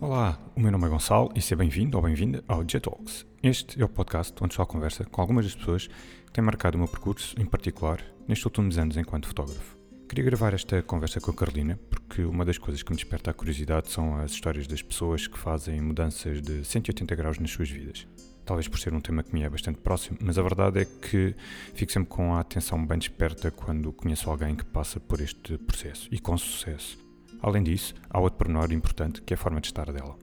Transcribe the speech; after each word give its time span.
Olá, 0.00 0.40
o 0.56 0.60
meu 0.60 0.72
nome 0.72 0.86
é 0.86 0.88
Gonçalo 0.88 1.30
e 1.36 1.40
seja 1.40 1.54
bem-vindo 1.54 1.96
ou 1.96 2.02
bem-vinda 2.02 2.42
ao 2.48 2.64
J-Talks. 2.64 3.24
Este 3.40 3.80
é 3.80 3.84
o 3.84 3.88
podcast 3.88 4.34
onde 4.42 4.60
à 4.60 4.66
conversa 4.66 5.04
com 5.04 5.20
algumas 5.20 5.44
das 5.44 5.54
pessoas 5.54 5.86
que 5.86 6.32
têm 6.32 6.42
marcado 6.42 6.74
o 6.74 6.80
meu 6.80 6.88
percurso, 6.88 7.40
em 7.40 7.46
particular, 7.46 8.04
nestes 8.26 8.44
últimos 8.44 8.76
anos 8.76 8.96
enquanto 8.96 9.28
fotógrafo. 9.28 9.78
Queria 10.08 10.24
gravar 10.24 10.52
esta 10.52 10.82
conversa 10.82 11.20
com 11.20 11.30
a 11.30 11.34
Carolina 11.34 11.78
porque 12.10 12.24
uma 12.24 12.44
das 12.44 12.58
coisas 12.58 12.82
que 12.82 12.90
me 12.90 12.96
desperta 12.96 13.30
a 13.30 13.32
curiosidade 13.32 13.88
são 13.88 14.16
as 14.16 14.32
histórias 14.32 14.66
das 14.66 14.82
pessoas 14.82 15.28
que 15.28 15.38
fazem 15.38 15.80
mudanças 15.80 16.42
de 16.42 16.64
180 16.64 17.14
graus 17.14 17.38
nas 17.38 17.52
suas 17.52 17.70
vidas. 17.70 18.04
Talvez 18.44 18.66
por 18.66 18.80
ser 18.80 18.92
um 18.92 19.00
tema 19.00 19.22
que 19.22 19.32
me 19.32 19.44
é 19.44 19.48
bastante 19.48 19.78
próximo, 19.78 20.18
mas 20.20 20.36
a 20.36 20.42
verdade 20.42 20.80
é 20.80 20.84
que 20.84 21.36
fico 21.72 21.92
sempre 21.92 22.08
com 22.08 22.34
a 22.34 22.40
atenção 22.40 22.84
bem 22.84 22.98
desperta 22.98 23.52
quando 23.52 23.92
conheço 23.92 24.28
alguém 24.28 24.56
que 24.56 24.64
passa 24.64 24.98
por 24.98 25.20
este 25.20 25.56
processo 25.58 26.08
e 26.10 26.18
com 26.18 26.36
sucesso. 26.36 26.98
Além 27.40 27.62
disso, 27.62 27.94
há 28.10 28.18
outro 28.18 28.38
pormenor 28.38 28.72
importante 28.72 29.22
que 29.22 29.32
é 29.32 29.36
a 29.36 29.38
forma 29.38 29.60
de 29.60 29.68
estar 29.68 29.92
dela. 29.92 30.18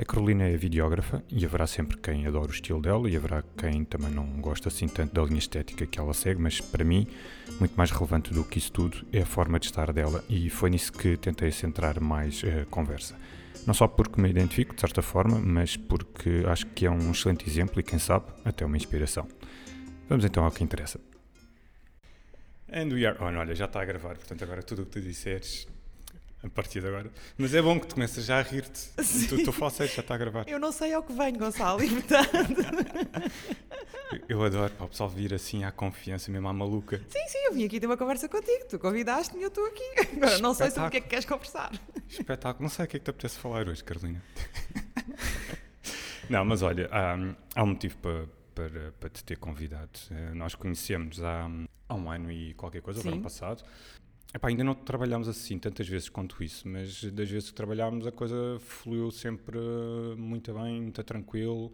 A 0.00 0.04
Carolina 0.06 0.44
é 0.44 0.56
videógrafa 0.56 1.22
e 1.28 1.44
haverá 1.44 1.66
sempre 1.66 1.98
quem 1.98 2.26
adora 2.26 2.48
o 2.48 2.54
estilo 2.54 2.80
dela 2.80 3.06
e 3.10 3.14
haverá 3.14 3.44
quem 3.54 3.84
também 3.84 4.10
não 4.10 4.40
gosta 4.40 4.68
assim 4.68 4.88
tanto 4.88 5.12
da 5.12 5.22
linha 5.22 5.38
estética 5.38 5.86
que 5.86 6.00
ela 6.00 6.14
segue, 6.14 6.40
mas 6.40 6.58
para 6.58 6.82
mim, 6.82 7.06
muito 7.58 7.74
mais 7.74 7.90
relevante 7.90 8.32
do 8.32 8.42
que 8.42 8.56
isso 8.56 8.72
tudo 8.72 9.06
é 9.12 9.20
a 9.20 9.26
forma 9.26 9.60
de 9.60 9.66
estar 9.66 9.92
dela 9.92 10.24
e 10.26 10.48
foi 10.48 10.70
nisso 10.70 10.90
que 10.90 11.18
tentei 11.18 11.52
centrar 11.52 12.00
mais 12.00 12.42
a 12.42 12.64
conversa. 12.64 13.14
Não 13.66 13.74
só 13.74 13.86
porque 13.86 14.18
me 14.18 14.30
identifico, 14.30 14.74
de 14.74 14.80
certa 14.80 15.02
forma, 15.02 15.38
mas 15.38 15.76
porque 15.76 16.44
acho 16.46 16.64
que 16.68 16.86
é 16.86 16.90
um 16.90 17.10
excelente 17.10 17.46
exemplo 17.46 17.78
e, 17.78 17.82
quem 17.82 17.98
sabe, 17.98 18.24
até 18.42 18.64
uma 18.64 18.78
inspiração. 18.78 19.28
Vamos 20.08 20.24
então 20.24 20.46
ao 20.46 20.50
que 20.50 20.64
interessa. 20.64 20.98
And 22.72 22.88
we 22.94 23.04
are 23.04 23.22
on. 23.22 23.36
Olha, 23.36 23.54
já 23.54 23.66
está 23.66 23.82
a 23.82 23.84
gravar, 23.84 24.16
portanto, 24.16 24.42
agora 24.44 24.62
tudo 24.62 24.80
o 24.80 24.86
que 24.86 24.92
tu 24.92 25.00
disseres 25.02 25.68
a 26.42 26.48
partir 26.48 26.80
de 26.80 26.88
agora. 26.88 27.10
Mas 27.36 27.54
é 27.54 27.60
bom 27.60 27.78
que 27.78 27.86
tu 27.86 27.94
começas 27.94 28.24
já 28.24 28.38
a 28.38 28.42
rir-te. 28.42 28.88
Tu, 29.28 29.44
tu 29.44 29.52
falas 29.52 29.74
sério, 29.74 29.92
já 29.94 30.00
está 30.00 30.14
a 30.14 30.18
gravar. 30.18 30.48
Eu 30.48 30.58
não 30.58 30.72
sei 30.72 30.94
ao 30.94 31.02
que 31.02 31.12
venho, 31.12 31.38
Gonçalo, 31.38 31.80
e 31.84 31.90
portanto. 31.90 32.60
Eu 34.28 34.42
adoro 34.42 34.72
para 34.74 34.86
o 34.86 34.88
pessoal 34.88 35.08
vir 35.08 35.32
assim 35.34 35.64
à 35.64 35.70
confiança, 35.70 36.30
mesmo 36.30 36.48
à 36.48 36.52
maluca. 36.52 36.98
Sim, 37.08 37.28
sim, 37.28 37.38
eu 37.46 37.54
vim 37.54 37.64
aqui 37.64 37.78
ter 37.78 37.86
uma 37.86 37.96
conversa 37.96 38.28
contigo. 38.28 38.64
Tu 38.68 38.78
convidaste-me 38.78 39.40
e 39.40 39.44
eu 39.44 39.48
estou 39.48 39.64
aqui. 39.66 39.82
Agora 40.16 40.38
não 40.38 40.54
sei 40.54 40.70
sobre 40.70 40.88
o 40.88 40.90
que 40.90 40.96
é 40.96 41.00
que 41.00 41.08
queres 41.08 41.24
conversar. 41.24 41.72
Espetáculo. 42.08 42.62
Não 42.62 42.70
sei 42.70 42.84
o 42.84 42.88
que 42.88 42.96
é 42.96 43.00
que 43.00 43.04
te 43.04 43.10
apetece 43.10 43.38
falar 43.38 43.68
hoje, 43.68 43.84
Carolina. 43.84 44.22
Não, 46.28 46.44
mas 46.44 46.62
olha, 46.62 46.88
há, 46.92 47.16
há 47.56 47.62
um 47.64 47.68
motivo 47.68 47.96
para, 47.98 48.24
para, 48.54 48.92
para 49.00 49.08
te 49.10 49.24
ter 49.24 49.36
convidado. 49.36 49.90
Eh, 50.12 50.32
Nós 50.34 50.54
conhecemos 50.54 51.20
há, 51.22 51.50
há 51.88 51.94
um 51.94 52.08
ano 52.08 52.30
e 52.30 52.54
qualquer 52.54 52.80
coisa, 52.82 53.04
o 53.04 53.12
ano 53.12 53.20
passado. 53.20 53.64
Epá, 54.32 54.48
ainda 54.48 54.62
não 54.62 54.74
trabalhámos 54.74 55.26
assim 55.26 55.58
tantas 55.58 55.88
vezes 55.88 56.08
quanto 56.08 56.42
isso, 56.42 56.68
mas 56.68 57.02
das 57.12 57.28
vezes 57.28 57.50
que 57.50 57.54
trabalhámos 57.54 58.06
a 58.06 58.12
coisa 58.12 58.58
fluiu 58.60 59.10
sempre 59.10 59.58
muito 60.16 60.54
bem, 60.54 60.80
muito 60.80 61.02
tranquilo, 61.02 61.72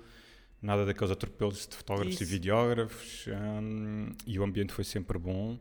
nada 0.61 0.87
daqueles 0.87 1.11
atropelos 1.11 1.67
de 1.67 1.77
fotógrafos 1.77 2.15
Isso. 2.15 2.23
e 2.23 2.27
videógrafos, 2.27 3.27
hum, 3.29 4.11
e 4.27 4.39
o 4.39 4.45
ambiente 4.45 4.73
foi 4.73 4.85
sempre 4.85 5.19
bom. 5.19 5.59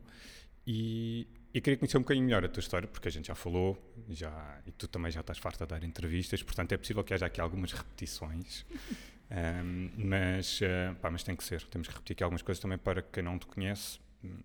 E, 0.65 1.27
e 1.53 1.61
queria 1.61 1.77
conhecer 1.77 1.97
um 1.97 2.01
bocadinho 2.01 2.25
melhor 2.25 2.43
a 2.45 2.47
tua 2.47 2.61
história, 2.61 2.87
porque 2.87 3.07
a 3.07 3.11
gente 3.11 3.27
já 3.27 3.35
falou, 3.35 3.77
já, 4.09 4.61
e 4.65 4.71
tu 4.71 4.87
também 4.87 5.11
já 5.11 5.19
estás 5.19 5.37
farta 5.37 5.65
de 5.65 5.69
dar 5.69 5.83
entrevistas, 5.83 6.41
portanto 6.41 6.71
é 6.71 6.77
possível 6.77 7.03
que 7.03 7.13
haja 7.13 7.25
aqui 7.25 7.41
algumas 7.41 7.73
repetições. 7.73 8.65
hum, 9.29 9.91
mas, 9.97 10.59
eh, 10.61 10.95
pá, 11.01 11.11
mas 11.11 11.23
tem 11.23 11.35
que 11.35 11.43
ser, 11.43 11.61
temos 11.63 11.87
que 11.87 11.93
repetir 11.93 12.13
aqui 12.13 12.23
algumas 12.23 12.41
coisas 12.41 12.61
também 12.61 12.77
para 12.77 13.01
quem 13.01 13.21
não 13.21 13.37
te 13.37 13.45
conhece, 13.45 13.99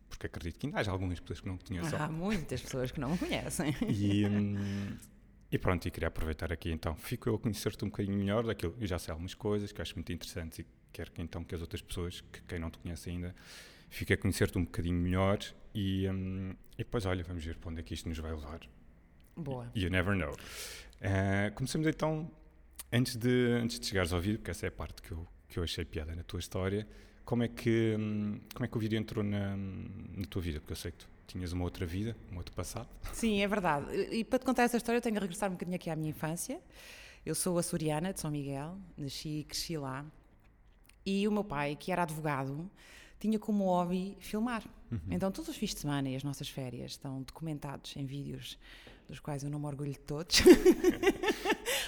porque 0.09 0.27
acredito 0.27 0.59
que 0.59 0.67
ainda 0.67 0.79
haja 0.79 0.91
algumas 0.91 1.19
pessoas 1.21 1.41
que 1.41 1.49
não 1.49 1.59
conheçam. 1.59 2.03
Há 2.03 2.09
muitas 2.09 2.61
pessoas 2.61 2.91
que 2.91 3.01
não 3.01 3.11
me 3.11 3.19
conhecem. 3.19 3.75
E, 3.89 4.27
hum, 4.27 4.97
e 5.51 5.59
pronto, 5.59 5.87
e 5.87 5.91
queria 5.91 6.09
aproveitar 6.09 6.53
aqui 6.53 6.71
então. 6.71 6.95
Fico 6.95 7.29
eu 7.29 7.35
a 7.35 7.39
conhecer-te 7.39 7.85
um 7.85 7.89
bocadinho 7.89 8.17
melhor 8.17 8.45
daquilo. 8.45 8.77
Eu 8.81 8.87
já 8.87 8.99
sei 8.99 9.13
algumas 9.13 9.35
coisas 9.35 9.73
que 9.73 9.83
acho 9.83 9.95
muito 9.95 10.13
interessantes 10.13 10.61
e 10.61 10.67
quero 10.93 11.11
que 11.11 11.21
então 11.21 11.43
que 11.43 11.55
as 11.55 11.61
outras 11.61 11.83
pessoas, 11.83 12.21
que 12.21 12.43
quem 12.43 12.59
não 12.59 12.71
te 12.71 12.79
conhece 12.79 13.11
ainda, 13.11 13.35
fique 13.89 14.13
a 14.13 14.17
conhecer-te 14.17 14.59
um 14.59 14.65
bocadinho 14.65 14.99
melhor. 14.99 15.39
E, 15.75 16.09
hum, 16.09 16.55
e 16.75 16.79
depois, 16.79 17.05
olha, 17.07 17.25
vamos 17.25 17.45
ver 17.45 17.57
para 17.57 17.71
onde 17.71 17.81
é 17.81 17.83
que 17.83 17.95
isto 17.95 18.09
nos 18.09 18.19
vai 18.19 18.33
levar. 18.33 18.61
Boa. 19.37 19.71
You 19.75 19.91
never 19.91 20.15
know. 20.15 20.37
Eh, 21.01 21.51
comecemos 21.55 21.87
então, 21.87 22.31
antes 22.93 23.17
de, 23.17 23.59
antes 23.63 23.81
de 23.81 23.87
chegares 23.87 24.13
ao 24.13 24.21
vídeo, 24.21 24.39
porque 24.39 24.51
essa 24.51 24.67
é 24.67 24.69
a 24.69 24.73
parte 24.73 25.01
que 25.01 25.13
eu, 25.13 25.27
que 25.49 25.59
eu 25.59 25.63
achei 25.63 25.85
piada 25.85 26.15
na 26.15 26.23
tua 26.23 26.41
história. 26.41 26.87
Como 27.31 27.45
é 27.45 27.49
que, 27.49 27.95
como 28.53 28.65
é 28.65 28.67
que 28.67 28.77
o 28.77 28.81
vídeo 28.81 28.99
entrou 28.99 29.23
na, 29.23 29.57
na 29.57 30.27
tua 30.29 30.43
vida? 30.43 30.59
Porque 30.59 30.73
eu 30.73 30.77
sei 30.77 30.91
que 30.91 30.99
tu 30.99 31.09
tinhas 31.29 31.53
uma 31.53 31.63
outra 31.63 31.87
vida, 31.87 32.17
um 32.33 32.37
outro 32.39 32.53
passado. 32.53 32.89
Sim, 33.13 33.41
é 33.41 33.47
verdade. 33.47 33.87
E 34.11 34.25
para 34.25 34.41
te 34.41 34.45
contar 34.45 34.65
essa 34.65 34.77
história, 34.77 34.99
eu 34.99 35.01
tenho 35.01 35.15
que 35.15 35.21
regressar 35.21 35.49
um 35.49 35.53
bocadinho 35.53 35.77
aqui 35.77 35.89
à 35.89 35.95
minha 35.95 36.11
infância. 36.11 36.61
Eu 37.25 37.37
sou 37.37 37.57
açoriana, 37.57 38.13
de 38.13 38.19
São 38.19 38.33
Miguel, 38.33 38.77
nasci 38.97 39.29
e 39.29 39.45
cresci 39.45 39.79
lá. 39.79 40.05
E 41.07 41.29
o 41.29 41.31
meu 41.31 41.45
pai, 41.45 41.77
que 41.79 41.93
era 41.93 42.03
advogado, 42.03 42.69
tinha 43.21 43.39
como 43.39 43.63
hobby 43.67 44.17
filmar. 44.19 44.65
Então, 45.09 45.31
todos 45.31 45.51
os 45.51 45.57
fins 45.57 45.73
de 45.73 45.79
semana 45.79 46.09
e 46.09 46.17
as 46.17 46.25
nossas 46.25 46.49
férias 46.49 46.91
estão 46.91 47.23
documentados 47.23 47.95
em 47.97 48.05
vídeos, 48.05 48.59
dos 49.07 49.21
quais 49.21 49.45
eu 49.45 49.51
não 49.51 49.61
me 49.61 49.67
orgulho 49.67 49.93
de 49.93 50.01
todos. 50.01 50.43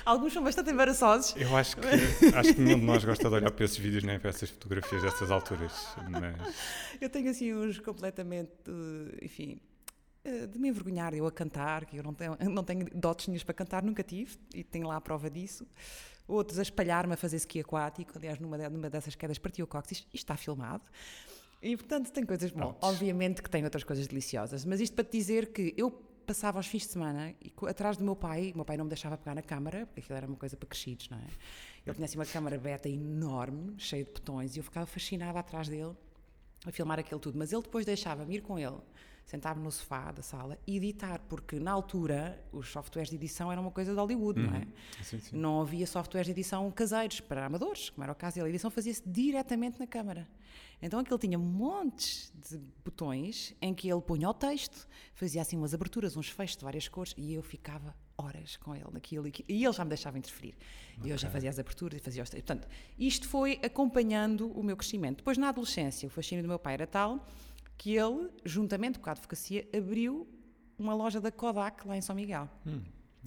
Alguns 0.05 0.33
são 0.33 0.43
bastante 0.43 0.71
embaraçosos. 0.71 1.35
Eu 1.37 1.57
acho 1.57 1.77
que, 1.77 1.87
acho 2.35 2.55
que 2.55 2.61
nenhum 2.61 2.79
de 2.79 2.85
nós 2.85 3.05
gosta 3.05 3.29
de 3.29 3.35
olhar 3.35 3.51
para 3.51 3.65
esses 3.65 3.77
vídeos 3.77 4.03
nem 4.03 4.19
para 4.19 4.31
essas 4.31 4.51
fotografias 4.51 5.03
dessas 5.03 5.31
alturas. 5.31 5.73
Mas 6.11 6.55
Eu 7.01 7.09
tenho 7.09 7.31
assim 7.31 7.55
uns 7.55 7.79
completamente, 7.79 8.53
eh, 8.69 9.25
enfim, 9.25 9.61
eh, 10.25 10.47
de 10.47 10.59
me 10.59 10.69
envergonhar 10.69 11.15
eu 11.15 11.27
a 11.27 11.33
cantar, 11.33 11.85
que 11.85 11.97
eu 11.97 12.03
não 12.03 12.15
tenho, 12.15 12.37
não 12.51 12.65
tenho 12.65 12.87
dotes 12.95 13.29
nenhums 13.29 13.45
para 13.45 13.55
cantar, 13.55 13.83
nunca 13.83 14.03
tive, 14.03 14.37
e 14.55 14.63
tenho 14.63 14.87
lá 14.87 14.97
a 14.97 15.01
prova 15.01 15.29
disso. 15.31 15.67
Outros 16.27 16.59
a 16.59 16.63
espalhar-me 16.63 17.15
a 17.15 17.17
fazer 17.17 17.37
ski 17.37 17.61
aquático, 17.61 18.13
aliás, 18.17 18.39
numa, 18.39 18.57
numa 18.69 18.89
dessas 18.89 19.15
quedas 19.15 19.39
partiu 19.39 19.65
o 19.65 19.69
cóccix, 19.69 20.01
isto 20.01 20.15
está 20.15 20.37
filmado. 20.37 20.85
E 21.61 21.77
portanto 21.77 22.11
tem 22.11 22.27
coisas, 22.27 22.51
bom, 22.51 22.77
obviamente 22.81 23.41
que 23.41 23.49
tem 23.49 23.63
outras 23.63 23.85
coisas 23.85 24.07
deliciosas, 24.09 24.65
mas 24.65 24.81
isto 24.81 24.95
para 24.95 25.05
te 25.05 25.17
dizer 25.17 25.53
que 25.53 25.73
eu 25.77 25.91
passava 26.23 26.59
os 26.59 26.67
fins 26.67 26.83
de 26.83 26.89
semana 26.89 27.35
e 27.41 27.53
atrás 27.69 27.97
do 27.97 28.05
meu 28.05 28.17
pai, 28.17 28.53
meu 28.55 28.65
pai 28.65 28.77
não 28.77 28.85
me 28.85 28.89
deixava 28.89 29.17
pegar 29.17 29.35
na 29.35 29.43
câmara, 29.43 29.87
porque 29.87 30.01
aquilo 30.01 30.17
era 30.17 30.27
uma 30.27 30.37
coisa 30.37 30.57
para 30.57 30.69
crescidos, 30.69 31.09
não 31.09 31.19
é? 31.19 31.27
Ele 31.87 31.95
tinha 31.95 32.05
assim 32.05 32.19
uma 32.19 32.27
câmara 32.27 32.59
beta 32.59 32.89
enorme, 32.89 33.75
cheia 33.79 34.05
de 34.05 34.11
botões, 34.11 34.57
e 34.57 34.61
eu 34.61 34.65
ficava 34.65 34.87
fascinada 34.87 35.39
atrás 35.39 35.69
dele 35.69 35.95
a 36.65 36.71
filmar 36.71 36.99
aquilo 36.99 37.21
tudo, 37.21 37.39
mas 37.39 37.53
ele 37.53 37.63
depois 37.63 37.85
deixava-me 37.85 38.37
ir 38.37 38.41
com 38.41 38.59
ele, 38.59 38.79
sentava-me 39.25 39.65
no 39.65 39.71
sofá 39.71 40.13
da 40.13 40.23
sala 40.23 40.59
e 40.67 40.77
editar, 40.77 41.21
porque 41.29 41.59
na 41.59 41.73
altura 41.73 42.43
os 42.53 42.69
softwares 42.69 43.09
de 43.09 43.17
edição 43.17 43.51
eram 43.51 43.63
uma 43.63 43.71
coisa 43.71 43.93
de 43.93 43.99
Hollywood, 43.99 44.41
não 44.41 44.55
é? 44.55 44.67
Sim, 45.03 45.19
sim. 45.19 45.37
Não 45.37 45.61
havia 45.61 45.87
softwares 45.87 46.27
de 46.27 46.33
edição 46.33 46.71
caseiros 46.71 47.21
para 47.21 47.47
amadores, 47.47 47.91
como 47.91 48.05
era 48.05 48.13
o 48.13 48.17
caso 48.17 48.37
dele. 48.37 48.47
A 48.47 48.51
edição 48.51 48.71
fazia-se 48.71 49.03
diretamente 49.07 49.79
na 49.79 49.87
câmara. 49.87 50.29
Então 50.81 50.99
aquilo 50.99 51.19
tinha 51.19 51.39
montes 51.39 52.33
de 52.35 52.59
botões 52.85 53.55
em 53.63 53.73
que 53.73 53.89
ele 53.89 54.01
punha 54.01 54.29
o 54.29 54.35
texto, 54.35 54.89
fazia 55.15 55.41
assim 55.41 55.57
umas 55.57 55.73
aberturas, 55.73 56.17
uns 56.17 56.29
fechos 56.29 56.57
de 56.57 56.65
várias 56.65 56.89
cores 56.89 57.15
e 57.17 57.33
eu 57.35 57.43
ficava 57.43 57.95
horas 58.19 58.57
com 58.57 58.75
ele 58.75 58.87
naquilo 58.93 59.27
e 59.29 59.33
e 59.49 59.65
ele 59.65 59.73
já 59.73 59.85
me 59.85 59.89
deixava 59.89 60.19
interferir. 60.19 60.57
E 61.05 61.11
eu 61.11 61.17
já 61.17 61.31
fazia 61.31 61.49
as 61.49 61.59
aberturas 61.59 62.01
e 62.01 62.03
fazia 62.03 62.23
os 62.23 62.29
textos. 62.29 62.47
Portanto, 62.47 62.69
isto 62.99 63.29
foi 63.29 63.61
acompanhando 63.63 64.51
o 64.51 64.63
meu 64.63 64.77
crescimento. 64.77 65.19
Depois, 65.19 65.39
na 65.39 65.49
adolescência, 65.49 66.07
o 66.07 66.11
fascínio 66.11 66.43
do 66.43 66.49
meu 66.49 66.59
pai 66.59 66.75
era 66.75 66.87
tal 66.87 67.27
que 67.79 67.97
ele, 67.97 68.31
juntamente 68.45 68.99
com 68.99 69.09
a 69.09 69.13
advocacia, 69.13 69.67
abriu 69.77 70.27
uma 70.79 70.95
loja 70.95 71.21
da 71.21 71.31
Kodak 71.33 71.87
lá 71.87 71.97
em 71.97 72.01
São 72.01 72.15
Miguel. 72.15 72.49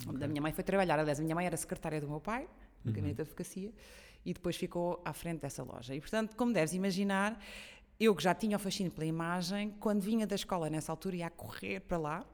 Onde 0.08 0.24
a 0.24 0.28
minha 0.28 0.42
mãe 0.42 0.52
foi 0.52 0.64
trabalhar. 0.64 1.00
Aliás, 1.00 1.20
a 1.20 1.24
minha 1.24 1.36
mãe 1.36 1.46
era 1.46 1.56
secretária 1.58 2.00
do 2.02 2.08
meu 2.08 2.20
pai, 2.20 2.48
no 2.84 2.92
gabinete 2.92 3.16
de 3.18 3.22
advocacia, 3.22 3.74
e 4.26 4.34
depois 4.34 4.56
ficou 4.58 5.02
à 5.06 5.14
frente 5.14 5.42
dessa 5.42 5.64
loja. 5.64 5.96
E, 5.96 6.00
portanto, 6.02 6.36
como 6.36 6.52
deves 6.54 6.74
imaginar, 6.74 7.40
eu 8.00 8.14
que 8.16 8.22
já 8.24 8.34
tinha 8.36 8.58
o 8.58 8.60
fascínio 8.60 8.92
pela 8.92 9.06
imagem, 9.06 9.72
quando 9.80 10.02
vinha 10.02 10.28
da 10.28 10.36
escola 10.36 10.70
nessa 10.70 10.92
altura, 10.92 11.16
ia 11.16 11.28
a 11.28 11.30
correr 11.30 11.80
para 11.82 11.98
lá. 11.98 12.26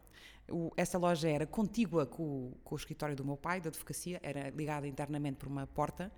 O- 0.50 0.72
essa 0.76 0.98
loja 0.98 1.30
era 1.30 1.46
contígua 1.46 2.06
com, 2.06 2.54
com 2.64 2.76
o 2.76 2.78
escritório 2.78 3.16
do 3.16 3.24
meu 3.24 3.38
pai, 3.38 3.62
da 3.62 3.70
advocacia, 3.70 4.20
era 4.24 4.50
ligada 4.50 4.88
internamente 4.88 5.38
por 5.38 5.48
uma 5.48 5.68
porta. 5.68 6.12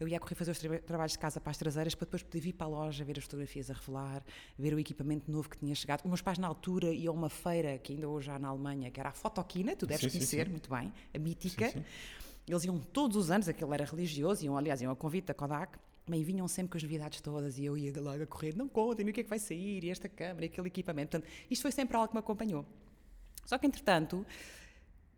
Eu 0.00 0.08
ia 0.08 0.18
correr 0.18 0.34
fazer 0.34 0.50
os 0.50 0.58
tra- 0.58 0.78
trabalhos 0.78 1.12
de 1.12 1.18
casa 1.18 1.38
para 1.38 1.50
as 1.50 1.58
traseiras 1.58 1.94
para 1.94 2.06
depois 2.06 2.22
poder 2.22 2.40
vir 2.40 2.54
para 2.54 2.66
a 2.66 2.70
loja, 2.70 3.04
ver 3.04 3.18
as 3.18 3.24
fotografias 3.24 3.70
a 3.70 3.74
revelar, 3.74 4.24
ver 4.58 4.72
o 4.72 4.78
equipamento 4.80 5.30
novo 5.30 5.48
que 5.48 5.58
tinha 5.58 5.74
chegado. 5.74 6.00
Os 6.00 6.06
meus 6.06 6.22
pais, 6.22 6.38
na 6.38 6.46
altura, 6.48 6.86
iam 6.92 7.12
a 7.14 7.16
uma 7.16 7.28
feira 7.28 7.76
que 7.78 7.92
ainda 7.92 8.08
hoje 8.08 8.30
há 8.30 8.38
na 8.38 8.48
Alemanha, 8.48 8.90
que 8.90 8.98
era 8.98 9.10
a 9.10 9.12
Fotoquina, 9.12 9.76
tu 9.76 9.86
deves 9.86 10.10
Sim, 10.10 10.18
conhecer 10.18 10.46
sim. 10.46 10.50
muito 10.50 10.70
bem, 10.70 10.90
a 11.14 11.18
mítica. 11.18 11.68
Sim. 11.68 11.84
Eles 12.48 12.64
iam 12.64 12.78
todos 12.78 13.16
os 13.16 13.30
anos, 13.30 13.46
aquilo 13.48 13.72
era 13.74 13.84
religioso, 13.84 14.42
iam, 14.42 14.56
aliás, 14.56 14.80
iam 14.80 14.90
a 14.90 14.96
convite 14.96 15.26
da 15.26 15.34
Kodak, 15.34 15.78
bem, 16.08 16.24
vinham 16.24 16.48
sempre 16.48 16.72
com 16.72 16.78
as 16.78 16.82
novidades 16.82 17.20
todas 17.20 17.58
e 17.58 17.66
eu 17.66 17.76
ia 17.76 17.92
de 17.92 18.00
lá 18.00 18.14
a 18.14 18.26
correr, 18.26 18.56
não 18.56 18.66
contem-me 18.68 19.10
o 19.10 19.14
que 19.14 19.20
é 19.20 19.22
que 19.22 19.28
vai 19.30 19.38
sair, 19.38 19.84
e 19.84 19.90
esta 19.90 20.08
câmara, 20.08 20.46
e 20.46 20.48
aquele 20.48 20.66
equipamento. 20.66 21.10
Portanto, 21.10 21.30
isto 21.50 21.60
foi 21.62 21.70
sempre 21.70 21.94
algo 21.96 22.08
que 22.08 22.14
me 22.14 22.20
acompanhou. 22.20 22.64
Só 23.44 23.58
que, 23.58 23.66
entretanto, 23.66 24.24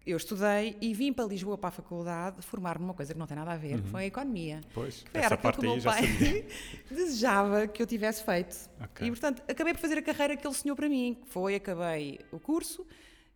eu 0.06 0.16
estudei 0.16 0.76
e 0.81 0.93
vim 0.93 1.12
para 1.12 1.25
Lisboa 1.25 1.56
para 1.56 1.69
a 1.69 1.72
faculdade 1.72 2.43
formar-me 2.43 2.84
numa 2.84 2.94
coisa 2.94 3.12
que 3.12 3.19
não 3.19 3.26
tem 3.26 3.37
nada 3.37 3.52
a 3.52 3.56
ver, 3.56 3.81
que 3.81 3.88
foi 3.88 4.04
a 4.04 4.06
economia. 4.06 4.60
Pois, 4.75 5.02
Que 5.02 5.19
era 5.19 5.26
aquilo 5.26 5.43
parte 5.43 5.60
que 5.60 5.66
o 5.66 5.75
meu 5.75 5.82
pai 5.82 6.02
desejava 6.90 7.66
que 7.69 7.82
eu 7.82 7.87
tivesse 7.87 8.25
feito. 8.25 8.69
Ok. 8.81 9.06
E, 9.06 9.10
portanto, 9.10 9.43
acabei 9.49 9.72
por 9.72 9.81
fazer 9.81 9.99
a 9.99 10.02
carreira 10.02 10.37
que 10.37 10.46
ele 10.46 10.54
sonhou 10.54 10.76
para 10.76 10.88
mim. 10.88 11.14
que 11.14 11.28
Foi, 11.28 11.54
acabei 11.54 12.19
o 12.32 12.40
curso, 12.40 12.87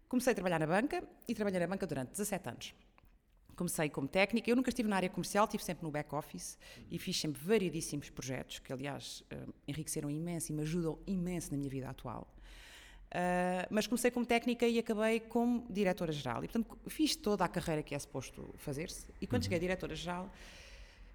comecei 0.08 0.32
a 0.32 0.34
trabalhar 0.34 0.58
na 0.58 0.66
banca 0.66 1.02
e 1.28 1.34
trabalhei 1.34 1.60
na 1.60 1.66
banca 1.66 1.86
durante 1.86 2.10
17 2.10 2.48
anos. 2.48 2.74
Comecei 3.54 3.88
como 3.88 4.06
técnica, 4.06 4.50
eu 4.50 4.56
nunca 4.56 4.68
estive 4.68 4.86
na 4.86 4.96
área 4.96 5.08
comercial, 5.08 5.44
estive 5.44 5.64
sempre 5.64 5.84
no 5.84 5.90
back-office 5.90 6.58
e 6.90 6.98
fiz 6.98 7.18
sempre 7.18 7.40
variedíssimos 7.42 8.10
projetos, 8.10 8.58
que 8.58 8.70
aliás 8.70 9.24
eh, 9.30 9.46
enriqueceram 9.66 10.10
imenso 10.10 10.52
e 10.52 10.54
me 10.54 10.60
ajudam 10.60 10.98
imenso 11.06 11.52
na 11.52 11.56
minha 11.56 11.70
vida 11.70 11.88
atual. 11.88 12.28
Ah, 13.10 13.66
mas 13.70 13.86
comecei 13.86 14.10
como 14.10 14.26
técnica 14.26 14.66
e 14.66 14.78
acabei 14.78 15.20
como 15.20 15.66
diretora-geral. 15.70 16.44
E, 16.44 16.48
portanto, 16.48 16.78
fiz 16.88 17.16
toda 17.16 17.44
a 17.44 17.48
carreira 17.48 17.82
que 17.82 17.94
é 17.94 17.98
suposto 17.98 18.54
fazer-se. 18.56 19.06
E 19.20 19.26
quando 19.26 19.44
cheguei 19.44 19.58
a 19.58 19.60
diretora-geral, 19.60 20.30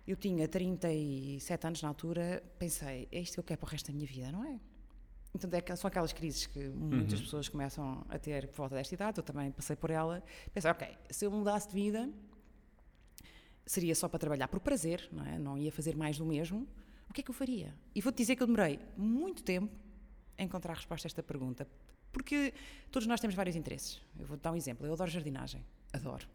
eu 0.07 0.15
tinha 0.15 0.47
37 0.47 1.67
anos 1.67 1.81
na 1.81 1.89
altura, 1.89 2.43
pensei, 2.57 3.07
é 3.11 3.19
isto 3.19 3.35
que 3.35 3.39
eu 3.39 3.43
quero 3.43 3.59
para 3.59 3.67
o 3.67 3.69
resto 3.69 3.87
da 3.87 3.93
minha 3.93 4.07
vida, 4.07 4.31
não 4.31 4.43
é? 4.43 4.59
Então, 5.33 5.49
é 5.53 5.75
são 5.75 5.87
aquelas 5.87 6.11
crises 6.11 6.45
que 6.45 6.59
muitas 6.59 7.21
pessoas 7.21 7.47
começam 7.47 8.05
a 8.09 8.19
ter 8.19 8.47
por 8.47 8.57
volta 8.57 8.75
desta 8.75 8.93
idade, 8.93 9.17
eu 9.17 9.23
também 9.23 9.49
passei 9.51 9.77
por 9.77 9.89
ela. 9.89 10.21
Pensei, 10.53 10.69
ok, 10.69 10.87
se 11.09 11.25
eu 11.25 11.31
mudasse 11.31 11.69
de 11.69 11.73
vida, 11.73 12.09
seria 13.65 13.95
só 13.95 14.09
para 14.09 14.19
trabalhar 14.19 14.49
por 14.49 14.59
prazer, 14.59 15.07
não 15.09 15.25
é? 15.25 15.39
Não 15.39 15.57
ia 15.57 15.71
fazer 15.71 15.95
mais 15.95 16.17
do 16.17 16.25
mesmo. 16.25 16.67
O 17.09 17.13
que 17.13 17.21
é 17.21 17.23
que 17.23 17.29
eu 17.29 17.35
faria? 17.35 17.73
E 17.95 18.01
vou-te 18.01 18.17
dizer 18.17 18.35
que 18.35 18.43
eu 18.43 18.47
demorei 18.47 18.79
muito 18.97 19.41
tempo 19.41 19.73
encontrar 20.43 20.73
a 20.73 20.75
resposta 20.75 21.07
a 21.07 21.09
esta 21.09 21.23
pergunta, 21.23 21.67
porque 22.11 22.53
todos 22.91 23.07
nós 23.07 23.19
temos 23.19 23.35
vários 23.35 23.55
interesses. 23.55 24.01
Eu 24.19 24.25
vou-te 24.25 24.41
dar 24.41 24.51
um 24.51 24.55
exemplo. 24.55 24.85
Eu 24.85 24.93
adoro 24.93 25.09
jardinagem, 25.09 25.63
adoro. 25.93 26.27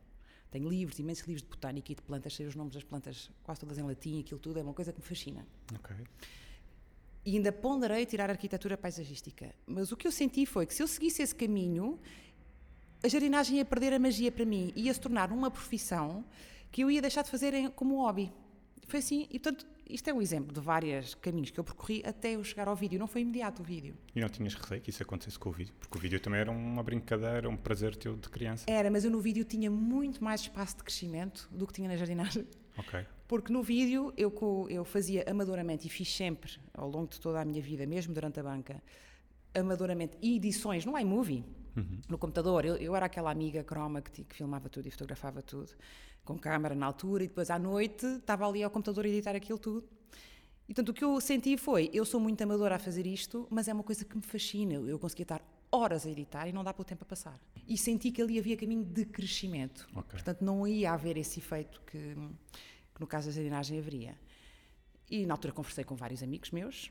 Tenho 0.50 0.68
livros, 0.68 0.98
imensos 0.98 1.26
livros 1.26 1.42
de 1.42 1.48
botânica 1.48 1.92
e 1.92 1.94
de 1.94 2.02
plantas, 2.02 2.34
sei 2.34 2.46
os 2.46 2.54
nomes 2.54 2.74
das 2.74 2.84
plantas 2.84 3.30
quase 3.42 3.60
todas 3.60 3.76
em 3.78 3.82
latim, 3.82 4.20
aquilo 4.20 4.40
tudo 4.40 4.58
é 4.58 4.62
uma 4.62 4.72
coisa 4.72 4.92
que 4.92 5.00
me 5.00 5.06
fascina. 5.06 5.46
Ok. 5.74 5.96
E 7.24 7.34
ainda 7.36 7.52
ponderei 7.52 8.06
tirar 8.06 8.30
arquitetura 8.30 8.78
paisagística. 8.78 9.52
Mas 9.66 9.90
o 9.90 9.96
que 9.96 10.06
eu 10.06 10.12
senti 10.12 10.46
foi 10.46 10.64
que 10.64 10.72
se 10.72 10.82
eu 10.82 10.86
seguisse 10.86 11.22
esse 11.22 11.34
caminho, 11.34 11.98
a 13.02 13.08
jardinagem 13.08 13.58
ia 13.58 13.64
perder 13.64 13.92
a 13.92 13.98
magia 13.98 14.30
para 14.30 14.44
mim, 14.44 14.72
ia 14.76 14.94
se 14.94 15.00
tornar 15.00 15.32
uma 15.32 15.50
profissão 15.50 16.24
que 16.70 16.82
eu 16.82 16.90
ia 16.90 17.02
deixar 17.02 17.22
de 17.22 17.30
fazer 17.30 17.70
como 17.70 17.96
hobby. 17.96 18.32
Foi 18.86 19.00
assim, 19.00 19.26
e 19.30 19.38
portanto, 19.38 19.66
isto 19.88 20.08
é 20.08 20.14
um 20.14 20.20
exemplo 20.20 20.52
de 20.52 20.60
vários 20.60 21.14
caminhos 21.14 21.50
que 21.50 21.60
eu 21.60 21.64
percorri 21.64 22.02
até 22.04 22.32
eu 22.32 22.44
chegar 22.44 22.68
ao 22.68 22.76
vídeo. 22.76 22.98
Não 22.98 23.06
foi 23.06 23.22
imediato 23.22 23.62
o 23.62 23.64
vídeo. 23.64 23.94
E 24.14 24.20
não 24.20 24.28
tinhas 24.28 24.54
receio 24.54 24.80
que 24.80 24.90
isso 24.90 25.02
acontecesse 25.02 25.38
com 25.38 25.48
o 25.48 25.52
vídeo? 25.52 25.74
Porque 25.78 25.96
o 25.96 26.00
vídeo 26.00 26.20
também 26.20 26.40
era 26.40 26.50
uma 26.50 26.82
brincadeira, 26.82 27.48
um 27.48 27.56
prazer 27.56 27.94
teu 27.96 28.16
de 28.16 28.28
criança. 28.28 28.64
Era, 28.68 28.90
mas 28.90 29.04
eu 29.04 29.10
no 29.10 29.20
vídeo 29.20 29.44
tinha 29.44 29.70
muito 29.70 30.22
mais 30.22 30.42
espaço 30.42 30.76
de 30.76 30.84
crescimento 30.84 31.48
do 31.52 31.66
que 31.66 31.72
tinha 31.72 31.88
na 31.88 31.96
jardinagem. 31.96 32.46
Ok. 32.76 33.06
Porque 33.26 33.52
no 33.52 33.62
vídeo 33.62 34.12
eu, 34.16 34.32
eu 34.68 34.84
fazia 34.84 35.24
amadoramente 35.28 35.86
e 35.86 35.90
fiz 35.90 36.14
sempre, 36.14 36.52
ao 36.74 36.88
longo 36.88 37.08
de 37.08 37.20
toda 37.20 37.40
a 37.40 37.44
minha 37.44 37.60
vida, 37.60 37.86
mesmo 37.86 38.14
durante 38.14 38.38
a 38.38 38.42
banca, 38.42 38.82
amadoramente 39.54 40.16
edições 40.22 40.84
no 40.84 40.96
iMovie, 40.98 41.44
no 42.08 42.18
computador. 42.18 42.64
Eu, 42.64 42.76
eu 42.76 42.94
era 42.96 43.06
aquela 43.06 43.30
amiga 43.30 43.62
croma 43.62 44.00
que, 44.00 44.24
que 44.24 44.34
filmava 44.34 44.68
tudo 44.68 44.86
e 44.86 44.90
fotografava 44.90 45.42
tudo, 45.42 45.72
com 46.24 46.38
câmara 46.38 46.74
na 46.74 46.86
altura, 46.86 47.24
e 47.24 47.28
depois 47.28 47.50
à 47.50 47.58
noite 47.58 48.06
estava 48.06 48.48
ali 48.48 48.62
ao 48.62 48.70
computador 48.70 49.04
a 49.04 49.08
editar 49.08 49.34
aquilo 49.34 49.58
tudo. 49.58 49.88
E 50.68 50.74
portanto 50.74 50.88
o 50.88 50.94
que 50.94 51.04
eu 51.04 51.20
senti 51.20 51.56
foi: 51.56 51.90
eu 51.92 52.04
sou 52.04 52.20
muito 52.20 52.42
amadora 52.42 52.76
a 52.76 52.78
fazer 52.78 53.06
isto, 53.06 53.46
mas 53.50 53.68
é 53.68 53.72
uma 53.72 53.84
coisa 53.84 54.04
que 54.04 54.16
me 54.16 54.22
fascina. 54.22 54.74
Eu, 54.74 54.98
conseguia 54.98 55.24
estar 55.24 55.42
horas 55.70 56.06
a 56.06 56.10
editar 56.10 56.48
e 56.48 56.52
não 56.52 56.64
dá 56.64 56.72
para 56.72 56.82
o 56.82 56.84
tempo 56.84 57.04
a 57.04 57.06
passar. 57.06 57.38
E 57.66 57.76
senti 57.76 58.10
que 58.10 58.22
ali 58.22 58.38
havia 58.38 58.56
caminho 58.56 58.84
de 58.84 59.04
crescimento. 59.04 59.86
Ok. 59.94 60.10
Portanto, 60.10 60.42
não 60.42 60.66
ia 60.66 60.92
haver 60.92 61.16
esse 61.16 61.38
efeito 61.38 61.80
que, 61.86 61.98
que 61.98 63.00
no 63.00 63.06
caso 63.06 63.28
da 63.28 63.32
jardinagem 63.34 63.78
haveria. 63.78 64.18
E 65.08 65.24
na 65.24 65.34
altura 65.34 65.52
conversei 65.52 65.84
com 65.84 65.94
vários 65.94 66.22
amigos 66.22 66.50
meus 66.50 66.90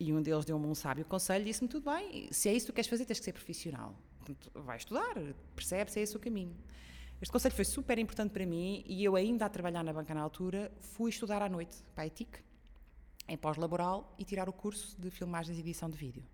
e 0.00 0.12
um 0.14 0.22
deles 0.22 0.46
deu-me 0.46 0.66
um 0.66 0.74
sábio 0.74 1.04
conselho 1.04 1.42
e 1.42 1.44
disse-me: 1.46 1.68
tudo 1.68 1.90
bem, 1.90 2.32
se 2.32 2.48
é 2.48 2.54
isso 2.54 2.66
que 2.66 2.72
tu 2.72 2.74
queres 2.74 2.88
fazer, 2.88 3.04
tens 3.04 3.18
que 3.18 3.24
ser 3.24 3.32
profissional. 3.32 3.94
Portanto, 4.20 4.50
vai 4.54 4.76
estudar, 4.76 5.14
percebe 5.54 5.90
se 5.90 5.98
é 6.00 6.02
esse 6.02 6.16
o 6.16 6.20
caminho. 6.20 6.56
Este 7.20 7.32
conselho 7.32 7.54
foi 7.54 7.64
super 7.64 7.98
importante 7.98 8.30
para 8.30 8.46
mim 8.46 8.82
e 8.86 9.04
eu, 9.04 9.14
ainda 9.16 9.44
a 9.44 9.48
trabalhar 9.48 9.82
na 9.82 9.92
banca 9.92 10.14
na 10.14 10.20
altura, 10.22 10.72
fui 10.80 11.10
estudar 11.10 11.42
à 11.42 11.48
noite 11.48 11.76
para 11.94 12.04
a 12.04 12.06
ETIC, 12.06 12.38
em 13.28 13.36
pós-laboral, 13.36 14.14
e 14.18 14.24
tirar 14.24 14.48
o 14.48 14.52
curso 14.52 14.98
de 15.00 15.10
filmagens 15.10 15.56
e 15.58 15.60
edição 15.60 15.88
de 15.90 15.96
vídeo. 15.96 16.24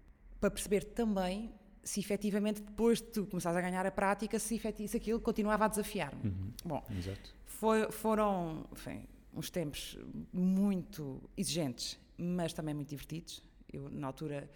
Para 0.41 0.50
perceber 0.50 0.85
também 0.85 1.53
se 1.83 2.00
efetivamente, 2.00 2.61
depois 2.62 3.00
de 3.00 3.09
tu 3.09 3.27
começares 3.27 3.56
a 3.56 3.61
ganhar 3.61 3.85
a 3.87 3.91
prática, 3.91 4.38
se, 4.38 4.59
se 4.88 4.97
aquilo 4.97 5.21
continuava 5.21 5.65
a 5.67 5.69
desafiar-me. 5.69 6.53
Bom, 6.65 6.85
Exato. 6.91 7.35
foi- 7.44 7.91
foram 7.93 8.67
enfim, 8.73 9.05
uns 9.33 9.50
tempos 9.50 9.97
muito 10.33 11.23
exigentes, 11.37 11.99
mas 12.19 12.53
também 12.53 12.75
muito 12.75 12.88
divertidos. 12.88 13.43
Eu, 13.73 13.88
na 13.91 14.06
altura, 14.09 14.49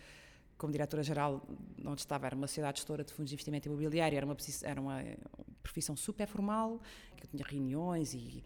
como 0.60 0.70
diretora-geral, 0.70 1.42
onde 1.86 2.02
estava, 2.02 2.26
era 2.26 2.36
uma 2.36 2.46
sociedade 2.46 2.80
gestora 2.80 3.02
de 3.02 3.14
fundos 3.14 3.30
de 3.30 3.34
investimento 3.34 3.66
imobiliário, 3.66 4.14
era 4.14 4.26
uma, 4.26 4.36
era 4.62 4.78
uma 4.78 5.02
profissão 5.62 5.96
super 5.96 6.28
formal, 6.28 6.78
que 7.16 7.24
eu 7.24 7.30
tinha 7.30 7.42
reuniões 7.42 8.12
e 8.12 8.44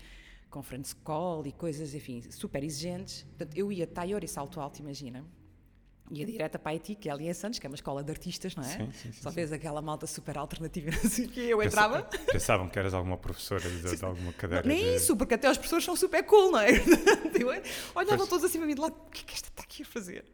conference 0.48 0.94
call 0.94 1.44
e 1.44 1.50
coisas, 1.50 1.92
enfim, 1.92 2.22
super 2.30 2.62
exigentes. 2.62 3.24
Portanto, 3.24 3.56
eu 3.56 3.72
ia 3.72 3.84
Taior 3.84 4.22
e 4.22 4.28
Salto 4.28 4.60
Alto, 4.60 4.78
imagina. 4.78 5.24
Ia 6.12 6.24
direto 6.24 6.56
para 6.58 6.70
a 6.70 6.74
Haiti, 6.74 6.94
que 6.94 7.08
é 7.08 7.12
ali 7.12 7.26
em 7.26 7.34
Santos, 7.34 7.58
que 7.58 7.66
é 7.66 7.68
uma 7.68 7.74
escola 7.74 8.04
de 8.04 8.12
artistas, 8.12 8.54
não 8.54 8.62
é? 8.62 8.68
Sim, 8.68 8.92
sim, 8.92 9.10
sim, 9.10 9.20
Só 9.20 9.30
vez 9.30 9.50
aquela 9.50 9.82
malta 9.82 10.06
super 10.06 10.38
alternativa, 10.38 10.90
assim, 11.04 11.26
que 11.26 11.40
eu 11.40 11.60
entrava. 11.62 12.02
Pensavam 12.30 12.68
que 12.68 12.78
eras 12.78 12.94
alguma 12.94 13.16
professora 13.16 13.68
de, 13.68 13.96
de 13.96 14.04
alguma 14.04 14.32
cadeira. 14.34 14.68
Nem 14.68 14.84
de... 14.84 14.94
isso, 14.96 15.16
porque 15.16 15.34
até 15.34 15.48
as 15.48 15.58
pessoas 15.58 15.82
são 15.82 15.96
super 15.96 16.22
cool, 16.24 16.52
não 16.52 16.60
é? 16.60 16.70
Eu 16.70 17.48
Olhavam 17.96 18.26
todos 18.28 18.44
assim 18.44 18.58
para 18.58 18.68
mim 18.68 18.74
de 18.76 18.80
lado, 18.80 18.94
o 18.94 19.10
que 19.10 19.22
é 19.22 19.24
que 19.24 19.34
esta 19.34 19.48
está 19.48 19.62
aqui 19.64 19.82
a 19.82 19.86
fazer? 19.86 20.24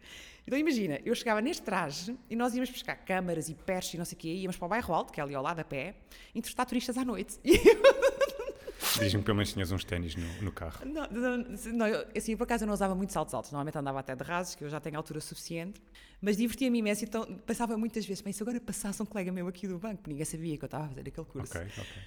Então 0.51 0.59
imagina, 0.59 0.99
eu 1.05 1.15
chegava 1.15 1.41
neste 1.41 1.63
traje 1.63 2.19
e 2.29 2.35
nós 2.35 2.53
íamos 2.55 2.69
buscar 2.71 2.97
câmaras 2.97 3.49
e 3.49 3.55
perches 3.55 3.95
e 3.95 3.99
não 3.99 4.05
sei 4.05 4.17
o 4.17 4.19
quê, 4.19 4.35
íamos 4.35 4.57
para 4.57 4.67
o 4.67 4.69
bairro 4.69 4.93
alto, 4.93 5.13
que 5.13 5.21
é 5.21 5.23
ali 5.23 5.33
ao 5.33 5.45
lado 5.45 5.61
a 5.61 5.65
pé, 5.65 5.95
entrevistar 6.35 6.65
turistas 6.65 6.99
à 6.99 7.05
noite. 7.05 7.39
Diz-me 8.99 9.21
que 9.21 9.27
pelo 9.27 9.37
menos 9.37 9.53
tinhas 9.53 9.71
uns 9.71 9.85
ténis 9.85 10.17
no, 10.17 10.43
no 10.43 10.51
carro. 10.51 10.85
Não, 10.85 11.07
não, 11.07 11.37
não, 11.73 11.87
eu, 11.87 12.05
assim, 12.17 12.37
por 12.37 12.43
acaso 12.43 12.65
eu 12.65 12.67
não 12.67 12.75
usava 12.75 12.97
muito 12.97 13.13
saltos 13.13 13.33
altos, 13.33 13.53
normalmente 13.53 13.79
andava 13.79 14.01
até 14.01 14.17
de 14.17 14.25
rasos, 14.25 14.57
que 14.57 14.65
eu 14.65 14.69
já 14.69 14.81
tenho 14.81 14.97
altura 14.97 15.21
suficiente, 15.21 15.81
mas 16.21 16.37
divertia-me 16.37 16.81
imenso, 16.81 17.05
então 17.05 17.25
pensava 17.47 17.79
muitas 17.79 18.05
vezes, 18.05 18.21
bem, 18.21 18.33
se 18.33 18.43
agora 18.43 18.61
passasse 18.61 19.01
um 19.01 19.07
colega 19.07 19.31
meu 19.31 19.47
aqui 19.47 19.69
do 19.69 19.79
banco, 19.79 19.99
porque 19.99 20.11
ninguém 20.11 20.25
sabia 20.25 20.59
que 20.59 20.65
eu 20.65 20.67
estava 20.67 20.87
a 20.87 20.89
fazer 20.89 21.03
aquele 21.03 21.27
curso. 21.27 21.57
Ok, 21.57 21.71
ok. 21.79 22.03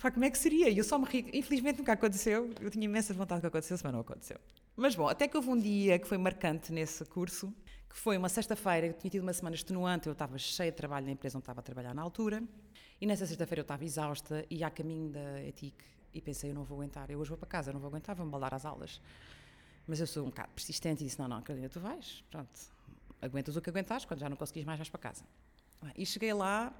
Pá, 0.00 0.10
como 0.10 0.24
é 0.24 0.30
que 0.30 0.38
seria? 0.38 0.68
E 0.68 0.76
eu 0.76 0.84
só 0.84 0.98
me 0.98 1.06
ri. 1.06 1.30
Infelizmente 1.32 1.78
nunca 1.78 1.92
aconteceu. 1.92 2.50
Eu 2.60 2.70
tinha 2.70 2.84
imensa 2.84 3.14
vontade 3.14 3.40
que 3.40 3.46
acontecesse, 3.46 3.82
mas 3.84 3.92
não 3.92 4.00
aconteceu. 4.00 4.38
Mas 4.76 4.96
bom, 4.96 5.08
até 5.08 5.28
que 5.28 5.36
houve 5.36 5.48
um 5.48 5.56
dia 5.56 5.98
que 6.00 6.08
foi 6.08 6.18
marcante 6.18 6.72
nesse 6.72 7.04
curso, 7.04 7.54
que 7.94 8.00
foi 8.00 8.18
uma 8.18 8.28
sexta-feira, 8.28 8.88
eu 8.88 8.92
tinha 8.92 9.08
tido 9.08 9.22
uma 9.22 9.32
semana 9.32 9.54
extenuante, 9.54 10.08
eu 10.08 10.14
estava 10.14 10.36
cheia 10.36 10.72
de 10.72 10.76
trabalho 10.76 11.06
na 11.06 11.12
empresa 11.12 11.38
onde 11.38 11.44
estava 11.44 11.60
a 11.60 11.62
trabalhar 11.62 11.94
na 11.94 12.02
altura, 12.02 12.42
e 13.00 13.06
nessa 13.06 13.24
sexta-feira 13.24 13.60
eu 13.60 13.62
estava 13.62 13.84
exausta 13.84 14.44
e 14.50 14.64
a 14.64 14.70
caminho 14.70 15.10
da 15.10 15.40
ETIC, 15.44 15.76
e 16.12 16.20
pensei, 16.20 16.50
eu 16.50 16.54
não 16.56 16.64
vou 16.64 16.78
aguentar, 16.78 17.08
eu 17.08 17.20
hoje 17.20 17.28
vou 17.28 17.38
para 17.38 17.46
casa, 17.46 17.70
eu 17.70 17.72
não 17.72 17.80
vou 17.80 17.86
aguentar, 17.86 18.16
vou-me 18.16 18.32
baldar 18.32 18.52
às 18.52 18.64
aulas. 18.64 19.00
Mas 19.86 20.00
eu 20.00 20.08
sou 20.08 20.24
um 20.24 20.26
bocado 20.26 20.50
persistente 20.54 21.04
e 21.04 21.06
disse, 21.06 21.20
não, 21.20 21.28
não, 21.28 21.40
Carolina, 21.40 21.68
tu 21.68 21.78
vais, 21.78 22.24
pronto, 22.32 22.50
aguentas 23.22 23.56
o 23.56 23.60
que 23.60 23.70
aguentares, 23.70 24.04
quando 24.04 24.18
já 24.18 24.28
não 24.28 24.36
conseguis 24.36 24.64
mais 24.64 24.76
vais 24.76 24.88
para 24.88 24.98
casa. 24.98 25.22
E 25.96 26.04
cheguei 26.04 26.32
lá, 26.32 26.74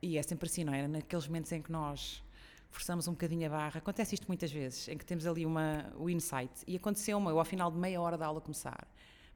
e 0.00 0.16
é 0.16 0.22
sempre 0.22 0.46
assim, 0.46 0.64
não 0.64 0.72
é? 0.72 0.88
Naqueles 0.88 1.26
momentos 1.26 1.52
em 1.52 1.60
que 1.60 1.70
nós 1.70 2.24
forçamos 2.70 3.06
um 3.06 3.12
bocadinho 3.12 3.46
a 3.48 3.50
barra, 3.50 3.78
acontece 3.80 4.14
isto 4.14 4.26
muitas 4.28 4.50
vezes, 4.50 4.88
em 4.88 4.96
que 4.96 5.04
temos 5.04 5.26
ali 5.26 5.44
uma, 5.44 5.92
o 5.98 6.08
insight, 6.08 6.52
e 6.66 6.74
aconteceu-me, 6.74 7.28
eu 7.28 7.38
ao 7.38 7.44
final 7.44 7.70
de 7.70 7.76
meia 7.76 8.00
hora 8.00 8.16
da 8.16 8.24
aula 8.24 8.40
começar, 8.40 8.88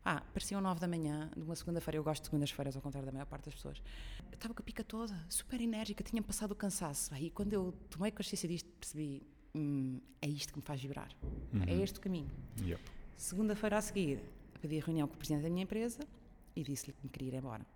ah, 0.04 0.22
pareciam 0.32 0.60
nove 0.60 0.80
da 0.80 0.88
manhã, 0.88 1.30
de 1.36 1.42
uma 1.42 1.54
segunda-feira, 1.54 1.98
eu 1.98 2.02
gosto 2.04 2.22
de 2.22 2.28
segundas-feiras, 2.28 2.74
ao 2.76 2.82
contrário 2.82 3.06
da 3.06 3.12
maior 3.12 3.26
parte 3.26 3.44
das 3.46 3.54
pessoas, 3.54 3.82
eu 4.30 4.34
estava 4.34 4.54
com 4.54 4.62
a 4.62 4.64
pica 4.64 4.82
toda, 4.82 5.14
super 5.28 5.60
enérgica, 5.60 6.02
tinha 6.02 6.22
passado 6.22 6.52
o 6.52 6.54
cansaço, 6.54 7.14
e 7.16 7.30
quando 7.30 7.52
eu 7.52 7.72
tomei 7.90 8.10
consciência 8.10 8.48
disto, 8.48 8.68
percebi, 8.80 9.22
hum, 9.54 10.00
é 10.22 10.26
isto 10.28 10.52
que 10.52 10.58
me 10.58 10.64
faz 10.64 10.80
vibrar, 10.80 11.10
é 11.66 11.74
este 11.74 11.98
o 11.98 12.00
caminho. 12.00 12.30
Yep. 12.62 12.82
Segunda-feira 13.16 13.76
a 13.76 13.82
seguir, 13.82 14.22
pedi 14.60 14.78
a 14.80 14.84
reunião 14.84 15.06
com 15.06 15.14
o 15.14 15.18
presidente 15.18 15.42
da 15.42 15.50
minha 15.50 15.64
empresa 15.64 16.00
e 16.56 16.62
disse-lhe 16.62 16.92
que 16.92 17.02
me 17.02 17.10
queria 17.10 17.28
ir 17.28 17.34
embora. 17.34 17.66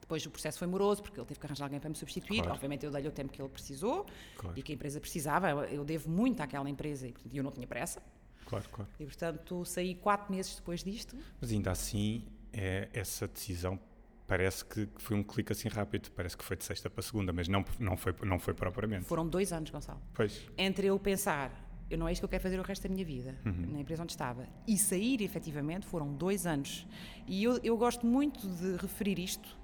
Depois 0.00 0.24
o 0.24 0.30
processo 0.30 0.58
foi 0.60 0.68
moroso, 0.68 1.02
porque 1.02 1.18
ele 1.18 1.26
teve 1.26 1.40
que 1.40 1.46
arranjar 1.46 1.64
alguém 1.64 1.80
para 1.80 1.90
me 1.90 1.96
substituir. 1.96 2.38
Claro. 2.38 2.52
Obviamente 2.54 2.86
eu 2.86 2.92
dei-lhe 2.92 3.08
o 3.08 3.10
tempo 3.12 3.32
que 3.32 3.42
ele 3.42 3.48
precisou 3.48 4.06
Claro. 4.36 4.56
e 4.56 4.62
que 4.62 4.70
a 4.70 4.74
empresa 4.76 5.00
precisava. 5.00 5.50
Eu, 5.66 5.84
devo 5.84 6.08
muito 6.08 6.40
àquela 6.40 6.70
empresa 6.70 7.08
e 7.08 7.36
eu 7.36 7.42
não 7.42 7.50
tinha 7.50 7.66
pressa. 7.66 8.00
Claro, 8.46 8.64
claro. 8.70 8.90
E 8.98 9.04
portanto 9.04 9.64
saí 9.64 9.94
quatro 9.94 10.32
meses 10.32 10.56
depois 10.56 10.82
disto. 10.82 11.16
Mas 11.40 11.52
ainda 11.52 11.70
assim, 11.70 12.24
é, 12.52 12.88
essa 12.92 13.28
decisão 13.28 13.78
parece 14.26 14.64
que 14.64 14.88
foi 14.96 15.16
um 15.16 15.22
clique 15.22 15.52
assim 15.52 15.68
rápido. 15.68 16.10
Parece 16.12 16.36
que 16.36 16.44
foi 16.44 16.56
de 16.56 16.64
sexta 16.64 16.88
para 16.88 17.02
segunda, 17.02 17.32
mas 17.32 17.48
não, 17.48 17.64
não, 17.78 17.96
foi, 17.96 18.14
não 18.22 18.38
foi 18.38 18.54
propriamente. 18.54 19.04
Foram 19.04 19.26
dois 19.28 19.52
anos, 19.52 19.70
Gonçalo. 19.70 20.00
Pois, 20.14 20.48
Entre 20.56 20.86
eu 20.86 20.98
pensar, 20.98 21.52
eu 21.90 21.98
não 21.98 22.08
é 22.08 22.12
isto 22.12 22.20
que 22.20 22.24
eu 22.24 22.28
quero 22.28 22.42
fazer 22.42 22.58
o 22.58 22.62
resto 22.62 22.88
da 22.88 22.94
minha 22.94 23.04
vida, 23.04 23.36
na 23.44 23.80
empresa 23.80 24.02
onde 24.02 24.12
estava, 24.12 24.48
e 24.66 24.76
sair 24.76 25.22
efetivamente, 25.22 25.86
foram 25.86 26.12
dois 26.12 26.46
anos. 26.46 26.86
E 27.26 27.44
eu, 27.44 27.60
eu 27.62 27.76
gosto 27.76 28.06
muito 28.06 28.46
de 28.48 28.76
referir 28.76 29.18
isto 29.18 29.56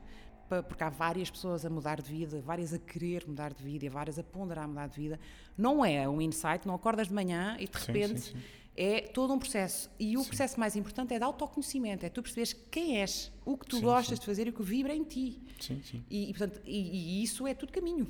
porque 0.69 0.85
há 0.85 0.91
várias 0.91 1.31
pessoas 1.31 1.65
a 1.65 1.71
mudar 1.71 2.03
de 2.03 2.11
vida, 2.11 2.43
várias 2.43 2.75
a 2.75 2.79
querer 2.79 3.25
mudar 3.27 3.55
de 3.55 3.63
vida 3.63 3.87
e 3.87 3.89
várias 3.89 4.19
a 4.19 4.23
ponderar 4.23 4.69
mudar 4.69 4.87
de 4.87 4.97
vida. 4.97 5.19
Não 5.57 5.83
é 5.83 6.07
um 6.07 6.21
insight, 6.21 6.67
não 6.67 6.75
acordas 6.75 7.09
de 7.09 7.15
manhã 7.15 7.57
e 7.59 7.67
de 7.67 7.79
Sim, 7.81 7.87
repente 7.87 8.21
sim, 8.21 8.33
sim. 8.33 8.43
É 8.77 9.03
todo 9.03 9.33
um 9.33 9.39
processo. 9.39 9.91
E 9.99 10.17
o 10.17 10.21
Sim. 10.23 10.29
processo 10.29 10.59
mais 10.59 10.77
importante 10.77 11.15
é 11.15 11.19
de 11.19 11.25
autoconhecimento, 11.25 12.07
é 12.07 12.09
tu 12.09 12.23
perceberes 12.23 12.53
quem 12.71 13.01
és, 13.01 13.33
o 13.45 13.57
que 13.57 13.67
tu 13.67 13.77
Sim, 13.77 13.83
gostas 13.83 14.19
sim. 14.19 14.21
de 14.21 14.27
fazer 14.27 14.47
e 14.47 14.51
o 14.51 14.53
que 14.53 14.63
vibra 14.63 14.95
em 14.95 15.05
ti. 15.05 15.43
Sim, 15.61 15.81
sim. 15.83 16.05
E, 16.11 16.31
e, 16.31 16.35
portanto, 16.35 16.61
e, 16.65 17.21
e 17.21 17.23
isso 17.23 17.47
é 17.47 17.55
tudo 17.55 17.73
caminho. 17.73 18.07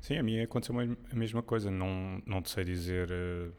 Sim, 0.00 0.18
a 0.18 0.22
mim 0.22 0.40
aconteceu 0.40 0.78
a 0.78 1.14
mesma 1.14 1.42
coisa. 1.42 1.70
Não, 1.70 2.22
não 2.26 2.42
te 2.42 2.50
sei 2.50 2.62
dizer 2.64 3.10
eh, 3.10 3.50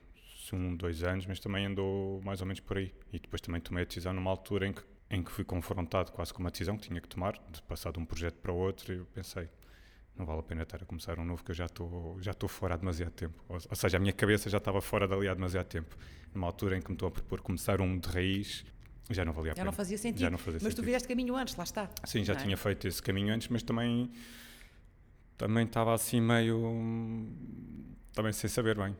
se 0.46 0.56
um, 0.56 0.76
dois 0.76 1.04
anos, 1.04 1.26
mas 1.26 1.40
também 1.40 1.66
andou 1.66 2.22
mais 2.22 2.40
ou 2.40 2.46
menos 2.46 2.60
por 2.60 2.78
aí. 2.78 2.94
E 3.12 3.20
depois 3.20 3.42
também 3.42 3.60
tomei 3.60 3.84
a 3.84 3.86
decisão 3.86 4.14
numa 4.14 4.30
altura 4.30 4.68
em 4.68 4.74
que, 4.74 4.84
em 5.10 5.24
que 5.24 5.32
fui 5.32 5.44
confrontado 5.44 6.12
quase 6.12 6.34
com 6.34 6.42
uma 6.42 6.52
decisão 6.52 6.78
que 6.78 6.88
tinha 6.88 7.02
que 7.02 7.08
tomar, 7.08 7.34
de 7.52 7.62
passar 7.64 7.92
de 7.92 8.00
um 8.00 8.06
projeto 8.06 8.36
para 8.36 8.54
outro, 8.54 8.94
e 8.94 8.98
eu 8.98 9.06
pensei, 9.08 9.50
não 10.16 10.26
vale 10.26 10.40
a 10.40 10.44
pena 10.44 10.62
estar 10.62 10.82
a 10.82 10.86
começar 10.86 11.18
um 11.20 11.26
novo, 11.26 11.44
que 11.44 11.50
eu 11.50 11.56
já 11.56 11.66
estou 11.66 12.18
já 12.22 12.32
estou 12.32 12.48
fora 12.48 12.76
há 12.76 12.78
demasiado 12.78 13.12
tempo. 13.12 13.44
Ou, 13.50 13.58
ou 13.68 13.76
seja, 13.76 13.98
a 13.98 14.00
minha 14.00 14.14
cabeça 14.14 14.48
já 14.48 14.60
estava 14.60 14.82
fora 14.82 15.08
dali 15.08 15.28
há 15.28 15.34
demasiado 15.34 15.66
tempo. 15.66 15.98
Numa 16.36 16.48
altura 16.48 16.78
em 16.78 16.82
que 16.82 16.90
me 16.90 16.96
estou 16.96 17.08
a 17.08 17.12
propor 17.12 17.40
começar 17.40 17.80
um 17.80 17.98
de 17.98 18.10
raiz, 18.10 18.66
já 19.10 19.24
não 19.24 19.32
valia 19.32 19.54
a 19.54 19.56
Já 19.56 19.62
pena. 19.62 19.66
não 19.68 19.72
fazia 19.72 19.98
sentido. 19.98 20.20
Já 20.20 20.30
não 20.30 20.38
fazia 20.38 20.60
Mas 20.62 20.74
tu 20.74 20.78
sentido. 20.78 20.84
fizeste 20.86 21.08
caminho 21.08 21.34
antes, 21.38 21.56
lá 21.56 21.64
está. 21.64 21.90
Sim, 22.04 22.26
já 22.26 22.34
não 22.34 22.42
é? 22.42 22.44
tinha 22.44 22.58
feito 22.58 22.86
esse 22.90 23.02
caminho 23.02 23.34
antes, 23.34 23.48
mas 23.48 23.64
também 23.64 24.12
também 25.38 25.66
estava 25.66 25.94
assim 25.94 26.20
meio 26.20 27.30
também 28.14 28.34
sem 28.34 28.50
saber 28.50 28.76
bem. 28.78 28.96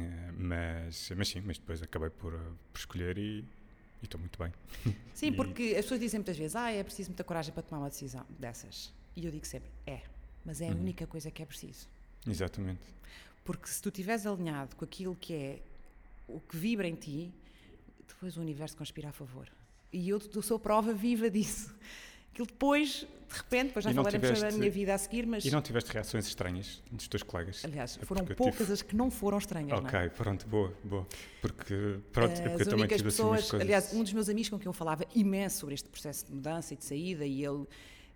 Eh, 0.00 0.32
mas, 0.36 1.12
mas 1.16 1.28
sim, 1.28 1.40
mas 1.44 1.56
depois 1.58 1.80
acabei 1.82 2.10
por, 2.10 2.32
por 2.72 2.78
escolher 2.78 3.16
e 3.16 3.44
estou 4.02 4.18
muito 4.18 4.36
bem. 4.38 4.52
Sim, 5.14 5.28
E- 5.28 5.32
porque 5.32 5.74
as 5.78 5.84
pessoas 5.84 6.00
dizem 6.00 6.18
muitas 6.18 6.36
vezes, 6.36 6.56
ah, 6.56 6.70
é 6.72 6.82
preciso 6.82 7.10
muita 7.10 7.22
coragem 7.22 7.52
para 7.54 7.62
tomar 7.62 7.80
uma 7.82 7.90
decisão 7.90 8.26
dessas. 8.40 8.92
E 9.14 9.24
eu 9.24 9.30
digo 9.30 9.46
sempre, 9.46 9.70
é, 9.86 10.00
mas 10.44 10.60
é 10.60 10.68
a 10.68 10.72
Uhum. 10.72 10.80
única 10.80 11.06
coisa 11.06 11.30
que 11.30 11.42
é 11.42 11.46
preciso. 11.46 11.86
Exatamente. 12.26 12.80
Porque 13.44 13.68
se 13.68 13.80
tu 13.82 13.88
estiveres 13.90 14.26
alinhado 14.26 14.74
com 14.74 14.84
aquilo 14.84 15.14
que 15.14 15.32
é 15.34 15.62
o 16.36 16.40
que 16.40 16.56
vibra 16.56 16.88
em 16.88 16.94
ti, 16.94 17.32
depois 18.06 18.36
o 18.36 18.40
universo 18.40 18.76
conspira 18.76 19.08
a 19.08 19.12
favor. 19.12 19.48
E 19.92 20.08
eu, 20.08 20.20
eu 20.34 20.42
sou 20.42 20.58
prova 20.58 20.92
viva 20.92 21.28
disso. 21.30 21.74
Aquilo 22.32 22.46
depois, 22.46 23.06
de 23.28 23.36
repente, 23.36 23.66
depois 23.68 23.84
já 23.84 23.90
não 23.92 24.02
falaremos 24.02 24.26
sobre 24.26 24.38
a 24.38 24.40
tiveste- 24.48 24.58
minha 24.58 24.70
vida 24.70 24.94
a 24.94 24.98
seguir, 24.98 25.26
mas 25.26 25.44
E 25.44 25.50
não 25.50 25.60
tiveste 25.60 25.92
reações 25.92 26.26
estranhas 26.26 26.82
dos 26.90 27.06
teus 27.06 27.22
colegas? 27.22 27.62
aliás, 27.62 27.96
foram 27.96 28.22
eu 28.22 28.26
tive- 28.28 28.36
poucas 28.36 28.70
as 28.70 28.80
que 28.80 28.96
não 28.96 29.10
foram 29.10 29.36
estranhas. 29.36 29.68
não 29.68 29.86
é? 29.86 30.06
Ok, 30.06 30.10
pronto, 30.16 30.46
boa, 30.48 30.72
boa. 30.82 31.06
Porque, 31.42 31.98
pronto, 32.10 32.32
é 32.32 32.48
porque 32.48 32.62
eu 32.62 32.66
também 32.70 32.86
tive 32.86 32.94
assim 32.94 33.02
pessoas, 33.04 33.40
coisas. 33.50 33.60
aliás, 33.60 33.92
um 33.92 34.02
dos 34.02 34.14
meus 34.14 34.30
amigos 34.30 34.48
com 34.48 34.58
quem 34.58 34.66
eu 34.66 34.72
falava 34.72 35.04
imenso 35.14 35.58
sobre 35.60 35.74
este 35.74 35.90
processo 35.90 36.24
de 36.24 36.32
mudança 36.32 36.72
e 36.72 36.76
de 36.78 36.84
saída, 36.86 37.26
e 37.26 37.44
ele 37.44 37.66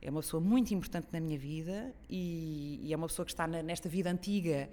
é 0.01 0.11
uma 0.11 0.21
pessoa 0.23 0.41
muito 0.43 0.73
importante 0.73 1.09
na 1.13 1.21
minha 1.21 1.39
vida 1.39 1.95
e, 2.09 2.81
e 2.85 2.93
é 2.95 2.97
uma 2.97 3.09
pessoa 3.09 3.27
que 3.27 3.33
está 3.33 3.47
na- 3.47 3.63
nesta 3.63 3.87
vida 3.87 4.11
antiga, 4.11 4.67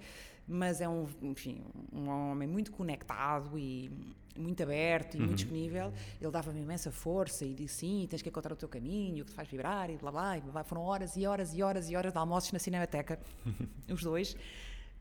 mas 0.46 0.80
é 0.80 0.88
um, 0.88 1.06
enfim, 1.22 1.62
um 1.92 2.08
homem 2.08 2.48
muito 2.48 2.70
conectado 2.72 3.58
e 3.58 3.90
muito 4.36 4.62
aberto 4.62 5.14
e 5.14 5.18
Uhum. 5.20 5.26
muito 5.26 5.38
disponível. 5.38 5.92
Ele 6.20 6.30
dava-me 6.30 6.60
imensa 6.60 6.90
força 6.90 7.44
e 7.44 7.54
disse 7.54 7.76
sim, 7.76 8.06
tens 8.10 8.20
que 8.22 8.28
encontrar 8.28 8.52
o 8.52 8.56
teu 8.56 8.68
caminho, 8.68 9.22
o 9.22 9.24
que 9.26 9.30
te 9.32 9.34
faz 9.36 9.48
vibrar 9.48 9.88
e 9.90 9.96
blá 9.96 10.10
blá, 10.10 10.38
e 10.38 10.40
blá. 10.40 10.64
Foram 10.64 10.82
horas 10.82 11.16
e 11.16 11.26
horas 11.26 11.54
e 11.54 11.62
horas 11.62 11.88
e 11.88 11.96
horas 11.96 12.12
de 12.12 12.18
almoços 12.18 12.50
na 12.52 12.58
Cinemateca, 12.58 13.18
os 13.88 14.02
dois 14.02 14.36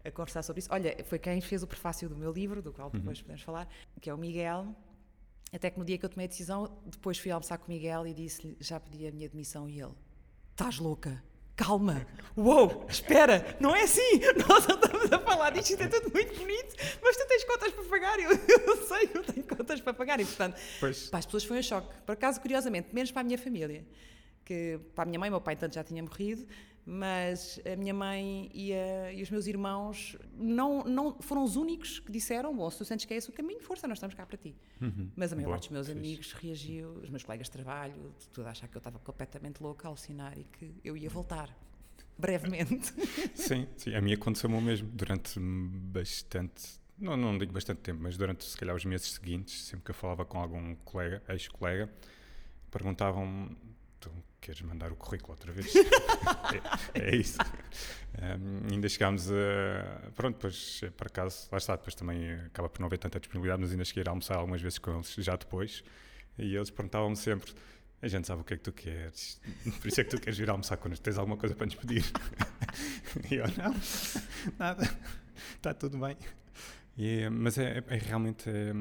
a 0.05 0.11
conversar 0.11 0.43
sobre 0.43 0.59
isso. 0.59 0.69
Olha, 0.71 0.95
foi 1.05 1.17
quem 1.17 1.39
fez 1.41 1.63
o 1.63 1.67
prefácio 1.67 2.09
do 2.09 2.15
meu 2.15 2.31
livro, 2.31 2.61
do 2.61 2.71
qual 2.73 2.89
depois 2.89 3.21
podemos 3.21 3.41
falar, 3.41 3.67
que 4.01 4.09
é 4.09 4.13
o 4.13 4.17
Miguel. 4.17 4.67
Até 5.51 5.69
que 5.69 5.77
no 5.79 5.85
dia 5.85 5.97
que 5.97 6.05
eu 6.05 6.09
tomei 6.09 6.25
a 6.25 6.27
decisão, 6.29 6.77
depois 6.85 7.17
fui 7.17 7.31
almoçar 7.31 7.57
com 7.57 7.65
o 7.67 7.69
Miguel 7.69 8.05
e 8.07 8.13
disse-lhe, 8.13 8.57
já 8.59 8.79
pedi 8.79 9.07
a 9.07 9.11
minha 9.11 9.29
demissão 9.29 9.69
e 9.69 9.79
ele, 9.79 9.93
estás 10.51 10.77
louca? 10.79 11.23
Calma! 11.55 12.05
Uou! 12.35 12.85
Espera! 12.89 13.55
Não 13.59 13.75
é 13.75 13.83
assim! 13.83 14.19
Nós 14.49 14.65
a 15.15 15.19
falar 15.19 15.49
disto, 15.51 15.71
isto 15.71 15.81
é 15.83 15.87
tudo 15.87 16.11
muito 16.13 16.35
bonito, 16.37 16.75
mas 17.01 17.17
tu 17.17 17.27
tens 17.27 17.43
contas 17.43 17.71
para 17.73 17.83
pagar, 17.85 18.19
eu, 18.19 18.29
eu 18.33 18.87
sei 18.87 19.09
eu 19.13 19.23
tenho 19.23 19.45
contas 19.47 19.81
para 19.81 19.93
pagar 19.93 20.19
e 20.19 20.25
portanto 20.25 20.59
Pois, 20.79 21.09
para 21.09 21.19
as 21.19 21.25
pessoas 21.25 21.43
foi 21.43 21.59
um 21.59 21.63
choque. 21.63 21.87
Por 22.05 22.13
acaso, 22.13 22.39
curiosamente, 22.41 22.93
menos 22.93 23.11
para 23.11 23.21
a 23.21 23.23
minha 23.23 23.37
família. 23.37 23.85
Que 24.45 24.77
para 24.93 25.03
a 25.03 25.05
minha 25.05 25.17
mãe, 25.19 25.29
meu 25.29 25.39
pai, 25.39 25.55
tanto 25.55 25.73
já 25.75 25.83
tinha 25.85 26.03
morrido, 26.03 26.45
mas 26.85 27.61
a 27.65 27.77
minha 27.77 27.93
mãe 27.93 28.51
e, 28.53 28.73
a- 28.73 29.13
e 29.13 29.21
os 29.23 29.29
meus 29.31 29.47
irmãos 29.47 30.17
não, 30.35 30.83
não 30.83 31.13
foram 31.21 31.43
os 31.45 31.55
únicos 31.55 31.99
que 31.99 32.11
disseram: 32.11 32.53
Bom, 32.53 32.69
se 32.69 32.77
tu 32.77 32.83
sentes 32.83 33.05
que 33.05 33.13
é 33.13 33.17
esse 33.17 33.29
o 33.29 33.33
caminho, 33.33 33.61
força, 33.61 33.87
nós 33.87 33.97
estamos 33.99 34.13
cá 34.15 34.25
para 34.25 34.35
ti. 34.37 34.53
Uhum. 34.81 35.09
Mas 35.15 35.31
a 35.31 35.35
maior 35.37 35.45
Boa, 35.47 35.55
parte 35.55 35.69
dos 35.69 35.71
meus 35.71 35.89
amigos 35.89 36.33
reagiu, 36.33 36.89
os 37.01 37.09
meus 37.09 37.23
colegas 37.23 37.47
de 37.47 37.51
trabalho, 37.53 38.13
tudo 38.33 38.45
a 38.47 38.51
achar 38.51 38.67
que 38.67 38.75
eu 38.75 38.79
estava 38.79 38.99
completamente 38.99 39.63
louca, 39.63 39.87
a 39.87 39.89
alucinar 39.89 40.37
e 40.37 40.43
que 40.43 40.75
eu 40.83 40.97
ia 40.97 41.09
voltar. 41.09 41.49
Brevemente. 42.17 42.93
Sim, 43.33 43.67
sim, 43.75 43.95
a 43.95 44.01
mim 44.01 44.13
aconteceu-me 44.13 44.55
o 44.55 44.61
mesmo 44.61 44.87
durante 44.93 45.39
bastante, 45.39 46.79
não, 46.97 47.17
não 47.17 47.37
digo 47.37 47.51
bastante 47.51 47.81
tempo, 47.81 47.99
mas 48.01 48.17
durante 48.17 48.45
se 48.45 48.55
calhar 48.55 48.75
os 48.75 48.85
meses 48.85 49.11
seguintes, 49.11 49.65
sempre 49.65 49.85
que 49.85 49.91
eu 49.91 49.95
falava 49.95 50.23
com 50.23 50.39
algum 50.39 50.75
colega, 50.75 51.21
ex-colega, 51.29 51.89
perguntavam-me, 52.71 53.57
tu 53.99 54.11
queres 54.39 54.61
mandar 54.61 54.91
o 54.91 54.95
currículo 54.95 55.33
outra 55.33 55.51
vez? 55.51 55.73
é, 56.93 57.09
é 57.09 57.15
isso. 57.15 57.39
Um, 58.21 58.73
ainda 58.73 58.87
chegámos 58.87 59.31
a, 59.31 60.11
pronto, 60.15 60.35
depois 60.35 60.81
eh, 60.83 60.89
por 60.91 61.07
acaso, 61.07 61.47
lá 61.51 61.57
está, 61.57 61.75
depois 61.75 61.95
também 61.95 62.33
acaba 62.45 62.69
por 62.69 62.79
não 62.79 62.87
haver 62.87 62.99
tanta 62.99 63.19
disponibilidade, 63.19 63.61
mas 63.61 63.71
ainda 63.71 63.85
cheguei 63.85 64.03
a 64.05 64.09
almoçar 64.09 64.35
algumas 64.37 64.61
vezes 64.61 64.77
com 64.77 64.93
eles 64.93 65.13
já 65.17 65.35
depois, 65.35 65.83
e 66.37 66.55
eles 66.55 66.69
perguntavam-me 66.69 67.15
sempre, 67.15 67.53
a 68.03 68.07
gente 68.07 68.27
sabe 68.27 68.41
o 68.41 68.43
que 68.43 68.53
é 68.53 68.57
que 68.57 68.63
tu 68.63 68.71
queres, 68.71 69.39
por 69.81 69.87
isso 69.87 70.01
é 70.01 70.03
que 70.03 70.09
tu 70.11 70.19
queres 70.21 70.37
vir 70.37 70.49
almoçar 70.49 70.77
connosco, 70.77 71.03
tens 71.03 71.17
alguma 71.17 71.37
coisa 71.37 71.55
para 71.55 71.65
nos 71.65 71.75
pedir? 71.75 72.03
e 73.31 73.35
eu, 73.35 73.45
não, 73.57 73.75
nada, 74.59 74.83
está 75.55 75.73
tudo 75.73 75.97
bem. 75.97 76.17
E, 76.97 77.27
mas 77.29 77.57
é, 77.57 77.79
é- 77.79 77.95
é 77.95 77.97
realmente 77.97 78.49
é, 78.49 78.71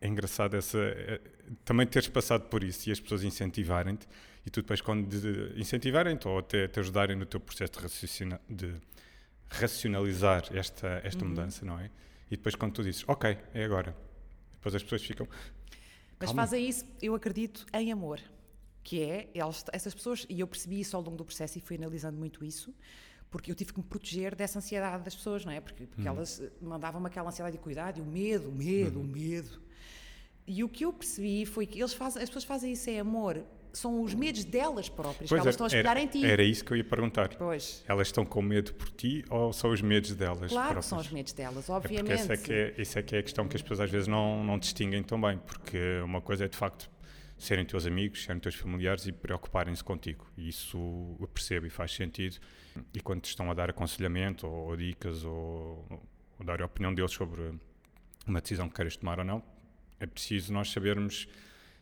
é 0.00 0.08
engraçado 0.08 0.54
essa, 0.56 0.78
é- 0.78 1.20
também 1.64 1.86
teres 1.86 2.08
passado 2.08 2.42
por 2.48 2.62
isso 2.62 2.88
e 2.88 2.92
as 2.92 3.00
pessoas 3.00 3.24
incentivarem-te 3.24 4.06
e 4.44 4.50
tu 4.50 4.60
depois 4.62 4.80
quando 4.80 5.08
incentivarem-te 5.56 6.28
ou 6.28 6.38
até 6.38 6.68
te 6.68 6.78
ajudarem 6.78 7.16
no 7.16 7.26
teu 7.26 7.40
processo 7.40 7.72
de, 7.72 7.78
raciocina, 7.80 8.40
de 8.48 8.74
racionalizar 9.48 10.44
esta, 10.52 11.00
esta 11.02 11.24
Uhum. 11.24 11.30
mudança, 11.30 11.64
não 11.64 11.78
é? 11.80 11.90
E 12.30 12.36
depois 12.36 12.54
quando 12.54 12.72
tu 12.74 12.82
dizes, 12.82 13.04
ok, 13.08 13.36
é 13.54 13.64
agora, 13.64 13.96
depois 14.54 14.74
as 14.74 14.82
pessoas 14.82 15.02
ficam, 15.02 15.28
Mas 16.18 16.30
Calma. 16.30 16.42
fazem 16.42 16.66
isso, 16.68 16.84
eu 17.02 17.14
acredito, 17.14 17.66
em 17.72 17.92
amor. 17.92 18.20
Que 18.82 19.02
é, 19.02 19.30
elas, 19.34 19.64
essas 19.72 19.92
pessoas, 19.94 20.24
e 20.28 20.38
eu 20.40 20.46
percebi 20.46 20.80
isso 20.80 20.96
ao 20.96 21.02
longo 21.02 21.16
do 21.16 21.24
processo 21.24 21.58
e 21.58 21.60
fui 21.60 21.76
analisando 21.76 22.16
muito 22.16 22.44
isso, 22.44 22.72
porque 23.30 23.50
eu 23.50 23.54
tive 23.54 23.72
que 23.72 23.78
me 23.80 23.84
proteger 23.84 24.34
dessa 24.34 24.58
ansiedade 24.60 25.02
das 25.02 25.14
pessoas, 25.14 25.44
não 25.44 25.52
é? 25.52 25.60
Porque, 25.60 25.86
porque 25.86 26.02
Uhum. 26.08 26.14
elas 26.16 26.40
eh, 26.40 26.50
mandavam-me 26.62 27.06
aquela 27.08 27.28
ansiedade 27.28 27.56
e 27.56 27.58
cuidado, 27.58 27.98
e 27.98 28.00
o 28.00 28.06
medo, 28.06 28.48
o 28.48 28.52
medo, 28.52 29.00
Uhum. 29.00 29.04
o 29.04 29.08
medo. 29.08 29.60
E 30.46 30.62
o 30.62 30.68
que 30.68 30.84
eu 30.84 30.92
percebi 30.92 31.44
foi 31.44 31.66
que 31.66 31.80
eles 31.80 31.92
fazem, 31.92 32.22
as 32.22 32.28
pessoas 32.28 32.44
fazem 32.44 32.72
isso 32.72 32.88
em 32.88 33.00
amor, 33.00 33.44
são 33.76 34.02
os 34.02 34.14
medos 34.14 34.44
delas 34.44 34.88
próprias, 34.88 35.28
que 35.28 35.28
pois 35.28 35.40
elas 35.40 35.46
é, 35.46 35.50
estão 35.50 35.64
a 35.66 35.68
espelhar 35.68 35.96
em 35.98 36.06
ti. 36.06 36.24
era 36.24 36.42
isso 36.42 36.64
que 36.64 36.72
eu 36.72 36.76
ia 36.76 36.84
perguntar. 36.84 37.28
Pois, 37.36 37.84
Elas 37.86 38.08
estão 38.08 38.24
com 38.24 38.40
medo 38.40 38.72
por 38.74 38.88
ti 38.90 39.24
ou 39.28 39.52
são 39.52 39.70
os 39.70 39.82
medos 39.82 40.14
delas 40.14 40.50
claro 40.50 40.68
que 40.68 40.72
próprias? 40.72 40.84
são 40.86 40.98
os 40.98 41.10
medos 41.10 41.32
delas, 41.32 41.68
É 41.68 41.72
porque 41.80 41.98
obviamente. 41.98 42.12
essa 42.20 42.32
é 42.32 42.36
que 42.36 42.52
é, 42.52 42.74
isso 42.78 42.98
é 42.98 43.02
que 43.02 43.16
é 43.16 43.18
a 43.18 43.22
questão 43.22 43.46
que 43.46 43.56
as 43.56 43.62
pessoas 43.62 43.80
às 43.80 43.90
vezes 43.90 44.08
não, 44.08 44.42
não 44.42 44.58
distinguem 44.58 45.02
tão 45.02 45.20
bem, 45.20 45.38
porque 45.38 45.78
uma 46.04 46.20
coisa 46.20 46.46
é 46.46 46.48
de 46.48 46.56
facto 46.56 46.90
serem 47.38 47.66
teus 47.66 47.84
amigos, 47.86 48.24
serem 48.24 48.40
teus 48.40 48.54
familiares 48.54 49.06
e 49.06 49.12
preocuparem-se 49.12 49.84
contigo. 49.84 50.26
E 50.38 50.48
isso 50.48 50.78
eu 51.20 51.28
percebo 51.28 51.66
e 51.66 51.70
faz 51.70 51.92
sentido. 51.92 52.38
E 52.94 53.00
quando 53.00 53.20
te 53.20 53.28
estão 53.28 53.50
a 53.50 53.54
dar 53.54 53.68
aconselhamento 53.68 54.46
ou, 54.46 54.68
ou 54.70 54.76
dicas 54.76 55.22
ou, 55.22 55.86
ou 56.38 56.44
dar 56.46 56.62
a 56.62 56.64
opinião 56.66 56.94
deles 56.94 57.12
sobre 57.12 57.52
uma 58.26 58.40
decisão 58.40 58.68
que 58.70 58.74
queiras 58.74 58.96
tomar 58.96 59.18
ou 59.18 59.24
não, 59.24 59.42
é 60.00 60.06
preciso 60.06 60.50
nós 60.52 60.70
sabermos 60.70 61.28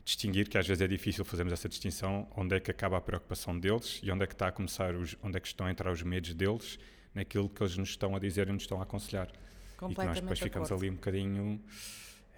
distinguir 0.05 0.49
que 0.49 0.59
às 0.59 0.67
vezes 0.67 0.83
é 0.83 0.87
difícil 0.87 1.25
fazermos 1.25 1.53
essa 1.53 1.69
distinção 1.69 2.29
onde 2.37 2.57
é 2.57 2.61
que 2.61 2.71
acaba 2.71 2.99
a 2.99 3.01
preocupação 3.01 3.59
deles 3.59 4.01
e 4.03 4.11
onde 4.11 4.25
é 4.25 4.27
que 4.27 4.35
está 4.35 4.49
a 4.49 4.53
começar 4.53 4.95
os, 4.95 5.17
onde 5.23 5.37
é 5.37 5.41
que 5.41 5.47
estão 5.47 5.67
a 5.67 5.71
entrar 5.71 5.91
os 5.91 6.03
medos 6.03 6.35
deles 6.35 6.79
naquilo 7.15 7.49
que 7.49 7.63
eles 7.63 7.77
nos 7.77 7.91
estão 7.91 8.15
a 8.15 8.19
dizer 8.19 8.49
e 8.49 8.53
nos 8.53 8.65
estão 8.65 8.81
a 8.81 8.83
aconselhar. 8.83 9.31
E 9.91 9.95
que 9.95 10.05
nós 10.05 10.21
depois 10.21 10.39
de 10.39 10.45
ficamos 10.45 10.71
ali 10.71 10.91
um 10.91 10.95
bocadinho. 10.95 11.63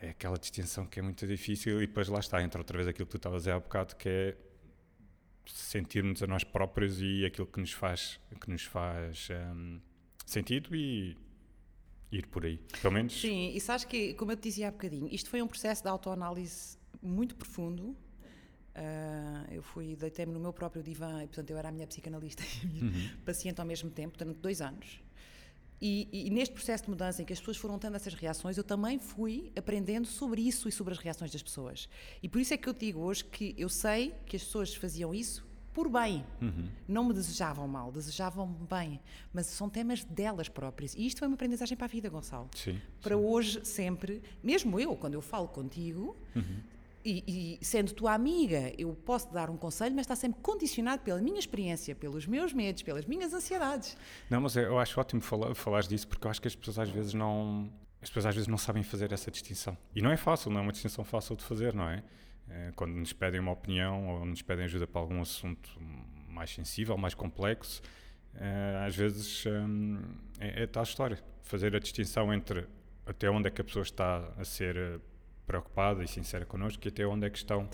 É 0.00 0.10
aquela 0.10 0.36
distinção 0.36 0.86
que 0.86 0.98
é 1.00 1.02
muito 1.02 1.26
difícil, 1.26 1.82
e 1.82 1.86
depois 1.86 2.08
lá 2.08 2.18
está, 2.18 2.42
entra 2.42 2.60
outra 2.60 2.76
vez 2.76 2.86
aquilo 2.86 3.06
que 3.06 3.12
tu 3.12 3.16
estavas 3.16 3.36
a 3.36 3.40
dizer 3.40 3.52
há 3.52 3.60
bocado, 3.60 3.96
que 3.96 4.08
é 4.08 4.36
sentirmos 5.46 6.22
a 6.22 6.26
nós 6.26 6.44
próprios 6.44 7.00
e 7.00 7.24
aquilo 7.24 7.46
que 7.46 7.58
nos 7.58 7.72
faz, 7.72 8.20
que 8.38 8.50
nos 8.50 8.64
faz 8.64 9.28
hum, 9.30 9.80
sentido 10.26 10.76
e 10.76 11.16
ir 12.12 12.26
por 12.26 12.44
aí. 12.44 12.58
Pelo 12.82 12.92
menos. 12.92 13.18
Sim, 13.18 13.52
e 13.54 13.60
sabes 13.60 13.84
que, 13.84 14.12
como 14.14 14.32
eu 14.32 14.36
te 14.36 14.42
dizia 14.42 14.68
há 14.68 14.70
bocadinho, 14.70 15.08
isto 15.10 15.30
foi 15.30 15.40
um 15.40 15.46
processo 15.46 15.82
de 15.82 15.88
autoanálise 15.88 16.76
muito 17.02 17.34
profundo. 17.36 17.96
Ah, 18.74 19.44
eu 19.50 19.62
fui, 19.62 19.96
deitei-me 19.96 20.32
no 20.32 20.40
meu 20.40 20.52
próprio 20.52 20.82
divã, 20.82 21.22
e 21.22 21.26
portanto 21.26 21.50
eu 21.50 21.56
era 21.56 21.68
a 21.68 21.72
minha 21.72 21.86
psicanalista 21.86 22.42
e 22.44 22.60
a 22.62 22.66
minha 22.66 22.84
Uhum. 22.84 23.10
paciente 23.24 23.60
ao 23.60 23.66
mesmo 23.66 23.90
tempo, 23.90 24.18
durante 24.18 24.38
dois 24.38 24.60
anos. 24.60 25.00
E, 25.80 26.08
e 26.26 26.30
neste 26.30 26.54
processo 26.54 26.84
de 26.84 26.90
mudança 26.90 27.20
em 27.20 27.24
que 27.24 27.32
as 27.34 27.38
pessoas 27.38 27.56
foram 27.58 27.78
tendo 27.78 27.96
essas 27.96 28.14
reações, 28.14 28.56
eu 28.56 28.64
também 28.64 28.98
fui 28.98 29.52
aprendendo 29.56 30.06
sobre 30.06 30.40
isso 30.40 30.68
e 30.68 30.72
sobre 30.72 30.92
as 30.94 30.98
reações 30.98 31.30
das 31.30 31.42
pessoas. 31.42 31.88
E 32.22 32.28
por 32.28 32.40
isso 32.40 32.54
é 32.54 32.56
que 32.56 32.66
eu 32.68 32.72
digo 32.72 33.00
hoje 33.00 33.24
que 33.24 33.54
eu 33.58 33.68
sei 33.68 34.14
que 34.24 34.36
as 34.36 34.42
pessoas 34.44 34.74
faziam 34.74 35.14
isso 35.14 35.46
por 35.74 35.90
bem. 35.90 36.24
Não 36.88 37.04
me 37.04 37.12
desejavam 37.12 37.68
mal, 37.68 37.92
desejavam 37.92 38.46
bem. 38.48 38.98
Mas 39.34 39.46
são 39.48 39.68
temas 39.68 40.02
delas 40.02 40.48
próprias. 40.48 40.94
E 40.94 41.06
isto 41.06 41.18
foi 41.18 41.28
uma 41.28 41.34
aprendizagem 41.34 41.76
para 41.76 41.84
a 41.84 41.88
vida, 41.90 42.08
Gonçalo. 42.08 42.48
Sim. 42.54 42.80
Para 43.02 43.18
hoje, 43.18 43.62
sempre, 43.66 44.22
mesmo 44.42 44.80
eu, 44.80 44.96
quando 44.96 45.12
eu 45.12 45.20
falo 45.20 45.46
contigo, 45.46 46.16
e, 47.06 47.58
e 47.60 47.64
sendo 47.64 47.92
tua 47.92 48.14
amiga, 48.14 48.72
eu 48.76 48.92
posso 48.92 49.32
dar 49.32 49.48
um 49.48 49.56
conselho, 49.56 49.94
mas 49.94 50.02
está 50.02 50.16
sempre 50.16 50.40
condicionado 50.40 51.02
pela 51.02 51.20
minha 51.20 51.38
experiência, 51.38 51.94
pelos 51.94 52.26
meus 52.26 52.52
medos, 52.52 52.82
pelas 52.82 53.06
minhas 53.06 53.32
ansiedades. 53.32 53.96
Não, 54.28 54.40
mas 54.40 54.56
eu 54.56 54.76
acho 54.78 54.98
ótimo 54.98 55.22
falar, 55.22 55.82
disso 55.82 56.08
porque 56.08 56.26
eu 56.26 56.30
acho 56.30 56.42
que 56.42 56.48
as 56.48 56.56
pessoas 56.56 56.80
às 56.80 56.90
vezes 56.90 57.14
não. 57.14 57.70
As 58.02 58.10
pessoas 58.10 58.26
às 58.26 58.34
vezes 58.34 58.48
não 58.48 58.58
sabem 58.58 58.82
fazer 58.82 59.12
essa 59.12 59.30
distinção. 59.30 59.76
E 59.94 60.02
não 60.02 60.10
é 60.10 60.16
fácil, 60.16 60.50
não 60.50 60.60
é 60.60 60.62
uma 60.62 60.72
distinção 60.72 61.04
fácil 61.04 61.36
de 61.36 61.44
fazer, 61.44 61.74
não 61.74 61.88
é? 61.88 62.02
Eh, 62.48 62.72
Quando 62.76 62.92
nos 62.92 63.12
pedem 63.12 63.40
uma 63.40 63.52
opinião 63.52 64.08
ou 64.08 64.24
nos 64.24 64.42
pedem 64.42 64.64
ajuda 64.64 64.86
para 64.86 65.00
algum 65.00 65.20
assunto 65.20 65.70
mais 66.28 66.50
sensível, 66.50 66.96
mais 66.98 67.14
complexo, 67.14 67.80
eh, 68.34 68.84
às 68.86 68.94
vezes 68.94 69.44
hum, 69.46 70.00
é, 70.38 70.64
é 70.64 70.66
tal 70.66 70.82
história. 70.82 71.18
Fazer 71.42 71.74
a 71.74 71.78
distinção 71.78 72.32
entre 72.34 72.66
até 73.06 73.30
onde 73.30 73.48
é 73.48 73.50
que 73.50 73.60
a 73.60 73.64
pessoa 73.64 73.82
está 73.82 74.32
a 74.36 74.44
ser 74.44 74.76
eh, 74.76 74.98
preocupada 75.46 76.02
e 76.02 76.08
sincera 76.08 76.44
connosco 76.44 76.82
e 76.84 76.88
até 76.88 77.06
onde 77.06 77.26
é 77.26 77.30
que 77.30 77.38
estão 77.38 77.68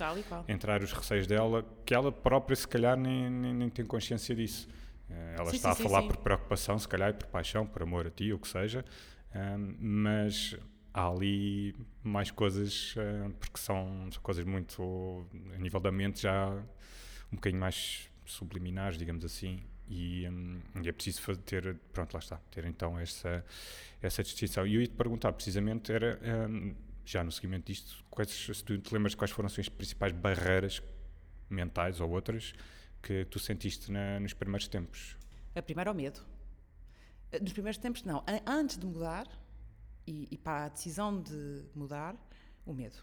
entrar 0.48 0.82
os 0.82 0.92
receios 0.92 1.26
dela, 1.26 1.64
que 1.86 1.94
ela 1.94 2.12
própria 2.12 2.54
se 2.54 2.68
calhar 2.68 2.96
nem, 2.96 3.30
nem, 3.30 3.54
nem 3.54 3.70
tem 3.70 3.84
consciência 3.84 4.34
disso. 4.34 4.68
Eh, 5.10 5.36
Ela 5.38 5.50
Sim, 5.50 5.56
está 5.56 5.74
sim, 5.74 5.82
a 5.82 5.88
falar 5.88 6.02
sim. 6.02 6.08
por 6.08 6.16
preocupação, 6.18 6.78
se 6.78 6.86
calhar, 6.88 7.10
e 7.10 7.14
por 7.14 7.26
paixão, 7.28 7.66
por 7.66 7.82
amor 7.82 8.06
a 8.06 8.10
ti, 8.10 8.32
o 8.32 8.38
que 8.38 8.48
seja, 8.48 8.84
mas 9.78 10.56
há 10.94 11.08
ali 11.08 11.74
mais 12.02 12.30
coisas, 12.30 12.94
porque 13.40 13.58
são, 13.58 14.08
são 14.12 14.22
coisas 14.22 14.44
muito, 14.44 15.26
a 15.54 15.58
nível 15.58 15.80
da 15.80 15.90
mente, 15.90 16.22
já 16.22 16.48
um 17.32 17.36
bocadinho 17.36 17.60
mais 17.60 18.10
subliminares, 18.24 18.98
digamos 18.98 19.24
assim, 19.24 19.60
e, 19.88 20.28
hum, 20.28 20.60
e 20.82 20.88
é 20.88 20.92
preciso 20.92 21.20
fa- 21.22 21.34
ter, 21.34 21.76
pronto, 21.92 22.12
lá 22.14 22.20
está, 22.20 22.36
ter 22.50 22.64
então 22.64 22.98
essa, 22.98 23.44
essa 24.00 24.22
distinção. 24.22 24.66
E 24.66 24.74
eu 24.74 24.80
ia 24.80 24.86
te 24.86 24.94
perguntar, 24.94 25.32
precisamente, 25.32 25.92
era, 25.92 26.18
hum, 26.48 26.74
já 27.04 27.22
no 27.24 27.30
seguimento 27.32 27.66
disto, 27.66 28.04
quais, 28.10 28.30
se 28.30 28.64
tu 28.64 28.78
te 28.78 28.92
lembras 28.94 29.14
quais 29.14 29.30
foram 29.30 29.46
assim, 29.46 29.60
as 29.60 29.68
principais 29.68 30.12
barreiras 30.12 30.82
mentais 31.50 32.00
ou 32.00 32.10
outras 32.10 32.54
que 33.02 33.24
tu 33.26 33.38
sentiste 33.38 33.90
na- 33.90 34.20
nos 34.20 34.32
primeiros 34.32 34.68
tempos? 34.68 35.16
A 35.54 35.62
primeira 35.62 35.90
é 35.90 35.92
o 35.92 35.96
medo. 35.96 36.20
Eh, 37.32 37.40
Nos 37.40 37.52
primeiros 37.52 37.78
tempos, 37.78 38.02
não. 38.04 38.24
Antes 38.46 38.78
de 38.78 38.86
mudar 38.86 39.26
e, 40.06 40.28
e 40.30 40.38
para 40.38 40.66
a 40.66 40.68
decisão 40.68 41.20
de 41.20 41.64
mudar, 41.74 42.14
o 42.64 42.72
medo. 42.72 42.96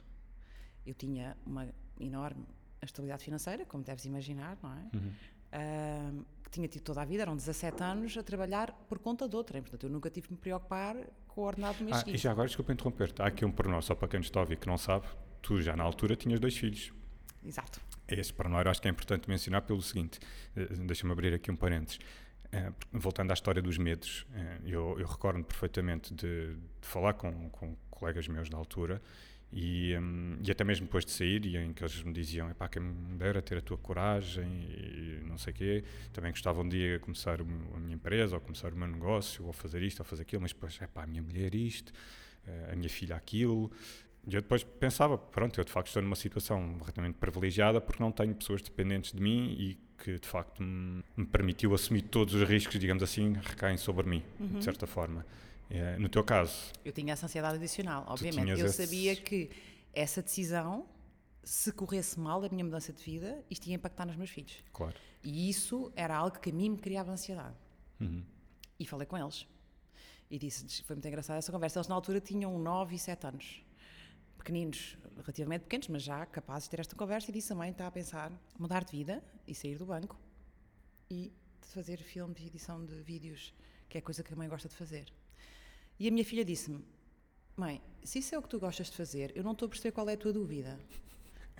Eu 0.85 0.93
tinha 0.93 1.35
uma 1.45 1.67
enorme 1.99 2.45
estabilidade 2.81 3.23
financeira, 3.25 3.65
como 3.65 3.83
deves 3.83 4.05
imaginar, 4.05 4.57
não 4.63 4.73
é? 4.73 4.89
Ahm, 5.51 6.23
que 6.49 6.55
tinha 6.55 6.67
tido 6.67 6.81
toda 6.81 7.01
a 7.01 7.05
vida, 7.05 7.21
eram 7.21 7.35
17 7.35 7.83
anos 7.83 8.17
a 8.17 8.23
trabalhar 8.23 8.71
por 8.87 8.97
conta 8.97 9.29
de 9.29 9.35
outrem. 9.35 9.61
Portanto, 9.61 9.83
eu 9.83 9.89
nunca 9.89 10.09
tive 10.09 10.27
que 10.27 10.33
me 10.33 10.39
preocupar 10.39 10.95
com 11.27 11.41
o 11.41 11.43
ordenado 11.43 11.77
do 11.77 11.85
mês 11.85 11.97
Ah, 11.97 12.03
e 12.07 12.17
já 12.17 12.31
agora, 12.31 12.47
desculpa 12.47 12.73
interromper-te, 12.73 13.21
há 13.21 13.27
aqui 13.27 13.45
um 13.45 13.51
pormenor, 13.51 13.83
só 13.83 13.93
para 13.93 14.07
quem 14.07 14.19
nos 14.19 14.27
está 14.27 14.39
a 14.39 14.43
ouvir 14.43 14.57
que 14.57 14.67
não 14.67 14.77
sabe, 14.77 15.07
tu 15.41 15.61
já 15.61 15.75
na 15.75 15.83
altura 15.83 16.15
tinhas 16.15 16.39
dois 16.39 16.57
filhos. 16.57 16.91
Exato. 17.45 17.79
Esse 18.07 18.33
pormenor 18.33 18.67
acho 18.67 18.81
que 18.81 18.87
é 18.87 18.91
importante 18.91 19.29
mencionar 19.29 19.61
pelo 19.61 19.81
seguinte, 19.81 20.19
eh, 20.55 20.65
deixa-me 20.65 21.11
abrir 21.11 21.33
aqui 21.33 21.51
um 21.51 21.55
parênteses. 21.55 21.99
Eh, 22.51 22.71
voltando 22.91 23.29
à 23.29 23.33
história 23.35 23.61
dos 23.61 23.77
medos, 23.77 24.25
eh, 24.33 24.57
eu, 24.65 24.99
eu 24.99 25.05
recordo 25.05 25.43
perfeitamente 25.43 26.13
de, 26.15 26.55
de 26.55 26.87
falar 26.87 27.13
com, 27.13 27.49
com 27.51 27.75
colegas 27.91 28.27
meus 28.27 28.49
na 28.49 28.57
altura 28.57 28.99
e, 29.51 29.95
hum, 29.97 30.37
e 30.43 30.51
até 30.51 30.63
mesmo 30.63 30.85
depois 30.85 31.03
de 31.03 31.11
sair, 31.11 31.43
e 31.45 31.57
em 31.57 31.73
que 31.73 31.83
eles 31.83 32.03
me 32.03 32.13
diziam: 32.13 32.51
pá, 32.53 32.67
quem 32.67 32.81
me 32.81 33.17
dera 33.17 33.41
ter 33.41 33.57
a 33.57 33.61
tua 33.61 33.77
coragem 33.77 34.45
e 34.45 35.19
não 35.25 35.37
sei 35.37 35.53
o 35.53 35.55
quê. 35.55 35.83
Também 36.13 36.31
gostava 36.31 36.61
um 36.61 36.69
dia 36.69 36.93
de 36.93 36.99
começar 36.99 37.41
a 37.41 37.43
minha 37.79 37.95
empresa, 37.95 38.35
ou 38.35 38.41
começar 38.41 38.71
o 38.71 38.75
meu 38.75 38.87
negócio, 38.87 39.45
ou 39.45 39.53
fazer 39.53 39.81
isto, 39.81 39.99
ou 39.99 40.05
fazer 40.05 40.21
aquilo, 40.21 40.41
mas 40.41 40.53
depois, 40.53 40.77
é 40.81 40.87
pá, 40.87 41.03
a 41.03 41.07
minha 41.07 41.23
mulher 41.23 41.55
isto, 41.55 41.91
eh, 42.47 42.69
a 42.73 42.75
minha 42.75 42.89
filha 42.89 43.15
aquilo. 43.15 43.71
E 44.27 44.35
eu 44.35 44.41
depois 44.41 44.63
pensava, 44.63 45.17
pronto, 45.17 45.59
eu 45.59 45.63
de 45.63 45.71
facto 45.71 45.87
estou 45.87 46.03
numa 46.03 46.15
situação 46.15 46.77
relativamente 46.79 47.15
privilegiada 47.15 47.81
porque 47.81 48.03
não 48.03 48.11
tenho 48.11 48.35
pessoas 48.35 48.61
dependentes 48.61 49.13
de 49.13 49.21
mim 49.21 49.55
e 49.57 49.77
que 49.97 50.19
de 50.19 50.27
facto 50.27 50.61
me, 50.61 51.03
me 51.17 51.25
permitiu 51.25 51.73
assumir 51.73 52.03
todos 52.03 52.35
os 52.35 52.47
riscos, 52.47 52.79
digamos 52.79 53.01
assim, 53.01 53.33
recaem 53.33 53.77
sobre 53.77 54.07
mim, 54.07 54.23
de 54.57 54.63
certa 54.63 54.85
forma. 54.85 55.25
Eh, 55.69 55.97
no 55.97 56.09
teu 56.09 56.23
caso, 56.23 56.71
Eu 56.83 56.91
tinha 56.91 57.13
essa 57.13 57.25
ansiedade 57.25 57.55
adicional, 57.57 58.03
obviamente. 58.07 58.59
Eu 58.59 58.65
esse- 58.65 58.85
sabia 58.85 59.15
que 59.15 59.49
essa 59.93 60.21
decisão, 60.21 60.87
se 61.43 61.71
corresse 61.71 62.19
mal 62.19 62.43
a 62.43 62.49
minha 62.49 62.63
mudança 62.63 62.91
de 62.91 63.03
vida, 63.03 63.43
isto 63.49 63.67
ia 63.67 63.75
impactar 63.75 64.05
nos 64.05 64.15
meus 64.15 64.29
filhos. 64.29 64.63
claro. 64.73 64.95
E 65.21 65.49
isso 65.49 65.91
era 65.97 66.15
algo 66.15 66.39
que 66.39 66.49
a 66.49 66.53
mim 66.53 66.69
me 66.69 66.77
criava 66.77 67.11
ansiedade. 67.11 67.55
Uhum. 67.99 68.23
E 68.79 68.85
falei 68.85 69.05
com 69.05 69.17
eles. 69.17 69.45
E 70.31 70.39
disse 70.39 70.81
foi 70.83 70.95
muito 70.95 71.07
engraçada 71.09 71.37
essa 71.39 71.51
conversa. 71.51 71.77
Eles 71.79 71.89
na 71.89 71.95
altura 71.95 72.21
tinham 72.21 72.57
9 72.57 72.95
e 72.95 72.99
7 72.99 73.27
anos. 73.27 73.61
Pequeninos, 74.37 74.97
relativamente 75.17 75.63
pequenos, 75.63 75.89
mas 75.89 76.03
já 76.03 76.25
capazes 76.25 76.63
de 76.63 76.69
ter 76.69 76.79
esta 76.79 76.95
conversa. 76.95 77.29
E 77.29 77.33
disse 77.33 77.51
a 77.51 77.55
mãe: 77.55 77.71
está 77.71 77.85
a 77.87 77.91
pensar 77.91 78.31
mudar 78.57 78.85
de 78.85 78.91
vida 78.93 79.21
e 79.45 79.53
sair 79.53 79.77
do 79.77 79.85
banco 79.85 80.17
e 81.09 81.33
de 81.61 81.67
fazer 81.67 81.97
filmes 81.97 82.39
e 82.41 82.45
edição 82.47 82.85
de 82.85 82.95
vídeos, 83.01 83.53
que 83.89 83.97
é 83.97 84.01
coisa 84.01 84.23
que 84.23 84.31
a 84.33 84.35
mãe 84.37 84.47
gosta 84.47 84.69
de 84.69 84.75
fazer. 84.75 85.11
E 85.99 86.07
a 86.07 86.11
minha 86.11 86.23
filha 86.25 86.45
disse-me: 86.45 86.83
Mãe, 87.57 87.81
se 88.03 88.19
isso 88.19 88.33
é 88.33 88.37
o 88.39 88.41
que 88.41 88.49
tu 88.49 88.59
gostas 88.59 88.87
de 88.89 88.95
fazer, 88.95 89.31
eu 89.35 89.43
não 89.43 89.51
estou 89.51 89.65
a 89.65 89.69
perceber 89.69 89.91
qual 89.91 90.09
é 90.09 90.13
a 90.13 90.17
tua 90.17 90.33
dúvida. 90.33 90.77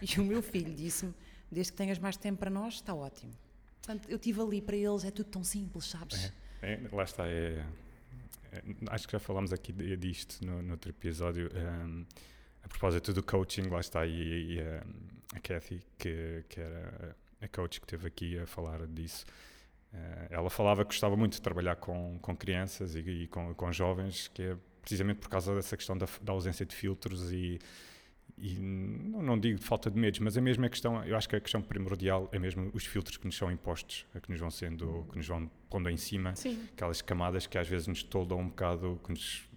E 0.01 0.17
o 0.17 0.23
meu 0.23 0.41
filho 0.41 0.73
disse-me: 0.73 1.13
Desde 1.51 1.73
que 1.73 1.77
tenhas 1.77 1.99
mais 1.99 2.15
tempo 2.15 2.39
para 2.39 2.49
nós, 2.49 2.75
está 2.75 2.93
ótimo. 2.95 3.33
Portanto, 3.81 4.09
eu 4.09 4.15
estive 4.15 4.39
ali 4.39 4.61
para 4.61 4.77
eles, 4.77 5.03
é 5.03 5.11
tudo 5.11 5.29
tão 5.29 5.43
simples, 5.43 5.85
sabes? 5.85 6.31
É, 6.61 6.79
lá 6.93 7.03
está, 7.03 7.27
é, 7.27 7.65
é- 8.53 8.63
acho 8.91 9.07
que 9.07 9.11
já 9.11 9.19
falámos 9.19 9.51
aqui 9.51 9.73
disto 9.97 10.45
no, 10.45 10.61
no 10.61 10.71
outro 10.71 10.89
episódio. 10.89 11.49
ehm, 11.53 12.05
a 12.63 12.67
propósito 12.69 13.11
do 13.13 13.21
coaching, 13.21 13.63
lá 13.63 13.81
está, 13.81 14.05
e, 14.05 14.11
e, 14.21 14.59
ehm, 14.59 14.81
a 15.35 15.39
Kathy, 15.41 15.81
que, 15.97 16.45
que 16.47 16.61
era 16.61 17.13
a 17.41 17.47
coach 17.49 17.81
que 17.81 17.85
esteve 17.85 18.07
aqui 18.07 18.37
a 18.39 18.45
falar 18.47 18.87
disso. 18.87 19.25
Eh, 19.93 20.27
ela 20.29 20.49
falava 20.49 20.83
que 20.83 20.89
gostava 20.89 21.15
muito 21.15 21.33
de 21.33 21.41
trabalhar 21.41 21.75
com, 21.75 22.17
com 22.21 22.35
crianças 22.35 22.95
e, 22.95 22.99
e 22.99 23.27
com, 23.27 23.53
com 23.53 23.71
jovens, 23.71 24.27
que 24.27 24.41
é 24.43 24.57
precisamente 24.81 25.19
por 25.19 25.29
causa 25.29 25.53
dessa 25.55 25.75
questão 25.75 25.97
da, 25.97 26.07
da 26.21 26.33
ausência 26.33 26.65
de 26.65 26.75
filtros 26.75 27.31
e, 27.31 27.59
e 28.37 28.57
não, 28.59 29.21
não 29.21 29.39
digo 29.39 29.59
de 29.59 29.65
falta 29.65 29.91
de 29.91 29.99
medos, 29.99 30.19
mas 30.19 30.37
a 30.37 30.41
mesma 30.41 30.69
questão, 30.69 31.03
eu 31.03 31.15
acho 31.17 31.27
que 31.27 31.35
a 31.35 31.39
questão 31.39 31.61
primordial 31.61 32.29
é 32.31 32.39
mesmo 32.39 32.71
os 32.73 32.85
filtros 32.85 33.17
que 33.17 33.25
nos 33.25 33.35
são 33.35 33.51
impostos, 33.51 34.05
que 34.21 34.31
nos 34.31 34.39
vão 34.39 34.49
sendo, 34.49 35.05
que 35.11 35.17
nos 35.17 35.27
vão 35.27 35.49
pondo 35.69 35.89
em 35.89 35.97
cima, 35.97 36.35
Sim. 36.35 36.67
aquelas 36.73 37.01
camadas 37.01 37.45
que 37.45 37.57
às 37.57 37.67
vezes 37.67 37.87
nos 37.87 38.01
toldam 38.03 38.39
um 38.39 38.47
bocado, 38.47 38.99
que 39.03 39.09
nos 39.11 39.49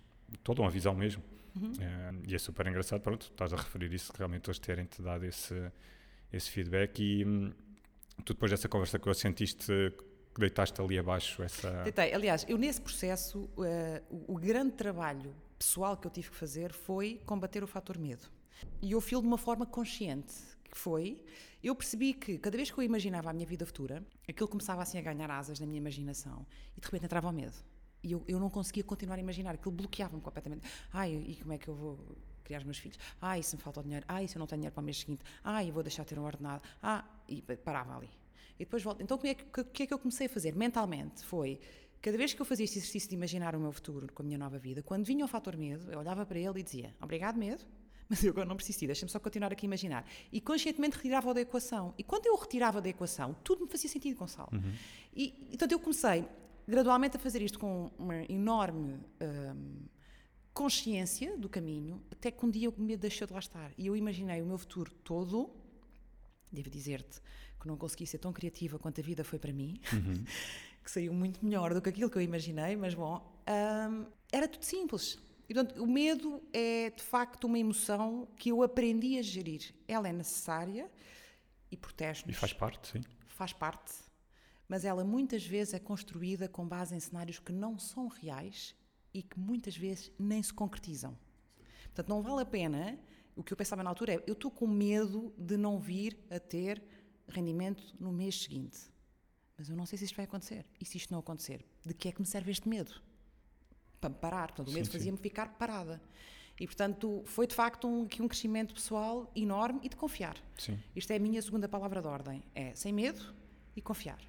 toldam 0.43 0.67
a 0.67 0.71
visão 0.71 0.95
mesmo. 0.95 1.23
Eh, 1.55 2.15
e 2.29 2.35
é 2.35 2.39
super 2.39 2.67
engraçado, 2.67 3.03
pronto, 3.03 3.27
estás 3.31 3.53
a 3.53 3.57
referir 3.57 3.93
isso, 3.93 4.13
que 4.13 4.19
realmente 4.19 4.49
eles 4.49 4.59
terem-te 4.59 5.03
dado 5.03 5.25
esse, 5.25 5.71
esse 6.33 6.51
feedback 6.51 6.99
e 6.99 7.25
hum, 7.25 7.53
tu 8.25 8.33
depois 8.33 8.51
dessa 8.51 8.69
conversa 8.69 8.99
que 8.99 9.07
eu 9.07 9.15
sentiste 9.15 9.93
deitaste 10.41 10.81
ali 10.81 10.99
abaixo 10.99 11.43
essa... 11.43 11.83
Tentei. 11.85 12.15
Aliás, 12.15 12.45
eu 12.49 12.57
nesse 12.57 12.81
processo, 12.81 13.49
eh, 13.65 14.03
o, 14.11 14.35
o 14.35 14.39
grande 14.39 14.73
trabalho 14.73 15.35
pessoal 15.59 15.97
que 15.97 16.07
eu 16.07 16.11
tive 16.11 16.31
que 16.31 16.37
fazer 16.37 16.73
foi 16.73 17.21
combater 17.25 17.63
o 17.63 17.67
fator 17.67 17.99
medo. 17.99 18.29
E 18.81 18.93
eu 18.93 19.01
filo 19.01 19.23
de 19.23 19.29
uma 19.29 19.39
forma 19.39 19.67
consciente, 19.67 20.35
que 20.65 20.77
foi, 20.77 21.23
eu 21.63 21.75
percebi 21.75 22.15
que 22.15 22.39
cada 22.39 22.57
vez 22.57 22.71
que 22.71 22.79
eu 22.79 22.83
imaginava 22.83 23.31
a 23.31 23.33
minha 23.33 23.47
vida 23.47 23.65
futura, 23.65 24.05
aquilo 24.29 24.49
começava 24.49 24.83
assim 24.83 24.99
a 24.99 25.03
ganhar 25.03 25.31
asas 25.31 25.61
na 25.61 25.67
minha 25.67 25.79
imaginação 25.79 26.45
e 26.77 26.81
de 26.81 26.87
repente 26.87 27.05
entrava 27.05 27.29
o 27.29 27.33
medo. 27.33 27.57
E 28.03 28.11
eu, 28.11 28.25
eu 28.27 28.41
não 28.41 28.51
conseguia 28.51 28.83
continuar 28.83 29.17
a 29.17 29.21
imaginar, 29.21 29.55
aquilo 29.55 29.71
bloqueava-me 29.71 30.21
completamente. 30.21 30.67
Ai, 30.93 31.15
e 31.15 31.37
como 31.37 31.53
é 31.53 31.59
que 31.59 31.69
eu 31.69 31.75
vou 31.75 32.17
criar 32.43 32.59
os 32.59 32.65
meus 32.65 32.79
filhos? 32.79 32.99
Ai, 33.21 33.43
se 33.45 33.55
me 33.55 33.63
falta 33.63 33.79
o 33.79 33.83
dinheiro? 33.85 34.05
Ai, 34.09 34.27
se 34.27 34.37
eu 34.37 34.41
não 34.41 34.47
tenho 34.47 34.59
dinheiro 34.59 34.75
para 34.75 34.83
o 34.83 34.85
mês 34.85 34.99
seguinte? 34.99 35.23
Ai, 35.45 35.69
eu 35.69 35.73
vou 35.73 35.85
deixar 35.85 36.03
de 36.03 36.09
ter 36.09 36.19
um 36.19 36.25
ordenado? 36.25 36.63
Ah, 36.83 37.05
e 37.29 37.41
parava 37.43 37.97
ali. 37.97 38.11
E 38.63 38.65
depois 38.65 38.81
volto. 38.81 39.03
Então, 39.03 39.17
o 39.17 39.21
que, 39.21 39.29
é 39.29 39.35
que, 39.35 39.65
que 39.65 39.83
é 39.83 39.87
que 39.89 39.93
eu 39.93 39.99
comecei 39.99 40.29
a 40.29 40.31
fazer 40.31 40.55
mentalmente? 40.55 41.25
Foi, 41.25 41.59
cada 42.01 42.17
vez 42.17 42.33
que 42.33 42.41
eu 42.41 42.47
fazia 42.47 42.65
este 42.65 42.79
exercício 42.79 43.09
de 43.09 43.17
imaginar 43.17 43.57
o 43.57 43.61
meu 43.61 43.73
futuro 43.73 44.07
com 44.13 44.23
a 44.23 44.25
minha 44.25 44.39
nova 44.39 44.57
vida, 44.57 44.85
quando 44.85 45.05
vinha 45.05 45.25
o 45.25 45.29
fator 45.29 45.57
medo, 45.57 45.91
eu 45.91 45.99
olhava 45.99 46.25
para 46.25 46.39
ele 46.39 46.61
e 46.61 46.63
dizia: 46.63 46.95
Obrigado, 47.03 47.37
medo, 47.37 47.65
mas 48.09 48.23
eu 48.23 48.31
agora 48.31 48.47
não 48.47 48.55
preciso, 48.55 48.87
deixa-me 48.87 49.11
só 49.11 49.19
continuar 49.19 49.53
aqui 49.53 49.67
a 49.67 49.69
imaginar. 49.69 50.07
E 50.31 50.41
conscientemente 50.41 50.97
retirava-o 50.97 51.35
da 51.35 51.41
equação. 51.41 51.93
E 51.99 52.05
quando 52.05 52.27
eu 52.27 52.35
o 52.35 52.37
retirava 52.37 52.81
da 52.81 52.89
equação, 52.89 53.35
tudo 53.43 53.65
me 53.65 53.69
fazia 53.69 53.91
sentido, 53.91 54.17
Gonçalo. 54.17 54.51
E, 55.13 55.49
então, 55.51 55.67
eu 55.69 55.81
comecei 55.81 56.25
gradualmente 56.69 57.17
a 57.17 57.21
fazer 57.21 57.43
isto 57.43 57.59
com 57.59 57.91
uma 57.99 58.23
enorme. 58.31 59.01
hum, 59.21 59.89
consciência 60.55 61.35
do 61.39 61.49
caminho, 61.49 62.03
até 62.11 62.31
que 62.31 62.45
um 62.45 62.51
dia 62.51 62.69
o 62.69 62.75
medo 62.79 63.01
deixou 63.01 63.27
de 63.27 63.33
lá 63.33 63.39
estar. 63.39 63.73
E 63.79 63.87
eu 63.87 63.97
imaginei 63.97 64.43
o 64.43 64.45
meu 64.45 64.59
futuro 64.59 64.93
todo, 65.03 65.51
devo 66.53 66.69
dizer-te 66.69 67.23
que 67.63 67.69
não 67.69 67.77
consegui 67.77 68.07
ser 68.07 68.19
tão 68.19 68.33
criativa 68.33 68.77
quanto 68.79 69.01
a 69.01 69.05
vida 69.05 69.23
foi 69.23 69.39
para 69.39 69.53
mim, 69.53 69.81
que 70.83 70.91
saiu 70.91 71.15
muito 71.15 71.45
melhor 71.45 71.73
do 71.73 71.81
que 71.81 71.89
aquilo 71.89 72.11
que 72.11 72.19
eu 72.19 72.23
imaginei, 72.23 72.75
mas 72.77 72.93
bom, 72.93 73.25
hum, 73.49 74.07
era 74.33 74.49
tudo 74.49 74.65
simples. 74.65 75.17
E, 75.49 75.55
portanto, 75.55 75.83
o 75.83 75.87
medo 75.87 76.43
é 76.53 76.91
de 76.91 77.03
facto 77.03 77.45
uma 77.45 77.59
emoção 77.59 78.27
que 78.37 78.49
eu 78.51 78.63
aprendi 78.63 79.19
a 79.19 79.23
gerir. 79.23 79.75
Ela 79.87 80.09
é 80.09 80.13
necessária 80.13 80.91
e 81.71 81.75
E 81.75 81.77
protege-nos. 81.77 82.37
faz 82.37 82.53
parte, 82.53 82.89
sim. 82.89 83.01
faz 83.29 83.53
parte, 83.53 83.93
mas 84.69 84.85
ela 84.85 85.05
muitas 85.05 85.45
vezes 85.47 85.75
é 85.75 85.79
construída 85.79 86.49
com 86.49 86.67
base 86.67 86.95
em 86.97 87.01
cenários 87.01 87.39
que 87.39 87.53
não 87.53 87.79
são 87.79 88.09
reais 88.09 88.75
e 89.15 89.23
que 89.23 89.39
muitas 89.39 89.77
vezes 89.77 90.11
nem 90.19 90.43
se 90.43 90.53
concretizam. 90.53 91.17
Portanto, 91.85 92.09
não 92.09 92.23
vale 92.23 92.43
a 92.43 92.47
pena. 92.47 92.99
O 93.37 93.43
que 93.43 93.53
eu 93.53 93.57
pensava 93.57 93.83
na 93.83 93.91
altura 93.91 94.15
é: 94.15 94.25
eu 94.27 94.33
estou 94.33 94.51
com 94.51 94.67
medo 94.67 95.33
de 95.39 95.57
não 95.57 95.79
vir 95.79 96.19
a 96.31 96.39
ter 96.41 96.83
rendimento 97.29 97.83
no 97.99 98.13
mês 98.13 98.43
seguinte. 98.43 98.79
Mas 99.57 99.69
eu 99.69 99.77
não 99.77 99.87
sei 99.87 99.99
se 99.99 100.05
isto 100.05 100.17
vai 100.17 100.25
acontecer. 100.25 100.67
E 100.81 100.85
se 100.85 100.97
isto 100.97 101.13
não 101.13 101.21
acontecer, 101.21 101.65
de 101.85 101.95
que 101.95 102.09
é 102.09 102.13
que 102.13 102.21
me 102.21 102.27
serve 102.27 102.51
este 102.51 102.69
medo? 102.69 102.93
Para 104.01 104.11
me 104.11 104.17
parar. 104.17 104.49
Portanto, 104.49 104.69
o 104.69 104.73
medo 104.73 104.91
fazia-me 104.91 105.19
ficar 105.19 105.51
parada. 105.59 106.03
E, 106.59 106.67
portanto, 106.67 107.23
foi 107.27 107.47
de 107.47 107.55
facto 107.55 107.89
um, 107.89 108.05
aqui 108.05 108.23
um 108.23 108.29
crescimento 108.29 108.75
pessoal 108.75 109.31
enorme 109.35 109.81
e 109.83 109.89
de 109.89 109.97
confiar. 109.97 110.37
Sim. 110.59 110.79
Isto 110.95 111.13
é 111.13 111.17
a 111.17 111.21
minha 111.21 111.41
segunda 111.41 111.69
palavra 111.69 112.01
de 112.03 112.09
ordem. 112.09 112.43
É 112.55 112.75
sem 112.75 112.93
medo 112.93 113.35
e 113.75 113.81
confiar. 113.81 114.21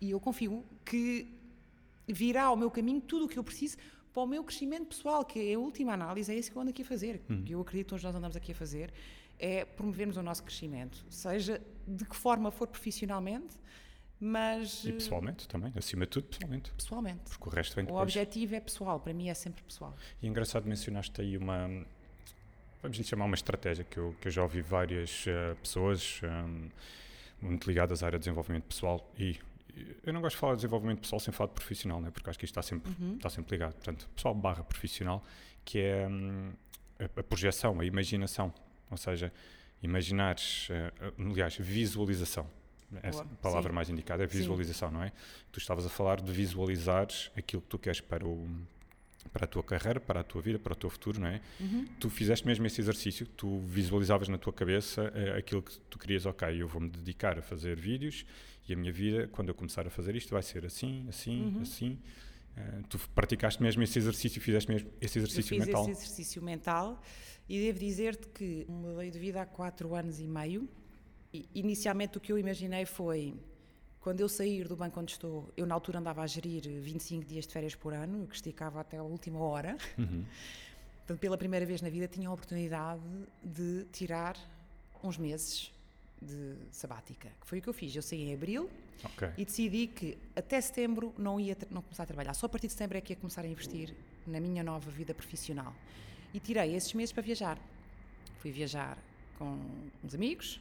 E 0.00 0.10
eu 0.10 0.20
confio 0.20 0.64
que 0.84 1.38
virá 2.06 2.44
ao 2.44 2.56
meu 2.56 2.70
caminho 2.70 3.00
tudo 3.00 3.26
o 3.26 3.28
que 3.28 3.38
eu 3.38 3.44
preciso 3.44 3.76
para 4.12 4.22
o 4.22 4.26
meu 4.26 4.42
crescimento 4.42 4.86
pessoal, 4.86 5.24
que 5.24 5.38
é 5.38 5.54
a 5.54 5.58
última 5.58 5.92
análise, 5.92 6.32
é 6.32 6.36
isso 6.36 6.50
que 6.50 6.56
eu 6.56 6.62
ando 6.62 6.70
aqui 6.70 6.82
a 6.82 6.84
fazer, 6.84 7.22
que 7.44 7.52
eu 7.52 7.60
acredito 7.60 7.86
que 7.86 7.90
todos 7.90 8.02
nós 8.02 8.14
andamos 8.14 8.36
aqui 8.36 8.50
a 8.52 8.54
fazer, 8.54 8.92
é 9.40 9.64
promovermos 9.64 10.16
o 10.16 10.22
nosso 10.22 10.42
crescimento, 10.44 11.04
seja 11.08 11.60
de 11.86 12.04
que 12.04 12.14
forma 12.14 12.50
for 12.50 12.66
profissionalmente, 12.68 13.56
mas 14.20 14.84
E 14.84 14.90
eh, 14.90 14.92
pessoalmente 14.92 15.48
também, 15.48 15.72
acima 15.76 16.04
de 16.04 16.10
tudo, 16.10 16.26
pessoalmente. 16.28 16.70
pessoalmente. 16.72 17.20
Porque 17.30 17.48
o 17.48 17.52
resto 17.52 17.74
vem 17.74 17.84
O 17.84 17.86
depois. 17.86 18.02
objetivo 18.02 18.54
é 18.54 18.60
pessoal, 18.60 19.00
para 19.00 19.14
mim 19.14 19.28
é 19.28 19.34
sempre 19.34 19.62
pessoal. 19.64 19.96
E 20.22 20.26
é 20.26 20.28
engraçado 20.28 20.66
mencionaste 20.66 21.18
aí 21.20 21.36
uma, 21.38 21.68
vamos 22.82 22.98
lhe 22.98 23.04
chamar 23.04 23.24
uma 23.24 23.34
estratégia 23.34 23.82
que 23.84 23.96
eu, 23.98 24.14
que 24.20 24.28
eu 24.28 24.32
já 24.32 24.42
ouvi 24.42 24.60
várias 24.60 25.24
eh, 25.26 25.54
pessoas 25.62 26.20
ehm, 26.22 26.68
muito 27.40 27.66
ligadas 27.66 28.02
à 28.02 28.06
área 28.06 28.18
de 28.18 28.24
desenvolvimento 28.24 28.64
pessoal 28.64 29.10
e 29.18 29.38
eu 30.02 30.12
não 30.12 30.20
gosto 30.20 30.34
de 30.34 30.40
falar 30.40 30.52
de 30.54 30.58
desenvolvimento 30.58 31.00
pessoal 31.00 31.20
sem 31.20 31.32
falar 31.32 31.48
de 31.48 31.54
profissional, 31.54 32.00
né? 32.02 32.10
porque 32.10 32.28
acho 32.28 32.38
que 32.38 32.44
isto 32.44 32.52
está 32.58 32.60
sempre, 32.62 32.92
está 33.16 33.30
sempre 33.30 33.52
ligado. 33.52 33.72
Portanto, 33.72 34.06
pessoal 34.14 34.34
barra 34.34 34.62
profissional, 34.62 35.24
que 35.64 35.78
é 35.78 36.06
hum, 36.06 36.52
a, 36.98 37.20
a 37.20 37.22
projeção, 37.22 37.80
a 37.80 37.84
imaginação, 37.86 38.52
ou 38.90 38.96
seja, 38.96 39.32
imaginares, 39.82 40.68
eh, 40.70 40.92
aliás, 41.18 41.56
visualização. 41.56 42.46
Essa 43.02 43.22
Boa, 43.22 43.36
palavra 43.40 43.70
sim. 43.70 43.74
mais 43.74 43.88
indicada 43.88 44.24
é 44.24 44.28
Sim. 44.28 44.38
visualização, 44.38 44.90
não 44.90 45.02
é? 45.02 45.12
Tu 45.52 45.60
estavas 45.60 45.86
a 45.86 45.88
falar 45.88 46.20
de 46.20 46.32
visualizares 46.32 47.30
aquilo 47.36 47.62
que 47.62 47.68
tu 47.68 47.78
queres 47.78 48.00
para 48.00 48.26
o, 48.26 48.48
para 49.32 49.44
a 49.44 49.46
tua 49.46 49.62
carreira, 49.62 50.00
para 50.00 50.20
a 50.20 50.24
tua 50.24 50.42
vida, 50.42 50.58
para 50.58 50.72
o 50.72 50.76
teu 50.76 50.90
futuro, 50.90 51.20
não 51.20 51.28
é? 51.28 51.40
Tu 52.00 52.10
fizeste 52.10 52.44
mesmo 52.44 52.66
esse 52.66 52.80
exercício, 52.80 53.26
tu 53.26 53.60
visualizavas 53.60 54.26
na 54.26 54.38
tua 54.38 54.52
cabeça 54.52 55.12
eh, 55.14 55.38
aquilo 55.38 55.62
que 55.62 55.78
tu 55.88 56.00
querias, 56.00 56.26
ok, 56.26 56.60
eu 56.60 56.66
vou-me 56.66 56.90
dedicar 56.90 57.38
a 57.38 57.42
fazer 57.42 57.76
vídeos 57.78 58.26
e 58.68 58.72
a 58.72 58.76
minha 58.76 58.92
vida, 58.92 59.28
quando 59.28 59.50
eu 59.50 59.54
começar 59.54 59.86
a 59.86 59.90
fazer 59.90 60.16
isto, 60.16 60.30
vai 60.32 60.42
ser 60.42 60.66
assim, 60.66 61.06
assim, 61.08 61.58
assim. 61.62 61.96
Eh, 62.56 62.80
tu 62.88 62.98
praticaste 63.14 63.62
mesmo 63.62 63.84
esse 63.84 64.00
exercício, 64.00 64.40
fizeste 64.42 64.68
mesmo 64.68 64.90
esse 65.00 65.16
Eu 65.16 65.22
exercício 65.22 65.56
fiz 65.56 65.64
mental. 65.64 65.82
esse 65.82 65.90
exercício 65.92 66.42
mental 66.42 67.00
e 67.50 67.58
devo 67.58 67.80
dizer-te 67.80 68.28
que 68.28 68.64
mudei 68.68 69.10
de 69.10 69.18
vida 69.18 69.42
há 69.42 69.44
quatro 69.44 69.92
anos 69.96 70.20
e 70.20 70.24
meio. 70.24 70.68
E, 71.34 71.48
inicialmente 71.52 72.16
o 72.16 72.20
que 72.20 72.30
eu 72.30 72.38
imaginei 72.38 72.86
foi, 72.86 73.34
quando 74.00 74.20
eu 74.20 74.28
sair 74.28 74.68
do 74.68 74.76
banco 74.76 75.00
onde 75.00 75.10
estou, 75.10 75.52
eu 75.56 75.66
na 75.66 75.74
altura 75.74 75.98
andava 75.98 76.22
a 76.22 76.28
gerir 76.28 76.62
25 76.62 77.24
dias 77.24 77.48
de 77.48 77.52
férias 77.52 77.74
por 77.74 77.92
ano, 77.92 78.24
que 78.28 78.36
esticava 78.36 78.80
até 78.80 78.98
a 78.98 79.02
última 79.02 79.40
hora. 79.40 79.76
Uhum. 79.98 80.24
Portanto, 80.98 81.18
pela 81.18 81.36
primeira 81.36 81.66
vez 81.66 81.82
na 81.82 81.90
vida 81.90 82.06
tinha 82.06 82.28
a 82.28 82.32
oportunidade 82.32 83.02
de 83.42 83.84
tirar 83.90 84.36
uns 85.02 85.18
meses 85.18 85.72
de 86.22 86.54
sabática. 86.70 87.30
Que 87.40 87.46
foi 87.48 87.58
o 87.58 87.62
que 87.62 87.68
eu 87.68 87.74
fiz. 87.74 87.96
Eu 87.96 88.02
saí 88.02 88.30
em 88.30 88.32
abril 88.32 88.70
Ok. 89.02 89.28
e 89.36 89.44
decidi 89.44 89.88
que 89.88 90.16
até 90.36 90.60
setembro 90.60 91.12
não 91.18 91.40
ia 91.40 91.56
não 91.68 91.82
começar 91.82 92.04
a 92.04 92.06
trabalhar. 92.06 92.32
Só 92.34 92.46
a 92.46 92.48
partir 92.48 92.68
de 92.68 92.74
setembro 92.74 92.96
é 92.96 93.00
que 93.00 93.12
ia 93.12 93.16
começar 93.16 93.44
a 93.44 93.48
investir 93.48 93.92
na 94.24 94.38
minha 94.38 94.62
nova 94.62 94.88
vida 94.88 95.12
profissional. 95.12 95.74
E 96.32 96.40
tirei 96.40 96.74
esses 96.74 96.92
meses 96.94 97.12
para 97.12 97.22
viajar. 97.22 97.58
Fui 98.38 98.50
viajar 98.50 98.98
com 99.38 99.58
uns 100.04 100.14
amigos 100.14 100.60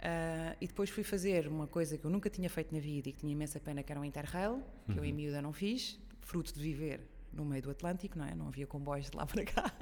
ah, 0.00 0.56
e 0.60 0.66
depois 0.66 0.90
fui 0.90 1.02
fazer 1.02 1.48
uma 1.48 1.66
coisa 1.66 1.98
que 1.98 2.04
eu 2.04 2.10
nunca 2.10 2.30
tinha 2.30 2.48
feito 2.48 2.74
na 2.74 2.80
vida 2.80 3.08
e 3.08 3.12
que 3.12 3.20
tinha 3.20 3.32
imensa 3.32 3.58
pena, 3.58 3.82
que 3.82 3.90
era 3.90 4.00
um 4.00 4.04
Interrail, 4.04 4.62
que 4.90 4.98
eu 4.98 5.04
em 5.04 5.12
miúda 5.12 5.42
não 5.42 5.52
fiz, 5.52 5.98
fruto 6.20 6.52
de 6.52 6.60
viver 6.60 7.00
no 7.32 7.44
meio 7.44 7.62
do 7.62 7.70
Atlântico, 7.70 8.18
não 8.18 8.24
é? 8.24 8.34
Não 8.34 8.48
havia 8.48 8.66
comboios 8.66 9.10
de 9.10 9.16
lá 9.16 9.26
para 9.26 9.44
cá. 9.44 9.72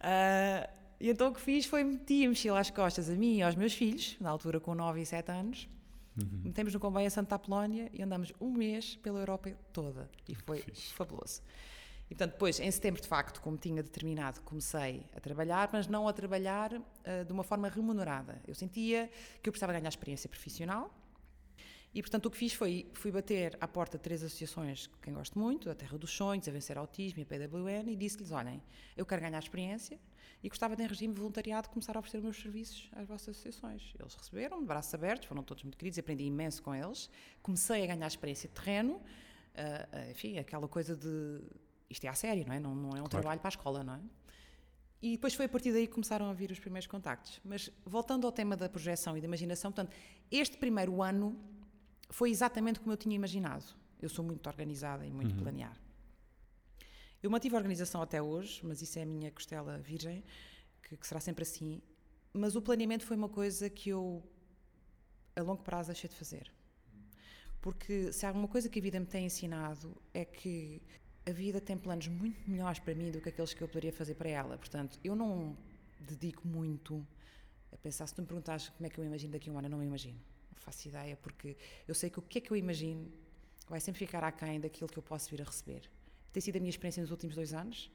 Ah, 0.00 0.70
e 1.00 1.10
então 1.10 1.28
o 1.28 1.34
que 1.34 1.40
fiz 1.40 1.66
foi 1.66 1.82
meti 1.82 2.24
a 2.24 2.28
mochila 2.28 2.60
às 2.60 2.70
costas 2.70 3.10
a 3.10 3.14
mim 3.14 3.38
e 3.38 3.42
aos 3.42 3.56
meus 3.56 3.74
filhos, 3.74 4.16
na 4.20 4.30
altura 4.30 4.60
com 4.60 4.72
9 4.72 5.00
e 5.00 5.04
7 5.04 5.32
anos, 5.32 5.68
metemos 6.44 6.72
no 6.72 6.78
comboio 6.78 7.08
a 7.08 7.10
Santa 7.10 7.34
Apolónia 7.34 7.90
e 7.92 8.00
andamos 8.00 8.32
um 8.40 8.52
mês 8.52 8.94
pela 8.94 9.18
Europa 9.18 9.50
toda. 9.72 10.08
E 10.28 10.36
foi 10.36 10.62
fabuloso. 10.94 11.42
E 12.10 12.14
portanto, 12.14 12.32
depois, 12.32 12.58
em 12.58 12.70
setembro, 12.70 13.02
de 13.02 13.08
facto, 13.08 13.40
como 13.40 13.58
tinha 13.58 13.82
determinado, 13.82 14.40
comecei 14.40 15.04
a 15.14 15.20
trabalhar, 15.20 15.68
mas 15.72 15.86
não 15.86 16.08
a 16.08 16.12
trabalhar 16.12 16.72
ah, 17.04 17.22
de 17.22 17.32
uma 17.32 17.42
forma 17.42 17.68
remunerada. 17.68 18.40
Eu 18.46 18.54
sentia 18.54 19.10
que 19.42 19.48
eu 19.48 19.52
precisava 19.52 19.72
ganhar 19.74 19.88
experiência 19.88 20.28
profissional 20.28 20.90
e, 21.94 22.02
portanto, 22.02 22.26
o 22.26 22.30
que 22.30 22.36
fiz 22.36 22.52
foi 22.52 22.90
fui 22.94 23.10
bater 23.10 23.56
à 23.60 23.68
porta 23.68 23.98
de 23.98 24.04
três 24.04 24.22
associações 24.22 24.86
que 24.86 24.98
quem 25.02 25.12
gosto 25.12 25.38
muito, 25.38 25.70
a 25.70 25.74
Terra 25.74 25.98
dos 25.98 26.10
Sonhos, 26.10 26.46
a 26.48 26.50
Vencer 26.50 26.78
Autismo 26.78 27.20
e 27.20 27.22
a 27.22 27.26
PWN, 27.26 27.90
e 27.90 27.96
disse-lhes: 27.96 28.30
olhem, 28.30 28.62
eu 28.96 29.04
quero 29.04 29.20
ganhar 29.20 29.38
experiência 29.38 29.98
e 30.42 30.48
gostava 30.48 30.76
de, 30.76 30.82
em 30.82 30.86
regime 30.86 31.12
voluntariado, 31.12 31.68
começar 31.68 31.96
a 31.96 31.98
oferecer 31.98 32.18
os 32.18 32.24
meus 32.24 32.40
serviços 32.40 32.88
às 32.92 33.06
vossas 33.06 33.30
associações. 33.30 33.94
Eles 33.98 34.14
receberam, 34.14 34.60
de 34.60 34.66
braços 34.66 34.94
abertos, 34.94 35.26
foram 35.26 35.42
todos 35.42 35.62
muito 35.62 35.76
queridos, 35.76 35.98
aprendi 35.98 36.24
imenso 36.24 36.62
com 36.62 36.74
eles. 36.74 37.10
Comecei 37.42 37.82
a 37.84 37.86
ganhar 37.86 38.06
experiência 38.06 38.48
de 38.48 38.54
terreno, 38.54 39.00
ah, 39.56 40.10
enfim, 40.10 40.38
aquela 40.38 40.68
coisa 40.68 40.94
de. 40.94 41.40
Isto 41.90 42.04
é 42.04 42.08
a 42.08 42.14
sério, 42.14 42.44
não 42.46 42.54
é? 42.54 42.60
Não, 42.60 42.74
não 42.74 42.90
é 42.90 42.92
um 42.92 43.04
Claro. 43.04 43.08
trabalho 43.08 43.40
para 43.40 43.48
a 43.48 43.54
escola, 43.56 43.82
não 43.82 43.94
é? 43.94 44.00
E 45.00 45.12
depois 45.12 45.32
foi 45.34 45.46
a 45.46 45.48
partir 45.48 45.72
daí 45.72 45.86
que 45.86 45.92
começaram 45.92 46.28
a 46.28 46.32
vir 46.34 46.50
os 46.50 46.58
primeiros 46.58 46.86
contactos. 46.86 47.40
Mas 47.44 47.70
voltando 47.86 48.26
ao 48.26 48.32
tema 48.32 48.56
da 48.56 48.68
projeção 48.68 49.16
e 49.16 49.20
da 49.20 49.26
imaginação, 49.26 49.70
portanto, 49.70 49.94
este 50.30 50.56
primeiro 50.56 51.00
ano 51.02 51.38
foi 52.10 52.30
exatamente 52.30 52.80
como 52.80 52.92
eu 52.92 52.96
tinha 52.96 53.14
imaginado. 53.14 53.64
Eu 54.02 54.08
sou 54.08 54.24
muito 54.24 54.46
organizada 54.48 55.06
e 55.06 55.10
muito 55.12 55.34
planear. 55.36 55.76
Eu 57.22 57.30
mantive 57.30 57.54
a 57.54 57.58
organização 57.58 58.00
até 58.02 58.20
hoje, 58.22 58.60
mas 58.64 58.80
isso 58.82 58.98
é 58.98 59.02
a 59.02 59.06
minha 59.06 59.30
costela 59.30 59.78
virgem, 59.78 60.24
que, 60.82 60.96
que 60.96 61.06
será 61.06 61.20
sempre 61.20 61.42
assim. 61.42 61.80
Mas 62.32 62.54
o 62.56 62.62
planeamento 62.62 63.04
foi 63.04 63.16
uma 63.16 63.28
coisa 63.28 63.68
que 63.70 63.88
eu, 63.90 64.22
a 65.34 65.42
longo 65.42 65.62
prazo, 65.62 65.88
deixei 65.88 66.08
de 66.08 66.14
fazer. 66.16 66.52
Porque 67.60 68.12
se 68.12 68.24
há 68.24 68.28
alguma 68.28 68.46
coisa 68.48 68.68
que 68.68 68.78
a 68.78 68.82
vida 68.82 69.00
me 69.00 69.06
tem 69.06 69.26
ensinado 69.26 69.96
é 70.14 70.24
que 70.24 70.80
a 71.28 71.32
vida 71.32 71.60
tem 71.60 71.76
planos 71.76 72.08
muito 72.08 72.38
melhores 72.50 72.78
para 72.78 72.94
mim 72.94 73.10
do 73.10 73.20
que 73.20 73.28
aqueles 73.28 73.52
que 73.52 73.60
eu 73.60 73.68
poderia 73.68 73.92
fazer 73.92 74.14
para 74.14 74.30
ela. 74.30 74.56
Portanto, 74.56 74.98
eu 75.04 75.14
não 75.14 75.54
dedico 76.00 76.48
muito 76.48 77.06
a 77.70 77.76
pensar. 77.76 78.06
Se 78.06 78.14
tu 78.14 78.22
me 78.22 78.26
perguntares 78.26 78.70
como 78.70 78.86
é 78.86 78.90
que 78.90 78.98
eu 78.98 79.04
imagino 79.04 79.32
daqui 79.32 79.50
a 79.50 79.52
um 79.52 79.58
ano, 79.58 79.66
eu 79.66 79.70
não 79.70 79.78
me 79.78 79.84
imagino. 79.84 80.18
Não 80.50 80.58
faço 80.58 80.88
ideia, 80.88 81.16
porque 81.16 81.56
eu 81.86 81.94
sei 81.94 82.08
que 82.08 82.18
o 82.18 82.22
que 82.22 82.38
é 82.38 82.40
que 82.40 82.50
eu 82.50 82.56
imagino 82.56 83.12
vai 83.68 83.78
sempre 83.78 83.98
ficar 83.98 84.24
aquém 84.24 84.58
daquilo 84.58 84.88
que 84.88 84.98
eu 84.98 85.02
posso 85.02 85.28
vir 85.30 85.42
a 85.42 85.44
receber. 85.44 85.82
Tem 86.32 86.40
sido 86.40 86.56
a 86.56 86.60
minha 86.60 86.70
experiência 86.70 87.02
nos 87.02 87.10
últimos 87.10 87.34
dois 87.34 87.52
anos. 87.52 87.90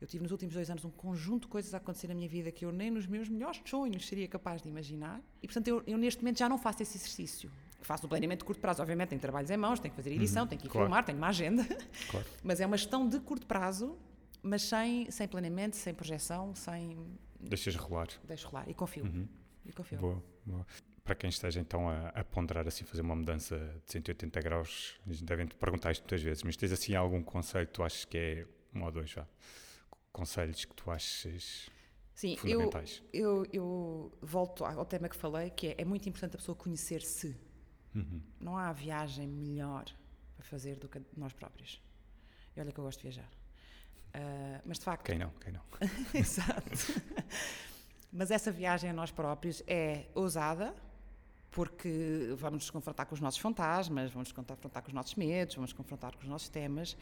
Eu 0.00 0.06
tive 0.06 0.22
nos 0.22 0.32
últimos 0.32 0.54
dois 0.54 0.70
anos 0.70 0.84
um 0.84 0.90
conjunto 0.90 1.42
de 1.42 1.48
coisas 1.48 1.74
a 1.74 1.76
acontecer 1.76 2.08
na 2.08 2.14
minha 2.14 2.28
vida 2.28 2.50
que 2.50 2.64
eu 2.64 2.72
nem 2.72 2.90
nos 2.90 3.06
meus 3.06 3.28
melhores 3.28 3.60
sonhos 3.66 4.06
seria 4.06 4.28
capaz 4.28 4.62
de 4.62 4.68
imaginar. 4.68 5.20
E, 5.42 5.46
portanto, 5.46 5.68
eu, 5.68 5.82
eu 5.86 5.98
neste 5.98 6.22
momento 6.22 6.38
já 6.38 6.48
não 6.48 6.56
faço 6.56 6.82
esse 6.82 6.96
exercício. 6.96 7.50
Faço 7.80 8.06
o 8.06 8.08
planeamento 8.08 8.40
de 8.40 8.44
curto 8.44 8.60
prazo, 8.60 8.82
obviamente, 8.82 9.10
tenho 9.10 9.20
trabalhos 9.20 9.50
em 9.50 9.56
mãos, 9.56 9.78
tenho 9.78 9.92
que 9.92 9.96
fazer 9.96 10.12
edição, 10.12 10.46
tenho 10.46 10.60
que 10.60 10.66
ir 10.66 10.70
claro. 10.70 10.86
filmar, 10.86 11.04
tenho 11.04 11.18
uma 11.18 11.28
agenda. 11.28 11.64
Claro. 12.10 12.26
Mas 12.42 12.60
é 12.60 12.66
uma 12.66 12.76
gestão 12.76 13.08
de 13.08 13.20
curto 13.20 13.46
prazo, 13.46 13.96
mas 14.42 14.62
sem, 14.62 15.10
sem 15.10 15.26
planeamento, 15.26 15.76
sem 15.76 15.92
projeção, 15.92 16.54
sem. 16.54 16.96
Deixas 17.40 17.74
rolar. 17.76 18.08
Deixo 18.24 18.48
rolar. 18.48 18.68
E 18.68 18.74
confio. 18.74 19.04
E 19.64 19.72
confio. 19.72 19.98
Boa, 19.98 20.22
boa. 20.44 20.66
Para 21.04 21.14
quem 21.14 21.30
esteja 21.30 21.60
então 21.60 21.88
a, 21.88 22.08
a 22.08 22.24
ponderar 22.24 22.66
assim, 22.68 22.84
fazer 22.84 23.00
uma 23.02 23.16
mudança 23.16 23.56
de 23.86 23.92
180 23.92 24.40
graus, 24.40 25.00
devem 25.22 25.46
te 25.46 25.54
perguntar 25.54 25.90
isto 25.92 26.02
muitas 26.02 26.22
vezes, 26.22 26.42
mas 26.42 26.56
tens 26.56 26.70
assim 26.70 26.94
algum 26.94 27.22
conselho 27.22 27.66
que 27.66 27.72
tu 27.72 27.82
achas 27.82 28.04
que 28.04 28.18
é 28.18 28.46
um 28.74 28.84
ou 28.84 28.90
dois 28.92 29.10
já? 29.10 29.26
Conselhos 30.12 30.64
que 30.64 30.74
tu 30.74 30.90
achas 30.90 31.70
Sim, 32.14 32.32
eu, 32.32 32.38
fundamentais? 32.38 33.02
eu, 33.12 33.46
eu 33.52 34.12
volto 34.20 34.64
ao 34.64 34.84
tema 34.84 35.08
que 35.08 35.16
falei, 35.16 35.50
que 35.50 35.68
é, 35.68 35.76
é 35.78 35.84
muito 35.84 36.08
importante 36.08 36.34
a 36.34 36.38
pessoa 36.38 36.54
conhecer-se. 36.54 37.34
Uhum. 37.94 38.20
Não 38.40 38.56
há 38.56 38.72
viagem 38.72 39.26
melhor 39.26 39.84
para 40.36 40.44
fazer 40.44 40.76
do 40.76 40.88
que 40.88 41.00
nós 41.16 41.32
próprios. 41.32 41.80
E 42.56 42.60
olha 42.60 42.72
que 42.72 42.78
eu 42.78 42.84
gosto 42.84 42.98
de 42.98 43.04
viajar. 43.04 43.28
Ah, 44.14 44.60
mas 44.64 44.78
de 44.78 44.84
facto. 44.84 45.04
Quem 45.04 45.18
não? 45.18 45.30
Quem 45.40 45.52
não? 45.52 45.62
Exato. 46.14 47.02
Mas 48.12 48.30
essa 48.30 48.50
viagem 48.50 48.90
a 48.90 48.92
nós 48.92 49.10
próprios 49.10 49.62
é 49.66 50.06
ousada, 50.14 50.74
porque 51.50 52.34
vamos 52.36 52.64
nos 52.64 52.70
confrontar 52.70 53.06
com 53.06 53.14
os 53.14 53.20
nossos 53.20 53.40
fantasmas, 53.40 54.10
vamos 54.10 54.28
nos 54.28 54.32
confrontar 54.32 54.82
com 54.82 54.88
os 54.88 54.94
nossos 54.94 55.14
medos, 55.14 55.54
vamos 55.54 55.70
nos 55.70 55.76
confrontar 55.76 56.16
com 56.16 56.22
os 56.22 56.28
nossos 56.28 56.48
temas, 56.48 56.96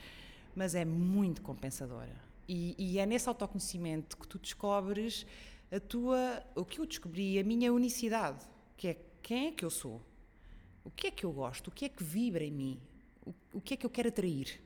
mas 0.54 0.74
é 0.74 0.84
muito 0.84 1.42
compensadora. 1.42 2.14
E, 2.48 2.74
e 2.78 2.98
é 2.98 3.06
nesse 3.06 3.28
autoconhecimento 3.28 4.16
que 4.16 4.26
tu 4.26 4.38
descobres 4.38 5.26
a 5.70 5.80
tua, 5.80 6.42
o 6.54 6.64
que 6.64 6.80
eu 6.80 6.86
descobri, 6.86 7.38
a 7.38 7.44
minha 7.44 7.72
unicidade, 7.72 8.44
que 8.76 8.88
é 8.88 8.96
quem 9.22 9.48
é 9.48 9.52
que 9.52 9.64
eu 9.64 9.70
sou, 9.70 10.00
O 10.86 10.90
que 10.92 11.08
é 11.08 11.10
que 11.10 11.24
eu 11.24 11.32
gosto? 11.32 11.66
O 11.66 11.70
que 11.72 11.84
é 11.84 11.88
que 11.88 12.04
vibra 12.04 12.44
em 12.44 12.52
mim? 12.52 12.80
O, 13.24 13.34
o 13.54 13.60
que 13.60 13.74
é 13.74 13.76
que 13.76 13.84
eu 13.84 13.90
quero 13.90 14.08
atrair? 14.08 14.62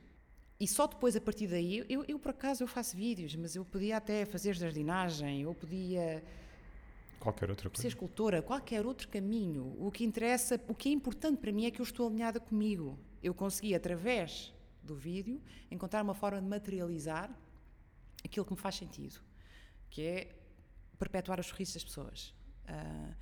E 0.59 0.67
só 0.67 0.85
depois, 0.85 1.15
a 1.15 1.21
partir 1.21 1.47
daí, 1.47 1.83
eu, 1.89 2.05
eu 2.07 2.19
por 2.19 2.29
acaso 2.29 2.63
eu 2.63 2.67
faço 2.67 2.95
vídeos, 2.95 3.35
mas 3.35 3.55
eu 3.55 3.65
podia 3.65 3.97
até 3.97 4.23
fazer 4.23 4.53
jardinagem, 4.55 5.41
eu 5.41 5.55
podia 5.55 6.23
Qualquer 7.19 7.49
outra 7.49 7.67
coisa. 7.67 7.81
ser 7.81 7.87
escultora, 7.87 8.43
qualquer 8.43 8.85
outro 8.85 9.07
caminho. 9.07 9.75
O 9.79 9.91
que 9.91 10.03
interessa, 10.03 10.61
o 10.67 10.75
que 10.75 10.89
é 10.89 10.91
importante 10.91 11.39
para 11.39 11.51
mim 11.51 11.65
é 11.65 11.71
que 11.71 11.81
eu 11.81 11.83
estou 11.83 12.07
alinhada 12.07 12.39
comigo. 12.39 12.99
Eu 13.23 13.33
consegui, 13.33 13.73
através 13.73 14.53
do 14.83 14.95
vídeo, 14.95 15.41
encontrar 15.71 16.03
uma 16.03 16.13
forma 16.13 16.39
de 16.39 16.47
materializar 16.47 17.35
aquilo 18.23 18.45
que 18.45 18.51
me 18.53 18.59
faz 18.59 18.75
sentido, 18.75 19.19
que 19.89 20.03
é 20.03 20.35
perpetuar 20.99 21.39
os 21.39 21.47
sorrisos 21.47 21.73
das 21.73 21.83
pessoas 21.83 22.35
ah, 22.67 23.15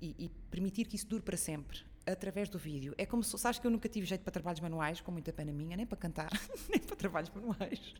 e, 0.00 0.26
e 0.26 0.28
permitir 0.50 0.86
que 0.86 0.94
isso 0.94 1.08
dure 1.08 1.22
para 1.22 1.36
sempre. 1.36 1.84
Através 2.06 2.48
do 2.48 2.58
vídeo. 2.58 2.94
É 2.96 3.04
como 3.04 3.22
se, 3.24 3.36
sabes 3.38 3.58
que 3.58 3.66
eu 3.66 3.70
nunca 3.70 3.88
tive 3.88 4.06
jeito 4.06 4.22
para 4.22 4.30
trabalhos 4.30 4.60
manuais, 4.60 5.00
com 5.00 5.10
muita 5.10 5.32
pena 5.32 5.52
minha, 5.52 5.76
nem 5.76 5.84
para 5.84 5.96
cantar, 5.98 6.30
nem 6.70 6.78
para 6.80 6.94
trabalhos 6.96 7.30
manuais. 7.34 7.80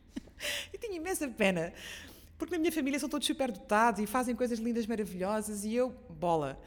E 0.71 0.77
tinha 0.77 0.95
imensa 0.95 1.27
pena, 1.27 1.73
porque 2.37 2.53
na 2.53 2.59
minha 2.59 2.71
família 2.71 2.99
são 2.99 3.09
todos 3.09 3.25
super 3.25 3.51
dotados 3.51 3.99
e 3.99 4.05
fazem 4.05 4.35
coisas 4.35 4.59
lindas, 4.59 4.85
maravilhosas, 4.85 5.65
e 5.65 5.73
eu, 5.73 5.89
bola. 6.11 6.61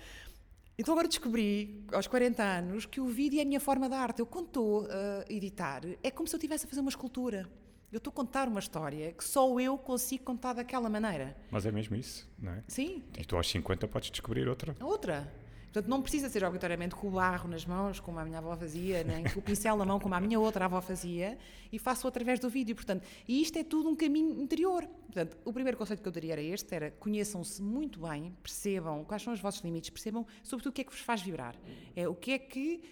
Então 0.76 0.92
agora 0.92 1.06
descobri, 1.06 1.84
aos 1.92 2.08
40 2.08 2.42
anos, 2.42 2.84
que 2.84 3.00
o 3.00 3.06
vídeo 3.06 3.38
é 3.38 3.42
a 3.42 3.44
minha 3.44 3.60
forma 3.60 3.88
de 3.88 3.94
arte. 3.94 4.18
Eu, 4.18 4.26
quando 4.26 4.46
estou 4.46 4.88
a 4.90 5.24
editar, 5.32 5.82
é 6.02 6.10
como 6.10 6.26
se 6.26 6.34
eu 6.34 6.38
estivesse 6.38 6.66
a 6.66 6.68
fazer 6.68 6.80
uma 6.80 6.88
escultura. 6.90 7.48
Eu 7.92 7.98
estou 7.98 8.10
a 8.10 8.14
contar 8.14 8.48
uma 8.48 8.58
história 8.58 9.12
que 9.12 9.22
só 9.22 9.60
eu 9.60 9.78
consigo 9.78 10.24
contar 10.24 10.52
daquela 10.54 10.88
maneira. 10.90 11.36
Mas 11.50 11.64
é 11.64 11.70
mesmo 11.70 11.94
isso, 11.94 12.28
não 12.38 12.52
é? 12.52 12.64
Sim, 12.66 13.04
E 13.16 13.24
tu 13.24 13.36
aos 13.36 13.48
50 13.48 13.86
podes 13.86 14.10
descobrir 14.10 14.48
outra. 14.48 14.74
outra. 14.80 15.32
Portanto, 15.72 15.88
não 15.88 16.02
precisa 16.02 16.28
ser 16.28 16.42
obrigatoriamente 16.42 16.96
com 16.96 17.06
o 17.06 17.10
barro 17.12 17.48
nas 17.48 17.64
mãos, 17.64 18.00
como 18.00 18.18
a 18.18 18.24
minha 18.24 18.38
avó 18.38 18.56
fazia, 18.56 19.04
nem 19.04 19.22
com 19.22 19.38
o 19.38 19.42
pincel 19.42 19.76
na 19.76 19.84
mão, 19.84 20.00
como 20.00 20.12
a 20.16 20.20
minha 20.20 20.38
outra 20.38 20.64
avó 20.64 20.80
fazia, 20.80 21.38
e 21.70 21.78
faço 21.78 22.08
através 22.08 22.40
do 22.40 22.50
vídeo. 22.50 22.74
Portanto, 22.74 23.06
e 23.28 23.40
isto 23.40 23.56
é 23.56 23.62
tudo 23.62 23.88
um 23.88 23.94
caminho 23.94 24.42
interior. 24.42 24.84
Portanto, 24.84 25.38
o 25.44 25.52
primeiro 25.52 25.78
conceito 25.78 26.02
que 26.02 26.08
eu 26.08 26.12
daria 26.12 26.32
era 26.32 26.42
este, 26.42 26.74
era 26.74 26.90
conheçam-se 26.90 27.62
muito 27.62 28.00
bem, 28.00 28.34
percebam 28.42 29.04
quais 29.04 29.22
são 29.22 29.32
os 29.32 29.38
vossos 29.38 29.60
limites, 29.62 29.90
percebam 29.90 30.26
sobretudo 30.42 30.72
o 30.72 30.74
que 30.74 30.80
é 30.80 30.84
que 30.84 30.90
vos 30.90 31.00
faz 31.00 31.22
vibrar. 31.22 31.54
É 31.94 32.08
o 32.08 32.16
que 32.16 32.32
é 32.32 32.38
que 32.40 32.82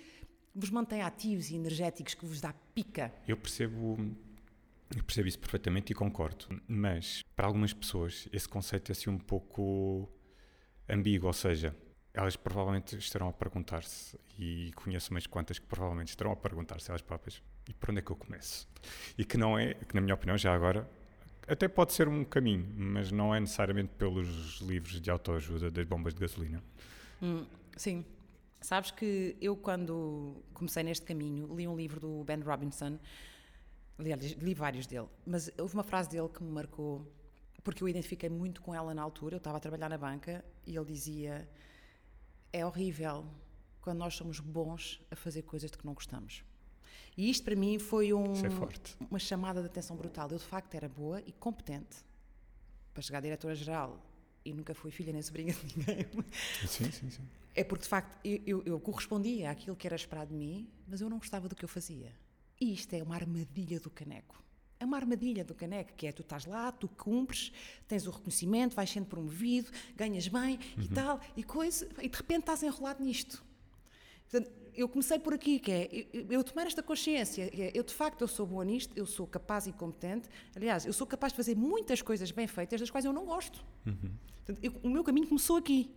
vos 0.54 0.70
mantém 0.70 1.02
ativos 1.02 1.50
e 1.50 1.56
energéticos, 1.56 2.14
que 2.14 2.24
vos 2.24 2.40
dá 2.40 2.54
pica. 2.74 3.12
Eu 3.26 3.36
percebo, 3.36 3.98
eu 4.96 5.02
percebo 5.02 5.26
isso 5.26 5.38
perfeitamente 5.40 5.92
e 5.92 5.96
concordo. 5.96 6.46
Mas 6.68 7.24
para 7.34 7.48
algumas 7.48 7.72
pessoas 7.72 8.28
esse 8.32 8.48
conceito 8.48 8.90
é 8.90 8.92
assim 8.92 9.10
um 9.10 9.18
pouco 9.18 10.08
ambíguo, 10.88 11.26
ou 11.26 11.32
seja, 11.32 11.74
elas 12.18 12.34
provavelmente 12.34 12.96
estarão 12.96 13.28
a 13.28 13.32
perguntar-se, 13.32 14.18
e 14.36 14.72
conheço 14.74 15.12
umas 15.12 15.24
quantas 15.24 15.60
que 15.60 15.66
provavelmente 15.66 16.08
estarão 16.08 16.32
a 16.32 16.36
perguntar-se 16.36 16.90
elas 16.90 17.00
próprias, 17.00 17.40
e 17.68 17.72
por 17.72 17.90
onde 17.90 18.00
é 18.00 18.02
que 18.02 18.10
eu 18.10 18.16
começo? 18.16 18.68
E 19.16 19.24
que 19.24 19.38
não 19.38 19.56
é, 19.56 19.74
que 19.74 19.94
na 19.94 20.00
minha 20.00 20.14
opinião, 20.14 20.36
já 20.36 20.52
agora, 20.52 20.88
até 21.46 21.68
pode 21.68 21.92
ser 21.92 22.08
um 22.08 22.24
caminho, 22.24 22.66
mas 22.76 23.12
não 23.12 23.32
é 23.32 23.38
necessariamente 23.38 23.90
pelos 23.96 24.60
livros 24.60 25.00
de 25.00 25.08
autoajuda 25.08 25.70
das 25.70 25.86
bombas 25.86 26.12
de 26.12 26.20
gasolina. 26.20 26.60
Hum, 27.22 27.46
sim. 27.76 28.04
Sabes 28.60 28.90
que 28.90 29.36
eu, 29.40 29.56
quando 29.56 30.42
comecei 30.52 30.82
neste 30.82 31.06
caminho, 31.06 31.54
li 31.54 31.68
um 31.68 31.76
livro 31.76 32.00
do 32.00 32.24
Ben 32.24 32.40
Robinson, 32.40 32.98
aliás, 33.96 34.32
li 34.32 34.54
vários 34.54 34.88
dele, 34.88 35.06
mas 35.24 35.52
houve 35.56 35.72
uma 35.74 35.84
frase 35.84 36.10
dele 36.10 36.28
que 36.28 36.42
me 36.42 36.50
marcou, 36.50 37.06
porque 37.62 37.84
eu 37.84 37.88
identifiquei 37.88 38.28
muito 38.28 38.60
com 38.60 38.74
ela 38.74 38.92
na 38.92 39.02
altura. 39.02 39.36
Eu 39.36 39.38
estava 39.38 39.58
a 39.58 39.60
trabalhar 39.60 39.88
na 39.88 39.96
banca 39.96 40.44
e 40.66 40.76
ele 40.76 40.86
dizia: 40.86 41.48
É 42.52 42.64
horrível 42.64 43.26
quando 43.80 43.98
nós 43.98 44.14
somos 44.14 44.40
bons 44.40 45.00
a 45.10 45.16
fazer 45.16 45.42
coisas 45.42 45.70
de 45.70 45.78
que 45.78 45.86
não 45.86 45.94
gostamos. 45.94 46.44
E 47.16 47.28
isto 47.30 47.44
para 47.44 47.56
mim 47.56 47.78
foi 47.78 48.12
um, 48.12 48.32
é 48.32 49.06
uma 49.10 49.18
chamada 49.18 49.60
de 49.60 49.66
atenção 49.66 49.96
brutal. 49.96 50.30
Eu 50.30 50.38
de 50.38 50.44
facto 50.44 50.74
era 50.74 50.88
boa 50.88 51.20
e 51.26 51.32
competente 51.32 51.96
para 52.94 53.02
chegar 53.02 53.18
a 53.18 53.22
diretora-geral 53.22 54.00
e 54.44 54.52
nunca 54.52 54.74
fui 54.74 54.90
filha 54.90 55.12
nem 55.12 55.20
sobrinha 55.20 55.52
de 55.52 55.76
ninguém. 55.76 56.06
Sim, 56.66 56.90
sim, 56.90 57.10
sim. 57.10 57.22
É 57.54 57.64
porque, 57.64 57.82
de 57.82 57.88
facto, 57.88 58.16
eu, 58.24 58.40
eu, 58.46 58.62
eu 58.64 58.80
correspondia 58.80 59.50
àquilo 59.50 59.74
que 59.74 59.86
era 59.86 59.96
esperado 59.96 60.30
de 60.30 60.36
mim, 60.36 60.68
mas 60.86 61.00
eu 61.00 61.10
não 61.10 61.18
gostava 61.18 61.48
do 61.48 61.56
que 61.56 61.64
eu 61.64 61.68
fazia. 61.68 62.12
E 62.60 62.72
isto 62.72 62.94
é 62.94 63.02
uma 63.02 63.16
armadilha 63.16 63.80
do 63.80 63.90
caneco. 63.90 64.40
É 64.80 64.84
uma 64.84 64.96
armadilha 64.96 65.44
do 65.44 65.54
caneco, 65.54 65.92
que 65.96 66.06
é 66.06 66.12
tu 66.12 66.22
estás 66.22 66.46
lá, 66.46 66.70
tu 66.70 66.86
cumpres, 66.88 67.52
tens 67.88 68.06
o 68.06 68.10
reconhecimento, 68.10 68.76
vais 68.76 68.88
sendo 68.90 69.06
promovido, 69.06 69.70
ganhas 69.96 70.28
bem 70.28 70.58
e 70.80 70.88
tal, 70.88 71.20
e 71.36 71.42
coisa, 71.42 71.88
e 72.00 72.08
de 72.08 72.16
repente 72.16 72.40
estás 72.40 72.62
enrolado 72.62 73.02
nisto. 73.02 73.42
Portanto, 74.30 74.52
eu 74.74 74.88
comecei 74.88 75.18
por 75.18 75.34
aqui, 75.34 75.58
que 75.58 75.72
é 75.72 76.06
eu, 76.12 76.26
eu 76.30 76.44
tomar 76.44 76.66
esta 76.66 76.82
consciência, 76.82 77.48
que 77.50 77.62
é, 77.62 77.72
eu 77.74 77.82
de 77.82 77.92
facto 77.92 78.20
eu 78.20 78.28
sou 78.28 78.46
boa 78.46 78.64
nisto, 78.64 78.92
eu 78.96 79.04
sou 79.06 79.26
capaz 79.26 79.66
e 79.66 79.72
competente. 79.72 80.28
Aliás, 80.54 80.86
eu 80.86 80.92
sou 80.92 81.06
capaz 81.06 81.32
de 81.32 81.36
fazer 81.36 81.56
muitas 81.56 82.00
coisas 82.00 82.30
bem 82.30 82.46
feitas, 82.46 82.78
das 82.78 82.88
quais 82.90 83.04
eu 83.04 83.12
não 83.12 83.24
gosto. 83.24 83.64
Portanto, 84.46 84.60
eu- 84.62 84.74
o 84.84 84.88
meu 84.88 85.02
caminho 85.02 85.26
começou 85.26 85.56
aqui, 85.56 85.90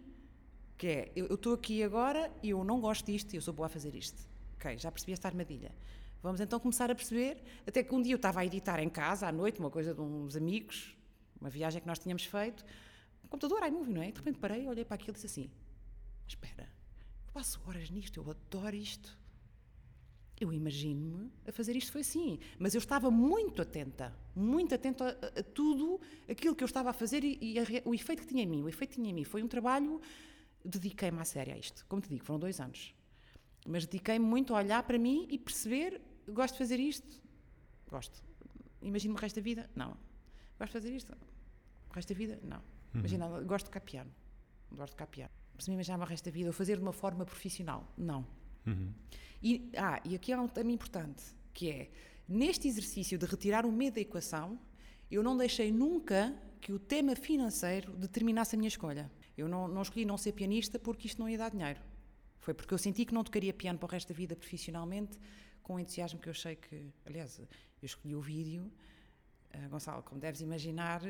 que 0.75 0.87
é 0.87 1.11
eu 1.15 1.27
eu 1.27 1.35
estou 1.35 1.53
aqui 1.53 1.83
agora 1.83 2.31
e 2.41 2.49
eu 2.49 2.63
não 2.63 2.81
gosto 2.81 3.05
disto 3.05 3.31
e 3.33 3.35
eu 3.35 3.41
sou 3.43 3.53
boa 3.53 3.67
a 3.67 3.69
fazer 3.69 3.93
isto. 3.95 4.19
Ok, 4.55 4.75
já 4.79 4.91
percebi 4.91 5.13
esta 5.13 5.27
armadilha. 5.27 5.71
Vamos 6.21 6.39
então 6.39 6.59
começar 6.59 6.91
a 6.91 6.95
perceber, 6.95 7.41
até 7.65 7.83
que 7.83 7.95
um 7.95 8.01
dia 8.01 8.13
eu 8.13 8.17
estava 8.17 8.41
a 8.41 8.45
editar 8.45 8.79
em 8.79 8.89
casa, 8.89 9.27
à 9.27 9.31
noite, 9.31 9.59
uma 9.59 9.71
coisa 9.71 9.93
de 9.93 10.01
uns 10.01 10.35
amigos, 10.35 10.95
uma 11.39 11.49
viagem 11.49 11.81
que 11.81 11.87
nós 11.87 11.97
tínhamos 11.97 12.25
feito, 12.25 12.63
um 13.25 13.27
computador, 13.27 13.67
iMovie, 13.67 13.93
não 13.93 14.01
é? 14.03 14.09
E 14.09 14.11
de 14.11 14.19
repente 14.19 14.37
parei, 14.37 14.67
olhei 14.67 14.85
para 14.85 14.95
aquilo 14.95 15.11
e 15.11 15.13
disse 15.13 15.25
assim, 15.25 15.49
espera, 16.27 16.69
eu 17.25 17.33
passo 17.33 17.59
horas 17.65 17.89
nisto, 17.89 18.19
eu 18.19 18.29
adoro 18.29 18.75
isto. 18.75 19.19
Eu 20.39 20.51
imagino-me 20.51 21.31
a 21.47 21.51
fazer 21.51 21.75
isto 21.75 21.91
foi 21.91 22.01
assim, 22.01 22.39
mas 22.57 22.73
eu 22.73 22.79
estava 22.79 23.11
muito 23.11 23.61
atenta, 23.61 24.15
muito 24.35 24.73
atenta 24.73 25.05
a, 25.05 25.39
a 25.39 25.43
tudo 25.43 26.01
aquilo 26.29 26.55
que 26.55 26.63
eu 26.63 26.65
estava 26.65 26.89
a 26.89 26.93
fazer 26.93 27.23
e, 27.23 27.37
e 27.39 27.59
a 27.59 27.63
o 27.85 27.93
efeito 27.93 28.23
que 28.23 28.27
tinha 28.27 28.43
em 28.43 28.47
mim. 28.47 28.63
O 28.63 28.69
efeito 28.69 28.91
que 28.91 28.95
tinha 28.95 29.11
em 29.11 29.13
mim 29.13 29.23
foi 29.23 29.43
um 29.43 29.47
trabalho, 29.47 30.01
dediquei-me 30.65 31.19
à 31.19 31.25
sério 31.25 31.53
a 31.53 31.57
isto. 31.57 31.85
Como 31.87 32.01
te 32.01 32.09
digo, 32.09 32.25
foram 32.25 32.39
dois 32.39 32.59
anos. 32.59 32.93
Mas 33.67 33.85
dediquei-me 33.85 34.25
muito 34.25 34.55
a 34.55 34.57
olhar 34.57 34.81
para 34.81 34.97
mim 34.97 35.27
e 35.29 35.37
perceber, 35.37 36.01
gosto 36.27 36.53
de 36.53 36.59
fazer 36.59 36.79
isto? 36.79 37.21
Gosto. 37.89 38.23
Imagino-me 38.81 39.17
o 39.17 39.21
resto 39.21 39.35
da 39.35 39.41
vida? 39.41 39.69
Não. 39.75 39.97
Gosto 40.57 40.73
de 40.73 40.73
fazer 40.73 40.95
isto? 40.95 41.13
O 41.89 41.93
resto 41.93 42.13
da 42.13 42.17
vida? 42.17 42.39
Não. 42.43 42.61
Imagina, 42.93 43.27
gosto 43.41 43.65
de 43.65 43.71
tocar 43.71 43.81
piano. 43.81 44.11
Gosto 44.71 44.91
de 44.91 44.97
tocar 44.97 45.07
piano. 45.07 45.31
Se 45.59 45.69
me 45.69 45.75
imaginava 45.75 46.03
o 46.03 46.07
resto 46.07 46.25
da 46.25 46.31
vida, 46.31 46.49
ou 46.49 46.53
fazer 46.53 46.77
de 46.77 46.81
uma 46.81 46.93
forma 46.93 47.25
profissional? 47.25 47.87
Não. 47.97 48.25
E, 49.41 49.69
ah, 49.77 50.01
e 50.05 50.15
aqui 50.15 50.31
há 50.31 50.41
um 50.41 50.47
tema 50.47 50.71
importante, 50.71 51.23
que 51.53 51.69
é, 51.69 51.91
neste 52.27 52.67
exercício 52.67 53.17
de 53.17 53.25
retirar 53.25 53.65
o 53.65 53.71
medo 53.71 53.95
da 53.95 54.01
equação, 54.01 54.59
eu 55.09 55.21
não 55.21 55.35
deixei 55.35 55.71
nunca 55.71 56.33
que 56.59 56.71
o 56.71 56.79
tema 56.79 57.15
financeiro 57.15 57.91
determinasse 57.93 58.55
a 58.55 58.57
minha 58.57 58.67
escolha. 58.67 59.11
Eu 59.37 59.47
não, 59.47 59.67
não 59.67 59.81
escolhi 59.81 60.05
não 60.05 60.17
ser 60.17 60.31
pianista 60.33 60.77
porque 60.77 61.07
isto 61.07 61.19
não 61.19 61.27
ia 61.27 61.37
dar 61.37 61.49
dinheiro. 61.49 61.79
Foi 62.39 62.53
porque 62.53 62.73
eu 62.73 62.77
senti 62.77 63.05
que 63.05 63.13
não 63.13 63.23
tocaria 63.23 63.53
piano 63.53 63.77
para 63.77 63.87
o 63.87 63.89
resto 63.89 64.09
da 64.09 64.15
vida 64.15 64.35
profissionalmente, 64.35 65.17
com 65.63 65.79
entusiasmo 65.79 66.19
que 66.19 66.27
eu 66.27 66.31
achei 66.31 66.55
que. 66.55 66.91
Aliás, 67.05 67.39
eu 67.39 67.47
escolhi 67.85 68.15
o 68.15 68.21
vídeo. 68.21 68.71
Ah, 69.53 69.67
Gonçalo, 69.67 70.01
como 70.03 70.19
deves 70.19 70.41
imaginar, 70.41 71.01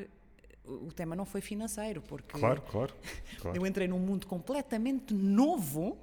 o, 0.64 0.86
o 0.88 0.92
tema 0.92 1.14
não 1.14 1.24
foi 1.24 1.40
financeiro, 1.40 2.02
porque 2.02 2.38
Claro, 2.38 2.60
claro. 2.62 2.94
claro. 3.40 3.56
eu 3.58 3.66
entrei 3.66 3.86
num 3.88 3.98
mundo 3.98 4.26
completamente 4.26 5.14
novo, 5.14 5.96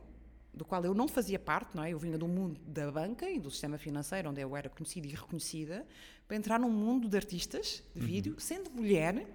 do 0.54 0.64
qual 0.66 0.84
eu 0.84 0.94
não 0.94 1.08
fazia 1.08 1.38
parte, 1.40 1.76
não 1.76 1.84
é? 1.84 1.92
Eu 1.94 2.00
vinha 2.00 2.18
do 2.18 2.28
mundo 2.28 2.60
da 2.66 2.92
banca 2.92 3.30
e 3.30 3.40
do 3.40 3.50
sistema 3.52 3.78
financeiro, 3.78 4.30
onde 4.30 4.42
eu 4.42 4.56
era 4.56 4.70
conhecida 4.70 5.08
e 5.08 5.12
reconhecida, 5.12 5.86
para 6.28 6.38
entrar 6.38 6.60
num 6.60 6.70
mundo 6.72 7.08
de 7.10 7.16
artistas 7.18 7.84
de 7.96 8.02
vídeo, 8.06 8.40
sendo 8.40 8.70
mulher. 8.72 9.26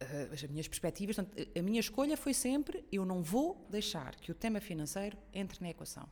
eh, 0.00 0.28
As 0.32 0.42
minhas 0.44 0.68
perspectivas, 0.68 1.16
portanto, 1.16 1.48
a 1.58 1.62
minha 1.62 1.80
escolha 1.80 2.16
foi 2.16 2.34
sempre: 2.34 2.84
eu 2.92 3.04
não 3.04 3.22
vou 3.22 3.66
deixar 3.70 4.14
que 4.16 4.30
o 4.30 4.34
tema 4.34 4.60
financeiro 4.60 5.16
entre 5.32 5.60
na 5.60 5.70
equação. 5.70 6.08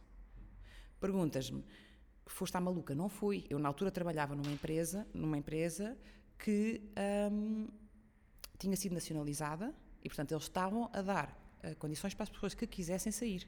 Perguntas-me, 1.01 1.63
foste 2.27 2.57
à 2.57 2.61
maluca? 2.61 2.95
Não 2.95 3.09
fui. 3.09 3.45
Eu, 3.49 3.59
na 3.59 3.69
altura, 3.69 3.91
trabalhava 3.91 4.35
numa 4.35 4.51
empresa, 4.53 5.07
numa 5.15 5.37
empresa 5.39 5.97
que 6.39 6.83
hum, 7.33 7.67
tinha 8.59 8.77
sido 8.77 8.93
nacionalizada 8.95 9.75
e, 10.03 10.09
portanto, 10.09 10.33
eles 10.33 10.45
estavam 10.45 10.91
a 10.93 11.03
dar 11.03 11.57
eh, 11.63 11.75
condições 11.75 12.15
para 12.15 12.25
as 12.25 12.29
pessoas 12.31 12.55
que 12.55 12.67
quisessem 12.67 13.11
sair. 13.13 13.47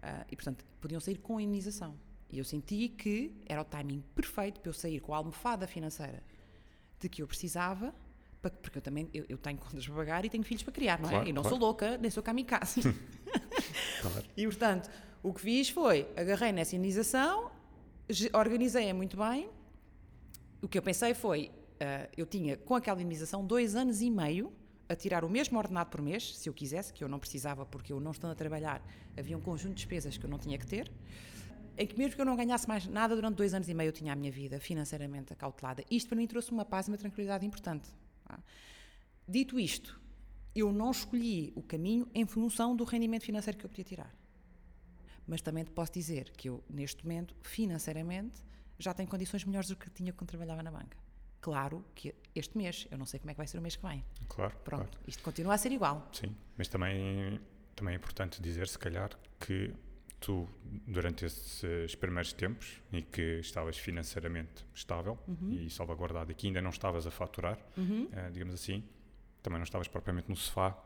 Ah, 0.00 0.24
e, 0.30 0.36
portanto, 0.36 0.64
podiam 0.80 1.00
sair 1.00 1.18
com 1.18 1.40
indenização. 1.40 1.98
E 2.30 2.38
eu 2.38 2.44
senti 2.44 2.88
que 2.88 3.34
era 3.46 3.60
o 3.60 3.64
timing 3.64 4.02
perfeito 4.14 4.60
para 4.60 4.68
eu 4.68 4.74
sair 4.74 5.00
com 5.00 5.14
a 5.14 5.16
almofada 5.18 5.66
financeira 5.66 6.22
de 7.00 7.08
que 7.08 7.22
eu 7.22 7.26
precisava, 7.26 7.94
para- 8.42 8.50
porque 8.50 8.78
eu 8.78 8.82
também 8.82 9.08
eu, 9.14 9.24
eu 9.28 9.38
tenho 9.38 9.58
contas 9.58 9.86
para 9.86 9.94
pagar 9.96 10.24
e 10.24 10.30
tenho 10.30 10.42
filhos 10.44 10.62
para 10.62 10.72
criar, 10.72 10.98
não 11.00 11.08
é? 11.08 11.12
Claro, 11.12 11.28
e 11.28 11.32
não 11.32 11.42
claro. 11.42 11.56
sou 11.56 11.66
louca, 11.66 11.96
nem 11.98 12.10
sou 12.10 12.22
kamikaze. 12.22 12.80
Claro. 14.02 14.24
E, 14.36 14.44
portanto, 14.46 14.90
o 15.22 15.32
que 15.32 15.40
fiz 15.40 15.68
foi, 15.70 16.06
agarrei 16.16 16.52
nessa 16.52 16.76
indenização, 16.76 17.50
organizei-a 18.32 18.94
muito 18.94 19.16
bem. 19.16 19.48
O 20.62 20.68
que 20.68 20.78
eu 20.78 20.82
pensei 20.82 21.14
foi, 21.14 21.50
ah, 21.80 22.08
eu 22.16 22.26
tinha, 22.26 22.56
com 22.56 22.74
aquela 22.74 23.00
indenização, 23.00 23.44
dois 23.44 23.74
anos 23.74 24.00
e 24.00 24.10
meio 24.10 24.52
a 24.88 24.94
tirar 24.94 25.24
o 25.24 25.28
mesmo 25.28 25.58
ordenado 25.58 25.90
por 25.90 26.00
mês, 26.00 26.36
se 26.36 26.48
eu 26.48 26.54
quisesse, 26.54 26.92
que 26.92 27.02
eu 27.02 27.08
não 27.08 27.18
precisava 27.18 27.66
porque 27.66 27.92
eu 27.92 28.00
não 28.00 28.12
estando 28.12 28.30
a 28.30 28.34
trabalhar, 28.34 28.82
havia 29.16 29.36
um 29.36 29.40
conjunto 29.40 29.70
de 29.70 29.76
despesas 29.76 30.16
que 30.16 30.24
eu 30.24 30.30
não 30.30 30.38
tinha 30.38 30.56
que 30.56 30.66
ter, 30.66 30.90
em 31.76 31.86
que 31.86 31.98
mesmo 31.98 32.14
que 32.14 32.20
eu 32.20 32.24
não 32.24 32.36
ganhasse 32.36 32.66
mais 32.68 32.86
nada 32.86 33.14
durante 33.14 33.36
dois 33.36 33.52
anos 33.52 33.68
e 33.68 33.74
meio, 33.74 33.88
eu 33.88 33.92
tinha 33.92 34.12
a 34.12 34.16
minha 34.16 34.30
vida 34.30 34.58
financeiramente 34.60 35.32
acautelada. 35.32 35.84
Isto 35.90 36.08
para 36.08 36.16
mim 36.16 36.26
trouxe 36.26 36.52
uma 36.52 36.64
paz 36.64 36.86
e 36.86 36.90
uma 36.90 36.96
tranquilidade 36.96 37.44
importante. 37.44 37.88
Tá? 38.24 38.38
Dito 39.28 39.58
isto, 39.58 40.00
eu 40.54 40.72
não 40.72 40.90
escolhi 40.90 41.52
o 41.54 41.62
caminho 41.62 42.08
em 42.14 42.24
função 42.24 42.74
do 42.74 42.84
rendimento 42.84 43.24
financeiro 43.24 43.58
que 43.58 43.66
eu 43.66 43.68
podia 43.68 43.84
tirar. 43.84 44.14
Mas 45.26 45.40
também 45.42 45.64
te 45.64 45.70
posso 45.70 45.92
dizer 45.92 46.30
que 46.36 46.48
eu, 46.48 46.62
neste 46.70 47.04
momento, 47.04 47.34
financeiramente, 47.42 48.42
já 48.78 48.94
tenho 48.94 49.08
condições 49.08 49.44
melhores 49.44 49.68
do 49.68 49.76
que 49.76 49.90
tinha 49.90 50.12
quando 50.12 50.28
trabalhava 50.28 50.62
na 50.62 50.70
banca. 50.70 50.96
Claro 51.40 51.84
que 51.94 52.14
este 52.34 52.56
mês, 52.56 52.86
eu 52.90 52.98
não 52.98 53.06
sei 53.06 53.20
como 53.20 53.30
é 53.30 53.34
que 53.34 53.38
vai 53.38 53.46
ser 53.46 53.58
o 53.58 53.62
mês 53.62 53.76
que 53.76 53.86
vem. 53.86 54.04
Claro. 54.28 54.56
Pronto, 54.64 54.90
claro. 54.90 55.04
isto 55.08 55.22
continua 55.22 55.54
a 55.54 55.58
ser 55.58 55.70
igual. 55.72 56.08
Sim, 56.12 56.34
mas 56.56 56.68
também, 56.68 57.40
também 57.74 57.94
é 57.94 57.96
importante 57.96 58.40
dizer, 58.42 58.68
se 58.68 58.78
calhar, 58.78 59.10
que 59.40 59.72
tu, 60.20 60.48
durante 60.86 61.24
esses 61.24 61.94
primeiros 61.94 62.32
tempos 62.32 62.80
e 62.92 63.02
que 63.02 63.38
estavas 63.40 63.76
financeiramente 63.78 64.64
estável 64.74 65.18
Uhum. 65.28 65.52
e 65.52 65.70
salvaguardado 65.70 66.32
e 66.32 66.34
que 66.34 66.46
ainda 66.46 66.60
não 66.62 66.70
estavas 66.70 67.06
a 67.06 67.10
faturar, 67.10 67.58
eh, 67.78 68.30
digamos 68.32 68.54
assim, 68.54 68.82
também 69.42 69.58
não 69.58 69.64
estavas 69.64 69.86
propriamente 69.88 70.28
no 70.28 70.36
sofá 70.36 70.76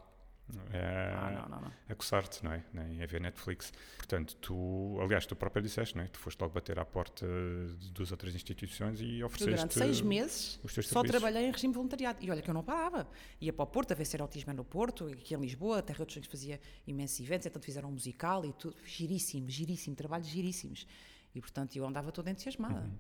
eh, 0.73 1.13
Ah, 1.17 1.31
não, 1.31 1.49
não, 1.49 1.61
não. 1.63 1.73
a 1.89 1.95
coçar-te, 1.95 2.45
não 2.45 2.53
é? 2.53 2.65
Nem 2.73 3.03
a 3.03 3.07
ver 3.07 3.21
Netflix. 3.21 3.73
Portanto, 3.97 4.37
tu, 4.37 4.99
aliás, 5.01 5.27
tu 5.27 5.35
próprio 5.37 5.63
disseste, 5.63 5.97
não 5.97 6.05
é? 6.05 6.09
Tu 6.09 6.19
foste 6.19 6.41
logo 6.41 6.53
bater 6.55 6.79
à 6.79 6.85
porta 6.85 7.27
de 7.79 7.91
duas 7.93 8.11
outras 8.11 8.35
instituições 8.35 9.01
e 9.01 9.23
ofereceste 9.23 9.55
durante 9.57 9.75
seis 9.75 10.01
meses 10.01 10.61
os 10.63 10.75
teus 10.75 10.89
só 10.89 11.01
serviços. 11.01 11.21
trabalhei 11.21 11.49
em 11.49 11.53
regime 11.53 11.73
voluntariado. 11.75 12.19
E 12.25 12.31
olha 12.31 12.43
que 12.43 12.51
eu 12.51 12.55
não 12.55 12.63
parava. 12.63 13.09
Ia 13.41 13.53
para 13.53 13.63
o 13.63 13.67
Porto 13.67 13.93
a 13.93 13.95
ver 13.95 14.05
ser 14.05 14.21
autismo 14.21 14.53
no 14.53 14.65
Porto, 14.65 15.07
aqui 15.07 15.35
em 15.35 15.39
Lisboa, 15.41 15.79
a 15.79 15.83
Terra 15.83 16.05
dos 16.05 16.13
Sonhos 16.15 16.27
fazia 16.29 16.61
imensos 16.87 17.21
eventos, 17.21 17.47
então 17.47 17.61
fizeram 17.63 17.89
um 17.89 17.93
musical 17.93 18.45
e 18.45 18.53
tudo. 18.53 18.77
Giríssimo, 18.85 19.49
giríssimo, 19.49 19.95
trabalhos 19.97 20.27
giríssimos. 20.29 20.87
E 21.33 21.41
portanto 21.41 21.77
eu 21.77 21.87
andava 21.87 22.11
toda 22.11 22.29
entusiasmada. 22.31 22.91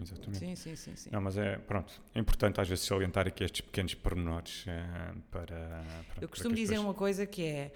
Exatamente. 0.00 0.38
Sim, 0.38 0.54
sim, 0.56 0.76
sim, 0.76 0.96
sim. 0.96 1.10
Não, 1.12 1.20
mas 1.20 1.36
é, 1.36 1.56
pronto, 1.56 2.00
é 2.14 2.18
importante 2.18 2.60
às 2.60 2.68
vezes 2.68 2.84
salientar 2.84 3.26
aqui 3.26 3.44
estes 3.44 3.60
pequenos 3.60 3.94
pormenores 3.94 4.64
eh, 4.66 5.14
para, 5.30 5.82
para. 6.08 6.22
Eu 6.22 6.28
costumo 6.28 6.54
dizer 6.54 6.78
uma 6.78 6.94
coisa 6.94 7.26
que 7.26 7.44
é, 7.44 7.72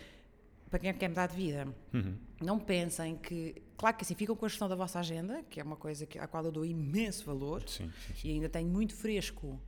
para 0.70 0.78
quem 0.78 0.92
quer 0.94 1.08
mudar 1.08 1.28
de 1.28 1.36
vida, 1.36 1.66
Uhum. 1.92 2.16
não 2.40 2.58
pensem 2.58 3.16
que, 3.16 3.62
claro 3.76 3.96
que 3.96 4.02
assim, 4.04 4.14
ficam 4.14 4.34
com 4.36 4.44
a 4.44 4.48
gestão 4.48 4.68
da 4.68 4.74
vossa 4.74 4.98
agenda, 4.98 5.42
que 5.50 5.60
é 5.60 5.62
uma 5.62 5.76
coisa 5.76 6.06
que, 6.06 6.18
à 6.18 6.26
qual 6.26 6.44
eu 6.44 6.52
dou 6.52 6.64
imenso 6.64 7.24
valor, 7.24 7.62
Sim, 7.68 7.90
sim, 8.06 8.14
sim. 8.14 8.28
e 8.28 8.32
ainda 8.32 8.48
tenho 8.48 8.68
muito 8.68 8.94
fresco, 8.94 9.60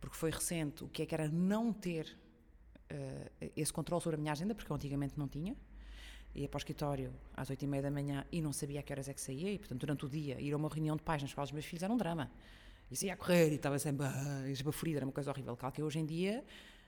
porque 0.00 0.16
foi 0.16 0.30
recente, 0.30 0.84
o 0.84 0.88
que 0.88 1.02
é 1.02 1.06
que 1.06 1.14
era 1.14 1.28
não 1.28 1.72
ter 1.72 2.16
eh, 2.88 3.50
esse 3.56 3.72
controle 3.72 4.02
sobre 4.02 4.16
a 4.16 4.20
minha 4.20 4.32
agenda, 4.32 4.54
porque 4.54 4.70
eu 4.70 4.76
antigamente 4.76 5.18
não 5.18 5.26
tinha. 5.28 5.56
Ia 6.34 6.48
para 6.48 6.56
o 6.56 6.58
escritório 6.58 7.12
às 7.34 7.48
oito 7.48 7.62
e 7.62 7.66
meia 7.66 7.82
da 7.82 7.90
manhã 7.90 8.26
e 8.32 8.42
não 8.42 8.52
sabia 8.52 8.80
a 8.80 8.82
que 8.82 8.92
horas 8.92 9.08
é 9.08 9.14
que 9.14 9.20
saía, 9.20 9.52
e 9.52 9.58
portanto 9.58 9.80
durante 9.80 10.04
o 10.04 10.08
dia 10.08 10.40
ir 10.40 10.52
a 10.52 10.56
uma 10.56 10.68
reunião 10.68 10.96
de 10.96 11.02
pais 11.02 11.22
nas 11.22 11.32
quais 11.32 11.50
os 11.50 11.52
meus 11.52 11.64
filhos 11.64 11.82
era 11.82 11.92
um 11.92 11.96
drama. 11.96 12.30
E 12.90 12.96
saía 12.96 13.14
a 13.14 13.16
correr 13.16 13.52
e 13.52 13.54
estava 13.54 13.78
sempre 13.78 14.06
esbaforida, 14.50 14.98
era 14.98 15.06
uma 15.06 15.12
coisa 15.12 15.30
horrível. 15.30 15.56
Claro 15.56 15.74
que 15.74 15.82
hoje 15.82 15.98
em 15.98 16.06
dia 16.06 16.44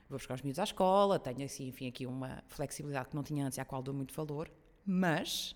vou 0.09 0.17
buscar 0.17 0.35
os 0.35 0.41
miúdos 0.41 0.59
à 0.59 0.63
escola, 0.63 1.17
tenho 1.19 1.43
assim, 1.43 1.67
enfim, 1.67 1.87
aqui 1.87 2.05
uma 2.05 2.43
flexibilidade 2.47 3.09
que 3.09 3.15
não 3.15 3.23
tinha 3.23 3.45
antes 3.45 3.57
e 3.57 3.61
à 3.61 3.65
qual 3.65 3.81
dou 3.81 3.93
muito 3.93 4.13
valor, 4.13 4.51
mas 4.85 5.55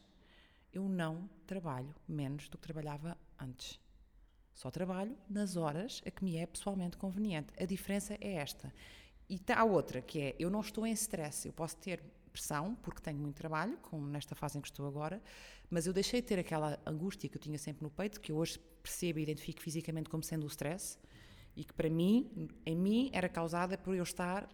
eu 0.74 0.88
não 0.88 1.30
trabalho 1.46 1.94
menos 2.08 2.48
do 2.48 2.58
que 2.58 2.64
trabalhava 2.64 3.18
antes. 3.40 3.80
Só 4.54 4.70
trabalho 4.70 5.18
nas 5.30 5.56
horas 5.56 6.02
a 6.06 6.12
que 6.12 6.24
me 6.24 6.38
é 6.38 6.46
pessoalmente 6.46 6.98
conveniente. 6.98 7.54
A 7.60 7.66
diferença 7.66 8.18
é 8.20 8.36
esta. 8.36 8.74
E 9.30 9.40
tá 9.40 9.60
a 9.60 9.64
outra, 9.64 10.02
que 10.02 10.20
é, 10.20 10.36
eu 10.38 10.50
não 10.50 10.60
estou 10.60 10.86
em 10.86 10.92
stress. 10.92 11.48
Eu 11.48 11.54
posso 11.54 11.78
ter 11.78 12.04
pressão, 12.32 12.76
porque 12.82 13.02
tenho 13.02 13.18
muito 13.20 13.36
trabalho, 13.36 13.78
como 13.82 14.08
nesta 14.08 14.34
fase 14.36 14.58
em 14.58 14.62
que 14.62 14.68
estou 14.68 14.88
agora, 14.88 15.22
mas 15.70 15.86
eu 15.86 15.94
deixei 15.94 16.22
de 16.22 16.28
ter 16.28 16.40
aquela 16.40 16.80
angústia 16.86 17.30
que 17.30 17.36
eu 17.38 17.42
tinha 17.42 17.58
sempre 17.58 17.84
no 17.84 17.90
peito, 17.90 18.20
que 18.20 18.32
eu 18.32 18.38
hoje 18.38 18.60
percebo 18.82 19.20
e 19.20 19.24
identifico 19.24 19.62
fisicamente 19.62 20.10
como 20.10 20.24
sendo 20.24 20.44
o 20.44 20.48
stress, 20.48 20.98
e 21.56 21.64
que 21.64 21.74
para 21.74 21.90
mim, 21.90 22.50
em 22.66 22.76
mim, 22.76 23.10
era 23.14 23.28
causada 23.30 23.78
por 23.78 23.94
eu 23.94 24.04
estar 24.04 24.50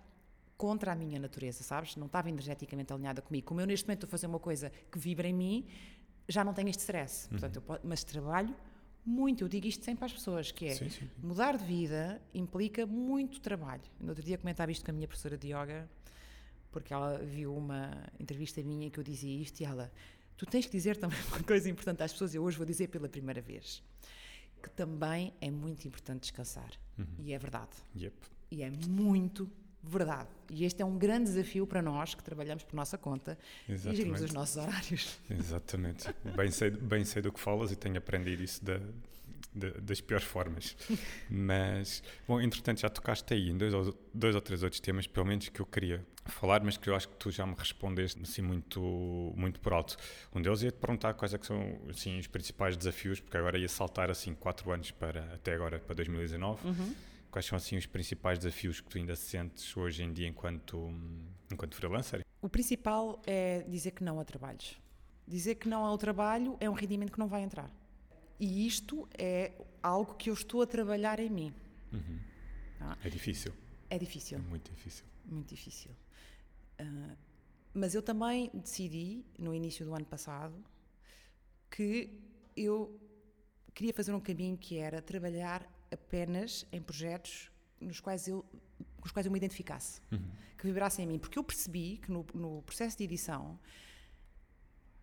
contra 0.57 0.91
a 0.91 0.95
minha 0.95 1.19
natureza, 1.19 1.63
sabes? 1.63 1.95
Não 1.95 2.07
estava 2.07 2.29
energeticamente 2.29 2.91
alinhada 2.91 3.21
comigo. 3.21 3.45
Como 3.45 3.61
eu 3.61 3.67
neste 3.67 3.85
momento 3.85 3.99
estou 4.05 4.07
a 4.07 4.11
fazer 4.11 4.25
uma 4.25 4.39
coisa 4.39 4.71
que 4.91 4.97
vibra 4.97 5.27
em 5.27 5.33
mim, 5.33 5.67
já 6.27 6.43
não 6.43 6.53
tenho 6.53 6.69
este 6.69 6.79
stress. 6.79 7.29
Portanto, 7.29 7.57
eu 7.57 7.61
po- 7.61 7.79
mas 7.83 8.03
trabalho 8.03 8.55
muito, 9.05 9.43
eu 9.43 9.47
digo 9.47 9.67
isto 9.67 9.85
sempre 9.85 10.03
às 10.05 10.11
pessoas, 10.11 10.51
que 10.51 10.65
é 10.65 10.73
Sim, 10.75 10.89
sim. 10.89 11.09
mudar 11.21 11.55
de 11.57 11.63
vida 11.63 12.19
implica 12.33 12.85
muito 12.87 13.39
trabalho. 13.39 13.83
No 13.99 14.09
outro 14.09 14.23
dia 14.25 14.37
comentava 14.37 14.71
isto 14.71 14.83
com 14.83 14.89
a 14.91 14.93
minha 14.93 15.07
professora 15.07 15.37
de 15.37 15.47
yoga, 15.53 15.87
porque 16.77 16.93
ela 16.93 17.17
viu 17.17 17.55
uma 17.55 17.91
entrevista 18.19 18.61
minha 18.61 18.87
que 18.91 18.99
eu 18.99 19.03
dizia 19.03 19.41
isto 19.41 19.59
e 19.61 19.65
ela, 19.65 19.91
tu 20.37 20.45
tens 20.45 20.67
que 20.67 20.71
dizer 20.71 20.95
também 20.95 21.17
uma 21.33 21.41
coisa 21.41 21.67
importante 21.67 22.03
às 22.03 22.11
pessoas, 22.11 22.35
eu 22.35 22.43
hoje 22.43 22.55
vou 22.55 22.67
dizer 22.67 22.87
pela 22.89 23.09
primeira 23.09 23.41
vez, 23.41 23.81
que 24.61 24.69
também 24.69 25.33
é 25.41 25.49
muito 25.49 25.87
importante 25.87 26.21
descansar. 26.21 26.69
E 27.17 27.33
é 27.33 27.39
verdade. 27.39 27.71
Yep. 27.95 28.15
E 28.51 28.61
é 28.61 28.69
muito 28.69 29.49
verdade. 29.81 30.29
E 30.51 30.65
este 30.65 30.83
é 30.83 30.85
um 30.85 30.99
grande 30.99 31.31
desafio 31.31 31.65
para 31.65 31.81
nós 31.81 32.13
que 32.13 32.23
trabalhamos 32.23 32.63
por 32.63 32.75
nossa 32.75 32.95
conta 32.95 33.39
e 33.67 33.75
gerimos 33.75 33.97
Exatamente. 33.97 34.23
os 34.23 34.33
nossos 34.33 34.57
horários. 34.57 35.19
Exatamente. 35.29 36.15
bem, 36.35 36.51
sei, 36.51 36.69
bem 36.69 37.03
sei 37.05 37.23
do 37.23 37.31
que 37.31 37.39
falas 37.39 37.71
e 37.71 37.75
tenho 37.75 37.97
aprendido 37.97 38.43
isso 38.43 38.63
da, 38.63 38.79
da- 39.57 39.79
das 39.81 39.99
piores 40.01 40.25
formas. 40.25 40.75
Mas, 41.29 42.01
bom, 42.27 42.39
entretanto, 42.39 42.79
já 42.81 42.89
tocaste 42.89 43.33
aí 43.33 43.49
em 43.49 43.57
dois 43.57 43.73
ou, 43.73 43.93
dois 44.13 44.35
ou 44.35 44.41
três 44.41 44.63
outros 44.63 44.79
temas, 44.79 45.07
pelo 45.07 45.25
menos 45.25 45.49
que 45.49 45.59
eu 45.59 45.65
queria 45.65 46.05
falar, 46.25 46.61
mas 46.61 46.75
que 46.75 46.89
eu 46.89 46.95
acho 46.95 47.07
que 47.07 47.15
tu 47.15 47.31
já 47.31 47.45
me 47.45 47.55
respondeste 47.57 48.21
assim 48.21 48.41
muito, 48.41 48.81
muito 49.35 49.59
por 49.61 49.71
alto. 49.73 49.95
Um 50.35 50.41
deles 50.41 50.61
ia 50.61 50.71
te 50.71 50.77
perguntar 50.77 51.13
quais 51.13 51.33
é 51.33 51.37
que 51.37 51.45
são 51.45 51.79
assim, 51.89 52.19
os 52.19 52.27
principais 52.27 52.75
desafios, 52.75 53.19
porque 53.21 53.37
agora 53.37 53.57
ia 53.57 53.69
saltar 53.69 54.11
assim 54.11 54.33
quatro 54.35 54.69
anos 54.71 54.91
para 54.91 55.21
até 55.33 55.53
agora 55.53 55.79
para 55.79 55.95
2019. 55.95 56.61
Quais 57.31 57.45
são 57.45 57.55
assim 57.55 57.77
os 57.77 57.85
principais 57.85 58.39
desafios 58.39 58.81
que 58.81 58.89
tu 58.89 58.97
ainda 58.97 59.15
sentes 59.15 59.75
hoje 59.77 60.03
em 60.03 60.11
dia 60.11 60.27
enquanto, 60.27 60.91
enquanto 61.51 61.75
freelancer? 61.75 62.25
O 62.41 62.49
principal 62.49 63.21
é 63.25 63.63
dizer 63.67 63.91
que 63.91 64.03
não 64.03 64.19
a 64.19 64.25
trabalhos. 64.25 64.77
Dizer 65.27 65.55
que 65.55 65.67
não 65.69 65.83
ao 65.85 65.97
trabalho 65.97 66.57
é 66.59 66.69
um 66.69 66.73
rendimento 66.73 67.11
que 67.11 67.19
não 67.19 67.27
vai 67.27 67.41
entrar. 67.41 67.69
E 68.39 68.67
isto 68.67 69.07
é 69.17 69.51
algo 69.81 70.13
que 70.15 70.29
eu 70.29 70.33
estou 70.33 70.61
a 70.61 70.67
trabalhar 70.67 71.19
em 71.19 71.29
mim. 71.29 71.53
É 73.03 73.09
difícil, 73.09 73.51
É 73.89 73.95
é 73.95 73.99
difícil, 73.99 74.39
muito 74.39 74.71
difícil. 74.71 75.05
muito 75.25 75.49
difícil. 75.49 75.91
Ah, 76.77 77.15
mas 77.73 77.95
eu 77.95 78.01
também 78.01 78.49
decidi, 78.53 79.23
no 79.37 79.53
início 79.53 79.85
do 79.85 79.93
ano 79.93 80.05
passado, 80.05 80.53
que 81.71 82.09
eu 82.55 82.99
queria 83.73 83.93
fazer 83.93 84.13
um 84.13 84.19
caminho 84.19 84.57
que 84.57 84.77
era 84.77 85.01
trabalhar 85.01 85.67
apenas 85.91 86.65
em 86.71 86.81
projetos 86.81 87.51
nos 87.79 87.99
quais 87.99 88.27
eu, 88.27 88.43
com 88.99 89.05
os 89.05 89.11
quais 89.11 89.25
eu 89.25 89.31
me 89.31 89.37
identificasse, 89.37 90.01
que 90.57 90.65
vibrassem 90.65 91.05
em 91.05 91.07
mim, 91.07 91.19
porque 91.19 91.37
eu 91.37 91.43
percebi 91.43 91.97
que 91.97 92.11
no, 92.11 92.25
no 92.33 92.61
processo 92.63 92.97
de 92.97 93.03
edição 93.03 93.59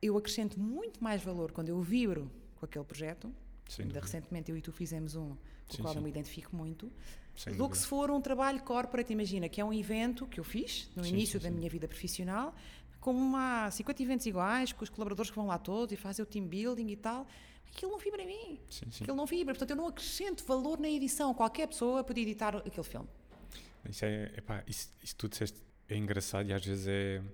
eu 0.03 0.17
acrescento 0.17 0.59
muito 0.61 1.03
mais 1.03 1.23
valor 1.23 1.53
quando 1.53 1.69
eu 1.69 1.81
vibro 1.81 2.31
com 2.67 2.71
aquele 2.71 2.85
projeto. 2.85 3.33
Ainda 3.79 4.01
recentemente 4.01 4.51
eu 4.51 4.57
e 4.57 4.61
tu 4.63 4.73
fizemos 4.73 5.15
um 5.17 5.31
com 5.31 5.37
Sim, 5.75 5.79
o 5.79 5.83
qual 5.83 5.93
sim. 5.95 5.99
eu 5.99 6.03
me 6.03 6.11
identifico 6.11 6.55
muito, 6.55 6.93
Sem 7.35 7.55
do 7.55 7.59
dúvida. 7.59 7.73
que 7.73 7.79
se 7.79 7.87
for 7.87 8.11
um 8.11 8.21
trabalho 8.21 8.61
corporate, 8.63 9.13
imagina, 9.13 9.49
que 9.49 9.61
é 9.61 9.65
um 9.65 9.73
evento 9.73 10.27
que 10.27 10.39
eu 10.39 10.45
fiz 10.45 10.91
no 10.95 11.03
Sim, 11.03 11.11
início 11.11 11.41
da 11.41 11.51
minha 11.51 11.71
vida 11.71 11.89
profissional, 11.89 12.55
como 13.01 13.37
há 13.37 13.71
50 13.71 14.03
eventos 14.03 14.27
iguais, 14.27 14.73
com 14.73 14.85
os 14.85 14.91
colaboradores 14.91 15.31
que 15.31 15.37
vão 15.37 15.47
lá 15.47 15.59
todos 15.59 15.93
e 15.93 15.97
fazem 15.97 16.23
o 16.23 16.27
team 16.27 16.47
building 16.47 16.89
e 16.89 16.97
tal, 16.97 17.27
aquilo 17.71 17.93
não 17.93 17.99
vibra 17.99 18.23
em 18.23 18.27
mim. 18.27 18.61
Sim, 18.71 18.91
sim. 18.91 19.05
Aquilo 19.05 19.17
não 19.17 19.27
vibra, 19.27 19.55
portanto 19.55 19.71
eu 19.71 19.77
não 19.77 19.87
acrescento 19.89 20.45
valor 20.45 20.79
na 20.79 20.89
edição. 20.89 21.33
Qualquer 21.35 21.67
pessoa 21.67 22.05
pode 22.05 22.21
editar 22.21 22.57
aquele 22.57 22.87
filme. 22.87 23.09
Isso 23.89 24.05
é, 24.05 24.33
epá, 24.37 24.63
isso, 24.67 24.91
isso 25.03 25.17
tu 25.17 25.29
disseste 25.29 25.59
é 25.89 25.97
engraçado 25.97 26.49
e 26.49 26.53
às 26.53 26.65
vezes 26.65 26.87
é. 26.87 27.17
Eu 27.19 27.25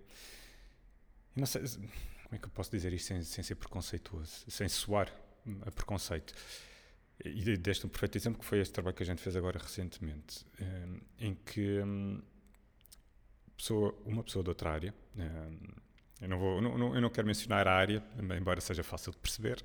não 1.37 1.47
sei. 1.47 1.63
Como 2.31 2.37
é 2.37 2.39
que 2.39 2.47
eu 2.47 2.51
posso 2.51 2.71
dizer 2.71 2.93
isto 2.93 3.09
sem, 3.09 3.23
sem 3.25 3.43
ser 3.43 3.57
preconceituoso? 3.57 4.45
Sem 4.49 4.69
soar 4.69 5.13
a 5.67 5.71
preconceito. 5.73 6.33
E 7.25 7.57
deste 7.57 7.85
um 7.85 7.89
perfeito 7.89 8.17
exemplo 8.17 8.39
que 8.39 8.45
foi 8.47 8.61
este 8.61 8.73
trabalho 8.73 8.95
que 8.97 9.03
a 9.03 9.07
gente 9.07 9.21
fez 9.21 9.35
agora 9.35 9.59
recentemente, 9.59 10.47
eh, 10.61 10.89
em 11.19 11.35
que 11.35 11.81
hum, 11.83 12.23
pessoa, 13.57 13.95
uma 14.07 14.23
pessoa 14.23 14.43
de 14.43 14.49
outra 14.49 14.71
área, 14.71 14.95
eh, 15.19 15.49
eu 16.23 16.29
não, 16.29 16.39
vou, 16.39 16.61
não- 16.61 16.95
eu 16.95 17.01
não 17.01 17.11
quero 17.11 17.27
mencionar 17.27 17.67
a 17.67 17.73
área, 17.75 18.03
embora 18.39 18.61
seja 18.61 18.83
fácil 18.85 19.11
de 19.13 19.19
perceber, 19.19 19.65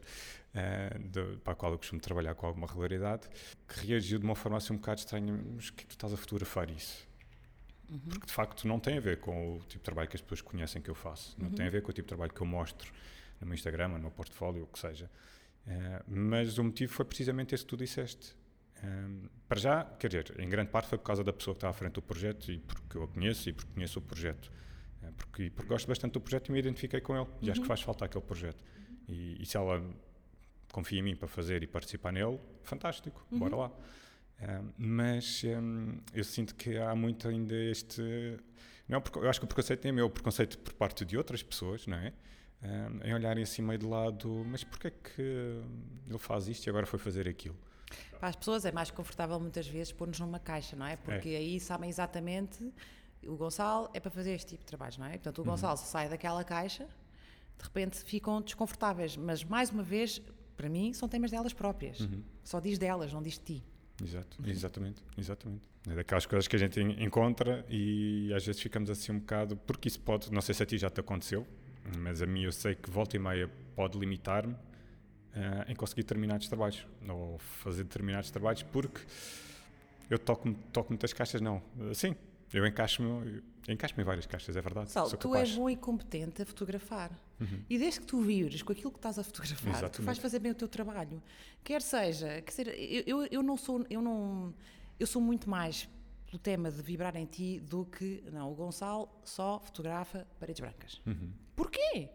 para 1.44 1.54
a 1.54 1.56
qual 1.56 1.74
eu 1.74 1.78
costumo 1.78 2.00
trabalhar 2.02 2.34
com 2.34 2.48
alguma 2.48 2.66
regularidade, 2.66 3.28
que 3.68 3.88
reagiu 3.88 4.18
de 4.20 4.26
uma 4.26 4.36
forma 4.36 4.58
assim 4.58 4.74
um 4.74 4.78
bocado 4.78 5.00
estranha. 5.02 5.34
Mas 5.56 5.70
que 5.70 5.86
tu 5.86 5.92
estás 5.92 6.14
a 6.14 6.18
fotografar 6.18 6.70
isso? 6.70 7.06
Porque 8.10 8.26
de 8.26 8.34
facto 8.34 8.68
não 8.68 8.80
tem 8.80 8.98
a 8.98 9.00
ver 9.02 9.20
com 9.20 9.56
o 9.56 9.60
tipo 9.60 9.74
de 9.76 9.80
trabalho 9.80 10.10
que 10.10 10.16
as 10.16 10.22
pessoas 10.22 10.42
conhecem 10.42 10.82
que 10.82 10.90
eu 10.90 10.96
faço, 10.96 11.36
não 11.42 11.50
tem 11.52 11.68
a 11.68 11.70
ver 11.70 11.82
com 11.82 11.90
o 11.92 11.94
tipo 11.94 12.06
de 12.06 12.10
trabalho 12.10 12.34
que 12.34 12.42
eu 12.42 12.46
mostro 12.48 12.92
no 13.40 13.46
meu 13.48 13.54
Instagram, 13.56 13.90
no 13.90 14.00
meu 14.00 14.12
portfólio, 14.12 14.64
o 14.64 14.68
que 14.68 14.80
seja. 14.80 15.10
Eh, 15.68 16.04
mas 16.08 16.58
o 16.58 16.64
motivo 16.64 16.92
foi 16.94 17.06
precisamente 17.06 17.54
esse 17.54 17.64
que 17.64 17.70
tu 17.70 17.78
disseste. 17.78 18.36
Um, 18.84 19.30
para 19.48 19.60
já, 19.60 19.84
quer 19.84 20.08
dizer, 20.08 20.40
em 20.40 20.48
grande 20.50 20.70
parte 20.70 20.88
foi 20.90 20.98
por 20.98 21.06
causa 21.06 21.24
da 21.24 21.32
pessoa 21.34 21.54
que 21.56 21.60
está 21.60 21.70
à 21.70 21.74
frente 21.74 21.94
do 21.94 22.02
projeto 22.02 22.52
e 22.52 22.60
porque 22.60 22.98
eu 22.98 23.04
a 23.04 23.08
conheço 23.08 23.50
e 23.50 23.54
porque 23.54 23.72
conheço 23.74 24.00
o 24.00 24.02
projeto. 24.02 24.52
Uh, 25.02 25.12
porque, 25.14 25.50
porque 25.50 25.68
gosto 25.70 25.88
bastante 25.88 26.14
do 26.14 26.22
projeto 26.22 26.50
e 26.50 26.52
me 26.52 26.60
identifiquei 26.60 27.02
com 27.02 27.16
ele. 27.16 27.28
E 27.42 27.50
acho 27.50 27.60
que 27.60 27.66
Uhum. 27.66 27.68
faz 27.68 27.82
falta 27.82 28.06
aquele 28.06 28.24
projeto. 28.24 28.64
E, 29.08 29.42
e 29.42 29.46
se 29.46 29.56
ela 29.58 29.84
confia 30.72 31.00
em 31.00 31.04
mim 31.04 31.16
para 31.16 31.28
fazer 31.28 31.64
e 31.64 31.68
participar 31.68 32.12
nele, 32.12 32.40
fantástico, 32.64 33.26
Uhum. 33.32 33.40
bora 33.40 33.56
lá. 33.56 33.72
Um, 34.42 34.70
mas 34.78 35.44
um, 35.46 35.98
eu 36.14 36.24
sinto 36.24 36.56
que 36.56 36.78
há 36.78 36.94
muito 36.96 37.28
ainda 37.28 37.56
este. 37.56 38.02
Não, 38.88 39.02
eu 39.16 39.30
acho 39.30 39.40
que 39.40 39.46
o 39.46 39.48
preconceito 39.48 39.86
é 39.86 39.92
meu, 39.92 40.06
o 40.06 40.10
preconceito 40.10 40.60
por 40.60 40.74
parte 40.74 41.04
de 41.06 41.18
outras 41.18 41.42
pessoas, 41.42 41.88
não 41.88 41.98
é? 41.98 42.14
Um, 42.62 43.08
em 43.08 43.14
olharem 43.14 43.44
assim 43.44 43.62
meio 43.62 43.80
de 43.80 43.86
lado, 43.86 44.44
mas 44.48 44.64
porquê 44.64 44.88
é 44.88 44.92
que 44.92 45.22
ele 46.08 46.18
faz 46.18 46.48
isto 46.48 46.66
e 46.66 46.70
agora 46.70 46.86
foi 46.86 47.00
fazer 47.00 47.28
aquilo? 47.28 47.56
Para 48.20 48.30
as 48.30 48.36
pessoas 48.36 48.66
é 48.66 48.72
mais 48.72 48.92
confortável 48.92 49.40
muitas 49.40 49.68
vezes 49.68 49.92
pôr-nos 49.94 50.20
numa 50.20 50.40
caixa, 50.40 50.76
não 50.76 50.86
é? 50.86 50.96
Porque 50.98 51.30
aí 51.30 51.60
sabem 51.60 51.90
exatamente 51.90 52.72
o 53.26 53.36
Gonçalo 53.36 53.90
é 53.94 54.00
para 54.00 54.12
fazer 54.12 54.34
este 54.34 54.50
tipo 54.50 54.62
de 54.62 54.68
trabalhos, 54.68 54.98
não 54.98 55.06
é? 55.06 55.12
Portanto, 55.12 55.40
o 55.40 55.42
Uhum. 55.42 55.48
Gonçalo 55.52 55.78
sai 55.78 56.10
daquela 56.10 56.44
caixa, 56.44 56.86
de 57.58 57.64
repente 57.64 58.04
ficam 58.04 58.42
desconfortáveis, 58.42 59.16
mas 59.18 59.44
mais 59.44 59.70
uma 59.72 59.84
vez, 59.84 60.22
para 60.56 60.70
mim, 60.70 60.94
são 60.94 61.08
temas 61.08 61.32
delas 61.32 61.54
próprias. 61.54 62.00
Uhum. 62.02 62.24
Só 62.44 62.60
diz 62.60 62.78
delas, 62.78 63.12
não 63.14 63.22
diz 63.22 63.34
de 63.34 63.40
ti. 63.60 63.64
Exato, 64.04 64.38
exatamente, 64.46 65.02
exatamente. 65.18 65.62
É 65.90 65.96
daquelas 65.96 66.26
coisas 66.26 66.48
que 66.48 66.56
a 66.56 66.60
gente 66.60 66.80
en- 66.80 67.04
encontra 67.04 67.66
e 67.70 68.32
às 68.34 68.46
vezes 68.46 68.62
ficamos 68.62 68.90
assim 68.90 69.12
um 69.14 69.20
bocado, 69.20 69.56
porque 69.56 69.88
isso 69.88 70.00
pode, 70.00 70.32
não 70.34 70.42
sei 70.42 70.54
se 70.56 70.64
a 70.64 70.66
ti 70.66 70.78
já 70.78 70.90
te 70.90 71.00
aconteceu, 71.00 71.46
mas 72.00 72.22
a 72.22 72.26
mim 72.26 72.44
eu 72.44 72.52
sei 72.52 72.76
que 72.76 72.90
volta 72.90 73.16
e 73.16 73.20
meia 73.20 73.50
pode 73.76 73.98
limitar-me 73.98 74.56
ah, 75.36 75.66
em 75.70 75.76
conseguir 75.76 76.02
determinados 76.04 76.48
trabalhos 76.48 76.86
ou 77.08 77.38
fazer 77.38 77.84
determinados 77.84 78.32
trabalhos 78.32 78.64
porque 78.64 79.02
eu 80.10 80.20
toco, 80.20 80.54
toco 80.74 80.92
muitas 80.92 81.14
caixas, 81.14 81.40
não. 81.42 81.62
Sim, 81.94 82.16
eu 82.54 82.66
encaixo-me 82.66 83.42
eu 83.68 83.74
encaixo-me 83.74 84.02
em 84.04 84.06
várias 84.06 84.26
caixas, 84.26 84.56
é 84.58 84.62
verdade. 84.62 84.92
Sou 84.92 85.10
tu 85.18 85.36
és 85.36 85.56
bom 85.56 85.70
e 85.70 85.76
competente 85.76 86.42
a 86.42 86.46
fotografar. 86.46 87.12
E 87.70 87.78
desde 87.78 88.00
que 88.00 88.06
tu 88.06 88.22
vibres 88.22 88.62
com 88.62 88.72
aquilo 88.72 88.92
que 88.92 88.98
estás 88.98 89.20
a 89.20 89.24
fotografar, 89.24 89.74
tu 89.74 89.78
Exatamente. 89.78 90.02
vais 90.06 90.18
fazer 90.18 90.40
bem 90.40 90.52
o 90.52 90.56
teu 90.56 90.68
trabalho. 90.68 91.22
Quer 91.64 91.82
seja, 91.82 92.42
quer 92.42 92.68
eu, 92.68 93.04
eu, 93.06 93.28
eu 93.32 93.44
não 93.44 93.58
sou, 93.58 93.86
eu 93.90 94.02
não, 94.02 94.54
eu 95.00 95.06
sou 95.06 95.22
muito 95.22 95.50
mais 95.50 95.90
pelo 96.26 96.40
tema 96.40 96.72
de 96.72 96.82
vibrar 96.82 97.16
em 97.16 97.26
ti 97.26 97.60
do 97.60 97.86
que, 97.86 98.24
não, 98.32 98.52
o 98.52 98.56
Gonçalo 98.56 99.10
só 99.24 99.60
fotografa 99.60 100.26
paredes 100.40 100.60
brancas. 100.60 101.02
Uhum. 101.06 101.32
Porquê? 101.56 102.10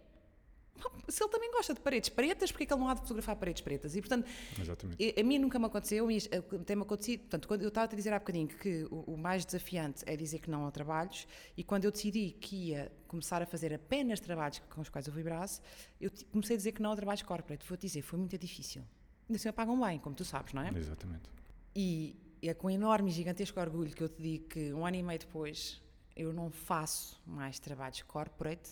Se 1.09 1.23
ele 1.23 1.31
também 1.31 1.51
gosta 1.51 1.75
de 1.75 1.81
paredes 1.81 2.09
pretas, 2.09 2.51
porque 2.53 2.65
é 2.65 2.67
que 2.67 2.73
ele 2.73 2.81
não 2.81 2.89
há 2.89 2.95
de 2.95 3.01
fotografar 3.01 3.37
paredes 3.37 3.63
pretas? 3.63 3.97
E, 3.97 4.01
portanto, 4.01 4.27
Exatamente. 4.61 5.03
e- 5.03 5.21
A 5.21 5.25
mim 5.25 5.39
nunca 5.39 5.59
me 5.59 5.67
aconteceu, 5.67 6.07
mas 6.07 6.29
eh, 6.31 6.41
tem-me 6.65 6.83
acontecido. 6.83 7.21
Portanto, 7.21 7.49
quando 7.49 7.63
eu 7.63 7.69
estava 7.69 7.85
a 7.87 7.89
te 7.89 7.97
dizer 7.97 8.13
há 8.13 8.19
bocadinho 8.19 8.49
que 8.49 8.85
o, 8.91 9.13
o 9.15 9.17
mais 9.17 9.45
desafiante 9.45 10.03
é 10.07 10.17
dizer 10.17 10.39
que 10.39 10.51
não 10.51 10.67
a 10.67 10.71
trabalhos, 10.71 11.27
e 11.57 11.65
quando 11.65 11.85
eu 11.85 11.91
decidi 11.91 12.31
que 12.41 12.69
ia 12.71 12.93
começar 13.09 13.43
a 13.43 13.47
fazer 13.47 13.75
apenas 13.75 14.21
trabalhos 14.21 14.61
com 14.71 14.81
os 14.81 14.89
quais 14.89 15.07
eu 15.07 15.13
vibrasse, 15.13 15.61
eu 16.01 16.11
comecei 16.33 16.55
a 16.55 16.57
dizer 16.57 16.73
que 16.73 16.81
não 16.83 16.93
a 16.93 16.97
trabalhos 16.97 17.23
corporate. 17.23 17.67
Vou-te 17.67 17.83
dizer, 17.83 18.03
foi 18.03 18.19
muito 18.19 18.37
difícil. 18.39 18.83
Ainda 19.29 19.37
assim, 19.37 19.53
pagam 19.53 19.81
bem, 19.81 19.99
como 19.99 20.15
tu 20.15 20.25
sabes, 20.25 20.53
não 20.53 20.63
é? 20.63 20.71
Exatamente. 20.77 21.29
E 21.75 22.17
é 22.43 22.55
com 22.55 22.71
enorme 22.71 23.11
e 23.11 23.13
gigantesco 23.13 23.61
orgulho 23.61 23.91
que 23.95 24.03
eu 24.03 24.09
te 24.09 24.21
digo 24.23 24.49
que 24.49 24.73
um 24.73 24.87
ano 24.87 24.97
e 24.97 25.03
meio 25.03 25.19
depois 25.19 25.81
eu 26.17 26.33
não 26.33 26.51
faço 26.51 27.21
mais 27.27 27.59
trabalhos 27.59 28.03
corporate. 28.03 28.71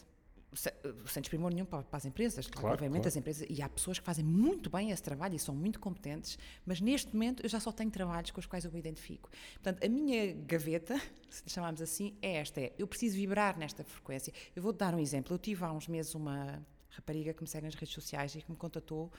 Se- 0.53 0.73
Sem 1.07 1.21
desprimor 1.21 1.53
nenhum 1.53 1.65
para, 1.67 1.83
para 1.83 1.97
as 1.97 2.05
empresas, 2.05 2.47
claro, 2.47 2.61
Claro, 2.61 2.75
obviamente 2.75 3.03
claro. 3.03 3.09
as 3.09 3.17
empresas, 3.17 3.47
e 3.51 3.61
há 3.63 3.69
pessoas 3.69 3.99
que 3.99 4.05
fazem 4.05 4.25
muito 4.25 4.71
bem 4.71 4.91
esse 4.91 5.03
trabalho 5.03 5.35
e 5.35 5.39
são 5.39 5.55
muito 5.55 5.79
competentes, 5.79 6.39
mas 6.65 6.81
neste 6.81 7.13
momento 7.15 7.43
eu 7.43 7.49
já 7.49 7.61
só 7.61 7.71
tenho 7.73 7.91
trabalhos 7.91 8.31
com 8.31 8.41
os 8.41 8.47
quais 8.47 8.65
eu 8.65 8.73
me 8.73 8.79
identifico. 8.79 9.29
Portanto, 9.55 9.85
a 9.85 9.89
minha 9.89 10.33
gaveta, 10.35 10.99
se 11.31 11.45
lhe 11.45 11.51
chamarmos 11.51 11.83
assim, 11.83 12.17
é 12.23 12.37
esta: 12.37 12.61
é, 12.61 12.73
eu 12.79 12.87
preciso 12.87 13.17
vibrar 13.17 13.59
nesta 13.59 13.85
frequência. 13.85 14.33
Eu 14.57 14.63
vou-te 14.63 14.79
dar 14.79 14.95
um 14.95 14.99
exemplo. 14.99 15.35
Eu 15.35 15.39
tive 15.39 15.65
há 15.65 15.73
uns 15.73 15.87
meses 15.89 16.15
uma 16.15 16.65
rapariga 16.91 17.33
que 17.35 17.43
me 17.43 17.49
segue 17.49 17.65
nas 17.67 17.75
redes 17.75 17.95
sociais 17.95 18.35
e 18.35 18.43
que 18.43 18.51
me 18.51 18.57
contatou 18.57 19.13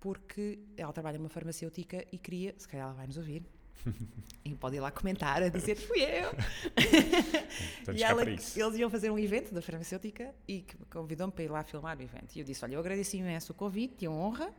porque 0.00 0.58
ela 0.76 0.92
trabalha 0.92 1.18
numa 1.18 1.28
farmacêutica 1.28 2.04
e 2.12 2.18
queria, 2.18 2.54
se 2.56 2.68
calhar 2.68 2.86
ela 2.86 2.94
vai 2.94 3.06
nos 3.06 3.16
ouvir, 3.16 3.42
e 4.44 4.54
pode 4.54 4.76
ir 4.76 4.80
lá 4.80 4.90
comentar 4.90 5.42
a 5.42 5.48
dizer 5.48 5.76
fui 5.76 6.00
eu. 6.02 6.30
E 7.94 8.02
ela, 8.02 8.22
eles 8.56 8.78
iam 8.78 8.90
fazer 8.90 9.10
um 9.10 9.18
evento 9.18 9.52
da 9.54 9.62
farmacêutica 9.62 10.34
e 10.46 10.64
convidou-me 10.90 11.32
para 11.32 11.44
ir 11.44 11.50
lá 11.50 11.62
filmar 11.64 11.98
o 11.98 12.02
evento. 12.02 12.34
E 12.36 12.40
eu 12.40 12.44
disse: 12.44 12.64
Olha, 12.64 12.74
eu 12.74 12.80
agradeço 12.80 13.16
imenso 13.16 13.52
o 13.52 13.54
convite 13.54 14.04
e 14.04 14.06
a 14.06 14.10
honra 14.10 14.52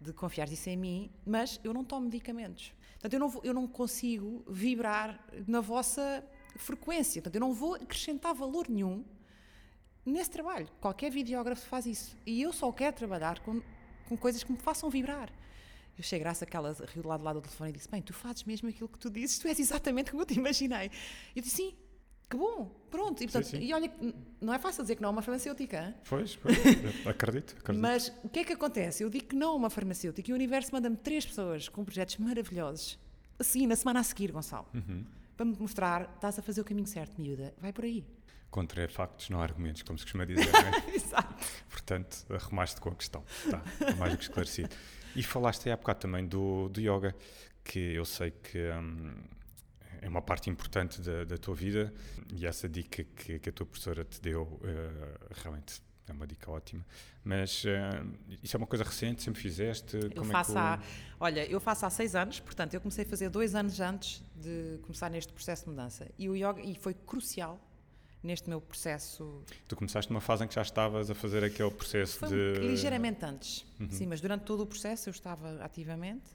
de 0.00 0.12
confiar 0.12 0.50
isso 0.52 0.68
em 0.70 0.76
mim, 0.76 1.10
mas 1.26 1.58
eu 1.64 1.72
não 1.72 1.84
tomo 1.84 2.04
medicamentos. 2.06 2.72
Portanto, 2.92 3.14
eu 3.14 3.20
não, 3.20 3.28
vou- 3.28 3.42
eu 3.44 3.54
não 3.54 3.66
consigo 3.66 4.44
vibrar 4.48 5.18
na 5.46 5.60
vossa 5.60 6.24
frequência. 6.56 7.20
Portanto, 7.22 7.36
eu 7.36 7.40
não 7.40 7.52
vou 7.54 7.74
acrescentar 7.74 8.34
valor 8.34 8.68
nenhum 8.68 9.04
nesse 10.04 10.30
trabalho. 10.30 10.68
Qualquer 10.80 11.10
videógrafo 11.10 11.66
faz 11.66 11.86
isso. 11.86 12.16
E 12.26 12.42
eu 12.42 12.52
só 12.52 12.70
quero 12.72 12.94
trabalhar 12.96 13.40
com, 13.40 13.60
com 14.08 14.16
coisas 14.16 14.42
que 14.42 14.52
me 14.52 14.58
façam 14.58 14.88
vibrar. 14.90 15.30
Eu 15.98 16.02
achei 16.02 16.18
graça 16.18 16.46
que 16.46 16.56
ela 16.56 16.76
riu 16.94 17.02
do 17.02 17.08
lado 17.08 17.20
do 17.20 17.24
lado 17.24 17.40
do 17.40 17.42
telefone 17.42 17.70
e 17.70 17.72
disse: 17.72 17.90
Bem, 17.90 18.00
tu 18.00 18.12
fazes 18.12 18.44
mesmo 18.44 18.68
aquilo 18.68 18.88
que 18.88 18.98
tu 18.98 19.10
dizes, 19.10 19.38
tu 19.38 19.48
és 19.48 19.58
exatamente 19.58 20.12
como 20.12 20.22
eu 20.22 20.26
te 20.26 20.34
imaginei. 20.34 20.90
Eu 21.34 21.42
disse: 21.42 21.56
Sim, 21.56 21.74
que 22.30 22.36
bom, 22.36 22.70
pronto. 22.90 23.20
E, 23.22 23.26
portanto, 23.26 23.46
sim. 23.46 23.58
e 23.58 23.72
olha, 23.74 23.90
não 24.40 24.54
é 24.54 24.58
fácil 24.58 24.82
dizer 24.82 24.94
que 24.94 25.02
não 25.02 25.08
a 25.08 25.12
uma 25.12 25.22
farmacêutica. 25.22 25.86
hein? 25.86 25.94
Pois, 26.08 26.36
pois, 26.36 26.56
acredito, 27.04 27.56
acredito. 27.58 27.80
Mas 27.82 28.12
o 28.22 28.28
que 28.28 28.40
é 28.40 28.44
que 28.44 28.52
acontece? 28.52 29.02
Eu 29.02 29.10
digo 29.10 29.26
que 29.26 29.34
não 29.34 29.50
a 29.50 29.54
uma 29.54 29.70
farmacêutica 29.70 30.30
e 30.30 30.32
o 30.32 30.36
universo 30.36 30.70
manda-me 30.72 30.96
três 30.96 31.26
pessoas 31.26 31.68
com 31.68 31.84
projetos 31.84 32.16
maravilhosos. 32.18 32.96
Assim, 33.38 33.66
na 33.66 33.74
semana 33.74 34.00
a 34.00 34.04
seguir, 34.04 34.30
Gonçalo. 34.30 34.66
Uhum. 34.74 35.04
Para 35.36 35.46
me 35.46 35.56
mostrar, 35.58 36.12
estás 36.14 36.38
a 36.38 36.42
fazer 36.42 36.60
o 36.60 36.64
caminho 36.64 36.86
certo, 36.86 37.20
miúda. 37.20 37.54
Vai 37.58 37.72
por 37.72 37.84
aí. 37.84 38.04
Contra 38.50 38.88
factos, 38.88 39.30
não 39.30 39.40
há 39.40 39.42
argumentos, 39.42 39.82
como 39.82 39.98
se 39.98 40.04
costuma 40.04 40.24
dizer. 40.24 40.50
não 40.52 40.92
é? 40.92 40.94
Exato. 40.94 41.34
Portanto, 41.70 42.26
arrumaste 42.30 42.80
com 42.80 42.90
a 42.90 42.94
questão. 42.94 43.24
Está 43.44 43.58
tá 43.58 43.96
mais 43.96 44.12
do 44.12 44.18
que 44.18 44.24
esclarecido. 44.24 44.74
E 45.18 45.22
falaste 45.24 45.66
aí 45.66 45.72
há 45.72 45.76
bocado 45.76 45.98
também 45.98 46.24
do, 46.24 46.68
do 46.68 46.80
yoga, 46.80 47.12
que 47.64 47.80
eu 47.80 48.04
sei 48.04 48.30
que 48.30 48.70
hum, 48.70 49.12
é 50.00 50.08
uma 50.08 50.22
parte 50.22 50.48
importante 50.48 51.00
da, 51.00 51.24
da 51.24 51.36
tua 51.36 51.56
vida 51.56 51.92
e 52.32 52.46
essa 52.46 52.68
dica 52.68 53.02
que, 53.02 53.40
que 53.40 53.48
a 53.48 53.52
tua 53.52 53.66
professora 53.66 54.04
te 54.04 54.20
deu 54.20 54.60
eh, 54.62 55.18
realmente 55.42 55.82
é 56.06 56.12
uma 56.12 56.24
dica 56.24 56.48
ótima. 56.52 56.86
Mas 57.24 57.64
eh, 57.66 58.00
isso 58.44 58.56
é 58.56 58.58
uma 58.58 58.66
coisa 58.68 58.84
recente, 58.84 59.24
sempre 59.24 59.40
fizeste? 59.40 59.96
Eu 59.96 60.10
Como 60.12 60.30
faço 60.30 60.52
é 60.52 60.54
que 60.54 60.60
há, 60.60 60.80
olha, 61.18 61.50
eu 61.50 61.58
faço 61.58 61.84
há 61.84 61.90
seis 61.90 62.14
anos, 62.14 62.38
portanto, 62.38 62.74
eu 62.74 62.80
comecei 62.80 63.04
a 63.04 63.08
fazer 63.08 63.28
dois 63.28 63.56
anos 63.56 63.80
antes 63.80 64.22
de 64.36 64.78
começar 64.82 65.10
neste 65.10 65.32
processo 65.32 65.64
de 65.64 65.70
mudança. 65.70 66.08
E 66.16 66.28
o 66.28 66.36
yoga 66.36 66.62
e 66.62 66.76
foi 66.76 66.94
crucial 66.94 67.60
neste 68.28 68.48
meu 68.48 68.60
processo. 68.60 69.42
Tu 69.66 69.74
começaste 69.74 70.12
numa 70.12 70.20
fase 70.20 70.44
em 70.44 70.48
que 70.48 70.54
já 70.54 70.62
estavas 70.62 71.10
a 71.10 71.14
fazer 71.14 71.42
aquele 71.42 71.70
processo 71.70 72.18
Foi 72.18 72.28
de. 72.28 72.60
ligeiramente 72.60 73.24
antes, 73.24 73.64
sim, 73.90 74.06
mas 74.06 74.20
durante 74.20 74.42
todo 74.42 74.62
o 74.62 74.66
processo 74.66 75.08
eu 75.08 75.10
estava 75.10 75.64
ativamente 75.64 76.30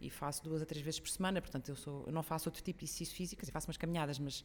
e 0.00 0.10
faço 0.10 0.44
duas 0.44 0.60
a 0.60 0.66
três 0.66 0.84
vezes 0.84 1.00
por 1.00 1.08
semana, 1.08 1.40
portanto, 1.40 1.70
eu, 1.70 1.76
sou, 1.76 2.04
eu 2.06 2.12
não 2.12 2.22
faço 2.22 2.48
outro 2.48 2.62
tipo 2.62 2.80
de 2.80 2.84
exercício 2.84 3.16
físico, 3.16 3.40
dizer, 3.40 3.52
faço 3.52 3.68
umas 3.68 3.76
caminhadas, 3.76 4.18
mas 4.18 4.44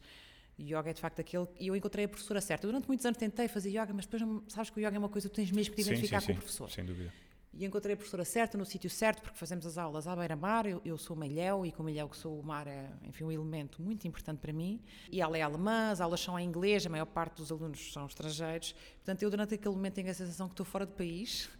yoga 0.58 0.90
é 0.90 0.92
de 0.92 1.00
facto 1.00 1.20
aquele. 1.20 1.46
E 1.60 1.68
eu 1.68 1.76
encontrei 1.76 2.06
a 2.06 2.08
professora 2.08 2.40
certa. 2.40 2.66
Durante 2.66 2.88
muitos 2.88 3.04
anos 3.04 3.18
tentei 3.18 3.48
fazer 3.48 3.68
yoga, 3.70 3.92
mas 3.92 4.06
depois 4.06 4.22
sabes 4.48 4.70
que 4.70 4.78
o 4.78 4.80
yoga 4.80 4.96
é 4.96 4.98
uma 4.98 5.08
coisa 5.08 5.28
que 5.28 5.34
tu 5.34 5.36
tens 5.36 5.50
mesmo 5.50 5.74
que 5.74 5.82
te 5.82 5.84
Sim, 5.84 5.90
identificar 5.90 6.20
sim, 6.20 6.26
com 6.28 6.32
sim, 6.32 6.38
o 6.38 6.42
professor. 6.42 6.70
Sem 6.70 6.84
dúvida. 6.84 7.12
E 7.58 7.64
encontrei 7.64 7.94
a 7.94 7.96
professora 7.96 8.24
certa 8.24 8.56
no 8.56 8.64
sítio 8.64 8.88
certo, 8.88 9.20
porque 9.20 9.36
fazemos 9.36 9.66
as 9.66 9.76
aulas 9.76 10.06
à 10.06 10.14
beira-mar. 10.14 10.64
Eu, 10.64 10.80
eu 10.84 10.96
sou 10.96 11.16
malhéu 11.16 11.66
e 11.66 11.72
como 11.72 11.88
malhéu 11.88 12.08
que 12.08 12.16
sou, 12.16 12.38
o 12.38 12.42
mar 12.42 12.68
é, 12.68 12.88
enfim, 13.02 13.24
um 13.24 13.32
elemento 13.32 13.82
muito 13.82 14.06
importante 14.06 14.38
para 14.38 14.52
mim. 14.52 14.80
E 15.10 15.20
ela 15.20 15.36
é 15.36 15.42
alemã, 15.42 15.90
as 15.90 16.00
aulas 16.00 16.20
são 16.20 16.38
em 16.38 16.46
inglês, 16.46 16.86
a 16.86 16.88
maior 16.88 17.06
parte 17.06 17.38
dos 17.38 17.50
alunos 17.50 17.92
são 17.92 18.06
estrangeiros. 18.06 18.76
Portanto, 18.98 19.24
eu 19.24 19.28
durante 19.28 19.56
aquele 19.56 19.74
momento 19.74 19.94
tenho 19.94 20.08
a 20.08 20.14
sensação 20.14 20.46
que 20.46 20.52
estou 20.52 20.64
fora 20.64 20.86
do 20.86 20.92
país 20.92 21.50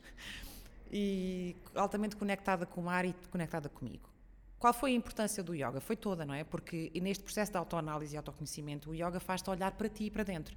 e 0.88 1.56
altamente 1.74 2.14
conectada 2.14 2.64
com 2.64 2.80
o 2.80 2.84
mar 2.84 3.04
e 3.04 3.12
conectada 3.32 3.68
comigo. 3.68 4.08
Qual 4.56 4.72
foi 4.72 4.92
a 4.92 4.94
importância 4.94 5.42
do 5.42 5.52
yoga? 5.52 5.80
Foi 5.80 5.96
toda, 5.96 6.24
não 6.24 6.34
é? 6.34 6.44
Porque 6.44 6.92
neste 6.94 7.24
processo 7.24 7.50
de 7.50 7.58
autoanálise 7.58 8.14
e 8.14 8.16
autoconhecimento, 8.16 8.90
o 8.90 8.94
yoga 8.94 9.18
faz-te 9.18 9.50
olhar 9.50 9.72
para 9.72 9.88
ti 9.88 10.04
e 10.04 10.10
para 10.12 10.22
dentro. 10.22 10.56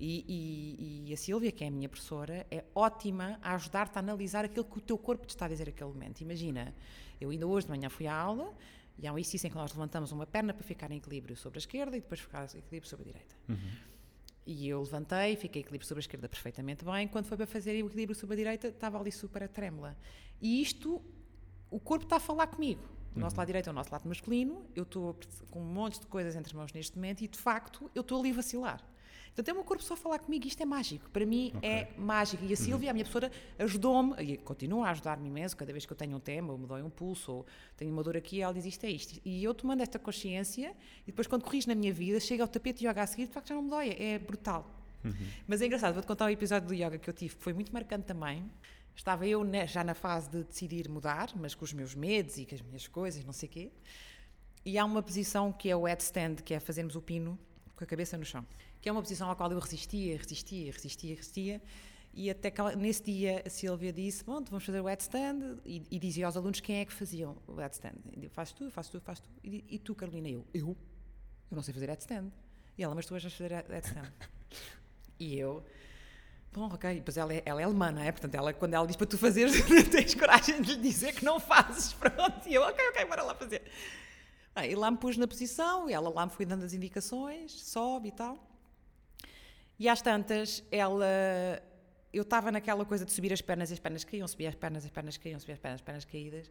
E, 0.00 0.24
e- 0.28 1.10
e 1.10 1.12
a 1.12 1.16
Sílvia, 1.16 1.50
que 1.50 1.64
é 1.64 1.68
a 1.68 1.70
minha 1.70 1.88
professora, 1.88 2.46
é 2.50 2.64
ótima 2.74 3.38
a 3.42 3.54
ajudar-te 3.54 3.96
a 3.96 4.00
analisar 4.00 4.44
aquilo 4.44 4.64
que 4.64 4.78
o 4.78 4.80
teu 4.80 4.96
corpo 4.96 5.26
te 5.26 5.30
está 5.30 5.46
a 5.46 5.48
dizer 5.48 5.66
naquele 5.66 5.90
momento. 5.90 6.20
Imagina, 6.20 6.74
eu 7.20 7.30
ainda 7.30 7.46
hoje 7.46 7.66
de 7.66 7.70
manhã 7.72 7.88
fui 7.88 8.06
à 8.06 8.14
aula 8.14 8.54
e 8.98 9.06
há 9.06 9.12
um 9.12 9.18
exercício 9.18 9.46
em 9.46 9.50
que 9.50 9.56
nós 9.56 9.72
levantamos 9.72 10.12
uma 10.12 10.26
perna 10.26 10.54
para 10.54 10.62
ficar 10.64 10.90
em 10.92 10.96
equilíbrio 10.98 11.36
sobre 11.36 11.58
a 11.58 11.60
esquerda 11.60 11.96
e 11.96 12.00
depois 12.00 12.20
ficar 12.20 12.42
em 12.54 12.58
equilíbrio 12.58 12.88
sobre 12.88 13.08
a 13.08 13.12
direita. 13.12 13.34
E 14.46 14.68
eu 14.68 14.80
levantei, 14.82 15.36
fiquei 15.36 15.60
equilíbrio 15.62 15.86
sobre 15.86 15.98
a 16.00 16.02
esquerda 16.04 16.28
perfeitamente 16.28 16.84
bem. 16.84 17.06
Quando 17.08 17.26
foi 17.26 17.36
para 17.36 17.46
fazer 17.46 17.82
o 17.82 17.86
equilíbrio 17.88 18.14
sobre 18.18 18.34
a 18.34 18.36
direita, 18.36 18.68
estava 18.68 18.98
ali 18.98 19.12
super 19.12 19.42
a 19.42 19.48
trêmula. 19.48 19.96
E 20.40 20.62
isto, 20.62 21.02
o 21.70 21.78
corpo 21.78 22.04
está 22.04 22.16
a 22.16 22.20
falar 22.20 22.46
comigo. 22.46 22.80
O 23.14 23.20
nosso 23.20 23.36
lado 23.36 23.46
direito 23.46 23.66
é 23.68 23.70
o 23.70 23.74
nosso 23.74 23.90
lado 23.92 24.08
masculino. 24.08 24.64
Eu 24.74 24.84
estou 24.84 25.16
com 25.50 25.60
um 25.60 25.64
monte 25.64 26.00
de 26.00 26.06
coisas 26.06 26.34
entre 26.36 26.48
as 26.50 26.52
mãos 26.54 26.72
neste 26.72 26.96
momento 26.96 27.22
e, 27.22 27.28
de 27.28 27.38
facto, 27.38 27.90
eu 27.94 28.00
estou 28.02 28.20
ali 28.20 28.30
a 28.30 28.34
vacilar. 28.34 28.82
Portanto, 29.38 29.50
é 29.50 29.54
meu 29.54 29.62
corpo 29.62 29.84
só 29.84 29.94
a 29.94 29.96
falar 29.96 30.18
comigo, 30.18 30.48
isto 30.48 30.60
é 30.60 30.66
mágico. 30.66 31.08
Para 31.10 31.24
mim 31.24 31.52
Ok. 31.54 31.70
é 31.70 31.92
mágico. 31.96 32.44
E 32.44 32.52
a 32.52 32.56
Silvia, 32.56 32.90
a 32.90 32.92
minha 32.92 33.04
professora, 33.04 33.30
ajudou-me, 33.56 34.20
e 34.20 34.36
continua 34.36 34.88
a 34.88 34.90
ajudar-me 34.90 35.28
imenso, 35.28 35.56
cada 35.56 35.70
vez 35.72 35.86
que 35.86 35.92
eu 35.92 35.96
tenho 35.96 36.16
um 36.16 36.18
tema, 36.18 36.52
ou 36.52 36.58
me 36.58 36.66
dói 36.66 36.82
um 36.82 36.90
pulso, 36.90 37.30
ou 37.30 37.46
tenho 37.76 37.92
uma 37.92 38.02
dor 38.02 38.16
aqui, 38.16 38.42
ela 38.42 38.52
diz 38.52 38.64
isto 38.64 38.82
é 38.82 38.90
isto. 38.90 39.20
E 39.24 39.44
eu 39.44 39.54
tomando 39.54 39.80
esta 39.80 39.96
consciência, 39.96 40.74
e 41.04 41.12
depois 41.12 41.28
quando 41.28 41.44
corrijo 41.44 41.68
na 41.68 41.76
minha 41.76 41.92
vida, 41.92 42.18
chego 42.18 42.42
ao 42.42 42.48
tapete 42.48 42.80
de 42.80 42.88
yoga 42.88 43.00
a 43.00 43.06
seguir, 43.06 43.28
de 43.28 43.32
facto 43.32 43.46
já 43.50 43.54
não 43.54 43.62
me 43.62 43.70
dói, 43.70 43.90
é 43.96 44.18
brutal. 44.18 44.68
Mas 45.46 45.62
é 45.62 45.66
engraçado, 45.66 45.94
vou-te 45.94 46.06
contar 46.06 46.24
um 46.24 46.30
episódio 46.30 46.66
do 46.66 46.74
yoga 46.74 46.98
que 46.98 47.08
eu 47.08 47.14
tive, 47.14 47.36
que 47.36 47.42
foi 47.44 47.52
muito 47.52 47.72
marcante 47.72 48.06
também. 48.06 48.44
Estava 48.96 49.24
eu 49.24 49.46
já 49.68 49.84
na 49.84 49.94
fase 49.94 50.28
de 50.30 50.42
decidir 50.42 50.88
mudar, 50.88 51.30
mas 51.36 51.54
com 51.54 51.64
os 51.64 51.72
meus 51.72 51.94
medos 51.94 52.38
e 52.38 52.44
com 52.44 52.56
as 52.56 52.60
minhas 52.60 52.88
coisas, 52.88 53.24
não 53.24 53.32
sei 53.32 53.48
o 53.48 53.52
quê. 53.52 53.70
E 54.64 54.76
há 54.76 54.84
uma 54.84 55.00
posição 55.00 55.52
que 55.52 55.70
é 55.70 55.76
o 55.76 55.84
headstand, 55.84 56.42
que 56.44 56.54
é 56.54 56.58
fazermos 56.58 56.96
o 56.96 57.00
pino 57.00 57.38
com 57.76 57.84
a 57.84 57.86
cabeça 57.86 58.18
no 58.18 58.24
chão. 58.24 58.44
Que 58.80 58.88
é 58.88 58.92
uma 58.92 59.02
posição 59.02 59.30
à 59.30 59.36
qual 59.36 59.50
eu 59.50 59.58
resistia, 59.58 60.16
resistia, 60.16 60.72
resistia, 60.72 61.14
resistia. 61.14 61.62
E 62.14 62.30
até 62.30 62.50
que 62.50 62.60
nesse 62.76 63.02
dia 63.02 63.42
a 63.46 63.50
Silvia 63.50 63.92
disse: 63.92 64.24
Bom, 64.24 64.42
vamos 64.42 64.64
fazer 64.64 64.80
o 64.80 64.86
headstand. 64.86 65.58
E, 65.64 65.82
e 65.90 65.98
dizia 65.98 66.26
aos 66.26 66.36
alunos 66.36 66.60
quem 66.60 66.76
é 66.76 66.84
que 66.84 66.92
faziam 66.92 67.36
o 67.46 67.54
headstand. 67.54 67.94
Faz 68.30 68.52
tu, 68.52 68.70
faz 68.70 68.88
tu, 68.88 69.00
faz 69.00 69.20
tu. 69.20 69.28
E, 69.44 69.64
e 69.68 69.78
tu, 69.78 69.94
Carolina? 69.94 70.28
Eu? 70.28 70.44
Eu? 70.52 70.76
Eu 71.50 71.54
não 71.54 71.62
sei 71.62 71.72
fazer 71.74 71.86
headstand. 71.86 72.30
E 72.76 72.82
ela, 72.82 72.94
mas 72.94 73.06
tu 73.06 73.10
vais 73.10 73.22
fazer 73.22 73.52
headstand. 73.52 74.12
e 75.18 75.38
eu. 75.38 75.64
Bom, 76.52 76.66
ok. 76.72 76.94
Depois 76.94 77.16
ela 77.16 77.32
é, 77.32 77.42
ela 77.44 77.60
é 77.60 77.64
alemã, 77.64 77.90
não 77.90 78.02
é? 78.02 78.10
Portanto, 78.10 78.34
ela, 78.34 78.52
quando 78.52 78.74
ela 78.74 78.86
diz 78.86 78.96
para 78.96 79.06
tu 79.06 79.18
fazeres, 79.18 79.54
tens 79.90 80.14
coragem 80.14 80.62
de 80.62 80.74
lhe 80.74 80.80
dizer 80.80 81.14
que 81.14 81.24
não 81.24 81.38
fazes. 81.38 81.92
Pronto. 81.92 82.48
E 82.48 82.54
eu, 82.54 82.62
ok, 82.62 82.88
ok, 82.88 83.04
bora 83.04 83.22
lá 83.22 83.34
fazer. 83.34 83.62
Ah, 84.54 84.66
e 84.66 84.74
lá 84.74 84.90
me 84.90 84.96
pus 84.96 85.16
na 85.16 85.28
posição, 85.28 85.88
e 85.88 85.92
ela 85.92 86.08
lá 86.10 86.26
me 86.26 86.32
foi 86.32 86.44
dando 86.44 86.64
as 86.64 86.72
indicações, 86.72 87.52
sobe 87.52 88.08
e 88.08 88.12
tal. 88.12 88.47
E 89.78 89.88
às 89.88 90.02
tantas, 90.02 90.64
ela. 90.70 91.06
Eu 92.12 92.22
estava 92.22 92.50
naquela 92.50 92.84
coisa 92.84 93.04
de 93.04 93.12
subir 93.12 93.32
as 93.32 93.40
pernas 93.40 93.70
e 93.70 93.74
as 93.74 93.78
pernas 93.78 94.02
caíam, 94.02 94.26
subir 94.26 94.46
as 94.46 94.54
pernas, 94.54 94.84
as 94.84 94.90
pernas 94.90 95.16
caíam, 95.16 95.38
subir 95.38 95.52
as 95.52 95.58
pernas, 95.58 95.80
as 95.80 95.84
pernas 95.84 96.04
caídas. 96.04 96.50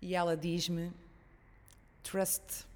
E 0.00 0.14
ela 0.14 0.36
diz-me: 0.36 0.92
Trust, 2.02 2.66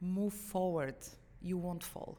move 0.00 0.36
forward, 0.36 0.98
you 1.40 1.58
won't 1.58 1.84
fall. 1.84 2.18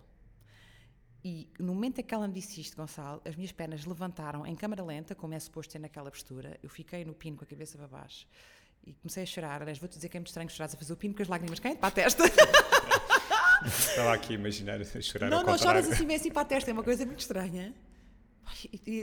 E 1.23 1.47
no 1.57 1.73
momento 1.73 1.99
em 1.99 2.03
que 2.03 2.13
ela 2.13 2.27
me 2.27 2.33
disse 2.33 2.59
isto, 2.59 2.75
Gonçalo, 2.75 3.21
as 3.23 3.35
minhas 3.35 3.51
pernas 3.51 3.85
levantaram 3.85 4.45
em 4.45 4.55
câmara 4.55 4.83
lenta, 4.83 5.15
como 5.15 5.33
é 5.33 5.39
suposto 5.39 5.71
ser 5.71 5.79
naquela 5.79 6.11
postura. 6.11 6.59
Eu 6.61 6.69
fiquei 6.69 7.05
no 7.05 7.13
pino 7.13 7.37
com 7.37 7.45
a 7.45 7.47
cabeça 7.47 7.77
para 7.77 7.87
baixo 7.87 8.27
e 8.85 8.93
comecei 8.93 9.23
a 9.23 9.25
chorar. 9.25 9.61
Aliás, 9.61 9.77
vou-te 9.77 9.95
dizer 9.95 10.09
que 10.09 10.17
é 10.17 10.19
muito 10.19 10.27
estranho 10.27 10.49
chorar 10.49 10.65
a 10.65 10.77
fazer 10.77 10.91
o 10.91 10.97
pino, 10.97 11.13
porque 11.13 11.23
as 11.23 11.29
lágrimas 11.29 11.59
caem 11.59 11.77
para 11.77 11.87
a 11.87 11.91
testa. 11.91 12.23
Estava 13.65 14.13
aqui 14.13 14.33
a 14.33 14.35
imaginar 14.35 14.81
a 14.81 15.01
chorar 15.01 15.29
não, 15.29 15.43
não, 15.43 15.57
choras 15.57 15.89
assim 15.89 16.05
bem 16.05 16.15
assim 16.15 16.31
para 16.31 16.41
a 16.41 16.45
testa, 16.45 16.69
é 16.71 16.73
uma 16.73 16.83
coisa 16.83 17.05
muito 17.05 17.19
estranha. 17.19 17.73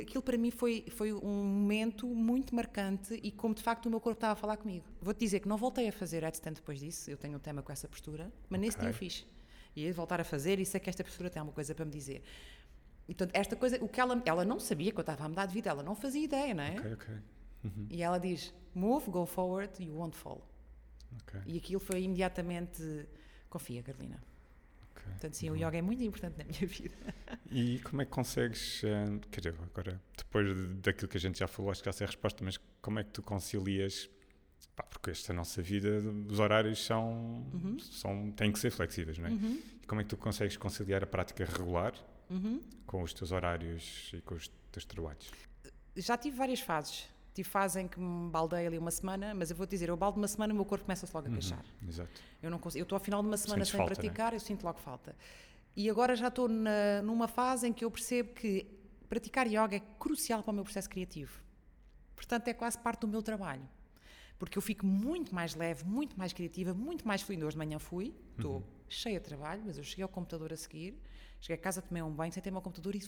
Aquilo 0.02 0.22
para 0.22 0.36
mim 0.36 0.50
foi, 0.50 0.84
foi 0.90 1.12
um 1.12 1.44
momento 1.44 2.06
muito 2.06 2.54
marcante 2.54 3.18
e 3.22 3.32
como 3.32 3.54
de 3.54 3.62
facto 3.62 3.86
o 3.86 3.90
meu 3.90 4.00
corpo 4.00 4.16
estava 4.16 4.34
a 4.34 4.36
falar 4.36 4.56
comigo. 4.56 4.84
Vou-te 5.00 5.18
dizer 5.18 5.40
que 5.40 5.48
não 5.48 5.56
voltei 5.56 5.88
a 5.88 5.92
fazer 5.92 6.22
headstand 6.22 6.54
depois 6.54 6.78
disso, 6.78 7.11
eu 7.11 7.16
tenho 7.16 7.36
um 7.36 7.40
tema 7.40 7.62
com 7.62 7.72
essa 7.72 7.88
postura, 7.88 8.30
mas 8.48 8.61
nesse 8.61 8.76
Ok. 8.76 8.82
dia 8.82 8.90
eu 8.90 8.94
fiz. 8.98 9.26
E 9.74 9.90
voltar 9.92 10.20
a 10.20 10.24
fazer 10.24 10.58
e 10.58 10.66
sei 10.66 10.78
que 10.80 10.90
esta 10.90 11.02
postura 11.02 11.30
tem 11.30 11.40
alguma 11.40 11.54
coisa 11.54 11.74
para 11.74 11.84
me 11.84 11.90
dizer. 11.90 12.22
E, 13.08 13.14
portanto, 13.14 13.34
esta 13.34 13.56
coisa, 13.56 13.82
o 13.82 13.88
que 13.88 14.00
ela, 14.00 14.20
ela 14.24 14.44
não 14.44 14.61
sabia 14.61 14.92
que 14.92 14.98
eu 14.98 15.02
estava 15.02 15.24
a 15.24 15.28
mudar 15.28 15.46
de 15.46 15.54
vida, 15.54 15.70
ela 15.70 15.82
não 15.82 15.96
fazia 15.96 16.22
ideia, 16.22 16.54
não 16.54 16.62
é? 16.62 16.76
Ok. 16.92 17.14
E 17.88 18.02
ela 18.02 18.18
diz: 18.18 18.54
Move, 18.74 19.11
go 19.11 19.26
forward, 19.26 19.82
you 19.82 19.94
won't 19.94 20.16
fall. 20.16 20.46
E 21.46 21.56
aquilo 21.58 21.80
foi 21.80 22.02
imediatamente: 22.02 23.06
Confia, 23.48 23.82
Carolina. 23.82 24.22
Ok. 25.01 25.11
Portanto, 25.12 25.34
sim, 25.34 25.51
o 25.51 25.57
yoga 25.57 25.76
é 25.78 25.82
muito 25.82 26.03
importante 26.03 26.38
na 26.38 26.44
minha 26.44 26.66
vida. 26.66 26.94
E 27.51 27.78
como 27.80 28.03
é 28.03 28.05
que 28.05 28.11
consegues, 28.11 28.82
eh, 28.84 29.18
quer 29.30 29.40
dizer, 29.40 29.55
agora, 29.62 30.01
depois 30.16 30.46
de- 30.55 30.74
daquilo 30.80 31.09
que 31.09 31.16
a 31.16 31.20
gente 31.20 31.38
já 31.38 31.46
falou, 31.48 31.70
acho 31.70 31.82
que 31.82 31.86
já 31.86 31.92
sei 31.92 32.05
a 32.07 32.09
resposta, 32.09 32.44
mas 32.44 32.59
como 32.80 32.98
é 32.98 33.05
que 33.05 33.11
tu 33.11 33.22
concilias, 33.22 34.09
pá, 34.76 34.82
porque 34.84 35.11
esta 35.11 35.32
nossa 35.32 35.61
vida, 35.62 36.01
os 36.28 36.38
horários 36.38 36.84
são, 36.84 37.46
Uhum. 37.53 37.78
são 37.78 38.30
têm 38.32 38.53
que 38.53 38.59
ser 38.59 38.70
flexíveis, 38.70 39.18
não 39.18 39.26
é? 39.28 39.32
E 39.32 39.86
como 39.86 40.01
é 40.01 40.05
que 40.05 40.11
tu 40.11 40.16
consegues 40.16 40.57
conciliar 40.57 41.03
a 41.03 41.07
prática 41.07 41.44
regular 41.44 41.92
Uhum. 42.30 42.61
com 42.86 43.03
os 43.03 43.12
teus 43.12 43.32
horários 43.32 44.11
e 44.14 44.20
com 44.20 44.34
os 44.34 44.48
teus 44.70 44.84
trabalhos? 44.84 45.30
Já 45.96 46.16
tive 46.16 46.36
várias 46.36 46.61
fases. 46.61 47.07
Tive 47.33 47.49
fase 47.49 47.81
em 47.81 47.87
que 47.89 47.99
me 48.01 48.28
baldei 48.31 48.66
ali 48.66 48.76
uma 48.78 48.91
semana, 48.91 49.33
mas 49.35 49.51
eu 49.51 49.57
vou 49.57 49.66
dizer, 49.66 49.89
eu 49.89 49.97
baldo 49.97 50.16
uma 50.18 50.26
semana 50.28 50.53
e 50.53 50.55
o 50.55 50.57
meu 50.57 50.64
corpo 50.64 50.85
começa-se 50.85 51.14
logo 51.14 51.28
a 51.28 51.31
queixar. 51.31 51.64
Exato. 51.89 52.20
Eu 52.43 52.51
não 52.51 52.59
consigo, 52.59 52.81
eu 52.81 52.83
estou 52.85 52.97
ao 52.97 53.01
final 53.01 53.22
de 53.22 53.28
uma 53.28 53.37
semana 53.37 53.61
Sentes 53.64 53.70
sem 53.70 53.78
falta, 53.78 53.95
né? 53.95 54.01
praticar, 54.01 54.33
eu 54.35 54.41
sinto 54.41 54.64
logo 54.64 54.78
falta. 54.81 55.14
E 55.76 55.89
agora 55.89 56.16
já 56.16 56.26
estou 56.28 56.49
na- 56.49 57.01
numa 57.03 57.28
fase 57.28 57.68
em 57.68 57.72
que 57.72 57.85
eu 57.85 57.91
percebo 57.91 58.33
que 58.35 58.66
praticar 59.09 59.47
yoga 59.47 59.76
é 59.76 59.81
crucial 59.99 60.43
para 60.43 60.51
o 60.51 60.55
meu 60.55 60.64
processo 60.64 60.91
criativo. 60.91 61.41
Portanto, 62.16 62.49
é 62.49 62.53
quase 62.55 62.76
parte 62.78 63.01
do 63.03 63.09
meu 63.09 63.22
trabalho. 63.22 63.62
Porque 64.39 64.59
eu 64.59 64.62
fico 64.62 64.85
muito 64.87 65.35
mais 65.35 65.55
leve, 65.55 65.85
muito 65.85 66.18
mais 66.18 66.33
criativa, 66.33 66.74
muito 66.74 67.07
mais 67.07 67.22
fluindo. 67.22 67.47
Hoje 67.47 67.55
de 67.55 67.59
manhã 67.59 67.78
fui, 67.78 68.14
estou 68.37 68.57
Uhum. 68.57 68.62
cheia 68.89 69.20
de 69.20 69.24
trabalho, 69.26 69.62
mas 69.64 69.78
eu 69.78 69.85
cheguei 69.85 70.03
ao 70.03 70.09
computador 70.09 70.53
a 70.53 70.57
seguir, 70.57 70.99
cheguei 71.41 71.57
a 71.57 71.59
casa, 71.59 71.81
tomei 71.83 72.03
um 72.03 72.11
banho, 72.11 72.33
sentei-me 72.33 72.57
ao 72.57 72.62
computador 72.62 72.95
e 72.95 73.01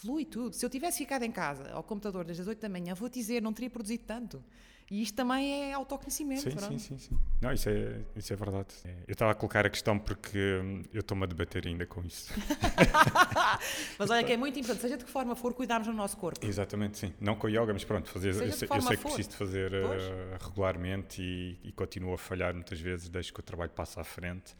flui 0.00 0.24
tudo. 0.24 0.54
Se 0.54 0.64
eu 0.64 0.70
tivesse 0.70 0.98
ficado 0.98 1.22
em 1.22 1.32
casa, 1.32 1.70
ao 1.72 1.82
computador, 1.82 2.24
desde 2.24 2.42
as 2.42 2.48
8 2.48 2.60
da 2.60 2.68
manhã, 2.68 2.94
vou 2.94 3.08
dizer, 3.08 3.42
não 3.42 3.52
teria 3.52 3.70
produzido 3.70 4.04
tanto. 4.04 4.42
E 4.88 5.02
isto 5.02 5.16
também 5.16 5.70
é 5.70 5.72
autoconhecimento. 5.72 6.42
Sim, 6.42 6.50
pronto. 6.52 6.78
sim, 6.78 6.78
sim, 6.78 6.98
sim. 6.98 7.18
Não, 7.42 7.52
isso 7.52 7.68
é, 7.68 8.02
isso 8.14 8.32
é 8.32 8.36
verdade. 8.36 8.68
É, 8.84 8.90
Eu 9.08 9.12
estava 9.12 9.32
a 9.32 9.34
colocar 9.34 9.66
a 9.66 9.70
questão 9.70 9.98
porque 9.98 10.38
hum, 10.62 10.82
eu 10.92 11.00
estou-me 11.00 11.24
a 11.24 11.26
debater 11.26 11.66
ainda 11.66 11.84
com 11.86 12.04
isso. 12.04 12.32
Mas 13.98 14.10
olha 14.10 14.22
que 14.22 14.32
é 14.32 14.36
muito 14.36 14.56
importante, 14.60 14.82
seja 14.82 14.96
de 14.96 15.04
que 15.04 15.10
forma 15.10 15.34
for, 15.34 15.52
cuidarmos 15.54 15.88
do 15.88 15.92
nosso 15.92 16.16
corpo. 16.16 16.46
Exatamente, 16.46 16.98
sim. 16.98 17.12
Não 17.20 17.34
com 17.34 17.48
yoga, 17.48 17.72
mas 17.72 17.84
pronto, 17.84 18.08
fazer, 18.08 18.28
eu, 18.28 18.34
sei, 18.34 18.48
eu 18.48 18.52
sei 18.52 18.68
que 18.68 18.80
for. 18.80 18.96
preciso 18.96 19.30
de 19.30 19.36
fazer 19.36 19.72
Pois. 19.82 20.02
regularmente 20.44 21.20
e, 21.20 21.58
e 21.64 21.72
continuo 21.72 22.14
a 22.14 22.18
falhar 22.18 22.54
muitas 22.54 22.80
vezes, 22.80 23.08
desde 23.08 23.32
que 23.32 23.40
o 23.40 23.42
trabalho 23.42 23.72
passa 23.72 24.00
à 24.00 24.04
frente. 24.04 24.54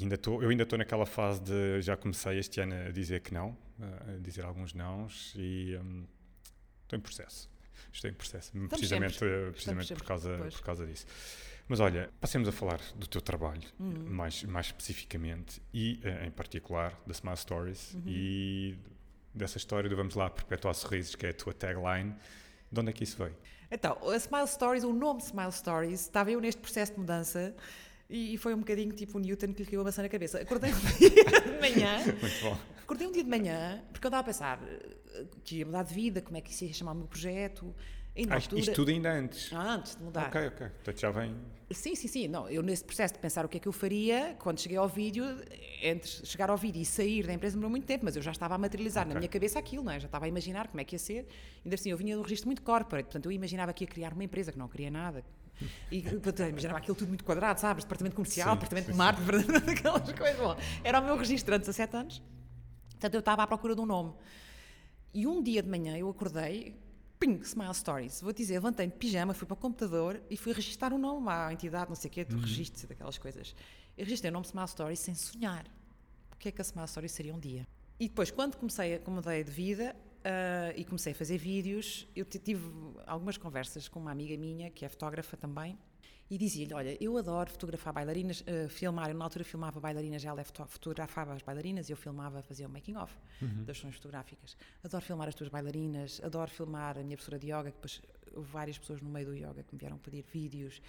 Ainda 0.00 0.14
estou, 0.14 0.42
eu 0.42 0.48
ainda 0.50 0.62
estou 0.62 0.78
naquela 0.78 1.06
fase 1.06 1.40
de 1.42 1.80
já 1.82 1.96
comecei 1.96 2.38
este 2.38 2.60
ano 2.60 2.74
a 2.88 2.90
dizer 2.90 3.20
que 3.20 3.32
não, 3.34 3.56
a 3.80 4.18
dizer 4.20 4.44
alguns 4.44 4.72
nãos 4.74 5.34
e 5.36 5.72
estou 6.82 6.98
em 6.98 7.00
processo. 7.00 7.50
Estou 7.92 8.10
em 8.10 8.14
processo, 8.14 8.52
precisamente, 8.68 9.14
sempre. 9.14 9.28
eh, 9.28 9.50
precisamente 9.50 9.86
sempre, 9.88 10.02
por, 10.02 10.08
causa, 10.08 10.36
por 10.38 10.60
causa 10.62 10.86
disso. 10.86 11.06
Mas 11.68 11.80
olha, 11.80 12.10
passemos 12.20 12.48
a 12.48 12.52
falar 12.52 12.80
do 12.96 13.06
teu 13.06 13.20
trabalho, 13.20 13.62
Uhum. 13.78 14.04
mais, 14.10 14.42
mais 14.44 14.66
especificamente, 14.66 15.60
e 15.72 16.00
eh, 16.02 16.26
em 16.26 16.30
particular 16.30 16.98
da 17.06 17.12
Smile 17.12 17.36
Stories 17.36 17.94
Uhum. 17.94 18.02
e 18.06 18.78
dessa 19.34 19.58
história 19.58 19.88
do 19.88 19.96
Vamos 19.96 20.14
lá 20.14 20.28
perpetuar 20.30 20.74
sorrisos, 20.74 21.14
que 21.14 21.26
é 21.26 21.30
a 21.30 21.34
tua 21.34 21.52
tagline. 21.54 22.14
De 22.70 22.80
onde 22.80 22.90
é 22.90 22.92
que 22.92 23.04
isso 23.04 23.16
veio? 23.16 23.34
Então, 23.70 23.96
a 24.10 24.16
Smile 24.16 24.46
Stories, 24.48 24.84
o 24.84 24.92
nome 24.92 25.20
Smile 25.22 25.52
Stories, 25.52 26.00
estava 26.02 26.30
eu 26.30 26.40
neste 26.40 26.60
processo 26.60 26.92
de 26.92 26.98
mudança 27.00 27.54
e 28.08 28.36
foi 28.38 28.54
um 28.54 28.58
bocadinho 28.58 28.92
tipo 28.92 29.18
o 29.18 29.20
Newton 29.20 29.52
que 29.52 29.62
lhe 29.62 29.68
caiu 29.68 29.80
a 29.82 29.84
maçã 29.84 30.02
na 30.02 30.08
cabeça. 30.08 30.38
Acordei 30.40 30.72
um 30.72 30.78
dia 30.98 31.10
de 31.10 31.60
manhã, 31.60 31.98
Muito 32.04 32.40
bom. 32.42 32.58
acordei 32.82 33.06
um 33.06 33.12
dia 33.12 33.22
de 33.24 33.30
manhã, 33.30 33.82
porque 33.92 34.06
eu 34.06 34.08
andava 34.08 34.22
a 34.22 34.24
pensar 34.24 34.60
eh, 34.66 35.24
que 35.44 35.56
ia 35.58 35.66
mudar 35.66 35.82
de 35.82 35.94
vida, 35.94 36.22
como 36.22 36.36
é 36.36 36.40
que 36.40 36.50
isso 36.50 36.64
ia 36.64 36.72
chamar 36.72 36.92
o 36.92 36.96
meu 36.96 37.06
projeto. 37.06 37.74
E 38.16 38.26
na 38.26 38.34
Ah, 38.34 38.38
altura... 38.38 38.60
isto 38.60 38.74
tudo 38.74 38.90
ainda 38.90 39.12
antes. 39.12 39.52
Ah, 39.52 39.74
antes 39.74 39.94
de 39.94 40.02
mudar. 40.02 40.26
Ok, 40.28 40.46
ok. 40.48 40.66
Portanto, 40.68 41.00
já 41.00 41.10
vem. 41.10 41.36
Sim, 41.70 41.94
sim, 41.94 42.08
sim. 42.08 42.26
Não, 42.26 42.48
eu 42.48 42.62
nesse 42.62 42.82
processo 42.82 43.14
de 43.14 43.20
pensar 43.20 43.44
o 43.44 43.48
que 43.48 43.58
é 43.58 43.60
que 43.60 43.68
eu 43.68 43.72
faria, 43.72 44.34
quando 44.40 44.58
cheguei 44.58 44.76
ao 44.78 44.88
vídeo, 44.88 45.24
entre 45.82 46.10
chegar 46.26 46.50
ao 46.50 46.56
vídeo 46.56 46.80
e 46.82 46.84
sair 46.84 47.26
da 47.26 47.32
empresa 47.32 47.54
demorou 47.54 47.70
muito 47.70 47.84
tempo, 47.86 48.04
mas 48.06 48.16
eu 48.16 48.22
já 48.22 48.32
estava 48.32 48.54
a 48.54 48.58
materializar 48.58 49.04
na 49.04 49.10
Ok. 49.10 49.20
minha 49.20 49.28
cabeça 49.28 49.58
aquilo, 49.58 49.84
não 49.84 49.92
é? 49.92 50.00
Já 50.00 50.06
estava 50.06 50.24
a 50.24 50.28
imaginar 50.28 50.66
como 50.66 50.80
é 50.80 50.84
que 50.84 50.94
ia 50.96 50.98
ser. 50.98 51.28
Ainda 51.64 51.74
assim, 51.76 51.90
eu 51.90 51.96
vinha 51.96 52.14
de 52.14 52.18
um 52.18 52.22
registro 52.22 52.48
muito 52.48 52.62
corporate, 52.62 53.04
portanto 53.04 53.26
eu 53.26 53.32
imaginava 53.32 53.72
que 53.72 53.84
ia 53.84 53.88
criar 53.88 54.12
uma 54.14 54.24
empresa 54.24 54.50
que 54.50 54.58
não 54.58 54.66
queria 54.66 54.90
nada. 54.90 55.22
E 55.90 55.98
imaginava 56.48 56.78
aquilo 56.78 56.94
tudo 56.96 57.08
muito 57.08 57.24
quadrado, 57.24 57.58
sabes? 57.60 57.84
Departamento 57.84 58.14
comercial, 58.16 58.48
Sim, 58.50 58.54
departamento 58.54 58.86
sim, 58.86 58.92
de 58.92 58.98
marketing, 58.98 59.52
aquelas 59.70 60.12
coisas. 60.12 60.36
Bom, 60.38 60.56
era 60.84 61.00
o 61.00 61.04
meu 61.04 61.16
registro 61.16 61.46
durante 61.46 61.62
17 61.62 61.96
anos. 61.96 62.22
Portanto, 62.90 63.14
eu 63.14 63.20
estava 63.20 63.42
à 63.42 63.46
procura 63.46 63.74
de 63.74 63.80
um 63.80 63.86
nome. 63.86 64.12
E 65.14 65.26
um 65.26 65.42
dia 65.42 65.62
de 65.62 65.68
manhã 65.68 65.96
eu 65.96 66.08
acordei, 66.08 66.76
ping, 67.18 67.40
Smile 67.42 67.74
Stories. 67.74 68.20
Vou 68.20 68.32
dizer, 68.32 68.54
levantei-me 68.54 68.92
de 68.92 68.98
pijama, 68.98 69.32
fui 69.34 69.46
para 69.46 69.54
o 69.54 69.56
computador 69.56 70.20
e 70.30 70.36
fui 70.36 70.52
registrar 70.52 70.92
um 70.92 70.98
nome 70.98 71.28
à 71.30 71.52
entidade, 71.52 71.88
não 71.88 71.96
sei 71.96 72.08
o 72.08 72.12
quê, 72.12 72.24
do 72.24 72.38
registro 72.38 72.86
daquelas 72.86 73.18
coisas. 73.18 73.54
Eu 73.96 74.04
registrei 74.04 74.30
o 74.30 74.32
nome 74.32 74.46
Smile 74.46 74.68
Stories 74.68 74.98
sem 75.00 75.14
sonhar. 75.14 75.64
O 76.32 76.36
que 76.36 76.48
é 76.48 76.52
que 76.52 76.60
a 76.60 76.64
Smile 76.64 76.86
Stories 76.88 77.12
seria 77.12 77.34
um 77.34 77.38
dia? 77.40 77.66
E 77.98 78.06
depois, 78.08 78.30
quando 78.30 78.56
comecei, 78.56 78.94
a- 78.94 79.10
mudei 79.10 79.42
de 79.42 79.50
vida 79.50 79.96
ah, 80.24 80.72
e 80.76 80.84
comecei 80.84 81.12
a 81.12 81.14
fazer 81.14 81.38
vídeos, 81.38 82.06
eu 82.14 82.24
ti- 82.24 82.38
tive 82.38 82.62
algumas 83.06 83.36
conversas 83.36 83.88
com 83.88 84.00
uma 84.00 84.10
amiga 84.10 84.36
minha, 84.36 84.70
que 84.70 84.84
é 84.84 84.88
fotógrafa 84.88 85.36
também, 85.36 85.78
e 86.30 86.36
dizia-lhe: 86.36 86.74
Olha, 86.74 86.96
eu 87.02 87.16
adoro 87.16 87.50
fotografar 87.50 87.92
bailarinas, 87.92 88.42
uh, 88.42 88.68
filmar. 88.68 89.08
Eu, 89.08 89.16
na 89.16 89.24
altura, 89.24 89.44
filmava 89.44 89.80
bailarinas, 89.80 90.24
ela 90.24 90.44
fotografava 90.44 91.32
as 91.32 91.42
bailarinas 91.42 91.88
e 91.88 91.92
eu 91.92 91.96
filmava, 91.96 92.42
fazia 92.42 92.66
o 92.66 92.70
making-of 92.70 93.14
uhum. 93.40 93.64
das 93.64 93.78
sessões 93.78 93.94
fotográficas. 93.94 94.56
Adoro 94.84 95.02
filmar 95.04 95.28
as 95.28 95.34
tuas 95.34 95.48
bailarinas, 95.48 96.20
adoro 96.22 96.50
filmar 96.50 96.98
a 96.98 97.02
minha 97.02 97.16
professora 97.16 97.38
de 97.38 97.46
yoga, 97.46 97.70
que 97.70 97.76
depois 97.76 98.02
houve 98.34 98.50
várias 98.50 98.78
pessoas 98.78 99.00
no 99.00 99.08
meio 99.08 99.26
do 99.26 99.34
yoga 99.34 99.62
que 99.62 99.74
me 99.74 99.78
vieram 99.78 99.96
pedir 99.98 100.24
vídeos. 100.30 100.82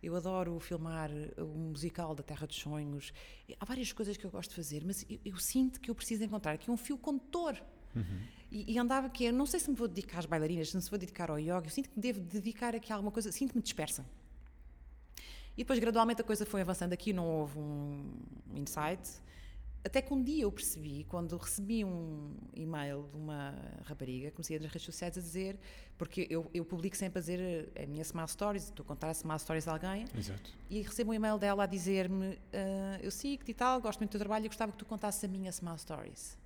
Eu 0.00 0.14
adoro 0.14 0.60
filmar 0.60 1.10
o 1.38 1.46
musical 1.46 2.14
da 2.14 2.22
Terra 2.22 2.46
dos 2.46 2.56
Sonhos. 2.56 3.12
Há 3.58 3.64
várias 3.64 3.90
coisas 3.90 4.16
que 4.16 4.24
eu 4.24 4.30
gosto 4.30 4.50
de 4.50 4.56
fazer, 4.56 4.84
mas 4.84 5.04
eu, 5.08 5.18
eu 5.24 5.36
sinto 5.38 5.80
que 5.80 5.90
eu 5.90 5.94
preciso 5.94 6.22
encontrar 6.22 6.52
aqui 6.52 6.70
um 6.70 6.76
fio 6.76 6.98
condutor. 6.98 7.60
Uhum. 7.96 8.20
E, 8.54 8.72
e, 8.72 8.78
andava 8.78 9.08
que 9.08 9.24
eu 9.24 9.32
não 9.32 9.46
sei 9.46 9.58
se 9.58 9.68
me 9.68 9.74
vou 9.74 9.88
dedicar 9.88 10.20
às 10.20 10.26
bailarinas, 10.26 10.68
se 10.68 10.76
me 10.76 10.82
vou 10.82 10.96
dedicar 10.96 11.28
ao 11.28 11.40
yoga, 11.40 11.66
eu 11.66 11.70
sinto 11.70 11.90
que 11.90 11.96
me 11.96 12.02
devo 12.02 12.20
dedicar 12.20 12.72
aqui 12.72 12.92
a 12.92 12.94
alguma 12.94 13.10
coisa, 13.10 13.32
sinto-me 13.32 13.60
dispersa. 13.60 14.06
E 15.56 15.64
depois, 15.64 15.76
gradualmente, 15.80 16.20
a 16.20 16.24
coisa 16.24 16.46
foi 16.46 16.60
avançando 16.60 16.92
aqui, 16.92 17.12
não 17.12 17.26
houve 17.26 17.58
um 17.58 18.14
insight. 18.54 19.10
Até 19.84 20.00
que 20.00 20.14
um 20.14 20.22
dia 20.22 20.44
eu 20.44 20.52
percebi, 20.52 21.04
quando 21.08 21.36
recebi 21.36 21.84
um 21.84 22.32
e-mail 22.54 23.08
de 23.10 23.16
uma 23.18 23.56
rapariga, 23.86 24.30
comecei 24.30 24.56
nas 24.60 24.70
redes 24.70 24.86
sociais 24.86 25.18
a 25.18 25.20
dizer, 25.20 25.58
porque 25.98 26.24
eu, 26.30 26.48
eu 26.54 26.64
publico 26.64 26.96
sempre 26.96 27.18
a 27.18 27.20
dizer 27.20 27.72
a 27.76 27.84
minha 27.86 28.02
Smile 28.02 28.28
Stories, 28.28 28.64
estou 28.66 28.84
a 28.84 28.86
contar 28.86 29.08
a 29.08 29.12
Smile 29.12 29.40
Stories 29.40 29.64
de 29.64 29.70
alguém, 29.70 30.04
Exato. 30.16 30.52
e 30.70 30.80
recebo 30.80 31.10
um 31.10 31.14
e-mail 31.14 31.38
dela 31.38 31.64
a 31.64 31.66
dizer-me: 31.66 32.34
uh, 32.34 32.38
Eu 33.02 33.10
sigo-te 33.10 33.50
e 33.50 33.54
tal, 33.54 33.80
gosto 33.80 33.98
muito 33.98 34.10
do 34.10 34.12
teu 34.12 34.20
trabalho 34.20 34.44
e 34.44 34.48
gostava 34.48 34.70
que 34.70 34.78
tu 34.78 34.86
contasses 34.86 35.24
a 35.24 35.28
minha 35.28 35.50
Smile 35.50 35.78
Stories. 35.78 36.38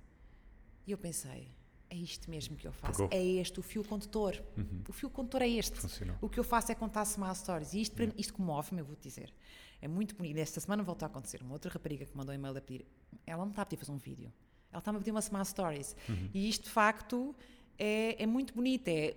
E 0.87 0.91
eu 0.91 0.97
pensei: 0.97 1.58
é 1.89 1.95
isto 1.95 2.29
mesmo 2.29 2.55
que 2.55 2.67
eu 2.67 2.71
faço. 2.71 3.07
Pegou. 3.07 3.09
É 3.11 3.23
este 3.23 3.59
o 3.59 3.63
fio 3.63 3.83
condutor. 3.83 4.41
Uhum. 4.55 4.83
O 4.87 4.93
fio 4.93 5.09
condutor 5.09 5.41
é 5.41 5.49
este. 5.49 5.77
Funcionou. 5.77 6.15
O 6.21 6.29
que 6.29 6.39
eu 6.39 6.43
faço 6.43 6.71
é 6.71 6.75
contar 6.75 7.03
smile 7.03 7.35
stories. 7.35 7.73
E 7.73 7.81
isto, 7.81 8.01
uhum. 8.01 8.11
isto 8.17 8.33
comove-me, 8.33 8.81
eu 8.81 8.85
vou-te 8.85 9.01
dizer. 9.01 9.33
É 9.81 9.87
muito 9.87 10.15
bonito. 10.15 10.37
Esta 10.37 10.59
semana 10.59 10.83
voltou 10.83 11.05
a 11.05 11.09
acontecer. 11.09 11.41
Uma 11.41 11.53
outra 11.53 11.71
rapariga 11.71 12.05
que 12.05 12.15
mandou 12.15 12.33
um 12.33 12.37
e-mail 12.37 12.57
a 12.57 12.61
pedir. 12.61 12.85
Ela 13.25 13.43
não 13.43 13.49
está 13.49 13.63
a 13.63 13.65
pedir 13.65 13.79
fazer 13.79 13.91
um 13.91 13.97
vídeo. 13.97 14.31
Ela 14.71 14.79
está 14.79 14.91
a 14.91 14.93
pedir 14.93 15.11
uma 15.11 15.19
smile 15.19 15.45
stories. 15.45 15.95
Uhum. 16.07 16.29
E 16.33 16.47
isto, 16.49 16.65
de 16.65 16.69
facto, 16.69 17.35
é, 17.77 18.21
é 18.21 18.25
muito 18.27 18.53
bonito. 18.53 18.87
É, 18.87 19.15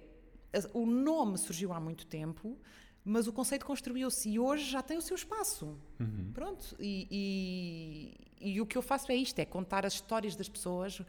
o 0.72 0.86
nome 0.86 1.36
surgiu 1.36 1.72
há 1.72 1.80
muito 1.80 2.06
tempo, 2.06 2.58
mas 3.04 3.26
o 3.26 3.32
conceito 3.32 3.66
construiu-se 3.66 4.30
e 4.30 4.38
hoje 4.38 4.70
já 4.70 4.82
tem 4.82 4.96
o 4.96 5.02
seu 5.02 5.16
espaço. 5.16 5.78
Uhum. 5.98 6.30
Pronto. 6.32 6.76
E, 6.78 8.14
e, 8.40 8.52
e, 8.52 8.60
o 8.60 8.66
que 8.66 8.78
eu 8.78 8.82
faço 8.82 9.10
é 9.10 9.16
isto: 9.16 9.38
é 9.38 9.44
contar 9.44 9.84
as 9.84 9.94
histórias 9.94 10.36
das 10.36 10.48
pessoas, 10.48 11.02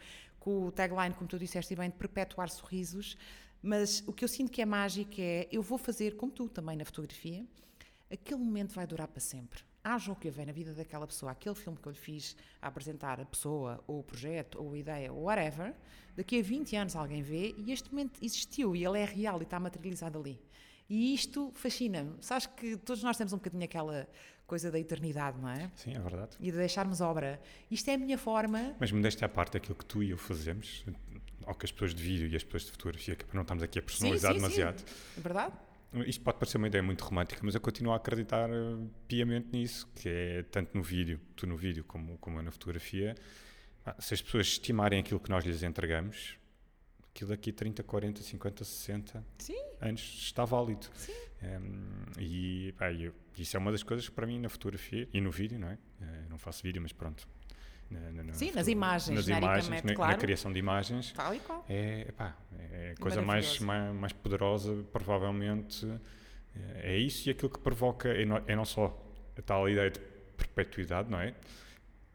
com 0.44 0.66
o 0.66 0.72
tagline, 0.74 1.16
como 1.16 1.26
tu 1.26 1.40
disseste 1.40 1.74
bem, 1.74 1.90
de 1.90 1.96
perpetuar 1.96 2.50
sorrisos, 2.50 3.18
mas 3.62 4.04
o 4.06 4.12
que 4.12 4.26
eu 4.26 4.28
sinto 4.28 4.52
que 4.52 4.62
é 4.62 4.66
mágico 4.66 5.14
é, 5.18 5.48
eu 5.50 5.62
vou 5.62 5.78
fazer, 5.78 6.18
como 6.18 6.34
tu 6.34 6.50
também 6.50 6.76
na 6.76 6.84
fotografia, 6.84 7.46
aquele 8.12 8.42
momento 8.42 8.74
vai 8.74 8.86
durar 8.86 9.08
para 9.08 9.22
sempre. 9.22 9.64
Haja 9.82 10.12
o 10.12 10.16
que 10.18 10.28
houver 10.28 10.46
na 10.46 10.52
vida 10.52 10.74
daquela 10.74 11.08
pessoa, 11.08 11.32
aquele 11.32 11.56
filme 11.56 11.80
que 11.82 11.88
eu 11.88 11.94
lhe 11.94 11.98
fiz 11.98 12.36
a 12.62 12.68
apresentar 12.68 13.22
a 13.22 13.26
pessoa, 13.26 13.82
ou 13.88 14.00
o 14.00 14.04
projeto, 14.04 14.62
ou 14.62 14.74
a 14.74 14.78
ideia, 14.78 15.14
ou 15.14 15.24
whatever, 15.24 15.74
daqui 16.14 16.40
a 16.40 16.44
20 16.44 16.76
anos 16.76 16.96
alguém 16.98 17.22
vê 17.22 17.56
e 17.58 17.72
este 17.72 17.90
momento 17.90 18.20
existiu 18.22 18.76
e 18.76 18.84
ele 18.84 19.00
é 19.00 19.06
real 19.06 19.40
e 19.40 19.44
está 19.44 19.58
materializado 19.62 20.20
ali. 20.20 20.42
E 20.90 21.14
isto 21.14 21.52
fascina-me. 21.54 22.18
Sabes 22.20 22.48
que 22.48 22.76
todos 22.76 23.02
nós 23.02 23.16
temos 23.16 23.32
um 23.32 23.38
bocadinho 23.38 23.64
aquela 23.64 24.10
coisa 24.54 24.70
da 24.70 24.80
eternidade, 24.80 25.42
não 25.42 25.50
é? 25.50 25.72
Sim, 25.74 25.96
é 25.96 26.00
verdade. 26.00 26.38
E 26.40 26.52
de 26.52 26.58
deixarmos 26.58 27.02
obra. 27.02 27.42
Isto 27.72 27.90
é 27.90 27.96
a 27.96 27.98
minha 27.98 28.20
forma. 28.20 28.76
Mas 28.80 28.92
me 28.92 29.02
deste 29.02 29.26
à 29.26 29.28
parte 29.28 29.58
aquilo 29.58 29.74
que 29.74 29.84
tu 29.84 30.04
e 30.04 30.12
eu 30.12 30.18
fazemos, 30.18 30.86
ou 31.48 31.56
que 31.56 31.66
as 31.66 31.72
pessoas 31.72 31.96
de 31.96 32.04
vídeo 32.04 32.28
e 32.28 32.36
as 32.36 32.44
pessoas 32.44 32.66
de 32.66 32.72
fotografia, 32.72 33.16
que 33.16 33.26
não 33.34 33.42
estamos 33.42 33.64
aqui 33.64 33.80
a 33.80 33.82
personalizar 33.82 34.32
sim, 34.32 34.40
sim, 34.40 34.44
demasiado. 34.44 34.80
Sim. 34.80 34.86
É 35.18 35.22
verdade. 35.22 35.54
Isto 36.06 36.24
pode 36.24 36.38
parecer 36.38 36.58
uma 36.58 36.68
ideia 36.68 36.84
muito 36.84 37.04
romântica, 37.04 37.42
mas 37.44 37.56
eu 37.56 37.62
continuo 37.62 37.94
a 37.94 37.96
acreditar 37.96 38.48
eh, 38.48 38.78
piamente 39.08 39.48
nisso, 39.52 39.88
que 39.96 40.08
é 40.08 40.44
tanto 40.44 40.78
no 40.78 40.84
vídeo, 40.84 41.20
tu 41.36 41.48
no 41.48 41.58
vídeo, 41.58 41.84
como, 41.84 42.16
como 42.20 42.40
na 42.40 42.52
fotografia. 42.52 43.16
Se 43.98 44.14
as 44.14 44.22
pessoas 44.22 44.46
estimarem 44.46 45.00
aquilo 45.00 45.20
que 45.20 45.32
nós 45.32 45.44
lhes 45.44 45.64
entregamos, 45.64 46.38
aquilo 47.10 47.32
daqui 47.32 47.52
30, 47.52 47.82
40, 47.82 48.22
50, 48.22 48.64
60 48.64 49.26
Sim. 49.40 49.56
anos 49.82 50.02
está 50.02 50.46
válido. 50.46 50.88
Sim. 50.94 51.12
Um, 51.42 52.20
e 52.20 52.72
pá, 52.78 52.92
eu, 52.94 53.14
isso 53.42 53.58
é 53.58 53.60
uma 53.60 53.72
das 53.72 53.84
coisas 53.84 54.08
que 54.08 54.14
para 54.14 54.28
mim 54.28 54.40
na 54.40 54.50
fotografia 54.50 55.08
e 55.14 55.20
no 55.20 55.32
vídeo, 55.32 55.60
não 55.60 55.70
é? 55.70 55.78
Eu 56.02 56.08
eh, 56.08 56.26
não 56.30 56.38
faço 56.38 56.64
vídeo, 56.64 56.82
mas 56.82 56.92
pronto. 56.92 57.28
Na, 57.90 58.24
na, 58.24 58.34
Sim, 58.34 58.52
nas 58.52 58.68
imagens, 58.68 59.16
nas 59.16 59.28
imagens 59.28 59.84
na, 59.84 59.94
claro. 59.94 60.12
na, 60.14 60.18
criação 60.18 60.52
de 60.52 60.60
imagens. 60.60 61.12
Tal 61.12 61.34
e 61.36 61.40
qual. 61.40 61.64
É, 61.70 62.12
pá, 62.18 62.36
é 62.58 62.94
a 62.98 63.02
coisa 63.02 63.22
mais, 63.22 63.60
mais, 63.60 63.94
mais 63.96 64.14
poderosa, 64.14 64.84
provavelmente. 64.92 65.86
É, 66.56 66.94
é 66.94 66.98
isso 66.98 67.28
e 67.28 67.32
aquilo 67.32 67.50
que 67.50 67.60
provoca, 67.60 68.10
é 68.10 68.26
não, 68.26 68.42
é 68.48 68.56
não 68.56 68.66
só 68.66 69.00
a 69.38 69.42
tal 69.42 69.70
ideia 69.70 69.92
de 69.92 70.00
perpetuidade, 70.38 71.10
não 71.10 71.20
é? 71.20 71.36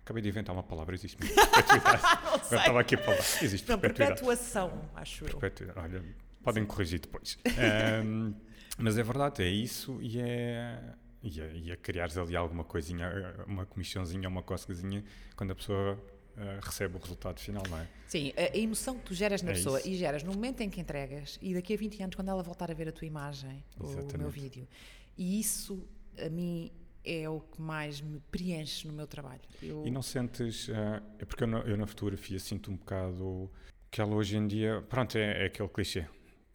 Acabei 0.03 0.23
de 0.23 0.29
inventar 0.31 0.55
uma 0.55 0.63
palavra, 0.63 0.95
existe 0.95 1.21
mesmo. 1.21 1.37
Perpetuidade. 1.53 2.03
Agora 2.03 2.41
estava 2.41 2.81
aqui 2.81 2.95
a 2.95 2.99
falar. 2.99 3.19
Existe 3.19 3.69
não, 3.69 3.79
perpetuidade. 3.79 4.21
perpetuação, 4.21 4.91
acho 4.95 5.25
perpetuidade. 5.25 5.79
eu. 5.79 5.85
Olha, 5.85 6.05
podem 6.43 6.65
corrigir 6.65 6.99
depois. 6.99 7.39
um, 8.05 8.35
mas 8.79 8.97
é 8.97 9.03
verdade, 9.03 9.43
é 9.43 9.49
isso 9.49 9.99
e 10.01 10.19
é. 10.19 10.79
E 11.23 11.41
a, 11.41 11.47
e 11.47 11.73
a 11.73 11.77
criares 11.77 12.17
ali 12.17 12.37
alguma 12.37 12.65
coisinha, 12.65 13.35
uma 13.47 13.67
comissãozinha, 13.67 14.29
uma 14.29 14.43
cócegazinha, 14.43 15.05
quando 15.37 15.51
a 15.51 15.55
pessoa 15.55 15.95
uh, 15.95 16.65
recebe 16.65 16.97
o 16.97 16.99
resultado 17.01 17.41
final, 17.41 17.63
não 17.69 17.79
é? 17.79 17.89
Sim, 18.07 18.33
a, 18.37 18.57
emoção 18.57 18.97
que 18.99 19.07
tu 19.07 19.15
geras 19.15 19.43
na 19.43 19.51
é 19.51 19.55
pessoa 19.55 19.81
isso. 19.81 19.89
e 19.89 19.97
geras 19.97 20.23
no 20.23 20.33
momento 20.33 20.61
em 20.61 20.71
que 20.71 20.81
entregas 20.81 21.39
e 21.43 21.55
daqui 21.55 21.75
a 21.75 21.77
20 21.77 22.03
anos, 22.03 22.17
quando 22.17 22.29
ela 22.29 22.43
voltar 22.43 22.71
a 22.71 22.75
ver 22.75 22.89
a 22.89 22.93
tua 22.93 23.07
imagem, 23.07 23.65
Exatamente. 23.83 24.15
o 24.15 24.19
meu 24.19 24.31
vídeo. 24.31 24.69
E 25.17 25.41
isso, 25.41 25.83
a 26.25 26.29
mim, 26.29 26.71
é 27.05 27.29
o 27.29 27.41
que 27.41 27.61
mais 27.61 28.01
me 28.01 28.21
preenche 28.31 28.87
no 28.87 28.93
meu 28.93 29.07
trabalho. 29.07 29.41
Eu... 29.63 29.87
E 29.87 29.91
não 29.91 30.03
sentes. 30.03 30.69
Uh, 30.69 31.03
é 31.19 31.25
porque 31.25 31.43
eu 31.43 31.49
na, 31.49 31.59
eu 31.61 31.77
na, 31.77 31.87
fotografia 31.87 32.39
sinto 32.39 32.71
um 32.71 32.77
bocado 32.77 33.51
que 33.91 34.01
ela 34.01 34.15
hoje 34.15 34.37
em 34.37 34.47
dia. 34.47 34.85
Pronto, 34.89 35.17
é, 35.17 35.45
é 35.45 35.47
aquele 35.47 35.69
clichê. 35.69 36.07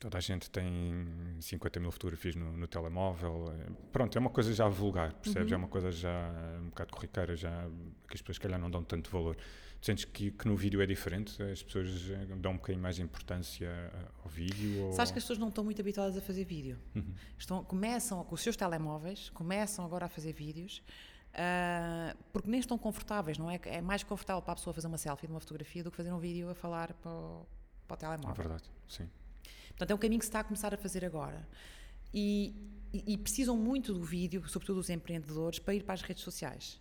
Toda 0.03 0.17
a 0.17 0.21
gente 0.21 0.49
tem 0.49 1.07
50 1.39 1.79
mil 1.79 1.89
fotografias 1.89 2.35
no, 2.35 2.57
no 2.57 2.67
telemóvel. 2.67 3.53
Pronto, 3.89 4.17
é 4.17 4.19
uma 4.19 4.29
coisa 4.29 4.53
já 4.53 4.67
vulgar, 4.67 5.13
percebes? 5.13 5.47
Uhum. 5.47 5.53
É 5.53 5.57
uma 5.57 5.69
coisa 5.69 5.93
já 5.93 6.29
um 6.61 6.65
bocado 6.65 6.91
corriqueira, 6.91 7.37
já 7.37 7.69
que 8.09 8.15
as 8.15 8.21
pessoas, 8.21 8.35
se 8.35 8.41
calhar, 8.41 8.59
não 8.59 8.69
dão 8.69 8.83
tanto 8.83 9.09
valor. 9.09 9.37
Sentes 9.81 10.03
que, 10.03 10.31
que, 10.31 10.45
no 10.45 10.57
vídeo 10.57 10.81
é 10.81 10.85
diferente? 10.85 11.41
As 11.41 11.63
pessoas 11.63 12.11
eh, 12.11 12.35
dão 12.35 12.51
um 12.51 12.55
bocadinho 12.57 12.83
mais 12.83 12.99
importância 12.99 13.69
ao 14.21 14.29
vídeo? 14.29 14.87
Ou... 14.87 14.91
Sabes 14.91 15.09
que 15.09 15.19
as 15.19 15.23
pessoas 15.23 15.39
não 15.39 15.47
estão 15.47 15.63
muito 15.63 15.79
habituadas 15.79 16.17
a 16.17 16.21
fazer 16.21 16.43
vídeo. 16.43 16.77
Uhum. 16.93 17.13
Estão, 17.37 17.63
começam 17.63 18.21
com 18.25 18.35
os 18.35 18.41
seus 18.41 18.57
telemóveis, 18.57 19.29
começam 19.29 19.85
agora 19.85 20.07
a 20.07 20.09
fazer 20.09 20.33
vídeos, 20.33 20.83
uh, 21.29 22.17
porque 22.33 22.49
nem 22.49 22.59
estão 22.59 22.77
confortáveis, 22.77 23.37
não 23.37 23.49
é? 23.49 23.57
É 23.67 23.79
mais 23.79 24.03
confortável 24.03 24.41
para 24.41 24.51
a 24.51 24.55
pessoa 24.57 24.73
fazer 24.73 24.87
uma 24.87 24.97
selfie 24.97 25.27
de 25.27 25.31
uma 25.31 25.39
fotografia 25.39 25.81
do 25.81 25.89
que 25.89 25.95
fazer 25.95 26.11
um 26.11 26.19
vídeo 26.19 26.49
a 26.49 26.55
falar 26.55 26.91
para 26.91 27.09
o, 27.09 27.47
para 27.87 27.95
o 27.95 27.97
telemóvel. 27.97 28.31
É 28.31 28.33
verdade, 28.33 28.69
sim. 28.85 29.09
Portanto, 29.73 29.91
é 29.91 29.95
um 29.95 29.97
caminho 29.97 30.19
que 30.19 30.25
se 30.25 30.29
está 30.29 30.39
a 30.39 30.43
começar 30.43 30.73
a 30.73 30.77
fazer 30.77 31.03
agora. 31.03 31.47
E, 32.13 32.55
e, 32.93 33.13
e 33.13 33.17
precisam 33.17 33.57
muito 33.57 33.93
do 33.93 34.03
vídeo, 34.03 34.47
sobretudo 34.47 34.79
os 34.79 34.89
empreendedores, 34.89 35.59
para 35.59 35.73
ir 35.73 35.83
para 35.83 35.93
as 35.93 36.01
redes 36.01 36.23
sociais. 36.23 36.79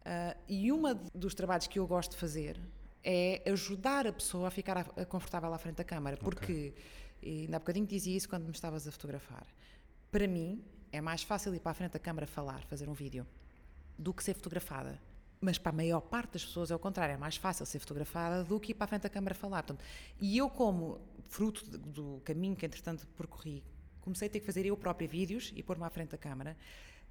Uh, 0.00 0.38
e 0.48 0.72
um 0.72 0.82
dos 1.14 1.34
trabalhos 1.34 1.66
que 1.66 1.78
eu 1.78 1.86
gosto 1.86 2.12
de 2.12 2.16
fazer 2.16 2.58
é 3.02 3.42
ajudar 3.50 4.06
a 4.06 4.12
pessoa 4.12 4.48
a 4.48 4.50
ficar 4.50 4.78
a, 4.78 4.80
a 5.02 5.06
confortável 5.06 5.52
à 5.52 5.58
frente 5.58 5.76
da 5.76 5.84
câmara, 5.84 6.16
porque, 6.16 6.74
okay. 7.18 7.42
ainda 7.42 7.56
há 7.56 7.60
bocadinho 7.60 7.86
dizia 7.86 8.16
isso 8.16 8.28
quando 8.28 8.44
me 8.44 8.52
estavas 8.52 8.86
a 8.86 8.92
fotografar, 8.92 9.46
para 10.10 10.26
mim 10.26 10.62
é 10.92 11.00
mais 11.00 11.22
fácil 11.22 11.54
ir 11.54 11.60
para 11.60 11.72
a 11.72 11.74
frente 11.74 11.92
da 11.92 11.98
câmara 11.98 12.26
falar, 12.26 12.62
fazer 12.64 12.88
um 12.88 12.92
vídeo, 12.92 13.26
do 13.98 14.12
que 14.12 14.24
ser 14.24 14.34
fotografada. 14.34 15.00
Mas 15.40 15.56
para 15.56 15.70
a 15.70 15.74
maior 15.74 16.00
parte 16.00 16.32
das 16.32 16.44
pessoas 16.44 16.70
é 16.70 16.74
o 16.74 16.78
contrário, 16.78 17.14
é 17.14 17.16
mais 17.16 17.36
fácil 17.36 17.64
ser 17.64 17.78
fotografada 17.78 18.44
do 18.44 18.60
que 18.60 18.72
ir 18.72 18.74
para 18.74 18.84
a 18.84 18.88
frente 18.88 19.02
da 19.02 19.08
câmara 19.08 19.34
falar. 19.34 19.62
Portanto, 19.62 19.82
e 20.20 20.36
eu, 20.36 20.50
como 20.50 21.00
fruto 21.30 21.64
do 21.66 22.20
caminho 22.24 22.54
que 22.54 22.66
entretanto 22.66 23.06
percorri, 23.16 23.64
comecei 24.02 24.28
a 24.28 24.30
ter 24.30 24.40
que 24.40 24.46
fazer 24.46 24.66
eu 24.66 24.76
própria 24.76 25.08
vídeos 25.08 25.50
e 25.56 25.62
pôr-me 25.62 25.84
à 25.84 25.90
frente 25.90 26.10
da 26.10 26.18
câmara 26.18 26.54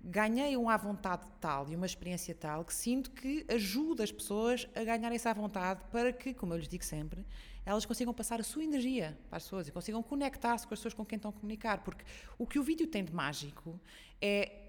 ganhei 0.01 0.55
um 0.55 0.70
à 0.70 0.78
vontade 0.78 1.28
tal 1.39 1.70
e 1.70 1.76
uma 1.76 1.86
experiência 1.86 2.34
tal 2.34 2.63
que 2.63 2.74
sinto 2.74 3.11
que 3.11 3.45
ajuda 3.49 4.03
as 4.03 4.11
pessoas 4.11 4.67
a 4.76 4.84
ganhar 4.84 5.11
essa 5.11 5.34
vontade 5.34 5.82
para 5.91 6.13
que, 6.13 6.34
como 6.34 6.53
eu 6.53 6.57
lhes 6.57 6.67
digo 6.67 6.84
sempre, 6.84 7.26
elas 7.65 7.86
consigam 7.86 8.13
passar 8.13 8.39
a 8.39 8.43
sua 8.43 8.63
energia 8.63 9.17
para 9.30 9.38
as 9.38 9.43
pessoas 9.43 9.67
e 9.67 9.72
consigam 9.72 10.01
conectar-se 10.01 10.65
com 10.65 10.74
as 10.74 10.80
pessoas 10.80 10.93
com 10.93 11.05
quem 11.05 11.17
estão 11.17 11.30
a 11.30 11.34
comunicar. 11.34 11.84
Porque 11.84 12.03
o 12.38 12.47
que 12.47 12.57
o 12.57 12.63
vídeo 12.63 12.88
tem 12.88 13.03
de 13.03 13.13
mágico 13.13 13.80
é. 14.22 14.65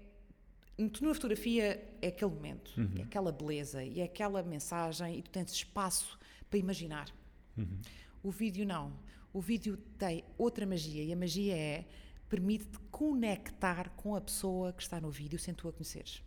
Tu 0.93 1.05
na 1.05 1.13
fotografia 1.13 1.87
é 2.01 2.07
aquele 2.07 2.31
momento, 2.31 2.73
uhum. 2.75 2.93
é 2.97 3.01
aquela 3.03 3.31
beleza 3.31 3.83
e 3.83 3.99
é 3.99 4.03
aquela 4.05 4.41
mensagem 4.41 5.19
e 5.19 5.21
tu 5.21 5.29
tens 5.29 5.51
espaço 5.51 6.17
para 6.49 6.57
imaginar. 6.57 7.07
Uhum. 7.55 7.79
O 8.23 8.31
vídeo 8.31 8.65
não. 8.65 8.91
O 9.33 9.39
vídeo 9.39 9.77
tem 9.97 10.23
outra 10.37 10.65
magia 10.65 11.03
e 11.03 11.13
a 11.13 11.15
magia 11.15 11.55
é 11.55 11.85
permite-te 12.27 12.79
conectar 12.89 13.89
com 13.91 14.15
a 14.15 14.21
pessoa 14.21 14.71
que 14.73 14.81
está 14.81 14.99
no 14.99 15.09
vídeo 15.09 15.37
sem 15.37 15.53
tu 15.53 15.67
a 15.67 15.73
conheceres. 15.73 16.23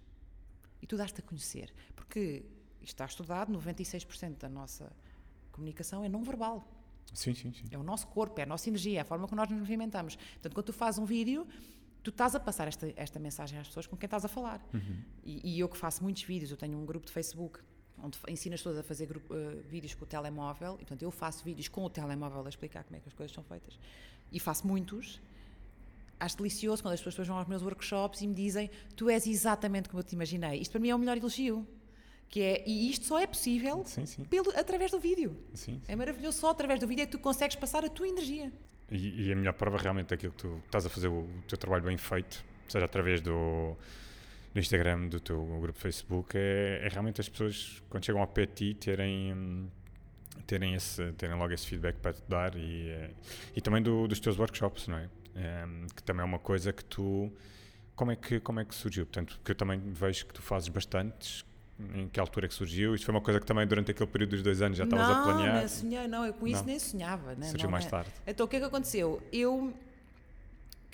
E 0.80 0.86
tu 0.86 0.96
dás-te 0.96 1.20
a 1.20 1.22
conhecer. 1.22 1.72
Porque 1.94 2.44
está 2.82 3.04
estudado, 3.04 3.52
96% 3.52 4.38
da 4.38 4.48
nossa 4.48 4.92
comunicação 5.50 6.04
é 6.04 6.08
não 6.08 6.22
verbal. 6.22 6.68
Sim, 7.12 7.34
sim, 7.34 7.52
sim. 7.52 7.64
É 7.70 7.78
o 7.78 7.82
nosso 7.82 8.06
corpo, 8.08 8.38
é 8.40 8.42
a 8.42 8.46
nossa 8.46 8.68
energia, 8.68 8.98
é 8.98 9.02
a 9.02 9.04
forma 9.04 9.26
como 9.26 9.40
nós 9.40 9.48
nos 9.48 9.58
movimentamos. 9.58 10.16
Portanto, 10.16 10.54
quando 10.54 10.66
tu 10.66 10.72
fazes 10.72 10.98
um 10.98 11.04
vídeo, 11.04 11.46
tu 12.02 12.10
estás 12.10 12.34
a 12.34 12.40
passar 12.40 12.68
esta, 12.68 12.92
esta 12.96 13.18
mensagem 13.18 13.58
às 13.58 13.68
pessoas 13.68 13.86
com 13.86 13.96
quem 13.96 14.06
estás 14.06 14.24
a 14.24 14.28
falar. 14.28 14.66
Uhum. 14.72 15.02
E, 15.22 15.56
e 15.56 15.60
eu 15.60 15.68
que 15.68 15.76
faço 15.76 16.02
muitos 16.02 16.22
vídeos, 16.22 16.50
eu 16.50 16.56
tenho 16.56 16.76
um 16.78 16.84
grupo 16.84 17.06
de 17.06 17.12
Facebook 17.12 17.60
onde 18.02 18.18
fa- 18.18 18.30
ensino 18.30 18.54
as 18.54 18.60
pessoas 18.60 18.78
a 18.78 18.82
fazer 18.82 19.06
grupo- 19.06 19.34
eh, 19.34 19.56
vídeos 19.68 19.94
com 19.94 20.04
o 20.04 20.06
telemóvel, 20.06 20.74
e 20.74 20.78
portanto 20.78 21.02
eu 21.02 21.10
faço 21.10 21.44
vídeos 21.44 21.68
com 21.68 21.84
o 21.84 21.90
telemóvel 21.90 22.44
a 22.44 22.48
explicar 22.48 22.84
como 22.84 22.96
é 22.96 23.00
que 23.00 23.08
as 23.08 23.14
coisas 23.14 23.34
são 23.34 23.42
feitas. 23.44 23.78
E 24.32 24.38
faço 24.40 24.66
muitos. 24.66 25.20
Acho 26.18 26.36
delicioso 26.36 26.82
quando 26.82 26.94
as 26.94 27.02
pessoas 27.02 27.26
vão 27.28 27.36
aos 27.38 27.46
meus 27.48 27.62
workshops 27.62 28.20
e 28.22 28.26
me 28.26 28.34
dizem 28.34 28.70
tu 28.96 29.10
és 29.10 29.26
exatamente 29.26 29.88
como 29.88 30.00
eu 30.00 30.04
te 30.04 30.12
imaginei. 30.14 30.60
Isto 30.60 30.72
para 30.72 30.80
mim 30.80 30.88
é 30.90 30.94
o 30.94 30.98
melhor 30.98 31.16
elogio. 31.16 31.66
Que 32.28 32.40
é, 32.40 32.64
e 32.66 32.90
isto 32.90 33.04
só 33.04 33.18
é 33.20 33.26
possível 33.26 33.84
Sim, 33.84 34.06
sim. 34.06 34.24
pelo, 34.24 34.50
através 34.58 34.90
do 34.90 34.98
vídeo. 34.98 35.36
sim. 35.52 35.80
É 35.86 35.94
maravilhoso, 35.94 36.38
só 36.38 36.50
através 36.50 36.80
do 36.80 36.86
vídeo 36.86 37.02
é 37.02 37.06
que 37.06 37.12
tu 37.12 37.18
consegues 37.18 37.54
passar 37.54 37.84
a 37.84 37.88
tua 37.88 38.08
energia. 38.08 38.50
E, 38.90 39.26
e 39.28 39.32
a 39.32 39.36
melhor 39.36 39.52
prova 39.52 39.76
realmente 39.76 40.08
daquilo 40.08 40.32
que 40.32 40.38
tu 40.38 40.60
estás 40.64 40.84
a 40.86 40.88
fazer 40.90 41.08
o, 41.08 41.28
teu 41.46 41.56
trabalho 41.58 41.84
bem 41.84 41.96
feito, 41.96 42.44
seja 42.68 42.84
através 42.86 43.20
do, 43.20 43.76
do 44.54 44.60
Instagram, 44.60 45.08
do 45.08 45.18
teu 45.20 45.44
grupo 45.60 45.76
Facebook, 45.78 46.36
é, 46.38 46.80
é 46.84 46.88
realmente 46.88 47.20
as 47.20 47.28
pessoas, 47.28 47.82
quando 47.90 48.04
chegam 48.04 48.20
ao 48.20 48.26
pé 48.28 48.46
de 48.46 48.52
ti, 48.52 48.74
terem, 48.74 49.68
terem, 50.46 50.74
esse, 50.74 51.12
terem 51.14 51.36
logo 51.36 51.52
esse 51.52 51.66
feedback 51.66 51.96
para 51.96 52.12
te 52.12 52.22
dar 52.28 52.54
e, 52.56 52.88
eh, 52.88 53.10
e 53.56 53.60
também 53.60 53.82
do- 53.82 54.06
dos 54.06 54.20
teus 54.20 54.38
workshops, 54.38 54.86
não 54.86 54.96
é? 54.98 55.08
Em, 55.34 55.86
que 55.88 56.02
também 56.04 56.22
é 56.22 56.24
uma 56.24 56.38
coisa 56.38 56.72
que 56.72 56.84
tu. 56.84 57.32
Como 57.96 58.12
é 58.12 58.16
que, 58.16 58.38
como 58.40 58.60
é 58.60 58.64
que 58.64 58.74
surgiu? 58.74 59.04
Portanto, 59.06 59.40
que 59.44 59.50
eu 59.50 59.54
também 59.56 59.80
vejo 59.92 60.26
que 60.26 60.34
tu 60.34 60.42
fazes 60.42 60.68
bastantes. 60.68 61.44
Em 61.92 62.08
que 62.08 62.20
altura 62.20 62.46
é 62.46 62.48
que 62.48 62.54
surgiu? 62.54 62.94
Isto 62.94 63.06
foi 63.06 63.14
uma 63.16 63.20
coisa 63.20 63.40
que 63.40 63.46
também 63.46 63.66
durante 63.66 63.90
aquele 63.90 64.08
período 64.08 64.30
dos 64.30 64.42
dois 64.44 64.62
anos 64.62 64.78
já 64.78 64.84
estavas 64.84 65.08
a 65.10 65.22
planear? 65.24 65.60
Não, 65.62 65.68
sonhei, 65.68 66.06
não, 66.06 66.24
eu 66.24 66.32
com 66.32 66.46
isso 66.46 66.58
Não. 66.60 66.66
nem 66.66 66.78
sonhava. 66.78 67.34
Né? 67.34 67.46
Surgiu 67.48 67.64
Não, 67.66 67.72
mais 67.72 67.84
né? 67.86 67.90
tarde. 67.90 68.10
Então 68.24 68.46
o 68.46 68.48
que 68.48 68.54
é 68.54 68.60
que 68.60 68.64
aconteceu? 68.66 69.20
Eu 69.32 69.74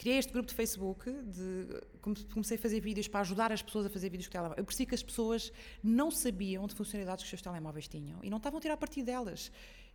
criei 0.01 0.19
este 0.19 0.33
grupo 0.33 0.49
de 0.49 0.55
Facebook, 0.55 1.11
de, 1.37 1.81
come- 2.01 2.25
comecei 2.33 2.57
a 2.57 2.61
fazer 2.61 2.81
vídeos 2.81 3.07
para 3.07 3.21
ajudar 3.21 3.53
as 3.53 3.63
pessoas 3.63 3.85
a 3.87 3.91
fazer 3.91 4.09
vídeos 4.09 4.27
com 4.29 4.33
telemóvel. 4.33 4.59
Eu 4.59 4.65
percebi 4.65 4.87
que 4.89 4.95
as 4.95 5.03
pessoas 5.03 5.53
não 5.83 6.11
sabiam 6.11 6.67
de 6.67 6.75
funcionalidades 6.75 7.23
que 7.23 7.27
os 7.27 7.31
seus 7.31 7.43
telemóveis 7.43 7.87
tinham 7.87 8.19
e 8.23 8.31
não 8.31 8.39
estavam 8.39 8.59
a 8.59 8.61
tirar 8.63 8.77
partido 8.77 9.07
delas. 9.07 9.53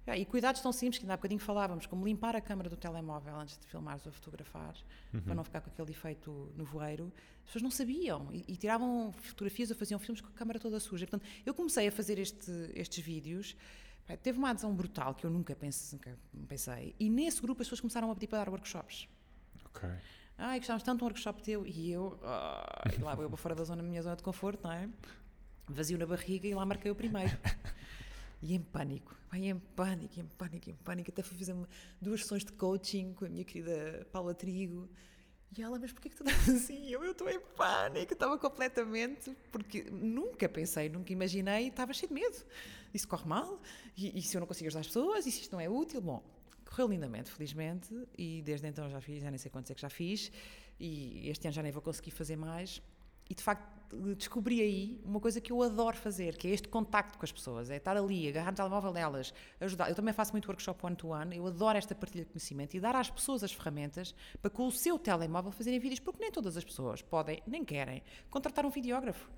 Ah, 0.08 0.16
E 0.16 0.24
cuidados 0.24 0.62
tão 0.62 0.72
simples 0.72 1.00
que 1.00 1.06
ainda 1.06 1.16
há 1.16 1.18
bocadinho 1.18 1.40
falávamos, 1.42 1.88
como 1.88 2.06
limpar 2.06 2.36
a 2.36 2.42
câmara 2.42 2.70
do 2.70 2.78
telemóvel 2.78 3.36
antes 3.36 3.58
de 3.58 3.66
filmares 3.66 4.06
ou 4.06 4.12
fotografar, 4.12 4.76
para 5.24 5.34
não 5.34 5.44
ficar 5.44 5.62
com 5.62 5.72
aquele 5.72 5.90
efeito 5.92 6.52
no 6.56 6.64
voeiro. 6.64 7.12
As 7.40 7.46
pessoas 7.46 7.64
não 7.64 7.72
sabiam 7.72 8.30
e, 8.32 8.46
e 8.48 8.56
tiravam 8.56 9.12
fotografias 9.14 9.72
ou 9.72 9.76
faziam 9.76 10.00
filmes 10.00 10.22
com 10.22 10.28
a 10.28 10.32
câmara 10.34 10.60
toda 10.60 10.80
suja. 10.80 11.08
Portanto, 11.08 11.28
eu 11.44 11.54
comecei 11.56 11.88
a 11.88 11.92
fazer 11.92 12.20
este- 12.20 12.52
estes 12.76 13.04
vídeos. 13.04 13.56
Teve 14.22 14.38
uma 14.38 14.52
adesão 14.52 14.72
brutal 14.76 15.16
que 15.16 15.26
eu 15.26 15.32
nunca 15.32 15.56
pense- 15.56 15.96
nunca 15.96 16.16
pensei. 16.48 16.94
E 17.00 17.10
nesse 17.10 17.42
grupo 17.42 17.64
as 17.64 17.68
pessoas 17.68 17.82
começaram 17.82 18.12
a 18.12 18.14
pedir 18.14 18.28
para 18.28 18.44
dar 18.46 18.50
workshops. 18.52 19.08
Ok. 19.76 19.90
Ai, 20.38 20.60
gostávamos 20.60 20.84
tanto 20.84 21.00
de 21.00 21.04
um 21.04 21.08
workshop 21.08 21.42
teu. 21.44 21.66
E 21.66 21.92
eu, 21.92 22.18
ai, 22.24 22.98
lá 23.02 23.14
eu 23.14 23.30
para 23.30 23.38
fora 23.38 23.56
da 23.56 23.64
zona, 23.64 23.84
minha 23.84 24.02
zona 24.02 24.16
de 24.16 24.24
conforto, 24.24 24.64
não 24.64 24.72
é? 24.72 24.90
Vazio 25.68 25.98
na 25.98 26.06
barriga 26.06 26.48
e 26.48 26.54
lá 26.54 26.66
marquei 26.66 26.92
o 26.92 26.96
primeiro. 26.96 27.38
E 28.42 28.54
em 28.54 28.62
pânico, 28.62 29.16
vai 29.32 29.44
em 29.44 29.58
pânico, 29.58 30.20
em 30.20 30.26
pânico, 30.26 30.70
em 30.70 30.76
pânico. 30.76 31.10
Até 31.10 31.24
fui 31.24 31.38
fazer 31.38 31.56
duas 32.00 32.22
sessões 32.22 32.46
de 32.46 32.52
coaching 32.52 33.14
com 33.14 33.26
a 33.26 33.30
minha 33.30 33.44
querida 33.44 34.06
Paula 34.12 34.36
Trigo. 34.36 34.88
E 35.58 35.64
ela, 35.64 35.80
mas 35.80 35.92
porquê 35.92 36.10
que 36.10 36.16
tu 36.16 36.24
estás 36.28 36.50
assim? 36.50 36.90
Eu 36.90 37.04
estou 37.10 37.30
em 37.30 37.40
pânico, 37.40 38.14
estava 38.14 38.38
completamente, 38.38 39.36
porque 39.52 39.84
nunca 39.90 40.48
pensei, 40.50 40.90
nunca 40.90 41.12
imaginei, 41.12 41.70
estava 41.70 41.94
cheio 41.94 42.10
de 42.10 42.14
medo. 42.14 42.46
Isso 42.94 43.08
corre 43.08 43.26
mal? 43.28 43.60
E, 43.98 44.20
e 44.20 44.22
se 44.22 44.36
eu 44.36 44.42
não 44.42 44.48
consigo 44.48 44.68
ajudar 44.68 44.82
as 44.82 44.88
pessoas? 44.88 45.26
E 45.26 45.32
se 45.32 45.42
isto 45.42 45.54
não 45.54 45.60
é 45.60 45.70
útil? 45.70 46.02
Bom, 46.02 46.22
correu 46.76 46.90
lindamente, 46.90 47.32
felizmente, 47.32 47.96
e 48.18 48.42
desde 48.42 48.68
então 48.68 48.90
já 48.90 49.00
fiz, 49.00 49.24
já 49.24 49.32
nem 49.32 49.38
sei 49.38 49.50
quantos 49.50 49.72
é 49.72 49.74
que 49.74 49.82
já 49.82 49.90
fiz, 49.90 50.30
e 50.78 51.30
este 51.30 51.48
ano 51.48 51.54
já 51.54 51.64
nem 51.64 51.72
vou 51.72 51.82
conseguir 51.82 52.12
fazer 52.12 52.36
mais. 52.36 52.82
E 53.30 53.34
de 53.34 53.42
facto 53.42 53.66
descobri 54.18 54.62
aí 54.62 55.02
uma 55.04 55.20
coisa 55.20 55.40
que 55.40 55.52
eu 55.52 55.62
adoro 55.64 55.96
fazer, 55.96 56.38
que 56.38 56.48
é 56.48 56.52
este 56.52 56.68
contacto 56.68 57.18
com 57.18 57.26
as 57.26 57.32
pessoas, 57.32 57.70
é 57.70 57.78
estar 57.78 57.96
ali, 57.96 58.28
agarrar 58.28 58.52
no 58.52 58.58
telemóvel 58.58 58.92
delas, 58.92 59.34
ajudar. 59.60 59.90
Eu 59.90 59.96
também 59.96 60.14
faço 60.14 60.34
muito 60.34 60.48
workshop 60.48 60.86
one-to-one, 60.86 61.38
eu 61.38 61.48
adoro 61.48 61.78
esta 61.78 61.96
partilha 61.96 62.26
de 62.26 62.32
conhecimento 62.32 62.76
e 62.76 62.80
dar 62.80 62.96
às 62.96 63.10
pessoas 63.10 63.44
as 63.44 63.54
ferramentas 63.54 64.14
para 64.42 64.52
com 64.52 64.68
o 64.68 64.72
seu 64.72 65.00
telemóvel 65.00 65.52
fazerem 65.52 65.80
vídeos, 65.80 66.00
porque 66.00 66.20
nem 66.20 66.32
todas 66.32 66.58
as 66.58 66.64
pessoas 66.64 67.02
podem, 67.02 67.42
nem 67.48 67.64
querem, 67.64 68.04
contratar 68.30 68.66
um 68.66 68.70
videógrafo. 68.70 69.32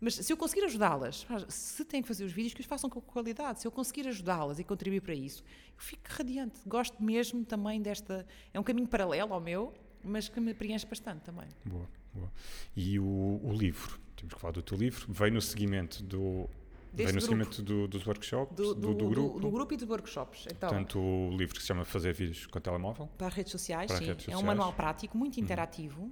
Mas 0.00 0.14
se 0.14 0.32
eu 0.32 0.36
conseguir 0.36 0.64
ajudá-las, 0.64 1.26
se 1.48 1.84
têm 1.84 2.02
que 2.02 2.08
fazer 2.08 2.24
os 2.24 2.32
vídeos, 2.32 2.54
que 2.54 2.60
os 2.60 2.66
façam 2.66 2.88
com 2.88 3.00
qualidade. 3.00 3.60
Se 3.60 3.66
eu 3.66 3.72
conseguir 3.72 4.06
ajudá-las 4.06 4.58
e 4.58 4.64
contribuir 4.64 5.00
para 5.00 5.14
isso, 5.14 5.42
eu 5.76 5.80
fico 5.82 6.02
radiante. 6.08 6.60
Gosto 6.66 7.02
mesmo 7.02 7.44
também 7.44 7.82
desta. 7.82 8.24
É 8.54 8.60
um 8.60 8.62
caminho 8.62 8.86
paralelo 8.86 9.32
ao 9.34 9.40
meu, 9.40 9.74
mas 10.04 10.28
que 10.28 10.38
me 10.40 10.54
preenche 10.54 10.86
bastante 10.86 11.22
também. 11.22 11.48
Boa, 11.64 11.88
boa. 12.14 12.32
E 12.76 12.98
o, 13.00 13.40
o 13.42 13.52
livro, 13.52 13.98
temos 14.16 14.34
que 14.34 14.40
falar 14.40 14.52
do 14.52 14.62
teu 14.62 14.78
livro, 14.78 15.06
veio 15.12 15.32
no 15.32 15.40
seguimento 15.42 16.02
do. 16.02 16.48
Deste 16.92 17.02
veio 17.12 17.14
no 17.16 17.20
seguimento 17.20 17.62
do- 17.62 17.86
dos 17.86 18.06
workshops, 18.06 18.56
Do, 18.56 18.74
do, 18.74 18.94
do 18.94 19.08
grupo. 19.10 19.40
do 19.40 19.50
grupo 19.50 19.74
e 19.74 19.76
dos 19.76 19.86
workshops. 19.88 20.46
Então, 20.50 20.70
Portanto, 20.70 20.98
o 20.98 21.36
livro 21.36 21.54
que 21.54 21.60
se 21.60 21.66
chama 21.66 21.84
Fazer 21.84 22.14
Vídeos 22.14 22.46
com 22.46 22.58
telemóvel. 22.60 23.08
para 23.18 23.28
redes 23.28 23.52
sociais, 23.52 23.88
Para 23.88 23.98
sim. 23.98 24.06
redes 24.06 24.26
É 24.26 24.30
um 24.30 24.32
sociais. 24.32 24.40
Uhum. 24.40 24.46
manual 24.46 24.72
prático, 24.72 25.18
muito 25.18 25.38
interativo, 25.38 26.10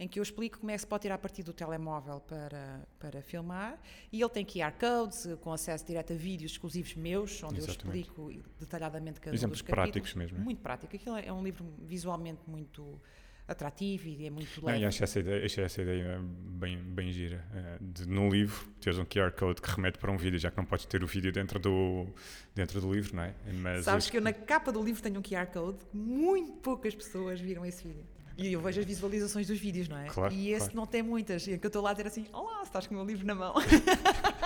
em 0.00 0.06
que 0.06 0.18
eu 0.18 0.22
explico 0.22 0.58
como 0.60 0.70
é 0.70 0.74
que 0.74 0.80
se 0.80 0.86
pode 0.86 1.02
tirar 1.02 1.18
partido 1.18 1.46
do 1.46 1.52
telemóvel 1.52 2.20
para, 2.20 2.86
para 3.00 3.20
filmar. 3.20 3.78
E 4.12 4.20
ele 4.20 4.30
tem 4.30 4.44
QR 4.44 4.72
codes 4.78 5.26
com 5.40 5.52
acesso 5.52 5.84
direto 5.84 6.12
a 6.12 6.16
vídeos 6.16 6.52
exclusivos 6.52 6.94
meus, 6.94 7.42
onde 7.42 7.58
Exatamente. 7.58 7.96
eu 8.16 8.28
explico 8.30 8.42
detalhadamente 8.60 9.20
cada 9.20 9.32
um 9.32 9.34
Exemplos 9.34 9.58
dos 9.60 9.66
capítulos. 9.66 9.90
práticos 9.92 10.14
mesmo. 10.14 10.38
Muito 10.38 10.60
prático. 10.60 10.94
Aquilo 10.94 11.16
é 11.16 11.32
um 11.32 11.42
livro 11.42 11.66
visualmente 11.82 12.40
muito 12.46 13.00
atrativo 13.46 14.06
e 14.08 14.26
é 14.26 14.30
muito 14.30 14.60
Não, 14.60 14.66
leve. 14.68 14.80
e 14.82 14.84
acho 14.84 15.02
essa 15.02 15.18
ideia, 15.20 15.44
achei 15.46 15.64
essa 15.64 15.80
ideia 15.80 16.20
bem, 16.22 16.76
bem 16.78 17.10
gira. 17.10 17.42
eh, 17.54 17.78
De, 17.80 18.06
no 18.06 18.28
livro, 18.28 18.68
teres 18.78 18.98
um 18.98 19.06
QR 19.06 19.32
Code 19.32 19.62
que 19.62 19.70
remete 19.70 19.98
para 19.98 20.12
um 20.12 20.18
vídeo, 20.18 20.38
já 20.38 20.50
que 20.50 20.56
não 20.58 20.66
podes 20.66 20.84
ter 20.84 21.02
o 21.02 21.06
vídeo 21.06 21.32
dentro 21.32 21.58
do, 21.58 22.06
dentro 22.54 22.78
do 22.80 22.92
livro, 22.92 23.16
não 23.16 23.22
é? 23.22 23.34
Mas 23.54 23.84
Sabes 23.86 24.10
que 24.10 24.18
eu 24.18 24.20
na 24.20 24.34
capa 24.34 24.70
do 24.70 24.82
livro 24.82 25.02
tenho 25.02 25.18
um 25.18 25.22
QR 25.22 25.46
Code, 25.46 25.78
muito 25.94 26.52
poucas 26.58 26.94
pessoas 26.94 27.40
viram 27.40 27.64
esse 27.64 27.82
vídeo. 27.88 28.04
E 28.38 28.52
eu 28.52 28.60
vejo 28.60 28.78
as 28.80 28.86
visualizações 28.86 29.48
dos 29.48 29.58
vídeos, 29.58 29.88
não 29.88 29.98
é? 29.98 30.06
Claro, 30.06 30.32
e 30.32 30.50
esse 30.52 30.66
claro. 30.66 30.76
não 30.76 30.86
tem 30.86 31.02
muitas. 31.02 31.44
E 31.48 31.54
é 31.54 31.58
que 31.58 31.66
eu 31.66 31.68
estou 31.68 31.82
lá 31.82 31.90
a 31.90 31.92
dizer 31.92 32.06
assim: 32.06 32.26
Olá, 32.32 32.62
estás 32.62 32.86
com 32.86 32.94
o 32.94 32.98
meu 32.98 33.04
livro 33.06 33.26
na 33.26 33.34
mão. 33.34 33.54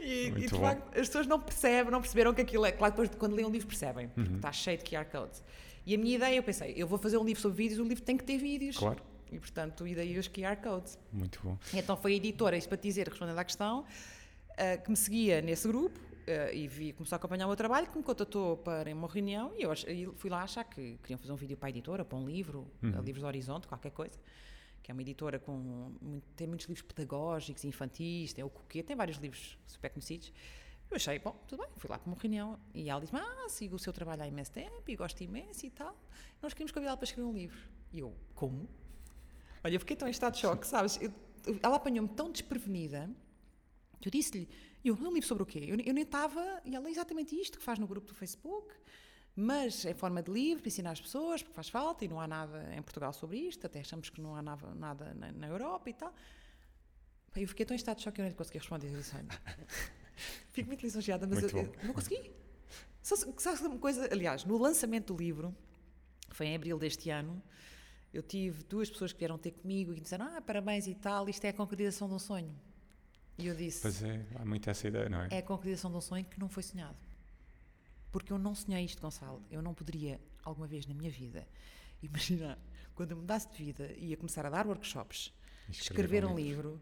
e, 0.00 0.26
e, 0.26 0.30
de 0.32 0.48
facto 0.48 0.88
as 0.98 1.06
pessoas 1.08 1.26
não 1.26 1.40
percebem, 1.40 1.90
não 1.90 2.00
perceberam 2.00 2.34
que 2.34 2.40
aquilo 2.42 2.64
é. 2.66 2.72
Claro, 2.72 2.92
depois 2.92 3.10
quando 3.18 3.34
leem 3.34 3.46
um 3.46 3.50
livro 3.50 3.66
percebem, 3.66 4.06
Uhum. 4.06 4.12
porque 4.24 4.34
está 4.36 4.52
cheio 4.52 4.78
de 4.78 4.84
QR 4.84 5.04
codes. 5.06 5.42
E 5.86 5.94
a 5.94 5.98
minha 5.98 6.16
ideia, 6.16 6.36
eu 6.36 6.42
pensei: 6.42 6.74
eu 6.76 6.86
vou 6.86 6.98
fazer 6.98 7.16
um 7.16 7.24
livro 7.24 7.40
sobre 7.40 7.56
vídeos, 7.56 7.80
o 7.80 7.84
livro 7.84 8.04
tem 8.04 8.16
que 8.16 8.24
ter 8.24 8.36
vídeos. 8.38 8.76
Claro, 8.76 9.00
E 9.32 9.38
portanto, 9.38 9.86
e 9.86 9.94
daí 9.94 10.18
os 10.18 10.28
QR 10.28 10.56
codes. 10.62 10.98
muito 11.12 11.40
bom. 11.42 11.56
E 11.72 11.78
Então 11.78 11.96
foi 11.96 12.12
a 12.12 12.16
editora, 12.16 12.56
isto 12.56 12.68
para 12.68 12.78
te 12.78 12.82
dizer, 12.88 13.08
respondendo 13.08 13.38
à 13.38 13.44
questão, 13.44 13.84
eh, 14.58 14.76
que 14.76 14.90
me 14.90 14.96
seguia 14.96 15.40
nesse 15.40 15.66
grupo 15.66 15.98
eh, 16.30 16.54
e 16.54 16.68
vi, 16.68 16.92
começou 16.92 17.16
a 17.16 17.18
acompanhar 17.18 17.46
o 17.46 17.48
meu 17.48 17.56
trabalho, 17.56 17.86
que 17.90 17.96
me 17.96 18.02
contatou 18.04 18.56
para 18.58 18.92
uma 18.94 19.08
reunião 19.08 19.52
e 19.58 19.62
eu 19.62 19.72
e 19.72 20.06
fui 20.16 20.30
lá 20.30 20.42
achar 20.42 20.64
que 20.64 20.96
queriam 21.02 21.18
fazer 21.18 21.32
um 21.32 21.36
vídeo 21.36 21.56
para 21.56 21.68
a 21.68 21.70
editora, 21.70 22.04
para 22.04 22.16
um 22.18 22.26
livro, 22.26 22.66
Uhum. 22.82 22.98
a 22.98 23.00
Livros 23.00 23.22
do 23.22 23.26
Horizonte, 23.26 23.66
qualquer 23.68 23.90
coisa. 23.90 24.18
Que 24.82 24.90
é 24.90 24.94
uma 24.94 25.02
editora 25.02 25.38
com. 25.38 25.92
tem 26.36 26.46
muitos 26.46 26.66
livros 26.66 26.86
pedagógicos, 26.86 27.64
infantis, 27.64 28.32
tem 28.32 28.42
o 28.44 28.48
Coquê, 28.50 28.82
tem 28.82 28.96
vários 28.96 29.18
livros 29.18 29.58
super 29.66 29.90
conhecidos. 29.90 30.32
Eu 30.90 30.96
achei, 30.96 31.18
bom, 31.18 31.32
tudo 31.46 31.62
bem, 31.62 31.70
fui 31.76 31.88
lá 31.90 31.98
para 31.98 32.10
uma 32.10 32.18
reunião 32.20 32.58
e 32.74 32.88
ela 32.88 33.00
disse: 33.00 33.14
Ah, 33.14 33.46
sigo 33.48 33.76
o 33.76 33.78
seu 33.78 33.92
trabalho 33.92 34.22
há 34.22 34.26
imenso 34.26 34.50
tempo 34.52 34.82
e 34.88 34.96
gosto 34.96 35.20
imenso 35.22 35.64
e 35.66 35.70
tal. 35.70 35.94
Nós 36.42 36.52
queríamos 36.54 36.72
convidá-la 36.72 36.96
para 36.96 37.04
escrever 37.04 37.28
um 37.28 37.32
livro. 37.32 37.58
E 37.92 37.98
eu, 38.00 38.14
como? 38.34 38.68
Olha, 39.62 39.74
eu 39.74 39.80
fiquei 39.80 39.94
tão 39.96 40.08
em 40.08 40.10
estado 40.10 40.32
de 40.34 40.40
choque, 40.40 40.66
sabes? 40.66 40.98
Eu- 41.00 41.12
ela 41.62 41.76
apanhou-me 41.76 42.08
tão 42.08 42.30
desprevenida 42.32 43.08
que 44.00 44.08
eu 44.08 44.10
disse-lhe: 44.10 44.48
Eu 44.84 44.94
um 44.94 45.12
livro 45.12 45.26
sobre 45.26 45.42
o 45.42 45.46
quê? 45.46 45.58
Eu, 45.66 45.76
eu 45.78 45.94
nem 45.94 46.02
estava. 46.02 46.60
E 46.64 46.74
ela 46.74 46.88
é 46.88 46.90
exatamente 46.90 47.38
isto 47.38 47.58
que 47.58 47.64
faz 47.64 47.78
no 47.78 47.86
grupo 47.86 48.06
do 48.06 48.14
Facebook, 48.14 48.74
mas 49.36 49.84
em 49.84 49.94
forma 49.94 50.22
de 50.22 50.30
livro, 50.30 50.62
para 50.62 50.68
ensinar 50.68 50.92
as 50.92 51.00
pessoas, 51.00 51.42
porque 51.42 51.54
faz 51.54 51.68
falta 51.68 52.04
e 52.04 52.08
não 52.08 52.20
há 52.20 52.26
nada 52.26 52.74
em 52.74 52.82
Portugal 52.82 53.12
sobre 53.12 53.38
isto, 53.38 53.66
até 53.66 53.80
achamos 53.80 54.08
que 54.08 54.20
não 54.20 54.34
há 54.34 54.42
nada, 54.42 54.74
nada 54.74 55.14
na, 55.14 55.32
na 55.32 55.48
Europa 55.48 55.90
e 55.90 55.94
tal. 55.94 56.14
Eu 57.36 57.46
fiquei 57.46 57.64
tão 57.64 57.74
em 57.74 57.76
estado 57.76 57.98
de 57.98 58.02
choque 58.02 58.16
que 58.16 58.20
eu 58.22 58.24
nem 58.24 58.34
consegui 58.34 58.58
responder. 58.58 58.88
Eu 58.88 58.98
disse: 58.98 59.14
fico 60.50 60.68
muito 60.68 60.82
lisonjeada, 60.82 61.26
mas 61.26 61.40
Muito 61.40 61.56
eu, 61.56 61.62
eu 61.62 61.86
não 61.86 61.94
consegui. 61.94 62.32
Só 63.02 63.16
Sabes 63.16 63.60
uma 63.60 63.78
coisa? 63.78 64.08
Aliás, 64.12 64.44
no 64.44 64.58
lançamento 64.58 65.14
do 65.14 65.18
livro, 65.18 65.54
foi 66.30 66.46
em 66.46 66.56
abril 66.56 66.78
deste 66.78 67.08
ano, 67.10 67.42
eu 68.12 68.22
tive 68.22 68.64
duas 68.64 68.90
pessoas 68.90 69.12
que 69.12 69.18
vieram 69.18 69.38
ter 69.38 69.52
comigo 69.52 69.94
e 69.94 70.00
disseram: 70.00 70.26
Ah, 70.26 70.40
parabéns 70.40 70.86
e 70.86 70.94
tal, 70.94 71.28
isto 71.28 71.44
é 71.44 71.50
a 71.50 71.52
concretização 71.52 72.08
de 72.08 72.14
um 72.14 72.18
sonho. 72.18 72.54
E 73.40 73.46
eu 73.46 73.54
disse: 73.54 73.80
Pois 73.80 74.02
é, 74.02 74.20
há 74.38 74.44
muito 74.44 74.68
essa 74.68 74.86
ideia, 74.86 75.08
não 75.08 75.22
é? 75.22 75.28
É 75.30 75.38
a 75.38 75.42
concretização 75.42 75.90
de 75.90 75.96
um 75.96 76.00
sonho 76.00 76.24
que 76.24 76.38
não 76.38 76.48
foi 76.48 76.62
sonhado. 76.62 76.96
Porque 78.12 78.32
eu 78.32 78.38
não 78.38 78.54
sonhei 78.54 78.84
isto, 78.84 79.00
Gonçalo. 79.00 79.42
Eu 79.50 79.62
não 79.62 79.72
poderia, 79.72 80.20
alguma 80.42 80.66
vez 80.66 80.86
na 80.86 80.94
minha 80.94 81.10
vida, 81.10 81.46
imaginar, 82.02 82.58
quando 82.94 83.12
eu 83.12 83.16
mudasse 83.16 83.48
de 83.50 83.56
vida, 83.56 83.92
ia 83.96 84.16
começar 84.16 84.44
a 84.44 84.50
dar 84.50 84.66
workshops, 84.66 85.32
E 85.68 85.72
escrever 85.72 86.24
um 86.24 86.34
livro, 86.34 86.80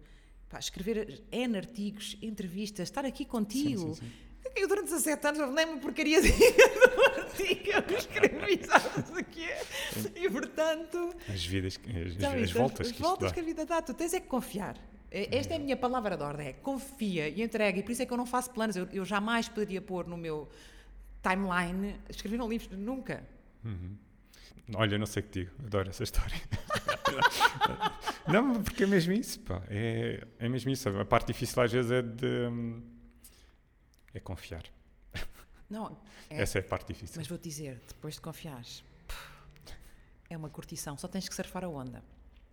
pá, 0.48 0.59
escrever 0.59 1.22
N 1.30 1.56
artigos, 1.56 2.16
entrevistas, 2.20 2.88
estar 2.88 3.04
aqui 3.04 3.24
contigo. 3.24 3.94
Sim, 3.94 3.94
sim, 3.94 4.06
sim. 4.06 4.12
Eu 4.56 4.66
durante 4.66 4.86
17 4.86 5.26
anos 5.26 5.40
não 5.40 5.54
lembro 5.54 5.78
porcaria 5.78 6.22
de 6.22 6.30
do 6.32 7.20
artigo 7.20 7.82
que 7.82 7.94
eu 7.94 7.98
escrevi, 7.98 8.66
sabes 8.66 9.11
o 9.11 9.24
que 9.24 9.44
é? 9.44 9.62
E 10.16 10.30
portanto. 10.30 11.14
As 11.28 11.44
vidas, 11.44 11.78
as, 11.78 12.12
Então, 12.16 12.32
as 12.32 12.40
isso, 12.40 12.54
voltas 12.54 12.86
as 12.86 12.92
que 12.92 13.02
voltas 13.02 13.32
que 13.32 13.40
a 13.40 13.42
vida 13.42 13.66
dá, 13.66 13.82
tu 13.82 13.94
tens 13.94 14.14
é 14.14 14.20
que 14.20 14.26
confiar. 14.26 14.76
É- 15.11 15.36
Esta 15.38 15.54
é 15.54 15.56
a 15.56 15.61
minha 15.61 15.76
palavra 15.76 16.16
de 16.16 16.22
ordem, 16.22 16.48
é 16.48 16.52
confia 16.52 17.28
e 17.28 17.42
entrega. 17.42 17.78
E 17.78 17.82
por 17.82 17.92
isso 17.92 18.02
é 18.02 18.06
que 18.06 18.12
eu 18.12 18.16
não 18.16 18.26
faço 18.26 18.50
planos. 18.50 18.76
Eu, 18.76 18.86
eu 18.92 19.04
jamais 19.04 19.48
poderia 19.48 19.80
pôr 19.80 20.06
no 20.06 20.16
meu 20.16 20.48
timeline 21.22 21.98
escrever 22.09 22.40
um 22.40 22.48
livro, 22.48 22.76
nunca. 22.76 23.26
Olha, 24.74 24.98
não 24.98 25.06
sei 25.06 25.22
o 25.22 25.26
que 25.26 25.44
digo, 25.44 25.50
adoro 25.64 25.88
essa 25.88 26.02
história. 26.04 26.36
não, 28.28 28.62
porque 28.62 28.84
é 28.84 28.86
mesmo 28.86 29.12
isso, 29.12 29.40
pá. 29.40 29.62
É, 29.68 30.26
é 30.38 30.48
mesmo 30.48 30.70
isso. 30.70 30.88
A 30.90 31.04
parte 31.04 31.28
difícil 31.28 31.62
às 31.62 31.72
vezes 31.72 31.90
é 31.90 32.02
de. 32.02 32.26
hum, 32.48 32.82
é 34.12 34.20
confiar. 34.20 34.64
Não, 35.70 35.98
é, 36.30 36.40
Essa 36.42 36.59
é 36.59 36.61
a 36.61 36.64
parte 36.64 36.88
difícil. 36.92 37.16
mas 37.18 37.26
vou-te 37.26 37.42
dizer, 37.44 37.80
depois 37.86 38.14
de 38.14 38.20
confiares, 38.22 38.82
é 40.30 40.36
uma 40.36 40.48
curtição, 40.48 40.96
só 40.96 41.06
tens 41.09 41.28
que 41.28 41.34
surfar 41.34 41.62
a 41.64 41.68
onda. 41.68 42.02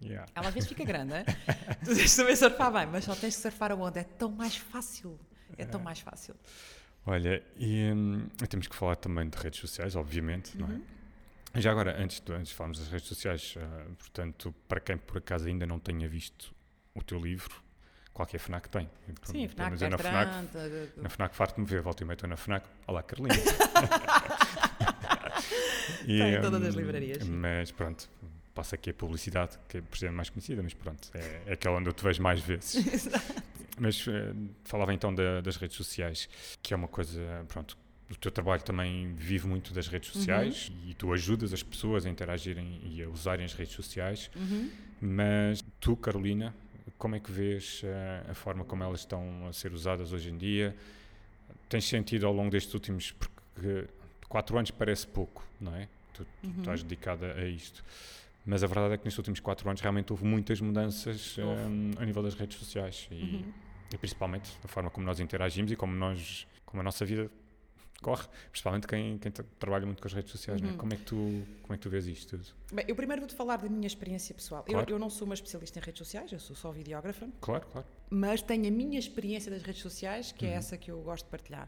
Yeah. 0.01 0.25
Ela 0.35 0.49
às 0.49 0.53
vezes 0.53 0.69
fica 0.69 0.83
grande, 0.83 1.13
hein? 1.13 1.25
tu 1.83 1.85
tens 1.87 1.97
de 1.97 2.09
saber 2.09 2.35
surfar 2.35 2.71
bem, 2.71 2.85
mas 2.87 3.03
só 3.05 3.15
tens 3.15 3.35
que 3.35 3.41
surfar 3.41 3.71
a 3.71 3.75
onda. 3.75 3.99
É 3.99 4.03
tão 4.03 4.29
mais 4.29 4.55
fácil. 4.55 5.19
É 5.57 5.65
tão 5.65 5.79
mais 5.79 5.99
fácil. 5.99 6.35
Olha, 7.05 7.41
e 7.57 7.91
hum, 7.93 8.27
temos 8.49 8.67
que 8.67 8.75
falar 8.75 8.95
também 8.95 9.29
de 9.29 9.37
redes 9.37 9.59
sociais, 9.59 9.95
obviamente, 9.95 10.57
não 10.57 10.67
Uhum. 10.67 10.81
é? 11.53 11.61
Já 11.61 11.71
agora, 11.71 11.95
antes 12.01 12.19
de, 12.19 12.33
antes 12.33 12.49
de 12.49 12.55
falarmos 12.55 12.79
das 12.79 12.89
redes 12.89 13.07
sociais, 13.07 13.55
ah, 13.57 13.85
portanto, 13.97 14.53
para 14.67 14.79
quem 14.81 14.97
por 14.97 15.19
acaso 15.19 15.47
ainda 15.47 15.65
não 15.65 15.79
tenha 15.79 16.07
visto 16.09 16.53
o 16.93 17.01
teu 17.01 17.17
livro, 17.19 17.63
qualquer 18.13 18.39
FNAC 18.39 18.67
tem. 18.69 18.89
Sim, 19.23 19.47
FNAC, 19.47 19.81
eu 19.81 19.89
na 19.89 19.97
FNAC, 19.97 20.31
na 20.97 21.09
FNAC 21.09 21.35
farto-me 21.35 21.65
ver, 21.65 21.81
volto 21.81 22.01
e 22.01 22.05
meio 22.05 22.15
estou 22.15 22.27
na 22.29 22.35
FNAC. 22.35 22.65
Olá, 22.87 23.01
Carolina. 23.03 23.35
E, 26.07 26.13
Está 26.19 26.29
em 26.29 26.41
todas 26.41 26.63
as 26.63 26.75
hum, 26.75 26.77
livrarias, 26.79 27.23
sim. 27.23 27.31
Mas 27.31 27.71
pronto, 27.71 28.09
passa 28.55 28.75
aqui 28.75 28.89
a 28.89 28.93
publicidade, 28.93 29.59
que 29.67 29.77
é 30.05 30.09
mais 30.09 30.29
conhecida, 30.29 30.63
mas 30.63 30.73
pronto, 30.73 31.09
é, 31.13 31.41
é 31.45 31.53
aquela 31.53 31.77
onde 31.77 31.89
eu 31.89 31.93
te 31.93 32.03
vejo 32.03 32.23
mais 32.23 32.39
vezes. 32.39 32.75
Mas 33.77 34.07
eh, 34.07 34.33
falava 34.63 34.93
então 34.93 35.13
da- 35.13 35.41
das 35.41 35.57
redes 35.57 35.75
sociais, 35.75 36.29
que 36.63 36.73
é 36.73 36.77
uma 36.77 36.87
coisa, 36.87 37.19
pronto, 37.49 37.77
o 38.09 38.15
teu 38.15 38.31
trabalho 38.31 38.63
também 38.63 39.13
vive 39.15 39.45
muito 39.47 39.73
das 39.73 39.89
redes 39.89 40.07
Uhum. 40.15 40.15
sociais 40.21 40.71
e 40.87 40.93
tu 40.93 41.11
ajudas 41.11 41.51
as 41.51 41.61
pessoas 41.61 42.05
a 42.05 42.09
interagirem 42.09 42.79
e 42.85 43.03
a 43.03 43.09
usarem 43.09 43.43
as 43.43 43.51
redes 43.53 43.73
sociais, 43.75 44.31
Uhum. 44.33 44.71
mas 45.01 45.61
tu, 45.81 45.93
Carolina, 45.97 46.55
como 46.97 47.15
é 47.15 47.19
que 47.19 47.29
vês 47.29 47.81
eh, 47.83 48.23
a 48.29 48.33
forma 48.33 48.63
como 48.63 48.81
elas 48.81 49.01
estão 49.01 49.45
a 49.45 49.51
ser 49.51 49.73
usadas 49.73 50.13
hoje 50.13 50.29
em 50.29 50.37
dia? 50.37 50.73
Tens 51.67 51.83
sentido 51.83 52.25
ao 52.27 52.31
longo 52.31 52.49
destes 52.51 52.73
últimos, 52.73 53.11
porque 53.11 53.87
quatro 54.29 54.57
anos 54.57 54.71
parece 54.71 55.05
pouco, 55.05 55.45
não 55.59 55.75
é? 55.75 55.89
Tu, 56.13 56.23
tu 56.23 56.29
Uhum. 56.47 56.53
estás 56.59 56.81
dedicada 56.81 57.33
a 57.33 57.45
isto. 57.45 57.83
Mas 58.45 58.63
a 58.63 58.67
verdade 58.67 58.93
é 58.93 58.97
que 58.97 59.05
nestes 59.05 59.17
últimos 59.17 59.39
quatro 59.39 59.67
anos 59.69 59.81
realmente 59.81 60.11
houve 60.11 60.23
muitas 60.23 60.61
mudanças 60.61 61.35
hum, 61.37 61.91
a 61.97 62.05
nível 62.05 62.21
das 62.21 62.35
redes 62.35 62.57
sociais 62.57 63.07
e, 63.11 63.15
Uhum. 63.15 63.53
e 63.93 63.97
principalmente 63.97 64.51
a 64.63 64.67
forma 64.67 64.89
como 64.89 65.05
nós 65.05 65.19
interagimos 65.19 65.71
e 65.71 65.75
como 65.75 65.95
nós 65.95 66.47
como 66.65 66.81
a 66.81 66.83
nossa 66.83 67.05
vida 67.05 67.31
corre, 68.01 68.27
principalmente 68.51 68.85
quem, 68.85 69.17
quem 69.17 69.31
tra- 69.31 69.45
trabalha 69.57 69.85
muito 69.85 69.99
com 70.01 70.07
as 70.07 70.13
redes 70.13 70.29
sociais. 70.31 70.61
é? 70.61 70.65
Uhum. 70.65 70.77
Como, 70.77 70.93
é 70.93 70.97
que 70.97 71.03
tu, 71.03 71.15
como 71.63 71.73
é 71.73 71.77
que 71.77 71.81
tu 71.83 71.89
vês 71.89 72.05
isto 72.05 72.37
tudo? 72.37 72.45
Bem, 72.71 72.85
eu 72.87 72.95
primeiro 72.95 73.21
vou-te 73.21 73.33
falar 73.33 73.55
da 73.57 73.69
minha 73.69 73.87
experiência 73.87 74.35
pessoal. 74.35 74.63
Eu- 74.67 74.73
Claro. 74.73 74.91
Eu, 74.91 74.99
não 74.99 75.09
sou 75.09 75.25
uma 75.25 75.33
especialista 75.33 75.79
em 75.79 75.81
redes 75.81 75.99
sociais, 75.99 76.31
eu 76.31 76.39
sou 76.39 76.55
só 76.55 76.71
videógrafa, 76.71 77.27
Claro, 77.41 77.65
claro. 77.71 77.87
mas 78.09 78.41
tenho 78.43 78.67
a 78.67 78.71
minha 78.71 78.99
experiência 78.99 79.49
das 79.49 79.63
redes 79.63 79.81
sociais, 79.81 80.31
que 80.31 80.45
é 80.45 80.49
Uhum. 80.49 80.55
essa 80.55 80.77
que 80.77 80.91
eu 80.91 81.01
gosto 81.01 81.25
de 81.25 81.31
partilhar. 81.31 81.67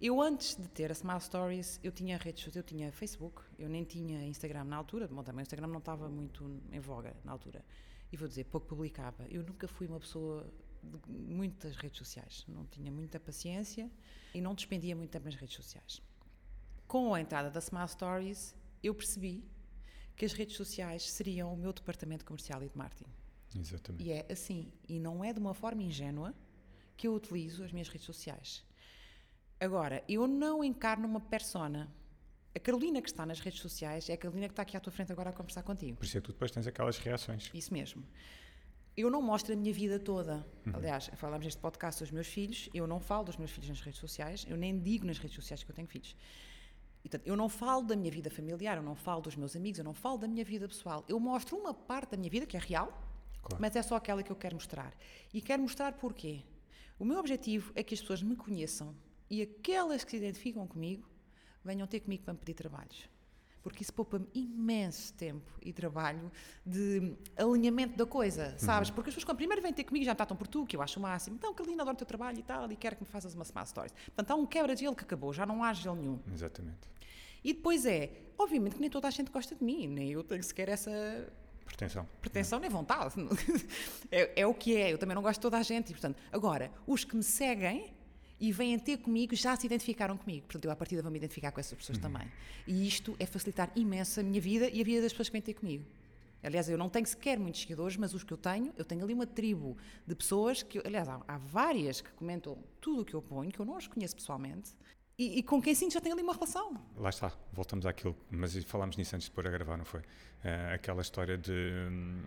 Eu, 0.00 0.22
antes 0.22 0.56
de 0.56 0.66
ter 0.66 0.90
a 0.90 0.94
Smile 0.94 1.20
Stories, 1.20 1.78
eu 1.84 1.92
tinha 1.92 2.16
redes 2.16 2.42
sociais, 2.42 2.56
eu 2.56 2.62
tinha 2.62 2.90
Facebook, 2.90 3.42
eu 3.58 3.68
nem 3.68 3.84
tinha 3.84 4.24
Instagram 4.24 4.64
na 4.64 4.76
altura, 4.76 5.06
bom, 5.06 5.22
também 5.22 5.42
o 5.42 5.42
Instagram 5.42 5.66
não 5.66 5.78
estava 5.78 6.08
muito 6.08 6.58
em 6.72 6.80
voga 6.80 7.14
na 7.22 7.32
altura. 7.32 7.62
E 8.10 8.16
vou 8.16 8.26
dizer, 8.26 8.44
pouco 8.44 8.66
publicava. 8.66 9.26
Eu 9.28 9.42
nunca 9.42 9.68
fui 9.68 9.86
uma 9.86 10.00
pessoa 10.00 10.50
de 10.82 11.12
muitas 11.12 11.76
redes 11.76 11.98
sociais, 11.98 12.46
não 12.48 12.64
tinha 12.64 12.90
muita 12.90 13.20
paciência 13.20 13.90
e 14.32 14.40
não 14.40 14.54
despendia 14.54 14.96
muito 14.96 15.10
tempo 15.10 15.26
nas 15.26 15.34
redes 15.34 15.54
sociais. 15.54 16.00
Com 16.88 17.12
a 17.12 17.20
entrada 17.20 17.50
da 17.50 17.60
Smile 17.60 17.88
Stories, 17.88 18.54
eu 18.82 18.94
percebi 18.94 19.44
que 20.16 20.24
as 20.24 20.32
redes 20.32 20.56
sociais 20.56 21.10
seriam 21.10 21.52
o 21.52 21.56
meu 21.56 21.74
departamento 21.74 22.24
comercial 22.24 22.62
e 22.62 22.70
de 22.70 22.76
marketing. 22.76 23.10
Exatamente. 23.54 24.02
E 24.02 24.12
é 24.12 24.26
assim, 24.32 24.72
e 24.88 24.98
não 24.98 25.22
é 25.22 25.34
de 25.34 25.38
uma 25.38 25.52
forma 25.52 25.82
ingênua 25.82 26.34
que 26.96 27.06
eu 27.06 27.14
utilizo 27.14 27.62
as 27.62 27.70
minhas 27.70 27.88
redes 27.88 28.06
sociais. 28.06 28.64
Agora, 29.60 30.02
eu 30.08 30.26
não 30.26 30.64
encarno 30.64 31.06
uma 31.06 31.20
persona. 31.20 31.92
A 32.54 32.58
Carolina 32.58 33.00
que 33.02 33.08
está 33.08 33.26
nas 33.26 33.40
redes 33.40 33.60
sociais 33.60 34.08
é 34.08 34.14
a 34.14 34.16
Carolina 34.16 34.48
que 34.48 34.52
está 34.52 34.62
aqui 34.62 34.76
à 34.76 34.80
tua 34.80 34.90
frente 34.92 35.12
agora 35.12 35.30
a 35.30 35.32
conversar 35.32 35.62
contigo. 35.62 35.98
Por 35.98 36.04
isso 36.06 36.16
é 36.16 36.20
que 36.20 36.26
tu 36.26 36.32
depois 36.32 36.50
tens 36.50 36.66
aquelas 36.66 36.96
reações. 36.98 37.50
Isso 37.52 37.72
mesmo. 37.72 38.02
Eu 38.96 39.08
não 39.10 39.22
mostro 39.22 39.52
a 39.52 39.56
minha 39.56 39.72
vida 39.72 39.98
toda. 40.00 40.44
Uhum. 40.66 40.72
Aliás, 40.74 41.10
falámos 41.14 41.44
neste 41.44 41.60
podcast 41.60 42.02
dos 42.02 42.10
meus 42.10 42.26
filhos, 42.26 42.68
eu 42.74 42.86
não 42.86 42.98
falo 42.98 43.24
dos 43.24 43.36
meus 43.36 43.50
filhos 43.50 43.68
nas 43.68 43.80
redes 43.80 44.00
sociais, 44.00 44.44
eu 44.48 44.56
nem 44.56 44.78
digo 44.80 45.06
nas 45.06 45.18
redes 45.18 45.36
sociais 45.36 45.62
que 45.62 45.70
eu 45.70 45.74
tenho 45.74 45.86
filhos. 45.86 46.16
E, 47.04 47.08
portanto, 47.08 47.26
eu 47.26 47.36
não 47.36 47.48
falo 47.48 47.82
da 47.82 47.94
minha 47.94 48.10
vida 48.10 48.30
familiar, 48.30 48.76
eu 48.78 48.82
não 48.82 48.96
falo 48.96 49.20
dos 49.22 49.36
meus 49.36 49.54
amigos, 49.54 49.78
eu 49.78 49.84
não 49.84 49.94
falo 49.94 50.18
da 50.18 50.26
minha 50.26 50.44
vida 50.44 50.66
pessoal. 50.66 51.04
Eu 51.08 51.20
mostro 51.20 51.56
uma 51.56 51.72
parte 51.72 52.10
da 52.12 52.16
minha 52.16 52.30
vida 52.30 52.46
que 52.46 52.56
é 52.56 52.60
real, 52.60 52.88
Claro. 53.42 53.56
mas 53.60 53.76
é 53.76 53.82
só 53.82 53.94
aquela 53.94 54.22
que 54.22 54.30
eu 54.32 54.36
quero 54.36 54.54
mostrar. 54.54 54.92
E 55.32 55.40
quero 55.40 55.62
mostrar 55.62 55.92
porquê. 55.92 56.42
O 56.98 57.04
meu 57.04 57.18
objetivo 57.18 57.72
é 57.74 57.82
que 57.82 57.94
as 57.94 58.00
pessoas 58.00 58.22
me 58.22 58.36
conheçam 58.36 58.94
e 59.30 59.42
aquelas 59.42 60.02
que 60.04 60.10
se 60.10 60.16
identificam 60.16 60.66
comigo 60.66 61.08
venham 61.64 61.86
ter 61.86 62.00
comigo 62.00 62.24
para 62.24 62.34
me 62.34 62.40
pedir 62.40 62.54
trabalhos. 62.54 63.08
Porque 63.62 63.82
isso 63.82 63.92
poupa-me 63.92 64.26
imenso 64.34 65.12
tempo 65.14 65.52
e 65.60 65.70
trabalho 65.70 66.32
de 66.64 67.14
alinhamento 67.36 67.94
da 67.96 68.06
coisa, 68.06 68.54
sabes? 68.58 68.88
Uhum. 68.88 68.94
Porque 68.94 69.10
as 69.10 69.14
pessoas 69.14 69.24
quando 69.24 69.36
primeiro 69.36 69.62
vêm 69.62 69.72
ter 69.72 69.84
comigo 69.84 70.04
já 70.04 70.12
me 70.12 70.16
tratam 70.16 70.34
por 70.34 70.48
tu, 70.48 70.64
que 70.64 70.74
eu 70.74 70.82
acho 70.82 70.98
o 70.98 71.02
máximo. 71.02 71.36
Então, 71.36 71.52
Carolina, 71.52 71.82
adoro 71.82 71.94
o 71.94 71.98
teu 71.98 72.06
trabalho 72.06 72.38
e 72.38 72.42
tal, 72.42 72.72
e 72.72 72.76
quero 72.76 72.96
que 72.96 73.02
me 73.02 73.08
faças 73.08 73.34
uma 73.34 73.44
Smart 73.44 73.68
Stories. 73.68 73.92
Portanto, 73.92 74.30
há 74.30 74.34
um 74.34 74.46
quebra 74.46 74.74
de 74.74 74.80
gelo 74.80 74.96
que 74.96 75.04
acabou, 75.04 75.32
já 75.32 75.44
não 75.44 75.62
há 75.62 75.74
gelo 75.74 75.96
nenhum. 75.96 76.18
Exatamente. 76.32 76.88
E 77.44 77.52
depois 77.52 77.84
é, 77.84 78.10
obviamente 78.38 78.76
que 78.76 78.80
nem 78.80 78.88
toda 78.88 79.08
a 79.08 79.10
gente 79.10 79.30
gosta 79.30 79.54
de 79.54 79.62
mim, 79.62 79.86
nem 79.86 80.10
eu 80.10 80.24
tenho 80.24 80.42
sequer 80.42 80.70
essa 80.70 80.90
Pretensão. 81.66 82.08
pretensão 82.20 82.58
nem 82.58 82.70
vontade. 82.70 83.14
É, 84.10 84.40
é 84.40 84.46
o 84.46 84.52
que 84.52 84.76
é, 84.76 84.92
eu 84.92 84.98
também 84.98 85.14
não 85.14 85.22
gosto 85.22 85.38
de 85.38 85.42
toda 85.42 85.56
a 85.58 85.62
gente. 85.62 85.90
E, 85.90 85.92
portanto, 85.92 86.18
agora, 86.32 86.72
os 86.86 87.04
que 87.04 87.14
me 87.14 87.22
seguem 87.22 87.94
e 88.40 88.50
vêm 88.52 88.78
ter 88.78 88.98
comigo 88.98 89.34
já 89.36 89.54
se 89.54 89.66
identificaram 89.66 90.16
comigo. 90.16 90.46
Portanto, 90.46 90.64
eu 90.64 90.70
à 90.70 90.76
partida 90.76 91.02
vou 91.02 91.10
me 91.10 91.18
identificar 91.18 91.52
com 91.52 91.60
essas 91.60 91.76
pessoas 91.76 91.98
também. 91.98 92.26
E 92.66 92.88
isto 92.88 93.14
é 93.18 93.26
facilitar 93.26 93.70
imenso 93.76 94.18
a 94.20 94.22
minha 94.22 94.40
vida 94.40 94.68
e 94.70 94.80
a 94.80 94.84
vida 94.84 95.02
das 95.02 95.12
pessoas 95.12 95.28
que 95.28 95.32
vêm 95.32 95.42
ter 95.42 95.54
comigo. 95.54 95.84
Aliás, 96.42 96.70
eu 96.70 96.78
não 96.78 96.88
tenho 96.88 97.06
sequer 97.06 97.38
muitos 97.38 97.60
seguidores, 97.60 97.98
mas 97.98 98.14
os 98.14 98.24
que 98.24 98.32
eu 98.32 98.38
tenho, 98.38 98.72
eu 98.78 98.84
tenho 98.84 99.04
ali 99.04 99.12
uma 99.12 99.26
tribo 99.26 99.76
de 100.06 100.14
pessoas 100.14 100.62
que, 100.62 100.78
aliás, 100.78 101.06
há, 101.06 101.20
há 101.28 101.36
várias 101.36 102.00
que 102.00 102.10
comentam 102.12 102.56
tudo 102.80 103.02
o 103.02 103.04
que 103.04 103.12
eu 103.12 103.20
ponho, 103.20 103.50
que 103.50 103.60
eu 103.60 103.66
não 103.66 103.76
as 103.76 103.86
conheço 103.86 104.16
pessoalmente, 104.16 104.70
e, 105.18 105.38
e 105.38 105.42
com 105.42 105.60
quem 105.60 105.74
sinto 105.74 105.92
já 105.92 106.00
tenho 106.00 106.14
ali 106.14 106.22
uma 106.22 106.32
relação. 106.32 106.80
Lá 106.96 107.10
está, 107.10 107.30
voltamos 107.52 107.84
àquilo, 107.84 108.16
mas 108.30 108.56
falámos 108.64 108.96
nisso 108.96 109.14
antes 109.14 109.28
de 109.28 109.34
pôr 109.34 109.46
a 109.46 109.50
gravar, 109.50 109.76
não 109.76 109.84
foi? 109.84 110.00
Eh, 110.42 110.72
aquela 110.72 111.02
história 111.02 111.36
de, 111.36 111.52
hum, 111.52 112.22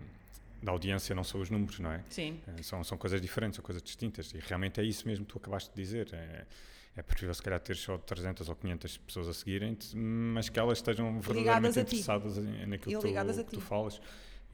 da 0.64 0.72
audiência 0.72 1.14
não 1.14 1.22
são 1.22 1.40
os 1.40 1.50
números, 1.50 1.78
não 1.78 1.92
é? 1.92 2.02
Sim. 2.08 2.40
Eh, 2.46 2.62
São, 2.62 2.82
são 2.82 2.96
coisas 2.96 3.20
diferentes, 3.20 3.56
são 3.56 3.64
coisas 3.64 3.82
distintas 3.82 4.32
e 4.32 4.38
realmente 4.38 4.80
é 4.80 4.84
isso 4.84 5.06
mesmo 5.06 5.24
que 5.26 5.32
tu 5.32 5.38
acabaste 5.38 5.70
de 5.74 5.76
dizer. 5.76 6.08
É, 6.12 6.46
é 6.96 7.02
preferível 7.02 7.34
se 7.34 7.42
calhar 7.42 7.60
ter 7.60 7.76
só 7.76 7.98
300 7.98 8.48
ou 8.48 8.56
500 8.56 8.96
pessoas 8.98 9.28
a 9.28 9.34
seguirem-te, 9.34 9.96
mas 9.96 10.48
que 10.48 10.58
elas 10.58 10.78
estejam 10.78 11.20
verdadeiramente 11.20 11.74
interessadas 11.96 12.36
naquilo 12.68 12.78
que 13.02 13.08
tu, 13.08 13.44
que 13.44 13.50
tu 13.50 13.60
falas. 13.60 14.00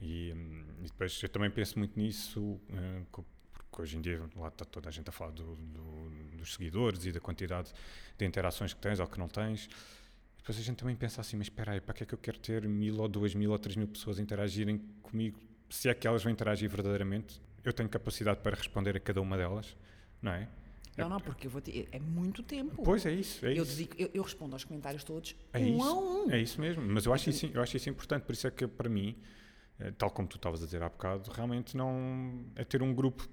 E, 0.01 0.33
hum, 0.35 0.63
e 0.79 0.83
depois 0.85 1.21
eu 1.23 1.29
também 1.29 1.49
penso 1.51 1.77
muito 1.79 1.97
nisso, 1.97 2.59
eh, 2.73 3.01
porque 3.11 3.81
hoje 3.81 3.95
em 3.97 4.01
dia 4.01 4.19
lá 4.35 4.47
está 4.49 4.65
toda 4.65 4.89
a 4.89 4.91
gente 4.91 5.07
a 5.07 5.11
falar 5.13 5.31
do- 5.31 5.55
do- 5.55 6.09
dos 6.37 6.53
seguidores 6.55 7.05
e 7.05 7.11
da 7.11 7.19
quantidade 7.21 7.71
de 8.17 8.25
interações 8.25 8.73
que 8.73 8.81
tens 8.81 8.99
ou 8.99 9.07
que 9.07 9.17
não 9.19 9.27
tens. 9.29 9.69
Depois 10.37 10.57
a 10.57 10.61
gente 10.61 10.77
também 10.77 10.95
pensa 10.95 11.21
assim, 11.21 11.37
mas 11.37 11.45
espera 11.45 11.73
aí, 11.73 11.79
para 11.79 11.93
que 11.93 12.01
é 12.03 12.05
que 12.07 12.13
eu 12.15 12.17
quero 12.17 12.39
ter 12.39 12.67
mil 12.67 12.99
ou 12.99 13.07
duas 13.07 13.33
mil 13.35 13.51
ou 13.51 13.59
três 13.59 13.75
mil 13.77 13.87
pessoas 13.87 14.17
a 14.17 14.21
interagirem 14.21 14.79
comigo? 15.03 15.39
Se 15.71 15.89
é 15.89 15.93
que 15.93 16.05
elas 16.07 16.21
vão 16.23 16.31
interagir 16.31 16.69
verdadeiramente, 16.69 17.41
eu 17.63 17.71
tenho 17.73 17.87
capacidade 17.89 18.41
para 18.41 18.55
responder 18.55 18.95
a 18.95 18.99
cada 18.99 19.21
uma 19.21 19.37
delas, 19.37 19.75
não 20.21 20.31
é? 20.33 20.47
Não, 20.97 21.07
não, 21.07 21.19
porque 21.21 21.47
eu 21.47 21.51
vou 21.51 21.61
ter, 21.61 21.87
é 21.91 21.99
muito 21.99 22.43
tempo. 22.43 22.83
Pois 22.83 23.05
é 23.05 23.13
isso, 23.13 23.45
é 23.45 23.51
eu, 23.57 23.63
isso. 23.63 23.77
dedico- 23.77 23.95
eu, 23.97 24.11
eu 24.13 24.21
respondo 24.23 24.53
aos 24.55 24.65
comentários 24.65 25.03
todos 25.05 25.33
É 25.53 25.59
um 25.59 25.77
isso, 25.77 25.87
a 25.87 25.93
um. 25.93 26.31
é 26.31 26.37
isso 26.39 26.59
mesmo. 26.59 26.83
Mas 26.85 27.05
eu 27.05 27.13
acho 27.13 27.29
isso, 27.29 27.45
eu 27.45 27.61
acho 27.61 27.77
isso 27.77 27.89
importante, 27.89 28.23
por 28.23 28.33
isso 28.33 28.45
é 28.45 28.51
que 28.51 28.67
para 28.67 28.89
mim, 28.89 29.15
eh, 29.79 29.91
tal 29.97 30.11
como 30.11 30.27
tu 30.27 30.35
estavas 30.35 30.61
a 30.61 30.65
dizer 30.65 30.83
há 30.83 30.89
bocado, 30.89 31.31
realmente 31.31 31.77
não 31.77 32.45
é 32.55 32.65
ter 32.65 32.83
um 32.83 32.93
grupo 32.93 33.25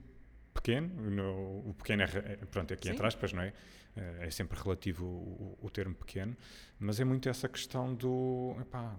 pequeno, 0.54 1.10
no- 1.10 1.68
o 1.68 1.74
pequeno 1.76 2.02
é, 2.02 2.06
é- 2.06 2.36
pronto, 2.46 2.70
é 2.70 2.74
aqui 2.74 2.86
Sim. 2.86 2.94
entre 2.94 3.06
aspas, 3.06 3.32
não 3.32 3.42
é? 3.42 3.52
Eh, 3.96 4.26
É 4.26 4.30
sempre 4.30 4.56
relativo 4.60 5.04
o- 5.04 5.58
o 5.60 5.68
termo 5.70 5.94
pequeno, 5.96 6.36
mas 6.78 7.00
é 7.00 7.04
muito 7.04 7.28
essa 7.28 7.48
questão 7.48 7.92
do, 7.92 8.54
epá, 8.60 8.94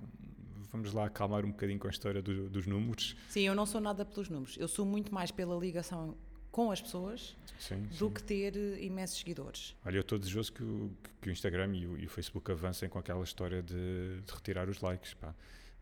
vamos 0.71 0.93
lá 0.93 1.05
acalmar 1.05 1.45
um 1.45 1.51
bocadinho 1.51 1.79
com 1.79 1.87
a 1.87 1.91
história 1.91 2.21
do- 2.21 2.49
dos 2.49 2.65
números. 2.67 3.15
Sim, 3.29 3.41
eu 3.41 3.55
não 3.55 3.65
sou 3.65 3.79
nada 3.81 4.05
pelos 4.05 4.29
números. 4.29 4.55
Eu 4.57 4.67
sou 4.67 4.85
muito 4.85 5.13
mais 5.13 5.31
pela 5.31 5.55
ligação 5.57 6.15
com 6.51 6.71
as 6.71 6.81
pessoas 6.81 7.35
Sim, 7.59 7.83
do 7.83 8.07
sim. 8.07 8.13
que 8.13 8.23
ter 8.23 8.55
eh, 8.57 8.83
imensos 8.83 9.19
seguidores. 9.19 9.75
Olha, 9.85 9.97
eu 9.97 10.01
estou 10.01 10.17
desejoso 10.17 10.51
que 10.53 10.63
o, 10.63 10.91
que 11.21 11.29
o 11.29 11.31
Instagram 11.31 11.75
e 11.75 11.85
o, 11.85 11.97
e 11.97 12.05
o 12.05 12.09
Facebook 12.09 12.51
avancem 12.51 12.89
com 12.89 12.97
aquela 12.97 13.23
história 13.23 13.61
de, 13.61 14.21
de 14.25 14.33
retirar 14.33 14.67
os 14.69 14.81
likes, 14.81 15.13
pá. 15.13 15.33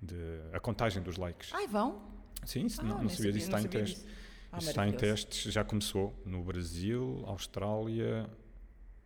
De, 0.01 0.15
a 0.53 0.59
contagem 0.59 1.01
dos 1.01 1.15
likes. 1.17 1.51
Ai, 1.53 1.67
vão? 1.67 2.01
Sim, 2.45 2.67
Ah, 2.77 2.83
não, 2.83 3.01
não 3.03 3.09
sabia 3.09 3.31
disso, 3.31 3.45
está 3.47 3.61
em 3.61 3.67
teste. 3.67 4.05
Ah, 4.51 4.57
está 4.59 4.87
em 4.87 4.91
testes, 4.93 5.51
já 5.51 5.63
começou 5.63 6.13
no 6.25 6.43
Brasil, 6.43 7.23
Austrália, 7.25 8.29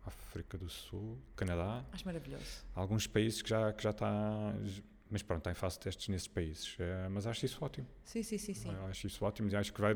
África 0.04 0.58
do 0.58 0.68
Sul, 0.68 1.16
Canadá. 1.36 1.84
Acho 1.92 2.04
maravilhoso. 2.04 2.44
Alguns 2.74 3.06
países 3.06 3.40
que 3.40 3.48
já, 3.48 3.72
que 3.72 3.82
já 3.82 3.90
está. 3.90 4.54
Mas 5.12 5.22
pronto, 5.22 5.40
está 5.40 5.50
em 5.50 5.54
fase 5.54 5.76
de 5.76 5.80
testes 5.82 6.08
nesses 6.08 6.26
países. 6.26 6.74
Eh, 6.78 7.08
mas 7.10 7.26
acho 7.26 7.44
isso 7.44 7.62
ótimo. 7.62 7.86
Sim, 8.02 8.22
sim, 8.22 8.38
sim, 8.38 8.54
sim. 8.54 8.72
Eu 8.72 8.86
Acho 8.86 9.06
isso 9.06 9.22
ótimo 9.24 9.50
e 9.50 9.54
acho 9.54 9.70
que 9.72 9.80
vai 9.80 9.94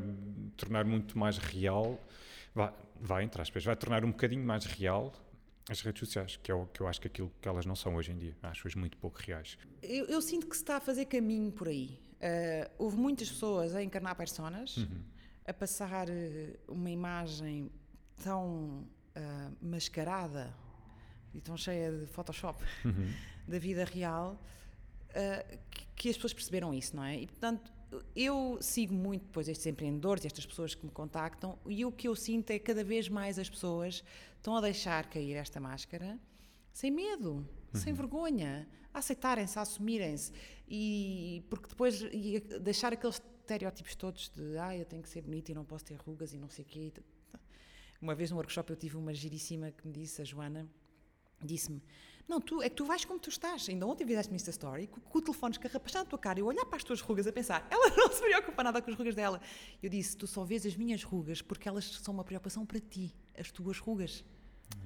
tornar 0.55 0.85
muito 0.85 1.17
mais 1.17 1.39
real. 1.39 1.99
Vai, 2.53 2.71
vai 3.01 3.23
entre 3.23 3.41
aspas, 3.41 3.65
vai 3.65 3.75
tornar 3.75 4.05
um 4.05 4.11
bocadinho 4.11 4.45
mais 4.45 4.65
real 4.65 5.11
as 5.69 5.81
redes 5.81 5.99
sociais, 5.99 6.37
que 6.37 6.51
é 6.51 6.53
o 6.55 6.65
que 6.67 6.79
eu 6.81 6.87
acho 6.87 7.01
que 7.01 7.07
aquilo 7.07 7.31
que 7.41 7.47
elas 7.47 7.65
não 7.65 7.75
são 7.75 7.95
hoje 7.95 8.11
em 8.11 8.17
dia. 8.17 8.37
Acho-as 8.43 8.75
muito 8.75 8.95
pouco 8.97 9.19
reais. 9.19 9.57
Eu, 9.81 10.05
eu 10.05 10.21
sinto 10.21 10.47
que 10.47 10.55
se 10.55 10.61
está 10.61 10.77
a 10.77 10.79
fazer 10.79 11.05
caminho 11.05 11.51
por 11.51 11.67
aí. 11.67 11.99
Ah, 12.21 12.69
houve 12.77 12.95
muitas 12.95 13.29
pessoas 13.29 13.73
a 13.75 13.81
encarnar 13.83 14.15
personas, 14.15 14.77
Uhum. 14.77 15.01
a 15.47 15.53
passar 15.53 16.07
eh, 16.09 16.57
uma 16.67 16.89
imagem 16.91 17.71
tão 18.23 18.87
ah, 19.15 19.49
mascarada 19.61 20.53
e 21.33 21.41
tão 21.41 21.57
cheia 21.57 21.91
de 21.91 22.05
Photoshop 22.05 22.63
Uhum. 22.85 23.11
da 23.47 23.57
vida 23.59 23.83
real 23.83 24.39
ah, 25.17 25.57
que, 25.71 25.85
que 25.95 26.09
as 26.09 26.15
pessoas 26.15 26.33
perceberam 26.33 26.73
isso, 26.73 26.95
não 26.95 27.03
é? 27.03 27.19
E 27.19 27.27
portanto. 27.27 27.77
Eu 28.13 28.57
sigo 28.59 28.93
muito 28.93 29.27
depois 29.27 29.47
estes 29.47 29.65
empreendedores 29.65 30.25
e 30.25 30.27
estas 30.27 30.45
pessoas 30.45 30.75
que 30.75 30.85
me 30.85 30.91
contactam 30.91 31.57
e 31.65 31.85
o 31.85 31.91
que 31.91 32.09
eu 32.09 32.17
sinto 32.17 32.51
é 32.51 32.59
que 32.59 32.65
cada 32.65 32.83
vez 32.83 33.07
mais 33.07 33.39
as 33.39 33.49
pessoas 33.49 34.03
estão 34.35 34.57
a 34.57 34.59
deixar 34.59 35.09
cair 35.09 35.35
esta 35.35 35.57
máscara 35.57 36.19
sem 36.73 36.91
medo, 36.91 37.47
sem 37.73 37.93
vergonha, 37.93 38.67
a 38.93 38.99
aceitarem-se, 38.99 39.57
a 39.57 39.61
assumirem-se 39.61 40.33
e 40.67 41.45
porque 41.49 41.69
depois 41.69 42.01
e 42.11 42.41
deixar 42.59 42.91
aqueles 42.91 43.21
estereótipos 43.39 43.95
todos 43.95 44.29
de 44.29 44.57
ah, 44.57 44.75
eu 44.75 44.85
tenho 44.85 45.01
que 45.01 45.09
ser 45.09 45.21
bonita 45.21 45.51
e 45.51 45.55
não 45.55 45.63
posso 45.63 45.85
ter 45.85 45.95
rugas 45.95 46.33
e 46.33 46.37
não 46.37 46.49
sei 46.49 46.65
o 46.65 46.67
quê. 46.67 46.93
Uma 48.01 48.13
vez 48.13 48.29
num 48.29 48.37
workshop 48.37 48.69
eu 48.69 48.75
tive 48.75 48.97
uma 48.97 49.13
giríssima 49.13 49.71
que 49.71 49.87
me 49.87 49.93
disse, 49.93 50.21
a 50.21 50.25
Joana, 50.25 50.67
disse-me, 51.43 51.81
não, 52.27 52.41
tu, 52.41 52.61
é 52.61 52.69
que 52.69 52.75
tu 52.75 52.85
vais 52.85 53.05
como 53.05 53.19
tu 53.19 53.29
estás. 53.29 53.69
Ainda 53.69 53.87
ontem 53.87 54.05
fizeste-me 54.05 54.35
esta 54.35 54.49
story, 54.49 54.87
com, 54.87 54.99
com 54.99 55.17
o 55.17 55.21
telefone 55.21 55.53
escarrapachado 55.53 56.05
na 56.05 56.09
tua 56.09 56.19
cara, 56.19 56.39
e 56.39 56.41
eu 56.41 56.47
olhar 56.47 56.65
para 56.65 56.77
as 56.77 56.83
tuas 56.83 56.99
rugas 56.99 57.25
a 57.25 57.31
pensar, 57.31 57.65
ela 57.71 57.89
não 57.95 58.11
se 58.11 58.21
preocupa 58.21 58.63
nada 58.63 58.81
com 58.81 58.91
as 58.91 58.97
rugas 58.97 59.15
dela. 59.15 59.39
Eu 59.81 59.89
disse, 59.89 60.17
tu 60.17 60.27
só 60.27 60.43
vês 60.43 60.65
as 60.65 60.75
minhas 60.75 61.03
rugas 61.03 61.41
porque 61.41 61.69
elas 61.69 61.85
são 61.85 62.13
uma 62.13 62.23
preocupação 62.23 62.65
para 62.65 62.79
ti, 62.79 63.15
as 63.37 63.51
tuas 63.51 63.79
rugas. 63.79 64.25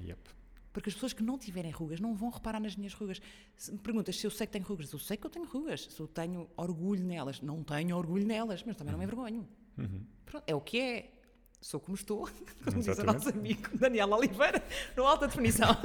Yep. 0.03 0.41
Porque 0.71 0.89
as 0.89 0.93
pessoas 0.93 1.13
que 1.13 1.23
não 1.23 1.37
tiverem 1.37 1.71
rugas 1.71 1.99
não 1.99 2.15
vão 2.15 2.29
reparar 2.29 2.59
nas 2.59 2.75
minhas 2.75 2.93
rugas. 2.93 3.21
Se 3.57 3.71
me 3.71 3.77
perguntas 3.77 4.17
se 4.17 4.25
eu 4.25 4.31
sei 4.31 4.47
que 4.47 4.53
tenho 4.53 4.65
rugas, 4.65 4.91
eu 4.91 4.99
sei 4.99 5.17
que 5.17 5.25
eu 5.25 5.29
tenho 5.29 5.45
rugas. 5.45 5.85
Se 5.85 5.99
eu 5.99 6.07
tenho 6.07 6.49
orgulho 6.55 7.03
nelas, 7.03 7.41
não 7.41 7.63
tenho 7.63 7.97
orgulho 7.97 8.25
nelas, 8.25 8.63
mas 8.63 8.77
também 8.77 8.91
não 8.91 8.99
me 8.99 9.03
envergonho. 9.03 9.47
Uhum. 9.77 10.05
Pronto, 10.25 10.43
é 10.47 10.55
o 10.55 10.61
que 10.61 10.79
é. 10.79 11.20
Sou 11.61 11.79
como 11.79 11.95
estou, 11.95 12.27
como 12.65 12.79
diz 12.79 12.87
o 12.87 12.91
Exatamente. 12.91 13.25
nosso 13.25 13.37
amigo 13.37 13.77
Daniel 13.77 14.11
Oliveira, 14.11 14.63
no 14.97 15.05
Alta 15.05 15.27
Definição. 15.27 15.69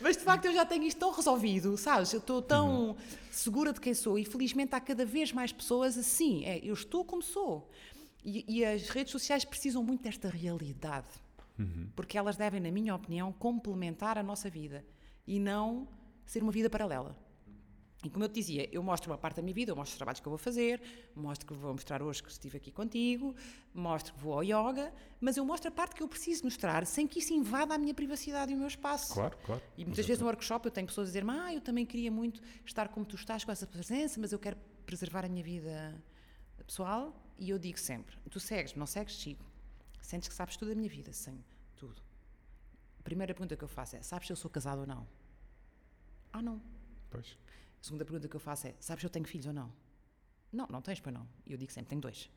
Mas 0.00 0.16
de 0.16 0.22
facto 0.22 0.44
eu 0.44 0.54
já 0.54 0.64
tenho 0.64 0.84
isto 0.84 0.98
tão 0.98 1.10
resolvido, 1.10 1.76
sabes? 1.76 2.12
Eu 2.12 2.20
estou 2.20 2.40
tão 2.40 2.96
segura 3.30 3.72
de 3.72 3.80
quem 3.80 3.92
sou 3.92 4.16
e 4.16 4.24
felizmente 4.24 4.74
há 4.74 4.80
cada 4.80 5.04
vez 5.04 5.32
mais 5.32 5.50
pessoas 5.50 5.98
assim. 5.98 6.44
É, 6.44 6.58
eu 6.58 6.74
estou 6.74 7.04
como 7.04 7.20
sou. 7.20 7.68
E, 8.24 8.44
e 8.48 8.64
as 8.64 8.88
redes 8.88 9.10
sociais 9.10 9.44
precisam 9.44 9.82
muito 9.82 10.02
desta 10.02 10.28
realidade. 10.28 11.08
Porque 11.94 12.18
elas 12.18 12.36
devem, 12.36 12.60
na 12.60 12.70
minha 12.70 12.94
opinião, 12.94 13.32
complementar 13.32 14.18
a 14.18 14.22
nossa 14.22 14.50
vida 14.50 14.84
e 15.26 15.40
não 15.40 15.88
ser 16.26 16.42
uma 16.42 16.52
vida 16.52 16.68
paralela. 16.68 17.16
E 18.06 18.08
como 18.08 18.24
eu 18.24 18.28
te 18.28 18.36
dizia, 18.36 18.68
eu 18.70 18.84
mostro 18.84 19.10
uma 19.10 19.18
parte 19.18 19.34
da 19.38 19.42
minha 19.42 19.52
vida, 19.52 19.72
eu 19.72 19.76
mostro 19.76 19.94
os 19.94 19.96
trabalhos 19.96 20.20
que 20.20 20.28
eu 20.28 20.30
vou 20.30 20.38
fazer, 20.38 20.80
mostro 21.12 21.44
que 21.44 21.52
vou 21.54 21.72
mostrar 21.72 22.00
hoje 22.00 22.22
que 22.22 22.30
estive 22.30 22.56
aqui 22.56 22.70
contigo, 22.70 23.34
mostro 23.74 24.14
que 24.14 24.20
vou 24.20 24.34
ao 24.34 24.44
yoga, 24.44 24.94
mas 25.20 25.36
eu 25.36 25.44
mostro 25.44 25.70
a 25.70 25.72
parte 25.72 25.96
que 25.96 26.04
eu 26.04 26.06
preciso 26.06 26.44
mostrar 26.44 26.86
sem 26.86 27.04
que 27.04 27.18
isso 27.18 27.32
invada 27.32 27.74
a 27.74 27.78
minha 27.78 27.92
privacidade 27.92 28.52
e 28.52 28.54
o 28.54 28.58
meu 28.58 28.68
espaço. 28.68 29.12
Claro, 29.12 29.36
claro. 29.44 29.60
E 29.76 29.84
muitas 29.84 30.06
vezes 30.06 30.20
no 30.20 30.28
workshop 30.28 30.64
eu 30.66 30.70
tenho 30.70 30.86
pessoas 30.86 31.08
a 31.08 31.10
dizer 31.10 31.28
ah, 31.28 31.52
eu 31.52 31.60
também 31.60 31.84
queria 31.84 32.12
muito 32.12 32.40
estar 32.64 32.86
como 32.90 33.04
tu 33.04 33.16
estás 33.16 33.42
com 33.42 33.50
essa 33.50 33.66
presença, 33.66 34.20
mas 34.20 34.30
eu 34.30 34.38
quero 34.38 34.56
preservar 34.86 35.24
a 35.24 35.28
minha 35.28 35.42
vida 35.42 36.00
pessoal. 36.64 37.12
E 37.36 37.50
eu 37.50 37.58
digo 37.58 37.78
sempre, 37.80 38.16
tu 38.30 38.38
segues, 38.38 38.76
não 38.76 38.86
segues, 38.86 39.16
sigo. 39.20 39.44
Sentes 40.00 40.28
que 40.28 40.34
sabes 40.34 40.56
tudo 40.56 40.68
da 40.68 40.76
minha 40.76 40.88
vida, 40.88 41.12
sim, 41.12 41.42
tudo. 41.74 42.00
A 43.00 43.02
primeira 43.02 43.34
pergunta 43.34 43.56
que 43.56 43.64
eu 43.64 43.68
faço 43.68 43.96
é, 43.96 44.02
sabes 44.02 44.28
se 44.28 44.32
eu 44.32 44.36
sou 44.36 44.48
casado 44.48 44.82
ou 44.82 44.86
não? 44.86 45.08
Ah, 46.32 46.40
não. 46.40 46.62
Pois. 47.10 47.36
A 47.86 47.88
segunda 47.88 48.04
pergunta 48.04 48.26
que 48.26 48.34
eu 48.34 48.40
faço 48.40 48.66
é: 48.66 48.74
sabes 48.80 49.00
se 49.02 49.06
eu 49.06 49.10
tenho 49.10 49.24
filhos 49.24 49.46
ou 49.46 49.52
não? 49.52 49.72
Não, 50.52 50.66
não 50.68 50.82
tens, 50.82 50.98
pois 50.98 51.14
não. 51.14 51.24
E 51.46 51.52
eu 51.52 51.56
digo 51.56 51.70
sempre: 51.70 51.90
tenho 51.90 52.00
dois. 52.00 52.28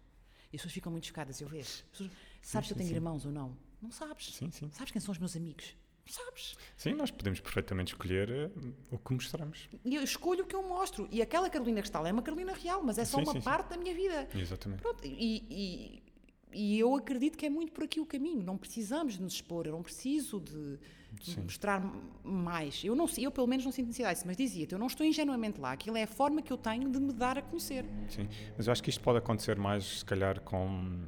E 0.53 0.55
as 0.55 0.61
pessoas 0.61 0.73
ficam 0.73 0.91
muito 0.91 1.07
chocadas. 1.07 1.41
Eu 1.41 1.47
vejo. 1.47 1.67
As 1.67 1.81
pessoas, 1.91 2.11
sabes 2.39 2.67
se 2.67 2.73
eu 2.73 2.75
sim, 2.75 2.83
tenho 2.83 2.89
sim. 2.89 2.95
irmãos 2.95 3.25
ou 3.25 3.31
não? 3.31 3.57
Não 3.81 3.91
sabes. 3.91 4.35
Sim, 4.35 4.51
sim. 4.51 4.69
Sabes 4.71 4.91
quem 4.91 5.01
são 5.01 5.11
os 5.11 5.17
meus 5.17 5.35
amigos? 5.35 5.75
Não 6.05 6.13
sabes. 6.13 6.55
Sim, 6.77 6.93
nós 6.93 7.09
podemos 7.09 7.39
perfeitamente 7.39 7.93
escolher 7.93 8.29
eh, 8.29 8.51
o 8.91 8.99
que 8.99 9.11
mostramos. 9.11 9.67
E 9.83 9.95
eu 9.95 10.03
escolho 10.03 10.43
o 10.43 10.47
que 10.47 10.55
eu 10.55 10.61
mostro. 10.61 11.07
E 11.11 11.19
aquela 11.19 11.49
Carolina 11.49 11.81
que 11.81 11.87
está 11.87 11.99
lá 11.99 12.09
é 12.09 12.11
uma 12.11 12.21
Carolina 12.21 12.53
real, 12.53 12.83
mas 12.83 12.99
é 12.99 13.05
só 13.05 13.17
Sim, 13.17 13.23
uma 13.23 13.33
sim, 13.33 13.39
sim. 13.39 13.45
parte 13.45 13.69
da 13.69 13.77
minha 13.77 13.95
vida. 13.95 14.29
Exatamente. 14.35 14.83
Pronto, 14.83 15.03
e, 15.03 15.45
e, 15.49 16.03
e 16.51 16.79
eu 16.79 16.95
acredito 16.95 17.37
que 17.37 17.45
é 17.45 17.49
muito 17.49 17.71
por 17.71 17.83
aqui 17.83 17.99
o 17.99 18.05
caminho. 18.05 18.43
Não 18.43 18.57
precisamos 18.57 19.13
de 19.13 19.21
nos 19.21 19.33
expor, 19.33 19.67
eu 19.67 19.73
não 19.73 19.83
preciso 19.83 20.39
de, 20.39 20.79
de 21.11 21.39
mostrar 21.41 21.81
mais. 22.23 22.83
Eu, 22.83 22.95
não, 22.95 23.07
eu, 23.17 23.31
pelo 23.31 23.47
menos, 23.47 23.65
não 23.65 23.71
sinto 23.71 23.87
necessidade 23.87 24.15
disso, 24.15 24.27
mas 24.27 24.35
dizia-te, 24.35 24.73
eu 24.73 24.79
não 24.79 24.87
estou 24.87 25.05
ingenuamente 25.05 25.59
lá. 25.59 25.71
Aquilo 25.73 25.95
é 25.97 26.03
a 26.03 26.07
forma 26.07 26.41
que 26.41 26.51
eu 26.51 26.57
tenho 26.57 26.89
de 26.89 26.99
me 26.99 27.13
dar 27.13 27.37
a 27.37 27.41
conhecer. 27.41 27.85
Sim. 28.09 28.27
Mas 28.57 28.67
eu 28.67 28.71
acho 28.71 28.81
que 28.81 28.89
isto 28.89 29.01
pode 29.01 29.19
acontecer 29.19 29.57
mais, 29.57 29.99
se 29.99 30.05
calhar, 30.05 30.41
com. 30.41 31.07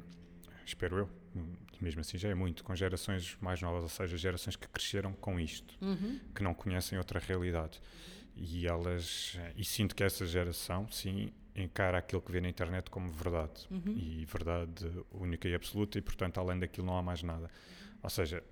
Espero 0.65 0.97
eu. 0.97 1.09
Mesmo 1.79 2.01
assim 2.01 2.17
já 2.17 2.29
é 2.29 2.35
muito, 2.35 2.63
com 2.63 2.75
gerações 2.75 3.35
mais 3.41 3.59
novas, 3.59 3.81
ou 3.81 3.89
seja, 3.89 4.15
gerações 4.15 4.55
que 4.55 4.67
cresceram 4.67 5.13
com 5.13 5.39
isto, 5.39 5.75
que 6.35 6.43
não 6.43 6.53
conhecem 6.53 6.97
outra 6.99 7.19
realidade. 7.19 7.81
E 8.35 8.67
elas. 8.67 9.37
E 9.57 9.65
sinto 9.65 9.95
que 9.95 10.03
essa 10.03 10.25
geração, 10.25 10.87
sim, 10.91 11.31
encara 11.55 11.97
aquilo 11.97 12.21
que 12.21 12.31
vê 12.31 12.39
na 12.41 12.49
internet 12.49 12.89
como 12.89 13.09
verdade. 13.09 13.67
E 13.97 14.25
verdade 14.25 14.89
única 15.11 15.47
e 15.47 15.53
absoluta, 15.55 15.97
e 15.97 16.01
portanto, 16.01 16.39
além 16.39 16.59
daquilo, 16.59 16.87
não 16.87 16.97
há 16.97 17.01
mais 17.03 17.21
nada. 17.23 17.49
Ou 18.03 18.09
seja, 18.09 18.43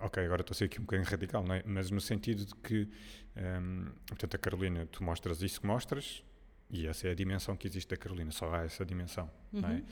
ok, 0.00 0.24
agora 0.24 0.40
estou 0.42 0.54
a 0.54 0.58
ser 0.58 0.64
aqui 0.66 0.78
um 0.80 0.84
bocadinho 0.84 1.08
radical, 1.08 1.44
é? 1.52 1.62
mas 1.66 1.90
no 1.90 2.00
sentido 2.00 2.44
de 2.44 2.54
que, 2.56 2.88
hum, 3.36 3.86
portanto, 4.06 4.34
a 4.34 4.38
Carolina, 4.38 4.86
tu 4.90 5.02
mostras 5.04 5.42
isso 5.42 5.60
que 5.60 5.66
mostras, 5.66 6.22
e 6.68 6.86
essa 6.86 7.08
é 7.08 7.12
a 7.12 7.14
dimensão 7.14 7.56
que 7.56 7.66
existe 7.66 7.88
da 7.90 7.96
Carolina, 7.96 8.30
só 8.30 8.52
há 8.54 8.64
essa 8.64 8.84
dimensão, 8.84 9.28
é? 9.54 9.82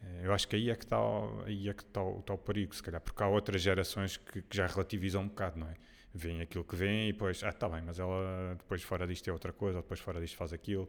Eh, 0.00 0.26
Eu 0.26 0.32
acho 0.32 0.46
que 0.46 0.54
aí 0.54 0.70
é 0.70 0.76
que 0.76 0.84
está 0.84 1.00
o- 1.00 1.42
aí 1.44 1.68
é 1.68 1.74
que 1.74 1.82
está 1.82 2.00
o, 2.02 2.20
está 2.20 2.32
o 2.32 2.38
perigo, 2.38 2.72
se 2.74 2.80
calhar, 2.82 3.00
porque 3.00 3.20
há 3.22 3.26
outras 3.28 3.60
gerações 3.60 4.16
que, 4.16 4.42
que 4.42 4.56
já 4.56 4.66
relativizam 4.68 5.22
um 5.22 5.28
bocado, 5.28 5.58
não 5.58 5.66
é? 5.68 5.74
Vêem 6.14 6.40
aquilo 6.40 6.62
que 6.64 6.76
vêem 6.76 7.08
e 7.08 7.12
depois, 7.12 7.42
ah, 7.42 7.48
está 7.48 7.68
bem, 7.68 7.82
mas 7.82 7.98
ela 7.98 8.54
depois 8.56 8.82
fora 8.82 9.06
disto 9.08 9.28
é 9.28 9.32
outra 9.32 9.52
coisa, 9.52 9.78
ou 9.78 9.82
depois 9.82 9.98
fora 10.00 10.20
disto 10.20 10.36
faz 10.36 10.52
aquilo. 10.52 10.88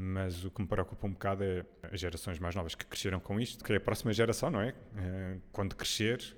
Mas 0.00 0.44
o 0.44 0.50
que 0.52 0.62
me 0.62 0.68
preocupa 0.68 1.08
um 1.08 1.10
bocado 1.10 1.42
é 1.42 1.66
as 1.90 1.98
gerações 1.98 2.38
mais 2.38 2.54
novas 2.54 2.76
que 2.76 2.86
cresceram 2.86 3.18
com 3.18 3.40
isto, 3.40 3.64
que 3.64 3.72
é 3.72 3.76
a 3.76 3.80
próxima 3.80 4.12
geração, 4.12 4.48
não 4.48 4.60
é? 4.60 4.72
Eh, 4.96 5.38
Quando 5.50 5.74
crescer, 5.74 6.36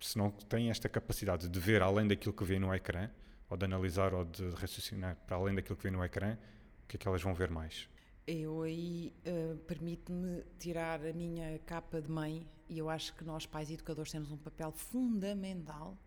se 0.00 0.16
não 0.16 0.30
têm 0.30 0.70
esta 0.70 0.88
capacidade 0.88 1.48
de 1.48 1.58
ver 1.58 1.82
além 1.82 2.06
daquilo 2.06 2.32
que 2.32 2.44
vê 2.44 2.60
no 2.60 2.72
ecrã, 2.72 3.10
ou 3.50 3.56
de 3.56 3.64
analisar 3.64 4.14
ou 4.14 4.24
de 4.24 4.48
raciocinar 4.50 5.16
para 5.26 5.36
além 5.36 5.52
daquilo 5.52 5.76
que 5.76 5.82
vê 5.82 5.90
no 5.90 6.04
ecrã, 6.04 6.38
o 6.84 6.86
que 6.86 6.96
é 6.96 6.98
que 7.00 7.08
elas 7.08 7.20
vão 7.20 7.34
ver 7.34 7.50
mais? 7.50 7.88
Eu 8.24 8.62
aí 8.62 9.12
uh, 9.26 9.56
permite-me 9.66 10.44
tirar 10.60 11.04
a 11.04 11.12
minha 11.12 11.58
capa 11.66 12.00
de 12.00 12.08
mãe 12.08 12.46
e 12.68 12.78
eu 12.78 12.88
acho 12.88 13.14
que 13.14 13.24
nós, 13.24 13.46
pais 13.46 13.68
e 13.68 13.74
educadores, 13.74 14.12
temos 14.12 14.30
um 14.30 14.36
papel 14.36 14.70
fundamental 14.70 15.98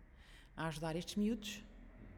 a 0.56 0.68
ajudar 0.68 0.96
estes 0.96 1.16
miúdos. 1.16 1.62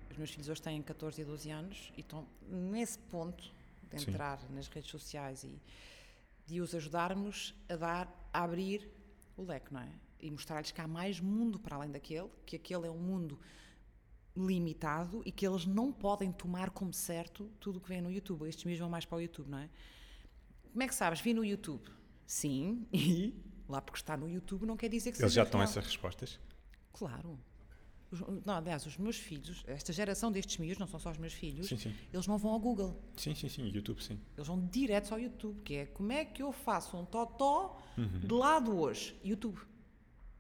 Os 0.08 0.16
meus 0.16 0.30
filhos 0.30 0.48
hoje 0.48 0.62
têm 0.62 0.80
14 0.80 1.20
e 1.20 1.24
12 1.24 1.50
anos 1.50 1.92
e 1.96 2.00
estão 2.00 2.28
nesse 2.48 2.96
ponto 3.00 3.57
de 3.96 4.02
Sim. 4.02 4.10
entrar 4.10 4.38
nas 4.50 4.68
redes 4.68 4.90
sociais 4.90 5.44
e 5.44 5.60
de 6.46 6.60
os 6.60 6.74
ajudarmos 6.74 7.54
a 7.68 7.76
dar, 7.76 8.28
a 8.32 8.42
abrir 8.42 8.88
o 9.36 9.42
leque, 9.42 9.72
não 9.72 9.80
é? 9.80 9.92
E 10.20 10.30
mostrar-lhes 10.30 10.70
que 10.70 10.80
há 10.80 10.88
mais 10.88 11.20
mundo 11.20 11.58
para 11.58 11.76
além 11.76 11.90
daquele, 11.90 12.28
que 12.44 12.56
aquele 12.56 12.86
é 12.86 12.90
um 12.90 12.98
mundo 12.98 13.38
limitado 14.36 15.22
e 15.24 15.32
que 15.32 15.46
eles 15.46 15.66
não 15.66 15.92
podem 15.92 16.32
tomar 16.32 16.70
como 16.70 16.92
certo 16.92 17.50
tudo 17.60 17.78
o 17.78 17.80
que 17.80 17.88
vem 17.88 18.00
no 18.00 18.10
YouTube. 18.10 18.48
Estes 18.48 18.64
miúdos 18.64 18.80
vão 18.80 18.88
mais 18.90 19.04
para 19.04 19.18
o 19.18 19.20
YouTube, 19.20 19.48
não 19.48 19.58
é? 19.58 19.68
Como 20.72 20.82
é 20.82 20.88
que 20.88 20.94
sabes? 20.94 21.20
Vi 21.20 21.34
no 21.34 21.44
YouTube. 21.44 21.90
Sim, 22.26 22.86
e 22.92 23.34
lá 23.68 23.80
porque 23.80 23.98
está 23.98 24.16
no 24.16 24.28
YouTube 24.28 24.64
não 24.64 24.76
quer 24.76 24.88
dizer 24.88 25.12
que 25.12 25.18
Eles 25.18 25.32
seja 25.32 25.42
já 25.42 25.44
estão 25.44 25.62
essas 25.62 25.84
respostas? 25.84 26.38
Claro. 26.92 27.38
Os, 28.10 28.20
não, 28.44 28.54
aliás, 28.54 28.86
os 28.86 28.96
meus 28.96 29.16
filhos, 29.18 29.62
esta 29.66 29.92
geração 29.92 30.32
destes 30.32 30.56
miúdos, 30.56 30.78
não 30.78 30.86
são 30.86 30.98
só 30.98 31.10
os 31.10 31.18
meus 31.18 31.34
filhos, 31.34 31.68
Sim, 31.68 31.76
sim. 31.76 31.94
eles 32.12 32.26
não 32.26 32.38
vão 32.38 32.52
ao 32.52 32.58
Google. 32.58 32.98
Sim, 33.16 33.34
sim, 33.34 33.48
sim. 33.50 33.66
YouTube, 33.68 34.02
sim. 34.02 34.18
Eles 34.36 34.46
vão 34.46 34.66
direto 34.66 35.12
ao 35.12 35.20
YouTube, 35.20 35.60
que 35.62 35.74
é 35.74 35.86
como 35.86 36.10
é 36.12 36.24
que 36.24 36.42
eu 36.42 36.50
faço 36.52 36.96
um 36.96 37.04
totó 37.04 37.78
Uhum. 37.98 38.20
de 38.20 38.32
lado 38.32 38.78
hoje? 38.78 39.14
YouTube. 39.22 39.58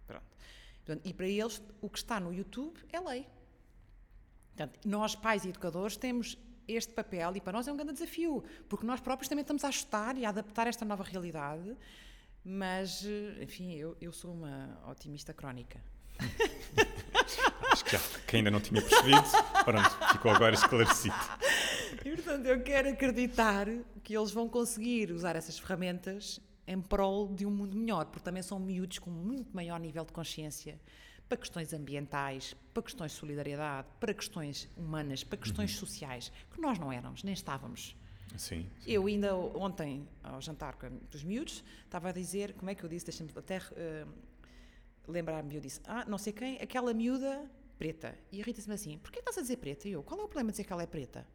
Pronto. 0.06 0.24
Portanto, 0.84 1.06
e 1.06 1.12
para 1.12 1.28
eles, 1.28 1.60
o 1.82 1.90
que 1.90 1.98
está 1.98 2.18
no 2.18 2.32
YouTube 2.32 2.78
é 2.90 3.00
lei. 3.00 3.26
Portanto, 4.56 4.88
nós, 4.88 5.14
pais 5.14 5.44
e 5.44 5.50
educadores, 5.50 5.96
temos 5.96 6.38
este 6.66 6.92
papel 6.94 7.36
e 7.36 7.40
para 7.40 7.52
nós 7.52 7.68
é 7.68 7.72
um 7.72 7.76
grande 7.76 7.92
desafio, 7.94 8.42
porque 8.68 8.86
nós 8.86 9.00
próprios 9.00 9.28
também 9.28 9.42
estamos 9.42 9.62
a 9.64 9.68
ajustar 9.68 10.16
e 10.16 10.24
a 10.24 10.30
adaptar 10.30 10.66
esta 10.66 10.84
nova 10.84 11.02
realidade, 11.04 11.76
mas, 12.44 13.04
eh, 13.04 13.42
enfim, 13.42 13.72
eu, 13.74 13.96
eu 14.00 14.10
sou 14.12 14.32
uma 14.32 14.78
otimista 14.90 15.32
crónica. 15.34 15.82
Já 17.90 17.98
que 18.26 18.36
ainda 18.36 18.50
não 18.50 18.60
tinha 18.60 18.82
percebido. 18.82 19.24
Pronto, 19.64 20.12
ficou 20.12 20.30
agora 20.30 20.54
esclarecido. 20.54 21.14
E, 22.04 22.10
portanto, 22.10 22.46
eu 22.46 22.62
quero 22.62 22.90
acreditar 22.90 23.66
que 24.02 24.16
eles 24.16 24.30
vão 24.30 24.48
conseguir 24.48 25.10
usar 25.10 25.36
essas 25.36 25.58
ferramentas 25.58 26.40
em 26.66 26.80
prol 26.80 27.28
de 27.28 27.46
um 27.46 27.50
mundo 27.50 27.76
melhor, 27.76 28.04
porque 28.06 28.24
também 28.24 28.42
são 28.42 28.58
miúdos 28.58 28.98
com 28.98 29.10
muito 29.10 29.54
maior 29.54 29.80
nível 29.80 30.04
de 30.04 30.12
consciência 30.12 30.78
para 31.28 31.38
questões 31.38 31.72
ambientais, 31.72 32.54
para 32.72 32.82
questões 32.82 33.12
de 33.12 33.18
solidariedade, 33.18 33.88
para 34.00 34.14
questões 34.14 34.68
humanas, 34.76 35.24
para 35.24 35.38
questões 35.38 35.76
sociais, 35.76 36.32
que 36.50 36.60
nós 36.60 36.78
não 36.78 36.92
éramos, 36.92 37.22
nem 37.22 37.34
estávamos. 37.34 37.96
Sim. 38.36 38.68
sim. 38.80 38.90
Eu 38.90 39.06
ainda 39.06 39.34
ontem, 39.34 40.06
ao 40.22 40.40
jantar 40.40 40.74
com 40.76 40.88
os 41.12 41.24
miúdos, 41.24 41.64
estava 41.84 42.10
a 42.10 42.12
dizer, 42.12 42.54
como 42.54 42.70
é 42.70 42.74
que 42.74 42.84
eu 42.84 42.88
disse, 42.88 43.06
deixa-me 43.06 43.30
até 43.34 43.60
eh, 43.76 44.06
lembrar-me, 45.06 45.54
eu 45.54 45.60
disse, 45.60 45.80
ah, 45.86 46.04
não 46.06 46.18
sei 46.18 46.32
quem, 46.32 46.60
aquela 46.60 46.92
miúda 46.92 47.50
preta. 47.78 48.18
E 48.32 48.40
a 48.40 48.44
Rita 48.44 48.58
disse-me 48.58 48.74
assim, 48.74 48.98
porquê 48.98 49.20
estás 49.20 49.38
a 49.38 49.40
dizer 49.40 49.56
preta? 49.56 49.88
E 49.88 49.92
eu, 49.92 50.02
qual 50.02 50.20
é 50.20 50.24
o 50.24 50.28
problema 50.28 50.48
de 50.50 50.54
dizer 50.54 50.64
que 50.64 50.72
ela 50.72 50.82
é 50.82 50.86
preta? 50.86 51.26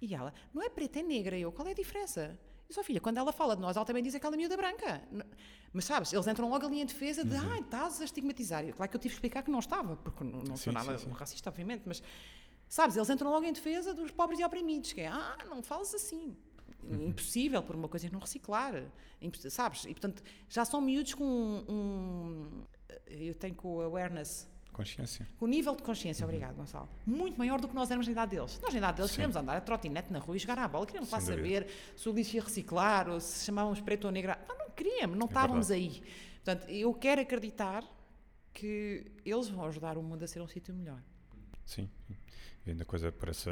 E 0.00 0.14
ela, 0.14 0.32
não 0.52 0.62
é 0.62 0.68
preta, 0.68 1.00
é 1.00 1.02
negra. 1.02 1.36
E 1.36 1.42
eu, 1.42 1.50
qual 1.52 1.66
é 1.66 1.70
a 1.70 1.74
diferença? 1.74 2.38
E 2.68 2.74
sua 2.74 2.84
filha, 2.84 3.00
quando 3.00 3.18
ela 3.18 3.32
fala 3.32 3.54
de 3.56 3.62
nós, 3.62 3.76
ela 3.76 3.84
também 3.86 4.02
diz 4.02 4.14
aquela 4.14 4.36
miúda 4.36 4.56
branca. 4.56 5.02
Mas 5.72 5.84
sabes, 5.84 6.12
eles 6.12 6.26
entram 6.28 6.48
logo 6.50 6.66
ali 6.66 6.80
em 6.80 6.86
defesa 6.86 7.24
de, 7.24 7.34
ah, 7.36 7.58
estás 7.58 8.00
a 8.00 8.04
estigmatizar. 8.04 8.64
E 8.66 8.72
Claro 8.72 8.90
que 8.90 8.96
eu 8.96 9.00
tive 9.00 9.12
que 9.14 9.16
explicar 9.18 9.42
que 9.42 9.50
não 9.50 9.58
estava, 9.60 9.96
porque 9.96 10.22
não, 10.24 10.40
não 10.42 10.56
Sim, 10.56 10.64
sou 10.64 10.72
nada 10.72 10.98
sim, 10.98 11.06
sim. 11.06 11.10
racista, 11.12 11.48
obviamente, 11.50 11.82
mas 11.86 12.02
sabes, 12.68 12.96
eles 12.96 13.08
entram 13.10 13.30
logo 13.30 13.44
em 13.44 13.52
defesa 13.52 13.92
dos 13.94 14.10
pobres 14.10 14.38
e 14.40 14.44
oprimidos, 14.44 14.92
que 14.92 15.00
é, 15.02 15.06
ah, 15.08 15.36
não 15.48 15.62
falas 15.62 15.94
assim. 15.94 16.36
Impossível 16.84 17.62
por 17.62 17.76
uma 17.76 17.88
coisa 17.88 18.08
não 18.10 18.18
reciclar, 18.18 18.74
sabes? 19.50 19.84
E 19.84 19.88
portanto 19.94 20.20
já 20.48 20.64
são 20.64 20.80
miúdos 20.80 21.14
com 21.14 21.24
um, 21.24 21.64
um- 21.72 22.64
eu 23.06 23.34
tenho 23.36 23.54
com 23.54 23.76
o 23.76 23.80
awareness, 23.82 24.48
Consciência. 24.72 25.28
o 25.38 25.46
nível 25.46 25.76
de 25.76 25.82
consciência, 25.82 26.24
obrigado 26.24 26.54
Gonçalo, 26.56 26.88
muito 27.04 27.36
maior 27.38 27.60
do 27.60 27.68
que 27.68 27.74
nós 27.74 27.90
éramos 27.90 28.06
na 28.06 28.12
idade 28.12 28.36
deles. 28.36 28.58
Nós 28.62 28.72
na 28.72 28.78
idade 28.78 28.96
deles 28.96 29.10
Sim. 29.10 29.16
queríamos 29.16 29.36
andar 29.36 29.56
a 29.56 29.60
trotinete 29.60 30.10
na 30.12 30.18
rua 30.18 30.34
e 30.34 30.38
jogar 30.38 30.58
à 30.58 30.66
bola, 30.68 30.86
queríamos 30.86 31.10
lá 31.10 31.20
Sem 31.20 31.36
dúvida. 31.36 31.60
saber 31.66 31.72
se 31.96 32.08
o 32.08 32.12
lixo 32.12 32.36
ia 32.36 32.42
reciclar 32.42 33.08
ou 33.08 33.20
se 33.20 33.44
chamávamos 33.44 33.80
preto 33.80 34.06
ou 34.06 34.10
negra. 34.10 34.36
Pá, 34.36 34.54
não 34.58 34.70
queríamos, 34.70 35.16
não 35.18 35.26
estávamos 35.26 35.70
aí. 35.70 36.02
Portanto, 36.42 36.68
eu 36.70 36.92
quero 36.94 37.20
acreditar 37.20 37.84
que 38.52 39.06
eles 39.24 39.48
vão 39.48 39.64
ajudar 39.66 39.96
o 39.98 40.02
mundo 40.02 40.22
a 40.24 40.26
ser 40.26 40.40
um 40.40 40.48
sítio 40.48 40.74
melhor. 40.74 41.00
Sim. 41.64 41.88
Vendo 42.64 42.82
a 42.82 42.84
coisa 42.84 43.10
para 43.12 43.30
essa, 43.30 43.50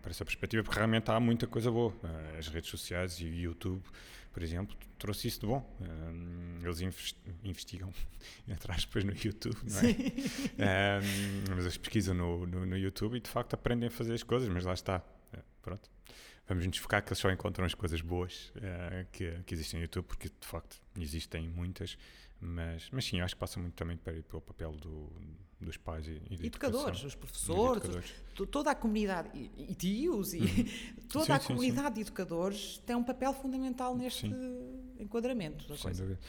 para 0.00 0.10
essa 0.10 0.24
perspectiva, 0.24 0.62
porque 0.62 0.76
realmente 0.78 1.10
há 1.10 1.18
muita 1.20 1.46
coisa 1.46 1.70
boa. 1.70 1.92
Eh, 2.04 2.38
As 2.38 2.48
redes 2.48 2.70
sociais 2.70 3.20
e 3.20 3.24
o 3.24 3.34
YouTube, 3.34 3.82
por 4.32 4.42
exemplo, 4.42 4.76
trouxe 4.98 5.28
isso 5.28 5.40
de 5.40 5.46
bom. 5.46 5.76
Eh, 5.80 6.64
Eles 6.64 6.80
invest- 6.80 7.16
investigam, 7.44 7.92
entre 8.48 8.72
aspas, 8.72 9.04
no 9.04 9.12
YouTube, 9.12 9.56
não 9.70 9.78
é? 9.80 9.90
Eh, 10.58 11.00
mas 11.50 11.60
eles 11.64 11.76
pesquisam 11.76 12.14
no, 12.14 12.46
no, 12.46 12.64
no 12.66 12.76
YouTube 12.76 13.16
e 13.16 13.20
de 13.20 13.28
facto 13.30 13.54
aprendem 13.54 13.88
a 13.88 13.90
fazer 13.90 14.14
as 14.14 14.22
coisas, 14.22 14.48
mas 14.48 14.64
lá 14.64 14.72
está. 14.74 15.02
Eh, 15.32 15.38
Pronto. 15.60 15.90
Vamos 16.48 16.66
nos 16.66 16.76
focar 16.78 17.02
que 17.04 17.10
eles 17.10 17.18
só 17.18 17.30
encontram 17.30 17.64
as 17.64 17.72
coisas 17.72 18.00
boas 18.00 18.52
eh, 18.56 19.06
que, 19.12 19.30
que 19.46 19.54
existem 19.54 19.78
no 19.78 19.84
YouTube, 19.84 20.04
porque 20.06 20.28
de 20.28 20.46
facto 20.46 20.76
existem 20.98 21.48
muitas, 21.48 21.96
mas, 22.42 22.88
mas 22.90 23.04
sim, 23.04 23.20
acho 23.20 23.34
que 23.34 23.40
passa 23.40 23.60
muito 23.60 23.74
também 23.74 23.96
para, 23.96 24.20
pelo 24.22 24.42
papel 24.42 24.72
do, 24.72 25.10
dos 25.60 25.76
pais 25.76 26.06
e, 26.08 26.20
e 26.30 26.46
Educadores, 26.46 27.04
os 27.04 27.14
professores, 27.14 27.76
educadores. 27.84 28.12
to- 28.34 28.46
toda 28.46 28.70
a 28.72 28.74
comunidade, 28.74 29.28
e, 29.34 29.70
e 29.70 29.74
tios, 29.74 30.34
e 30.34 30.40
toda 31.08 31.20
Uhum. 31.20 31.24
Sim, 31.26 31.32
a 31.32 31.40
sim, 31.40 31.46
comunidade 31.48 31.94
de 31.94 32.00
educadores 32.00 32.78
tem 32.86 32.96
um 32.96 33.04
papel 33.04 33.32
fundamental 33.32 33.94
neste 33.96 34.26
enquadramento 34.98 35.66
da 35.68 35.74
Sem 35.76 35.82
coisa. 35.84 36.02
dúvida. 36.02 36.20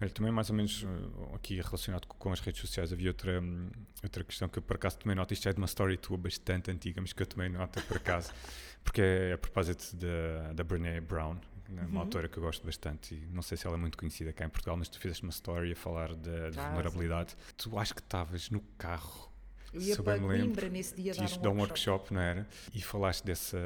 Olha, 0.00 0.10
também 0.10 0.32
mais 0.32 0.50
ou 0.50 0.56
menos 0.56 0.82
uh, 0.82 1.34
aqui 1.34 1.54
relacionado 1.60 2.06
co- 2.06 2.16
com 2.18 2.32
as 2.32 2.40
redes 2.40 2.60
sociais 2.60 2.92
havia 2.92 3.10
outra, 3.10 3.40
hum, 3.40 3.70
outra 4.02 4.24
questão 4.24 4.48
que 4.48 4.58
eu 4.58 4.62
por 4.62 4.74
acaso 4.76 4.98
tomei 4.98 5.14
nota, 5.14 5.32
isto 5.32 5.48
é 5.48 5.52
de 5.52 5.58
uma 5.58 5.66
story 5.66 5.96
tua 5.96 6.18
bastante 6.18 6.70
antiga, 6.70 7.00
mas 7.00 7.12
que 7.12 7.22
eu 7.22 7.26
tomei 7.26 7.48
nota 7.48 7.80
por 7.82 7.96
acaso, 7.96 8.32
porque 8.82 9.00
é 9.00 9.32
a 9.34 9.38
propósito 9.38 9.94
da, 9.96 10.52
da 10.52 10.64
Brené 10.64 11.00
Brown, 11.00 11.36
uma 11.68 11.82
Uhum. 11.84 11.98
autora 12.00 12.28
que 12.28 12.36
eu 12.38 12.42
gosto 12.42 12.64
bastante 12.64 13.14
e 13.14 13.26
não 13.32 13.42
sei 13.42 13.56
se 13.56 13.66
ela 13.66 13.76
é 13.76 13.78
muito 13.80 13.96
conhecida 13.98 14.32
cá 14.32 14.44
em 14.44 14.48
Portugal, 14.48 14.76
mas 14.76 14.88
tu 14.88 14.98
fizeste 15.00 15.22
uma 15.22 15.30
story 15.30 15.72
a 15.72 15.76
falar 15.76 16.14
da 16.14 16.50
de 16.50 16.58
Ah, 16.58 16.68
vulnerabilidade. 16.68 17.36
Tu 17.56 17.78
acho 17.78 17.94
que 17.94 18.00
estavas 18.00 18.50
no 18.50 18.60
carro, 18.78 19.30
ia 19.72 19.96
para 19.96 20.12
bem 20.14 20.22
me 20.22 20.28
lembro, 20.28 20.46
Coimbra 20.46 20.68
nesse 20.68 20.94
dia 20.94 21.14
dar 21.14 21.22
um 21.22 21.26
de 21.26 21.38
dar 21.40 21.50
um 21.50 21.58
workshop, 21.58 22.12
não 22.14 22.20
era? 22.20 22.46
E 22.74 22.80
falaste 22.82 23.24
dessa, 23.24 23.58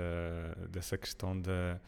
dessa 0.70 0.96
questão 0.96 1.38
da. 1.40 1.80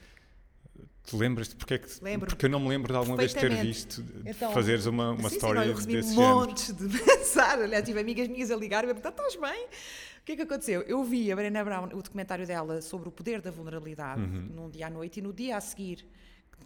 Tu 1.07 1.17
lembras-te 1.17 1.57
porque 1.57 1.75
é 1.75 1.79
que. 1.79 1.89
Lembro. 2.05 2.29
Porque 2.29 2.47
eu 2.47 2.51
não 2.51 2.61
me 2.61 2.69
lembro 2.69 2.93
de 2.93 2.97
alguma 2.99 3.17
vez 3.17 3.33
ter 3.35 3.53
visto 3.57 4.05
Então, 4.25 4.53
fazeres 4.53 4.87
uma, 4.87 5.11
uma 5.13 5.29
sim, 5.29 5.39
não, 5.41 5.63
eu 5.65 5.75
recebi 5.75 5.95
desse 5.95 6.15
género. 6.15 6.35
montes 6.35 6.73
de 6.75 6.85
mensagens. 6.89 7.63
Aliás, 7.65 7.85
tive 7.85 8.01
amigas 8.01 8.29
minhas 8.29 8.51
a 8.51 8.57
ligar 8.57 8.85
e 8.85 8.87
me 8.87 8.95
perguntar: 8.95 9.11
estás 9.11 9.37
bem? 9.37 9.67
O 9.67 10.25
que 10.25 10.33
é 10.33 10.37
que 10.37 10.43
aconteceu? 10.43 10.83
Eu 10.83 11.03
vi 11.03 11.33
a 11.33 11.37
Brené 11.37 11.65
Brown, 11.65 11.87
o 11.87 12.03
documentário 12.03 12.47
dela 12.47 12.81
sobre 12.83 13.09
o 13.09 13.13
poder 13.13 13.41
da 13.41 13.51
vulnerabilidade, 13.51 14.21
Uhum. 14.21 14.49
num 14.55 14.71
dia 14.71 14.87
à 14.87 14.91
noite, 14.91 15.19
e 15.19 15.23
no 15.23 15.33
dia 15.33 15.57
a 15.57 15.61
seguir. 15.61 16.07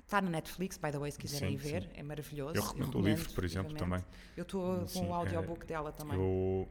Está 0.04 0.20
na 0.20 0.28
Netflix, 0.28 0.76
by 0.76 0.90
the 0.90 0.98
way, 0.98 1.10
se 1.10 1.18
quiserem 1.18 1.56
Sim, 1.56 1.56
ver, 1.56 1.82
sim. 1.84 1.88
é 1.94 2.02
maravilhoso. 2.02 2.56
Eu 2.56 2.62
recomendo 2.62 2.98
o 2.98 3.00
livro, 3.00 3.32
por 3.32 3.44
exemplo, 3.44 3.74
também. 3.74 4.04
Eu 4.36 4.42
estou 4.42 4.84
com 4.92 5.06
o 5.06 5.10
é- 5.10 5.12
audiobook 5.12 5.64
dela 5.64 5.92
também. 5.92 6.18
Eu. 6.18 6.68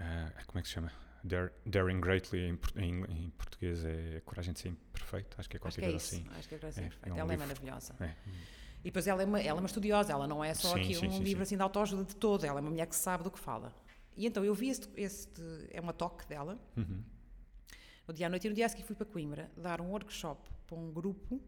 ah, 0.00 0.30
como 0.46 0.58
é 0.58 0.62
que 0.62 0.68
se 0.68 0.74
chama? 0.74 0.92
Daring 1.66 2.00
Greatly 2.00 2.40
em, 2.40 2.58
em- 2.76 3.04
em 3.26 3.30
português 3.30 3.84
é 3.84 4.20
Coragem 4.24 4.52
de 4.54 4.60
Ser 4.60 4.68
Imperfeito, 4.68 5.36
acho 5.38 5.48
que 5.48 5.56
é 5.56 5.60
Acho 5.62 5.76
que 5.76 5.80
qualquer 5.80 5.82
é 5.88 5.90
coisa 5.90 5.96
isso. 5.96 6.14
assim. 6.16 6.38
Acho 6.38 6.48
que 6.48 6.54
é, 6.54 6.58
é, 6.58 6.68
É, 7.04 7.08
é 7.08 7.12
um 7.12 7.16
ela 7.18 7.32
é 7.32 7.36
livro. 7.36 7.38
maravilhosa. 7.48 7.94
É. 8.00 8.14
E 8.80 8.84
depois 8.84 9.06
ela 9.06 9.22
é, 9.22 9.26
uma, 9.26 9.40
ela 9.40 9.58
é 9.58 9.62
uma 9.62 9.66
estudiosa, 9.66 10.12
ela 10.12 10.26
não 10.26 10.42
é 10.44 10.54
só 10.54 10.74
Sim, 10.74 10.80
aqui 10.82 10.94
sim, 10.94 11.06
um 11.08 11.10
sim, 11.10 11.18
livro 11.22 11.38
sim. 11.38 11.42
assim 11.42 11.56
de 11.56 11.62
autoajuda 11.62 12.04
de 12.04 12.14
todo, 12.16 12.44
ela 12.44 12.58
é 12.58 12.62
uma 12.62 12.70
mulher 12.70 12.86
que 12.86 12.94
sabe 12.96 13.24
do 13.24 13.30
que 13.30 13.38
fala. 13.38 13.74
E 14.16 14.26
então 14.26 14.44
eu 14.44 14.54
vi 14.54 14.68
este, 14.70 14.88
este 14.96 15.42
é 15.70 15.80
uma 15.80 15.92
toque 15.92 16.26
dela, 16.28 16.58
Uhum. 16.76 17.02
no 18.06 18.14
dia 18.14 18.26
à 18.26 18.30
noite, 18.30 18.46
e 18.46 18.50
no 18.50 18.54
dia 18.54 18.66
a 18.66 18.68
seguir 18.68 18.84
fui 18.84 18.94
para 18.96 19.04
Coimbra 19.06 19.50
dar 19.56 19.80
um 19.80 19.90
workshop 19.90 20.48
para 20.66 20.76
um 20.78 20.92
grupo 20.92 21.40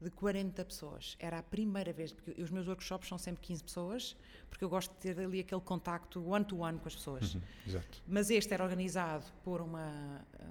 de 0.00 0.10
40 0.10 0.64
pessoas. 0.64 1.16
Era 1.18 1.38
a 1.38 1.42
primeira 1.42 1.92
vez, 1.92 2.12
porque 2.12 2.40
os 2.40 2.50
meus 2.50 2.66
workshops 2.68 3.08
são 3.08 3.18
sempre 3.18 3.42
15 3.42 3.64
pessoas, 3.64 4.16
porque 4.48 4.64
eu 4.64 4.68
gosto 4.68 4.92
de 4.92 4.98
ter 4.98 5.18
ali 5.18 5.40
aquele 5.40 5.60
contacto 5.60 6.24
one-to-one 6.24 6.78
com 6.78 6.86
as 6.88 6.94
pessoas. 6.94 7.34
Uhum. 7.34 7.40
Exato. 7.66 8.02
Mas 8.06 8.30
este 8.30 8.54
era 8.54 8.62
organizado 8.64 9.24
por 9.42 9.60
uma 9.60 10.24
ah, 10.38 10.44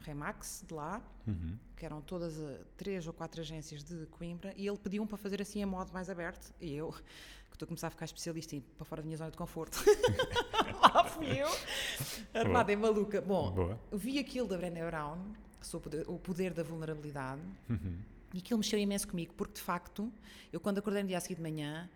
Remax 0.00 0.64
de 0.66 0.74
lá, 0.74 1.02
Uhum. 1.26 1.56
que 1.76 1.84
eram 1.84 2.00
todas 2.00 2.38
ah, 2.40 2.58
três 2.76 3.06
ou 3.06 3.12
quatro 3.12 3.40
agências 3.40 3.82
de 3.84 4.04
Coimbra, 4.06 4.52
e 4.56 4.66
ele 4.66 4.78
pediu-me 4.78 5.08
para 5.08 5.18
fazer 5.18 5.40
assim 5.40 5.62
a 5.62 5.66
modo 5.66 5.92
mais 5.92 6.10
aberto, 6.10 6.52
e 6.60 6.74
eu, 6.74 6.90
que 6.92 7.54
estou 7.54 7.66
a 7.66 7.68
começar 7.68 7.86
a 7.86 7.90
ficar 7.90 8.04
especialista 8.06 8.56
ir 8.56 8.60
para 8.76 8.84
fora 8.84 9.00
da 9.02 9.06
minha 9.06 9.16
zona 9.18 9.30
de 9.30 9.36
conforto, 9.36 9.78
lá 10.82 11.04
fui 11.04 11.26
eu, 11.40 11.48
armada 12.34 12.72
em 12.72 12.76
maluca. 12.76 13.20
Bom, 13.20 13.52
Boa. 13.52 13.80
vi 13.92 14.18
aquilo 14.18 14.46
da 14.48 14.56
Brené 14.56 14.84
Brown, 14.84 15.18
sobre 15.60 15.88
o 15.88 15.90
poder- 15.90 16.10
o 16.10 16.18
poder 16.18 16.54
da 16.54 16.62
vulnerabilidade, 16.62 17.42
Uhum. 17.68 17.98
E 18.34 18.38
aquilo 18.38 18.58
mexeu 18.58 18.78
imenso 18.78 19.08
comigo, 19.08 19.34
porque 19.34 19.54
de 19.54 19.60
facto, 19.60 20.12
eu 20.52 20.60
quando 20.60 20.78
acordei 20.78 21.02
no 21.02 21.08
dia 21.08 21.18
a 21.18 21.20
seguir 21.20 21.34
de 21.36 21.42
manhã, 21.42 21.88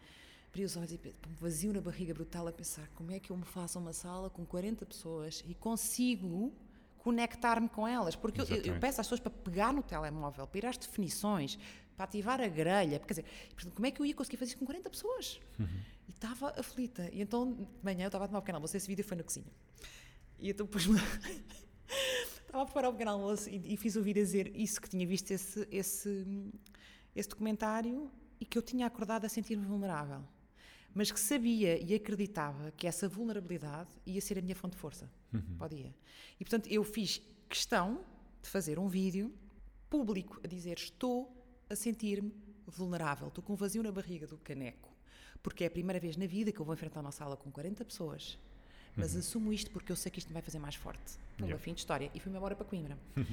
abri 0.49 0.65
os 0.65 0.77
olhos 0.77 0.93
e 0.93 1.01
um 1.29 1.35
vazio 1.35 1.73
na 1.73 1.81
barriga 1.81 2.13
brutal 2.15 2.47
a 2.49 2.53
pensar 2.53 2.89
como 2.95 3.11
é 3.13 3.19
que 3.21 3.31
eu 3.31 3.37
me 3.37 3.45
faço 3.45 3.79
uma 3.79 3.93
sala 3.93 4.29
com 4.31 4.45
40 4.45 4.85
pessoas 4.87 5.45
e 5.47 5.55
consigo 5.55 6.53
conectar-me 6.99 7.69
com 7.69 7.87
elas. 7.87 8.17
Porque 8.17 8.41
eu, 8.41 8.45
eu- 8.47 8.81
peço 8.81 9.01
às 9.01 9.07
pessoas 9.07 9.21
para 9.21 9.31
pegar 9.31 9.73
no 9.73 9.83
telemóvel, 9.83 10.47
para 10.47 10.59
ir 10.59 10.67
às 10.67 10.77
definições, 10.79 11.59
para 11.97 12.05
ativar 12.05 12.41
a 12.41 12.49
grelha. 12.49 12.99
Quer 12.99 13.09
dizer, 13.15 13.25
como 13.75 13.87
é 13.87 13.91
que 13.91 14.01
eu 14.01 14.07
ia 14.07 14.15
conseguir 14.15 14.37
fazer 14.37 14.51
isso 14.51 14.59
com 14.59 14.65
40 14.67 14.89
pessoas? 14.91 15.41
E 16.09 16.11
estava 16.11 16.49
aflita. 16.59 17.09
E 17.13 17.21
então, 17.21 17.53
de 17.53 17.67
manhã, 17.83 18.05
eu 18.05 18.09
estava 18.09 18.25
a 18.25 18.29
tomar 18.29 18.39
um 18.39 18.43
pequeno 18.43 18.57
almoço. 18.57 18.77
Esse 18.77 18.87
vídeo 18.89 19.05
foi 19.05 19.17
na 19.17 19.23
cozinha. 19.23 19.47
E 20.39 20.51
então, 20.51 20.67
depois 20.67 20.87
estava 22.55 22.63
a 22.63 22.67
preparar 22.67 22.91
um 22.91 22.93
pequeno 22.93 23.11
almoço 23.11 23.51
e, 23.51 23.75
e 23.75 23.77
fiz 23.77 23.97
o 23.97 24.03
vídeo 24.03 24.23
a 24.23 24.25
dizer 24.25 24.55
isso 24.55 24.81
que 24.81 24.89
tinha 24.89 25.05
visto 25.05 25.29
esse, 25.33 25.67
esse, 25.73 26.25
esse 27.15 27.29
documentário 27.29 28.09
e 28.41 28.45
que 28.45 28.57
eu 28.57 28.63
tinha 28.63 28.87
acordado 28.87 29.25
a 29.25 29.29
sentir-me 29.29 29.65
vulnerável. 29.65 30.23
Mas 30.95 31.11
que 31.11 31.19
sabia 31.19 31.77
e 31.83 31.93
acreditava 31.93 32.71
que 32.77 32.87
essa 32.87 33.09
vulnerabilidade 33.09 33.91
ia 34.07 34.21
ser 34.21 34.39
a 34.39 34.43
minha 34.43 34.55
fonte 34.55 34.75
de 34.75 34.79
força 34.79 35.11
para 35.59 35.67
o 35.67 35.69
dia. 35.69 35.93
E 36.39 36.45
portanto 36.45 36.69
eu 36.69 36.85
fiz 36.85 37.21
questão 37.49 38.05
de 38.41 38.49
fazer 38.49 38.79
um 38.79 38.87
vídeo 38.87 39.35
público 39.91 40.41
a 40.45 40.47
dizer 40.47 40.79
estou 40.79 41.37
a 41.69 41.75
sentir-me 41.75 42.33
vulnerável, 42.69 43.29
estou 43.29 43.43
com 43.43 43.55
um 43.55 43.57
vazio 43.57 43.83
na 43.83 43.91
barriga 43.91 44.29
do 44.29 44.39
caneco, 44.39 44.91
porque 45.43 45.65
é 45.65 45.67
a 45.67 45.71
primeira 45.71 45.99
vez 45.99 46.17
na 46.17 46.27
vida 46.27 46.53
que 46.53 46.61
eu 46.61 46.65
vou 46.65 46.75
enfrentar 46.75 47.01
uma 47.01 47.11
sala 47.11 47.37
com 47.37 47.51
40 47.51 47.85
pessoas, 47.85 48.39
mas 48.97 49.17
assumo 49.17 49.53
isto 49.53 49.71
porque 49.71 49.91
eu 49.91 49.97
sei 49.97 50.11
que 50.11 50.19
isto 50.19 50.29
me 50.29 50.35
vai 50.35 50.43
fazer 50.43 50.59
mais 50.59 50.75
forte. 50.75 51.19
Uma 51.39 51.47
Yeah. 51.47 51.59
fim 51.63 51.73
de 51.75 51.81
história. 51.81 52.11
E 52.15 52.21
fui-me 52.21 52.39
embora 52.39 52.55
para 52.55 52.65
Coimbra. 52.65 52.99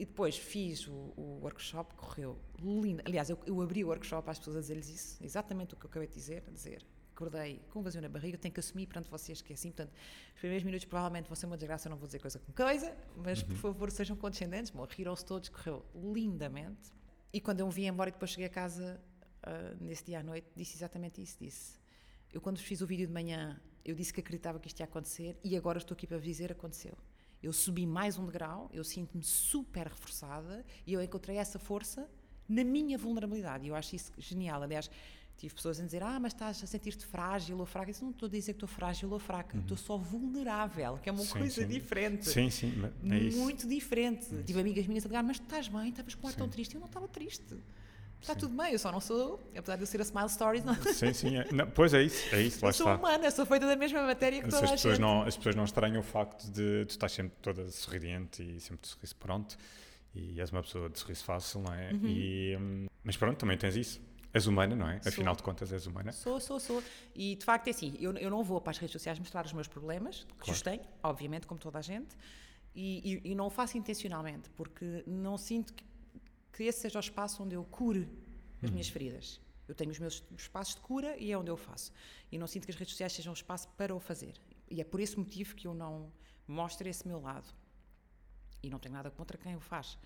E 0.00 0.04
depois 0.04 0.36
fiz 0.38 0.86
o, 0.86 0.92
o 0.92 1.40
workshop, 1.42 1.92
correu 1.96 2.38
lindo. 2.62 3.02
Aliás, 3.04 3.28
eu, 3.30 3.38
eu 3.44 3.60
abri 3.60 3.82
o 3.82 3.88
workshop 3.88 4.30
às 4.30 4.38
pessoas 4.38 4.56
a 4.58 4.60
dizer-lhes 4.60 4.88
isso, 4.88 5.24
exatamente 5.24 5.74
o 5.74 5.76
que 5.76 5.86
eu 5.86 5.90
acabei 5.90 6.06
de 6.06 6.14
dizer, 6.14 6.44
a 6.46 6.52
dizer, 6.52 6.86
acordei 7.12 7.60
com 7.70 7.80
um 7.80 7.82
vazio 7.82 8.00
na 8.00 8.08
barriga, 8.08 8.38
tenho 8.38 8.54
que 8.54 8.60
assumir 8.60 8.86
perante 8.86 9.10
vocês 9.10 9.42
que 9.42 9.52
é 9.52 9.54
assim, 9.54 9.72
portanto, 9.72 9.92
os 10.34 10.38
primeiros 10.38 10.62
minutos 10.62 10.84
provavelmente 10.84 11.26
vão 11.26 11.34
ser 11.34 11.46
uma 11.46 11.56
desgraça, 11.56 11.88
eu 11.88 11.90
não 11.90 11.96
vou 11.96 12.06
dizer 12.06 12.20
coisa 12.20 12.38
com 12.38 12.52
coisa, 12.52 12.96
mas 13.16 13.42
por 13.42 13.56
favor 13.56 13.90
sejam 13.90 14.16
condescendentes, 14.16 14.70
bom, 14.70 14.86
riram-se 14.88 15.24
todos, 15.24 15.48
correu 15.48 15.84
lindamente. 15.92 16.92
E 17.32 17.40
quando 17.40 17.58
eu 17.58 17.66
me 17.66 17.72
vi 17.72 17.86
embora 17.86 18.08
e 18.08 18.12
depois 18.12 18.30
cheguei 18.30 18.46
a 18.46 18.50
casa, 18.50 19.00
ah, 19.42 19.74
nesse 19.80 20.04
dia 20.04 20.20
à 20.20 20.22
noite, 20.22 20.46
disse 20.54 20.76
exatamente 20.76 21.20
isso, 21.20 21.36
disse, 21.40 21.76
eu 22.32 22.40
quando 22.40 22.58
fiz 22.60 22.80
o 22.82 22.86
vídeo 22.86 23.08
de 23.08 23.12
manhã, 23.12 23.60
eu 23.88 23.94
disse 23.94 24.12
que 24.12 24.20
acreditava 24.20 24.60
que 24.60 24.68
isto 24.68 24.80
ia 24.80 24.84
acontecer 24.84 25.36
e 25.42 25.56
agora 25.56 25.78
estou 25.78 25.94
aqui 25.94 26.06
para 26.06 26.18
vos 26.18 26.26
dizer, 26.26 26.52
aconteceu. 26.52 26.92
Eu 27.42 27.52
subi 27.52 27.86
mais 27.86 28.18
um 28.18 28.26
degrau, 28.26 28.68
eu 28.72 28.84
sinto-me 28.84 29.24
super 29.24 29.86
reforçada 29.86 30.64
e 30.86 30.92
eu 30.92 31.02
encontrei 31.02 31.36
essa 31.38 31.58
força 31.58 32.08
na 32.48 32.62
minha 32.64 32.98
vulnerabilidade. 32.98 33.64
E 33.64 33.68
eu 33.68 33.74
acho 33.74 33.96
isso 33.96 34.12
genial. 34.18 34.62
Aliás, 34.62 34.90
tive 35.38 35.54
pessoas 35.54 35.80
a 35.80 35.84
dizer: 35.84 36.02
Ah, 36.02 36.18
mas 36.20 36.32
estás 36.34 36.62
a 36.62 36.66
sentir-te 36.66 37.06
frágil 37.06 37.56
ou 37.58 37.64
fraca. 37.64 37.88
Eu 37.88 37.92
disse, 37.92 38.04
não 38.04 38.10
estou 38.10 38.26
a 38.26 38.30
dizer 38.30 38.52
que 38.52 38.56
estou 38.56 38.68
frágil 38.68 39.10
ou 39.10 39.18
fraca, 39.18 39.56
estou 39.56 39.76
só 39.76 39.96
vulnerável, 39.96 40.98
que 40.98 41.08
é 41.08 41.12
uma 41.12 41.22
Sim, 41.22 41.38
coisa 41.38 41.62
sim. 41.62 41.68
diferente. 41.68 42.28
Sim, 42.28 42.50
sim, 42.50 42.72
é 43.10 43.18
isso. 43.18 43.38
Muito 43.38 43.66
diferente. 43.68 44.26
Tive 44.44 44.60
amigas 44.60 44.86
minhas 44.86 45.06
a 45.06 45.08
ligar, 45.08 45.22
mas 45.22 45.38
tu 45.38 45.44
estás 45.44 45.68
bem, 45.68 45.88
estavas 45.90 46.14
com 46.14 46.26
ar 46.26 46.34
tão 46.34 46.48
triste. 46.48 46.74
Eu 46.74 46.80
não 46.80 46.88
estava 46.88 47.06
triste. 47.06 47.56
Está 48.20 48.34
Sim. 48.34 48.40
tudo 48.40 48.56
bem, 48.56 48.72
eu 48.72 48.78
só 48.78 48.90
não 48.90 49.00
sou, 49.00 49.40
apesar 49.56 49.76
de 49.76 49.82
eu 49.82 49.86
ser 49.86 50.00
a 50.00 50.04
Smile 50.04 50.28
Stories, 50.28 50.64
não, 50.64 50.74
Sim, 50.74 51.12
sim. 51.12 51.36
é- 51.36 51.52
não, 51.52 51.70
pois 51.70 51.94
é 51.94 52.02
isso, 52.02 52.34
é 52.34 52.42
isso, 52.42 52.64
lá 52.64 52.70
eu 52.70 52.72
sou 52.74 52.86
está. 52.88 52.98
humana, 52.98 53.30
sou 53.30 53.46
feita 53.46 53.66
da 53.66 53.76
mesma 53.76 54.02
matéria 54.02 54.42
que 54.42 54.48
toda 54.48 54.64
as 54.64 54.70
a 54.70 54.72
pessoas, 54.74 54.94
gente. 54.96 55.00
não, 55.06 55.22
as 55.22 55.36
pessoas 55.36 55.54
não 55.54 55.64
estranham 55.64 56.00
o 56.00 56.02
facto 56.02 56.50
de 56.50 56.84
tu 56.86 56.90
estás 56.90 57.12
sempre 57.12 57.36
toda 57.40 57.70
sorridente 57.70 58.42
e 58.42 58.58
sempre 58.60 58.82
de 58.82 58.88
sorriso 58.88 59.14
pronto 59.16 59.56
e 60.14 60.40
és 60.40 60.50
uma 60.50 60.62
pessoa 60.62 60.88
de 60.90 60.98
sorriso 60.98 61.22
fácil, 61.24 61.60
não 61.62 61.72
é? 61.72 61.92
E, 62.02 62.56
hum, 62.60 62.86
mas 63.04 63.16
pronto, 63.16 63.38
também 63.38 63.56
tens 63.56 63.76
isso. 63.76 64.00
És 64.34 64.46
humana, 64.46 64.74
não 64.76 64.88
é? 64.90 65.00
Sou. 65.00 65.10
Afinal 65.10 65.34
de 65.36 65.42
contas, 65.42 65.72
és 65.72 65.86
humana. 65.86 66.12
Sou, 66.12 66.38
sou, 66.40 66.58
sou. 66.60 66.82
E 67.14 67.36
de 67.36 67.44
facto 67.44 67.68
é 67.68 67.70
assim, 67.70 67.96
eu, 68.00 68.12
eu 68.18 68.28
não 68.28 68.42
vou 68.44 68.60
para 68.60 68.72
as 68.72 68.78
redes 68.78 68.92
sociais 68.92 69.18
mostrar 69.18 69.44
os 69.46 69.52
meus 69.52 69.68
problemas, 69.68 70.26
que 70.42 70.50
os 70.50 70.60
tenho, 70.60 70.82
obviamente, 71.02 71.46
como 71.46 71.58
toda 71.58 71.78
a 71.78 71.82
gente, 71.82 72.14
e, 72.74 73.20
e- 73.24 73.30
e 73.30 73.34
não 73.34 73.46
o 73.46 73.50
faço 73.50 73.78
intencionalmente, 73.78 74.50
porque 74.50 75.02
não 75.06 75.38
sinto 75.38 75.72
que, 75.72 75.82
que 76.58 76.64
esse 76.64 76.80
seja 76.80 76.98
o 76.98 77.00
espaço 77.00 77.40
onde 77.44 77.54
eu 77.54 77.62
cure 77.64 78.08
as 78.60 78.68
minhas 78.70 78.88
feridas. 78.88 79.40
Eu 79.68 79.74
tenho 79.76 79.92
os 79.92 79.98
meus 80.00 80.24
espaços 80.36 80.74
de 80.74 80.80
cura 80.80 81.16
e 81.16 81.30
é 81.30 81.38
onde 81.38 81.50
eu 81.50 81.56
faço. 81.56 81.92
E 82.32 82.36
não 82.36 82.48
sinto 82.48 82.64
que 82.64 82.72
as 82.72 82.76
redes 82.76 82.94
sociais 82.94 83.12
sejam 83.12 83.30
um 83.30 83.34
espaço 83.34 83.68
para 83.76 83.94
o 83.94 84.00
fazer. 84.00 84.34
E 84.68 84.80
é 84.80 84.84
por 84.84 84.98
esse 84.98 85.16
motivo 85.16 85.54
que 85.54 85.68
eu 85.68 85.74
não 85.74 86.12
mostro 86.48 86.88
esse 86.88 87.06
meu 87.06 87.20
lado. 87.20 87.46
E 88.60 88.68
não 88.68 88.80
tenho 88.80 88.94
nada 88.94 89.08
contra 89.08 89.38
quem 89.38 89.54
o 89.54 89.60
faz. 89.60 89.96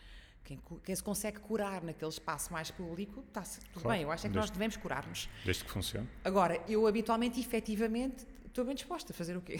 Quem, 0.44 0.60
quem 0.84 0.94
se 0.94 1.02
consegue 1.02 1.38
curar 1.40 1.82
naquele 1.82 2.10
espaço 2.10 2.52
mais 2.52 2.70
público, 2.70 3.24
está 3.28 3.40
tudo 3.42 3.80
Claro, 3.80 3.88
bem. 3.88 4.02
Eu 4.02 4.10
acho 4.10 4.26
é 4.26 4.28
que 4.28 4.34
nós 4.34 4.46
desde- 4.46 4.54
devemos 4.58 4.76
curar-nos. 4.76 5.28
Desde 5.44 5.64
que 5.64 5.70
funcione. 5.70 6.06
Agora, 6.22 6.62
eu 6.68 6.86
habitualmente, 6.86 7.40
efetivamente, 7.40 8.26
estou 8.52 8.64
bem 8.64 8.74
disposta 8.74 9.12
a 9.12 9.14
fazer 9.16 9.36
o 9.36 9.40
quê? 9.40 9.56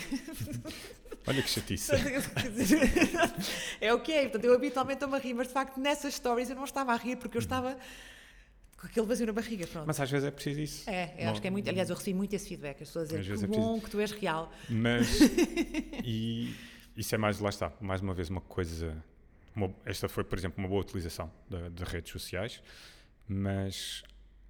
Olha 1.27 1.43
que 1.43 1.49
chatice. 1.49 1.93
é 3.81 3.93
o 3.95 4.01
que 4.01 4.13
é. 4.13 4.23
Portanto, 4.23 4.45
eu 4.45 4.55
habitualmente 4.55 4.97
estou-me 4.97 5.17
a 5.17 5.19
rir, 5.19 5.35
mas 5.35 5.49
de 5.49 5.53
facto 5.53 5.79
nessas 5.81 6.15
stories 6.15 6.51
eu 6.51 6.57
não 6.57 6.65
estava 6.65 6.93
a 6.93 6.97
rir 6.97 7.17
porque 7.17 7.37
eu 7.37 7.41
estava 7.41 7.77
com 8.79 8.87
aquele 8.87 9.07
vazio 9.07 9.27
na 9.27 9.33
barriga. 9.33 9.67
Pronto. 9.67 9.87
Mas 9.87 10.01
às 10.01 10.11
vezes 10.11 10.27
é 10.27 10.31
preciso 10.31 10.61
isso. 10.61 10.91
é, 10.91 11.15
eu 11.19 11.25
Não- 11.27 11.33
acho 11.33 11.41
que 11.41 11.47
é 11.47 11.51
muito. 11.51 11.69
Aliás, 11.69 11.89
eu 11.91 11.97
recebi 11.97 12.15
muito 12.17 12.35
esse 12.35 12.49
feedback. 12.49 12.83
As 12.83 12.89
pessoas 12.89 13.11
vezes 13.11 13.39
que 13.39 13.45
é 13.45 13.49
bom 13.49 13.81
que 13.81 13.91
tu 13.91 14.01
és 14.01 14.11
real. 14.13 14.53
Mas, 14.69 15.07
e 16.05 16.55
isso 16.97 17.15
é 17.15 17.19
mais, 17.19 17.39
lá 17.41 17.49
está, 17.51 17.73
mais 17.81 18.01
uma 18.01 18.13
vez 18.15 18.29
uma 18.29 18.41
coisa. 18.41 19.03
uma- 19.55 19.73
esta 19.85 20.09
foi, 20.09 20.25
por 20.25 20.37
exemplo, 20.39 20.59
uma 20.59 20.69
boa 20.69 20.81
utilização 20.81 21.31
da- 21.49 21.69
de 21.69 21.85
redes 21.85 22.11
sociais, 22.11 22.61
mas 23.29 24.03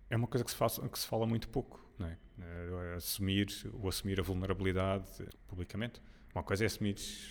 é 0.09 0.17
uma 0.17 0.27
coisa 0.27 0.45
que 0.45 0.51
se, 0.51 0.57
que 0.89 0.99
se 0.99 1.07
fala 1.07 1.27
muito 1.27 1.49
pouco, 1.49 1.79
não 2.03 2.09
é? 2.09 2.95
Assumir, 2.97 3.49
o 3.73 3.89
assumir 3.89 4.19
a 4.21 4.23
vulnerabilidade 4.23 5.05
publicamente. 5.49 6.01
Uma 6.35 6.43
coisa 6.43 6.65
é 6.65 6.67
assumir 6.67 6.95
estás 6.95 7.31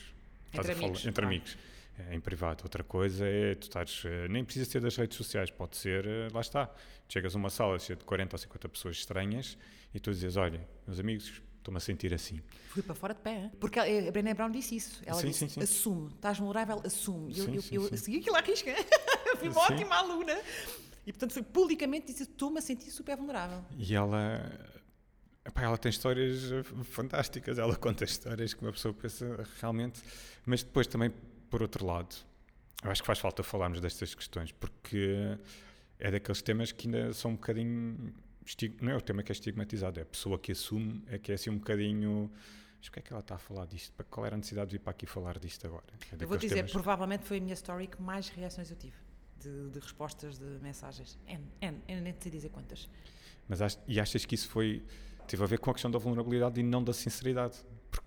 Entre 0.53 0.71
a 0.71 0.75
falar- 0.75 0.87
amigos, 0.87 1.05
entre 1.05 1.25
amigos, 1.25 1.57
eh, 1.99 2.15
em 2.15 2.19
privado. 2.19 2.63
Outra 2.63 2.83
coisa 2.83 3.25
é 3.27 3.55
tu 3.55 3.63
estares, 3.63 4.03
eh, 4.05 4.27
nem 4.27 4.43
precisa 4.43 4.69
ser 4.69 4.79
das 4.81 4.95
redes 4.95 5.17
sociais, 5.17 5.49
pode 5.51 5.75
ser, 5.77 6.05
eh, 6.05 6.27
lá 6.33 6.41
está, 6.41 6.69
chegas 7.09 7.35
a 7.35 7.37
uma 7.37 7.49
sala 7.49 7.77
cheia 7.79 7.95
de 7.97 8.03
40 8.05 8.35
ou 8.35 8.39
50 8.39 8.69
pessoas 8.69 8.97
estranhas 8.97 9.57
e 9.93 9.99
tu 9.99 10.11
dizes, 10.11 10.37
olha, 10.37 10.65
meus 10.87 10.99
amigos, 10.99 11.41
estou-me 11.57 11.77
a 11.77 11.79
sentir 11.81 12.13
assim. 12.13 12.41
Fui 12.69 12.81
para 12.81 12.95
fora 12.95 13.13
de 13.13 13.19
pé. 13.21 13.35
hein? 13.43 13.51
Porque 13.59 13.79
a 13.79 14.11
Brené 14.11 14.33
Brown 14.33 14.49
disse 14.51 14.75
isso. 14.75 15.01
Ela 15.05 15.19
Sim, 15.19 15.27
disse: 15.27 15.39
sim, 15.39 15.49
sim. 15.49 15.61
assume, 15.61 16.07
estás 16.15 16.37
vulnerável, 16.37 16.81
assume. 16.85 17.37
Eu, 17.37 17.45
Sim, 17.45 17.55
eu, 17.55 17.61
sim, 17.61 17.75
eu 17.75 17.83
sim. 17.89 17.97
segui 17.97 18.17
aquilo 18.19 18.35
à 18.35 18.41
risca. 18.41 18.71
Fui 19.39 19.49
uma 19.49 19.61
ótima 19.61 19.95
aluna. 19.95 20.39
E 21.11 21.13
portanto, 21.13 21.33
foi 21.33 21.43
publicamente 21.43 22.07
disse: 22.07 22.23
estou-me 22.23 22.57
a 22.57 22.61
sentir 22.61 22.89
super 22.89 23.17
vulnerável. 23.17 23.61
E 23.77 23.93
ela, 23.93 24.49
epá, 25.45 25.63
ela 25.63 25.77
tem 25.77 25.89
histórias 25.89 26.39
fantásticas, 26.85 27.59
ela 27.59 27.75
conta 27.75 28.05
histórias 28.05 28.53
que 28.53 28.61
uma 28.61 28.71
pessoa 28.71 28.93
pensa 28.93 29.45
realmente, 29.59 30.01
mas 30.45 30.63
depois 30.63 30.87
também, 30.87 31.09
por 31.49 31.61
outro 31.61 31.85
lado, 31.85 32.15
eu 32.81 32.89
acho 32.89 33.01
que 33.01 33.07
faz 33.07 33.19
falta 33.19 33.43
falarmos 33.43 33.81
destas 33.81 34.15
questões, 34.15 34.53
porque 34.53 35.37
é 35.99 36.09
daqueles 36.09 36.41
temas 36.41 36.71
que 36.71 36.87
ainda 36.87 37.13
são 37.13 37.31
um 37.31 37.35
bocadinho, 37.35 38.13
não 38.81 38.91
é 38.93 38.95
o 38.95 39.01
tema 39.01 39.21
que 39.21 39.33
é 39.33 39.33
estigmatizado, 39.33 39.99
é 39.99 40.03
a 40.03 40.05
pessoa 40.05 40.39
que 40.39 40.53
assume, 40.53 41.03
é 41.07 41.19
que 41.19 41.29
é 41.33 41.35
assim 41.35 41.49
um 41.49 41.57
bocadinho, 41.57 42.31
mas 42.79 42.87
porquê 42.87 42.99
é 42.99 43.01
que 43.03 43.11
ela 43.11 43.19
está 43.19 43.35
a 43.35 43.37
falar 43.37 43.65
disto? 43.67 43.91
Para- 43.93 44.05
Qual 44.09 44.25
era 44.25 44.35
a 44.35 44.37
necessidade 44.37 44.69
de 44.71 44.77
vir 44.77 44.79
para 44.83 44.91
aqui 44.91 45.05
falar 45.05 45.37
disto 45.39 45.67
agora? 45.67 45.83
É 46.09 46.23
Eu 46.23 46.27
vou 46.27 46.37
dizer, 46.37 46.55
temas- 46.55 46.71
provavelmente 46.71 47.25
foi 47.25 47.37
a 47.37 47.41
minha 47.41 47.53
story 47.53 47.87
que 47.87 48.01
mais 48.01 48.29
reações 48.29 48.71
eu 48.71 48.77
tive. 48.77 48.95
De, 49.41 49.69
de 49.71 49.79
respostas 49.79 50.37
de 50.37 50.45
mensagens. 50.61 51.17
N, 51.27 51.43
N, 51.61 51.81
eu 51.87 52.01
nem 52.01 52.13
sei 52.19 52.31
dizer 52.31 52.49
quantas. 52.49 52.87
Mas 53.47 53.61
ach- 53.61 53.77
e 53.87 53.99
achas 53.99 54.23
que 54.25 54.35
isso 54.35 54.47
foi 54.49 54.83
teve 55.27 55.43
a 55.43 55.47
ver 55.47 55.57
com 55.59 55.71
a 55.71 55.73
questão 55.73 55.89
da 55.89 55.97
vulnerabilidade 55.97 56.59
e 56.59 56.63
não 56.63 56.83
da 56.83 56.93
sinceridade? 56.93 57.57
Porque 57.89 58.05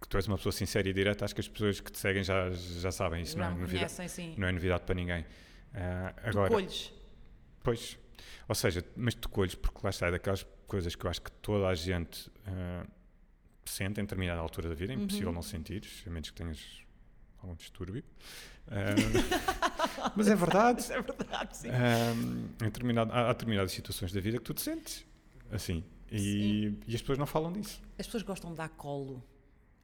que 0.00 0.08
tu 0.08 0.16
és 0.16 0.26
uma 0.28 0.36
pessoa 0.36 0.52
sincera 0.52 0.88
e 0.88 0.92
direta, 0.92 1.24
acho 1.24 1.34
que 1.34 1.40
as 1.40 1.48
pessoas 1.48 1.80
que 1.80 1.90
te 1.90 1.98
seguem 1.98 2.22
já, 2.22 2.50
já 2.50 2.92
sabem, 2.92 3.22
isso 3.22 3.36
Já 3.36 3.48
não 3.50 3.56
é, 3.56 3.60
novidade, 3.60 3.94
conhecem, 3.94 4.08
sim. 4.08 4.34
não 4.38 4.46
é 4.46 4.52
novidade 4.52 4.84
para 4.84 4.94
ninguém. 4.94 5.22
Tu 5.24 6.28
agora, 6.28 6.50
colhes. 6.50 6.92
pois, 7.64 7.98
ou 8.48 8.54
seja, 8.54 8.84
mas 8.94 9.14
tu 9.14 9.28
colhes, 9.28 9.54
porque 9.54 9.80
lá 9.82 9.90
está, 9.90 10.06
é 10.06 10.10
daquelas 10.12 10.46
coisas 10.66 10.94
que 10.94 11.04
eu 11.04 11.10
acho 11.10 11.20
que 11.22 11.30
toda 11.32 11.66
a 11.68 11.74
gente 11.74 12.30
ah, 12.46 12.86
sente 13.64 14.00
em 14.00 14.04
determinada 14.04 14.40
altura 14.40 14.68
da 14.68 14.74
vida, 14.74 14.92
é 14.92 14.96
Uhum. 14.96 15.02
impossível 15.04 15.32
não 15.32 15.42
sentir, 15.42 15.82
a 16.06 16.10
menos 16.10 16.30
que 16.30 16.36
tenhas 16.36 16.82
algum 17.42 17.54
distúrbio. 17.56 18.04
Ah, 18.68 19.75
mas 20.16 20.28
é 20.28 20.34
verdade. 20.34 20.84
É 20.92 21.00
verdade, 21.02 21.56
sim. 21.56 21.68
Em 21.68 22.64
determinado- 22.64 23.12
há, 23.12 23.28
há 23.28 23.32
determinadas 23.32 23.72
situações 23.72 24.12
da 24.12 24.20
vida 24.20 24.38
que 24.38 24.44
tu 24.44 24.54
te 24.54 24.62
sentes 24.62 25.04
assim. 25.50 25.82
E, 26.10 26.72
e 26.86 26.94
as 26.94 27.00
pessoas 27.00 27.18
não 27.18 27.26
falam 27.26 27.52
disso. 27.52 27.80
As 27.98 28.06
pessoas 28.06 28.22
gostam 28.22 28.50
de 28.50 28.56
dar 28.56 28.68
colo. 28.70 29.22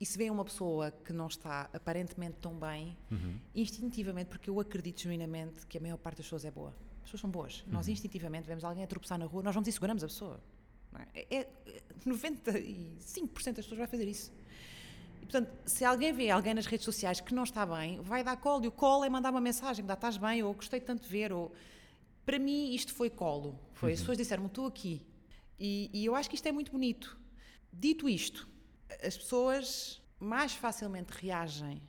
E 0.00 0.06
se 0.06 0.18
vê 0.18 0.28
uma 0.30 0.44
pessoa 0.44 0.90
que 0.90 1.12
não 1.12 1.26
está 1.28 1.68
aparentemente 1.72 2.36
tão 2.40 2.54
bem, 2.58 2.96
Uhum. 3.10 3.36
instintivamente, 3.54 4.28
porque 4.30 4.50
eu 4.50 4.58
acredito 4.60 5.00
genuinamente 5.02 5.64
que 5.66 5.78
a 5.78 5.80
maior 5.80 5.96
parte 5.96 6.16
das 6.18 6.26
pessoas 6.26 6.44
é 6.44 6.50
boa. 6.50 6.70
As 6.98 7.02
pessoas 7.04 7.20
são 7.20 7.30
boas. 7.30 7.64
Nós 7.68 7.86
Uhum. 7.86 7.92
instintivamente 7.92 8.46
vemos 8.46 8.64
alguém 8.64 8.82
a 8.84 8.86
tropeçar 8.86 9.18
na 9.18 9.26
rua, 9.26 9.42
nós 9.42 9.54
vamos 9.54 9.68
e 9.68 9.72
seguramos 9.72 10.02
a 10.02 10.06
pessoa. 10.08 10.40
é? 11.14 11.26
É, 11.30 11.40
é- 11.40 11.46
95% 12.04 13.56
das 13.56 13.64
pessoas 13.64 13.78
vai 13.78 13.86
fazer 13.86 14.06
isso. 14.08 14.32
E, 15.22 15.24
portanto, 15.24 15.50
se 15.64 15.84
alguém 15.84 16.12
vê 16.12 16.30
alguém 16.30 16.52
nas 16.52 16.66
redes 16.66 16.84
sociais 16.84 17.20
que 17.20 17.32
não 17.32 17.44
está 17.44 17.64
bem, 17.64 18.00
vai 18.00 18.24
dar 18.24 18.36
colo. 18.36 18.64
E 18.64 18.68
o 18.68 18.72
colo 18.72 19.04
é 19.04 19.08
mandar 19.08 19.30
uma 19.30 19.40
mensagem, 19.40 19.84
dá, 19.84 19.94
estás 19.94 20.16
bem, 20.16 20.42
ou 20.42 20.52
gostei 20.52 20.80
tanto 20.80 21.02
de 21.04 21.08
ver, 21.08 21.32
ou... 21.32 21.52
Para 22.26 22.38
mim, 22.38 22.72
isto 22.74 22.92
foi 22.92 23.08
colo. 23.10 23.58
Foi, 23.72 23.92
As 23.92 24.00
pessoas 24.00 24.18
disseram-me, 24.18 24.48
estou 24.48 24.66
aqui. 24.66 25.00
E, 25.58 25.90
e 25.92 26.04
eu 26.04 26.14
acho 26.14 26.28
que 26.28 26.34
isto 26.36 26.46
é 26.46 26.52
muito 26.52 26.72
bonito. 26.72 27.18
Dito 27.72 28.08
isto, 28.08 28.48
as 29.02 29.16
pessoas 29.16 30.02
mais 30.20 30.52
facilmente 30.54 31.12
reagem 31.12 31.80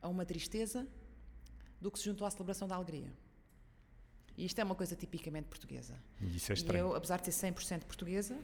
a 0.00 0.08
uma 0.08 0.24
tristeza 0.24 0.86
do 1.80 1.90
que 1.90 1.98
se 1.98 2.04
juntam 2.04 2.26
à 2.26 2.30
celebração 2.30 2.66
da 2.68 2.76
alegria. 2.76 3.12
E 4.36 4.44
isto 4.44 4.58
é 4.58 4.64
uma 4.64 4.74
coisa 4.74 4.94
tipicamente 4.94 5.48
portuguesa. 5.48 5.94
E 6.20 6.36
isso 6.36 6.52
é 6.52 6.54
E 6.54 6.58
estranho. 6.58 6.86
eu, 6.88 6.94
apesar 6.94 7.20
de 7.20 7.32
ser 7.32 7.52
100% 7.52 7.84
portuguesa, 7.84 8.38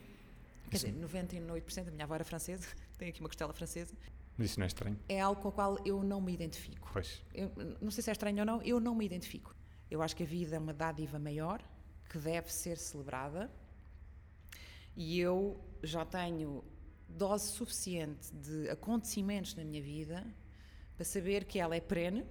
quer 0.71 0.79
Sim. 0.79 0.93
dizer, 0.93 1.07
98% 1.07 1.85
da 1.85 1.91
minha 1.91 2.05
avó 2.05 2.15
era 2.17 2.25
francesa, 2.25 2.67
tenho 3.05 3.13
aqui 3.13 3.21
uma 3.21 3.29
costela 3.29 3.53
francesa, 3.53 3.95
Mas 4.37 4.51
isso 4.51 4.59
não 4.61 4.65
é 4.65 4.67
estranho. 4.67 4.99
é 5.09 5.21
algo 5.21 5.41
com 5.43 5.49
o 5.49 5.53
qual 5.53 5.79
eu 5.85 6.03
não 6.03 6.21
me 6.21 6.33
identifico. 6.33 6.89
Pois. 6.93 7.23
Eu, 7.35 7.51
não 7.81 7.91
sei 7.91 8.03
se 8.03 8.11
é 8.11 8.13
estranho 8.13 8.39
ou 8.41 8.45
não, 8.47 8.63
eu 8.63 8.81
não 8.81 8.95
me 8.95 9.05
identifico. 9.05 9.55
Eu 9.91 10.01
acho 10.03 10.17
que 10.17 10.23
a 10.23 10.27
vida 10.27 10.57
é 10.57 10.59
uma 10.59 10.73
dádiva 10.73 11.19
maior 11.19 11.63
que 12.09 12.19
deve 12.19 12.53
ser 12.53 12.79
celebrada 12.79 13.51
e 14.97 15.19
eu 15.21 15.61
já 15.83 16.05
tenho 16.05 16.65
dose 17.09 17.49
suficiente 17.49 18.33
de 18.35 18.69
acontecimentos 18.71 19.55
na 19.55 19.65
minha 19.65 19.83
vida 19.83 20.27
para 20.97 21.05
saber 21.05 21.45
que 21.45 21.59
ela 21.59 21.77
é 21.77 21.81
perene 21.81 22.25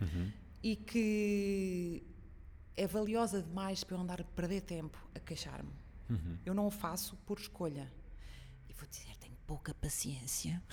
Uhum. 0.00 0.30
e 0.62 0.74
que 0.76 2.04
é 2.76 2.84
valiosa 2.86 3.40
demais 3.42 3.84
para 3.84 3.96
eu 3.96 4.00
andar 4.00 4.20
a 4.20 4.24
perder 4.24 4.60
tempo 4.62 4.98
a 5.14 5.20
queixar-me. 5.20 5.70
Uhum. 6.10 6.38
Eu 6.44 6.52
não 6.52 6.66
o 6.66 6.70
faço 6.70 7.16
por 7.24 7.38
escolha. 7.38 7.90
E 8.68 8.72
vou 8.72 8.86
dizer, 8.88 9.16
pouca 9.46 9.74
paciência. 9.74 10.62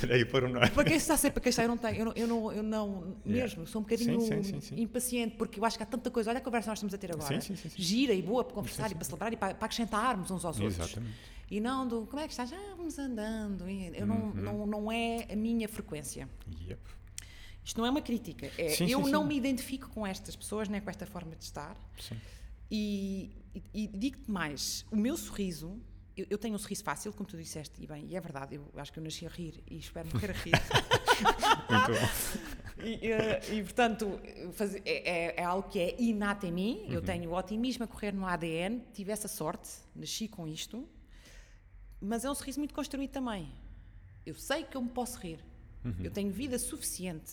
Terei 0.00 0.24
por 0.24 0.44
um. 0.44 0.52
Para 0.52 0.84
quem 0.84 0.96
está 0.96 1.16
sempre 1.16 1.38
a 1.38 1.42
queixar, 1.42 1.64
eu 1.64 1.68
não 1.68 1.76
tenho, 1.76 1.96
eu 1.96 2.04
não, 2.04 2.12
eu 2.16 2.26
não, 2.26 2.52
eu 2.52 2.62
não 2.62 3.16
mesmo, 3.24 3.66
sou 3.66 3.80
um 3.80 3.84
bocadinho 3.84 4.20
Sim, 4.20 4.42
sim, 4.42 4.60
sim, 4.60 4.80
impaciente, 4.80 5.36
porque 5.36 5.60
eu 5.60 5.64
acho 5.64 5.76
que 5.76 5.82
há 5.82 5.86
tanta 5.86 6.10
coisa. 6.10 6.30
Olha 6.30 6.38
a 6.38 6.42
conversa 6.42 6.64
que 6.66 6.70
nós 6.70 6.78
estamos 6.78 6.94
a 6.94 6.98
ter 6.98 7.12
agora. 7.12 7.38
Gira 7.76 8.12
e 8.12 8.22
boa 8.22 8.44
para 8.44 8.54
conversar 8.54 8.90
e 8.90 8.94
para 8.94 9.04
celebrar 9.04 9.32
e 9.32 9.36
para, 9.36 9.54
para 9.54 9.66
acrescentarmos 9.66 10.30
uns 10.30 10.44
aos 10.44 10.58
outros. 10.60 10.78
Exatamente. 10.78 11.14
E 11.50 11.60
não 11.60 11.88
do 11.88 12.06
como 12.06 12.20
é 12.20 12.26
que 12.26 12.32
estás? 12.32 12.52
Ah, 12.52 12.74
vamos 12.76 12.98
andando. 12.98 13.68
Eu 13.68 14.06
Uhum. 14.06 14.34
não, 14.34 14.34
não, 14.34 14.66
não 14.66 14.92
é 14.92 15.26
a 15.30 15.36
minha 15.36 15.68
frequência. 15.68 16.28
Yep. 16.66 16.80
Isto 17.64 17.78
não 17.78 17.86
é 17.86 17.90
uma 17.90 18.00
crítica. 18.02 18.50
É, 18.56 18.82
eu 18.82 19.00
não 19.08 19.26
me 19.26 19.36
identifico 19.36 19.88
com 19.90 20.06
estas 20.06 20.34
pessoas, 20.36 20.68
nem 20.68 20.80
com 20.80 20.88
esta 20.88 21.06
forma 21.06 21.34
de 21.36 21.44
estar. 21.44 21.76
E, 22.70 23.30
e, 23.54 23.62
e 23.84 23.88
digo-te 23.88 24.30
mais: 24.30 24.84
o 24.90 24.96
meu 24.96 25.16
sorriso. 25.16 25.78
Eu, 26.18 26.26
eu 26.30 26.38
tenho 26.38 26.54
um 26.54 26.58
sorriso 26.58 26.82
fácil, 26.82 27.12
como 27.12 27.28
tu 27.28 27.36
disseste, 27.36 27.80
e 27.82 27.86
bem, 27.86 28.04
e 28.06 28.16
é 28.16 28.20
verdade, 28.20 28.56
eu 28.56 28.68
acho 28.76 28.92
que 28.92 28.98
eu 28.98 29.02
nasci 29.04 29.24
a 29.24 29.28
rir 29.28 29.62
e 29.70 29.78
espero 29.78 30.08
morrer 30.12 30.30
a 30.30 30.34
rir. 30.34 30.52
Muito 31.70 32.00
bom. 32.00 32.84
E, 32.84 33.10
eh, 33.12 33.54
e, 33.54 33.62
portanto, 33.62 34.20
fazer- 34.52 34.82
é, 34.84 35.08
é- 35.08 35.34
é 35.40 35.44
algo 35.44 35.68
que 35.68 35.78
é 35.78 36.00
inato 36.00 36.44
em 36.46 36.52
mim. 36.52 36.82
Uhum. 36.86 36.92
Eu 36.94 37.02
tenho 37.02 37.30
o 37.30 37.34
otimismo 37.36 37.84
a 37.84 37.86
correr 37.86 38.12
no 38.12 38.26
ADN, 38.26 38.82
tive 38.92 39.12
essa 39.12 39.28
sorte, 39.28 39.68
nasci 39.94 40.26
com 40.28 40.46
isto, 40.48 40.88
mas 42.00 42.24
é 42.24 42.30
um 42.30 42.34
sorriso 42.34 42.58
muito 42.60 42.74
construído 42.74 43.10
também. 43.10 43.48
Eu 44.26 44.34
sei 44.34 44.64
que 44.64 44.76
eu 44.76 44.82
me 44.82 44.90
posso 44.90 45.18
rir. 45.18 45.38
Uhum. 45.84 45.94
Eu 46.02 46.10
tenho 46.10 46.32
vida 46.32 46.58
suficiente. 46.58 47.32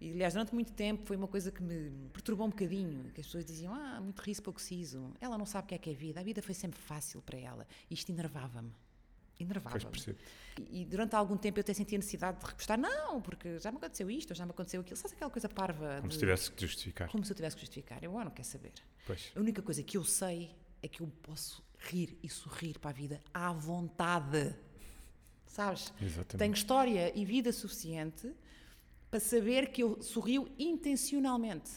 E, 0.00 0.12
aliás, 0.12 0.34
durante 0.34 0.54
muito 0.54 0.72
tempo 0.72 1.06
foi 1.06 1.16
uma 1.16 1.26
coisa 1.26 1.50
que 1.50 1.62
me 1.62 1.90
perturbou 2.12 2.46
um 2.46 2.50
bocadinho. 2.50 3.10
Que 3.12 3.20
as 3.20 3.26
pessoas 3.26 3.44
diziam, 3.44 3.74
ah, 3.74 4.00
muito 4.00 4.20
riso, 4.20 4.42
pouco 4.42 4.60
siso. 4.60 5.12
Ela 5.20 5.38
não 5.38 5.46
sabe 5.46 5.64
o 5.64 5.68
que 5.68 5.74
é 5.74 5.78
que 5.78 5.90
é 5.90 5.94
vida. 5.94 6.20
A 6.20 6.22
vida 6.22 6.42
foi 6.42 6.54
sempre 6.54 6.78
fácil 6.80 7.22
para 7.22 7.38
ela. 7.38 7.66
Isto 7.90 8.10
enervava-me. 8.12 8.72
Enervava-me. 9.38 10.16
E, 10.70 10.82
e 10.82 10.84
durante 10.84 11.14
algum 11.14 11.36
tempo 11.36 11.58
eu 11.58 11.60
até 11.60 11.74
senti 11.74 11.94
a 11.94 11.98
necessidade 11.98 12.38
de 12.40 12.46
repostar. 12.46 12.78
Não, 12.78 13.20
porque 13.20 13.58
já 13.58 13.70
me 13.70 13.78
aconteceu 13.78 14.10
isto, 14.10 14.34
já 14.34 14.44
me 14.44 14.50
aconteceu 14.50 14.80
aquilo. 14.80 14.96
Sabes 14.96 15.12
aquela 15.12 15.30
coisa 15.30 15.48
parva? 15.48 15.96
Como 15.96 16.08
de- 16.08 16.14
se 16.14 16.20
tivesse 16.20 16.50
que 16.50 16.66
justificar. 16.66 17.10
como 17.10 17.24
se 17.24 17.32
eu 17.32 17.36
tivesse 17.36 17.56
que 17.56 17.62
justificar. 17.62 18.02
Eu 18.02 18.18
ah, 18.18 18.24
não 18.24 18.30
quero 18.30 18.48
saber. 18.48 18.72
Pois. 19.06 19.32
A 19.34 19.40
única 19.40 19.62
coisa 19.62 19.82
que 19.82 19.96
eu 19.96 20.04
sei 20.04 20.54
é 20.82 20.88
que 20.88 21.00
eu 21.00 21.06
posso 21.22 21.62
rir 21.78 22.18
e 22.22 22.28
sorrir 22.28 22.78
para 22.78 22.90
a 22.90 22.92
vida 22.92 23.20
à 23.32 23.52
vontade. 23.52 24.54
Sabes? 25.46 25.92
Exatamente. 26.00 26.36
Tenho 26.36 26.54
história 26.54 27.12
e 27.18 27.24
vida 27.24 27.52
suficiente 27.52 28.32
para 29.10 29.20
saber 29.20 29.70
que 29.70 29.82
eu 29.82 30.02
sorrio 30.02 30.48
intencionalmente. 30.58 31.70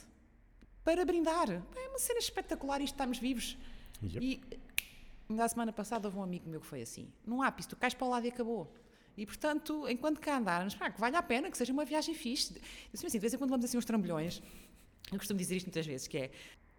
Para 0.83 1.05
brindar. 1.05 1.49
É 1.49 1.89
uma 1.89 1.99
cena 1.99 2.19
espetacular 2.19 2.81
isto 2.81 2.93
estamos 2.93 3.17
vivos. 3.19 3.57
Yep. 4.01 4.25
E 4.25 4.59
na 5.33 5.47
semana 5.47 5.71
passada 5.71 6.07
houve 6.07 6.17
um 6.17 6.23
amigo 6.23 6.49
meu 6.49 6.59
que 6.59 6.65
foi 6.65 6.81
assim. 6.81 7.11
Num 7.25 7.41
ápice, 7.41 7.67
tu 7.67 7.75
cais 7.75 7.93
para 7.93 8.07
o 8.07 8.09
lado 8.09 8.25
e 8.25 8.29
acabou. 8.29 8.73
E 9.15 9.25
portanto, 9.25 9.87
enquanto 9.89 10.19
cá 10.19 10.37
andarmos, 10.37 10.75
pá, 10.75 10.89
que 10.89 10.99
vale 10.99 11.15
a 11.15 11.21
pena, 11.21 11.51
que 11.51 11.57
seja 11.57 11.73
uma 11.73 11.85
viagem 11.85 12.15
fixe. 12.15 12.53
Assim, 12.93 13.05
assim, 13.05 13.17
de 13.17 13.19
vez 13.19 13.33
em 13.33 13.37
quando 13.37 13.49
vamos 13.49 13.65
assim 13.65 13.77
uns 13.77 13.85
trambolhões. 13.85 14.41
Eu 15.11 15.17
costumo 15.17 15.37
dizer 15.37 15.57
isto 15.57 15.65
muitas 15.65 15.85
vezes, 15.85 16.07
que 16.07 16.17
é 16.17 16.31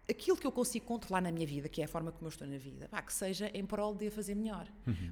aquilo 0.09 0.35
que 0.35 0.45
eu 0.45 0.51
consigo 0.51 0.85
controlar 0.85 1.21
na 1.21 1.31
minha 1.31 1.45
vida, 1.45 1.69
que 1.69 1.81
é 1.81 1.85
a 1.85 1.87
forma 1.87 2.11
como 2.11 2.25
eu 2.25 2.29
estou 2.29 2.47
na 2.47 2.57
vida, 2.57 2.87
pá, 2.89 3.01
que 3.01 3.13
seja 3.13 3.49
em 3.53 3.65
prol 3.65 3.93
de 3.93 4.07
a 4.07 4.11
fazer 4.11 4.35
melhor. 4.35 4.67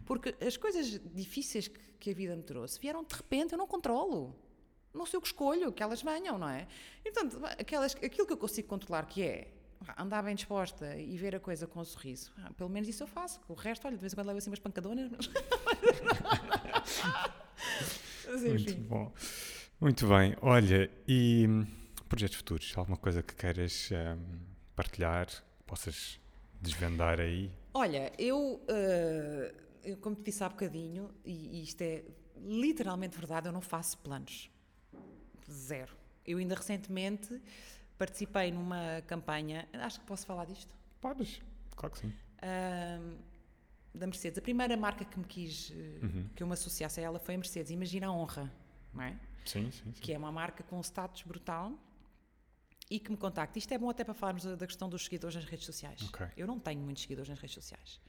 Porque 0.06 0.36
as 0.44 0.58
coisas 0.58 1.00
difíceis 1.14 1.68
que, 1.68 1.80
que 2.00 2.10
a 2.12 2.14
vida 2.14 2.36
me 2.36 2.44
trouxe 2.44 2.80
vieram 2.80 3.04
de 3.04 3.16
repente, 3.16 3.54
eu 3.54 3.58
não 3.58 3.68
controlo. 3.68 4.36
Não 4.94 5.06
sei 5.06 5.18
o 5.18 5.22
que 5.22 5.28
escolho, 5.28 5.72
que 5.72 5.84
elas 5.84 6.02
venham, 6.02 6.38
não 6.38 6.50
é? 6.50 6.68
E, 7.06 7.12
portanto, 7.12 7.40
aquelas, 7.58 7.96
aquilo 7.96 8.26
que 8.26 8.34
eu 8.34 8.38
consigo 8.38 8.68
controlar, 8.68 9.06
que 9.06 9.22
é 9.22 9.48
andar 9.98 10.24
bem 10.24 10.36
disposta 10.36 10.98
e 10.98 11.18
ver 11.18 11.36
a 11.36 11.40
coisa 11.40 11.68
com 11.68 11.80
um 11.80 11.86
sorriso, 11.86 12.32
pá, 12.32 12.52
pelo 12.54 12.70
menos 12.70 12.90
isso 12.90 13.04
eu 13.04 13.08
faço. 13.08 13.40
O 13.48 13.54
resto, 13.54 13.88
olha, 13.88 13.96
de 13.96 14.02
vez 14.02 14.14
em 14.14 14.16
quando 14.16 14.28
levo 14.28 14.40
assim 14.40 14.50
umas 14.50 14.60
pancadonas, 14.60 15.12
mas. 15.12 15.30
mas 18.28 18.44
Muito 18.44 18.76
bom. 18.82 19.14
Muito 19.80 20.08
bem. 20.08 20.36
Olha, 20.42 20.92
e 21.08 21.46
hum, 21.48 21.66
projetos 22.08 22.38
futuros? 22.38 22.74
Alguma 22.76 22.98
coisa 22.98 23.24
que 23.24 23.36
queiras 23.36 23.90
hum, 23.92 24.40
partilhar? 24.76 25.28
Possas 25.66 26.20
desvendar 26.60 27.20
aí? 27.20 27.52
Olha, 27.74 28.12
eu, 28.18 28.62
eu, 29.84 29.98
como 29.98 30.16
te 30.16 30.24
disse 30.24 30.44
há 30.44 30.50
bocadinho, 30.50 31.12
e, 31.24 31.60
e 31.60 31.64
isto 31.64 31.82
é 31.82 32.04
literalmente 32.36 33.18
verdade, 33.18 33.48
eu 33.48 33.54
não 33.54 33.62
faço 33.62 33.98
planos. 34.00 34.50
Zero. 35.52 35.96
Eu 36.26 36.38
ainda 36.38 36.56
recentemente 36.56 37.42
participei 37.98 38.52
numa 38.52 39.02
campanha, 39.08 39.68
acho 39.74 40.00
que 40.00 40.06
posso 40.06 40.26
falar 40.26 40.46
disto, 40.46 40.74
Podes. 41.02 41.42
Claro 41.76 41.94
que 41.94 42.00
sim. 42.02 42.14
ahm, 42.42 43.18
da 43.94 44.06
Mercedes. 44.06 44.38
A 44.38 44.42
primeira 44.42 44.76
marca 44.78 45.04
que 45.06 45.18
me 45.18 45.26
quis, 45.26 45.72
eh, 45.72 46.00
Uhum. 46.06 46.30
que 46.36 46.44
eu 46.44 46.48
me 46.48 46.54
associasse 46.54 47.00
a 47.00 47.04
ela 47.04 47.20
foi 47.20 47.36
a 47.36 47.38
Mercedes. 47.38 47.72
Imagina 47.72 48.08
a 48.08 48.12
honra, 48.12 48.52
não 48.94 49.04
é? 49.04 49.18
Sim, 49.46 49.72
sim, 49.72 49.92
sim. 49.94 50.02
que 50.02 50.14
é 50.14 50.18
uma 50.18 50.32
marca 50.32 50.64
com 50.64 50.80
status 50.82 51.24
brutal 51.24 51.74
e 52.90 53.00
que 53.00 53.10
me 53.12 53.18
contacta. 53.18 53.58
Isto 53.58 53.74
é 53.74 53.78
bom 53.78 53.90
até 53.90 54.04
para 54.04 54.14
falarmos 54.14 54.44
da 54.44 54.68
questão 54.68 54.88
dos 54.90 55.04
seguidores 55.06 55.36
nas 55.36 55.46
redes 55.46 55.66
sociais. 55.66 56.02
Ok. 56.04 56.28
Eu 56.38 56.46
não 56.46 56.60
tenho 56.60 56.82
muitos 56.82 57.04
seguidores 57.04 57.30
nas 57.30 57.40
redes 57.40 57.56
sociais. 57.56 58.00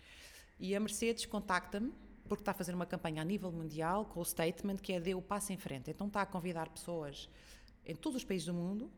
E 0.58 0.74
a 0.76 0.80
Mercedes 0.80 1.24
contacta-me 1.26 1.92
porque 2.30 2.42
está 2.42 2.52
a 2.52 2.54
fazer 2.54 2.72
uma 2.74 2.86
campanha 2.86 3.20
a 3.22 3.24
nível 3.24 3.50
mundial 3.50 4.04
com 4.06 4.20
o 4.20 4.24
statement 4.24 4.76
que 4.76 4.92
é 4.92 5.00
dê 5.00 5.14
o 5.16 5.20
passo 5.20 5.52
em 5.52 5.56
frente. 5.58 5.90
Então 5.90 6.06
está 6.06 6.22
a 6.22 6.26
convidar 6.26 6.68
pessoas 6.68 7.28
em 7.84 7.96
todos 7.96 8.18
os 8.18 8.24
países 8.24 8.46
do 8.46 8.54
mundo, 8.54 8.88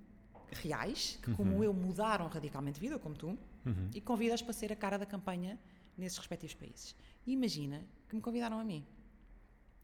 reais, 0.51 1.19
que 1.23 1.33
como 1.35 1.65
eu 1.65 1.73
mudaram 1.73 2.27
radicalmente 2.29 2.79
de 2.79 2.87
vida, 2.87 2.99
como 2.99 3.15
tu, 3.17 3.39
Uhum. 3.65 3.91
e 3.95 4.01
convidas 4.01 4.43
para 4.43 4.53
ser 4.53 4.71
a 4.73 4.77
cara 4.77 4.99
da 4.99 5.07
campanha 5.07 5.59
nesses 5.97 6.19
respectivos 6.19 6.55
países. 6.55 6.95
E 7.27 7.33
imagina 7.33 7.87
que 8.09 8.15
me 8.17 8.21
convidaram 8.21 8.59
a 8.59 8.65
mim. 8.65 8.85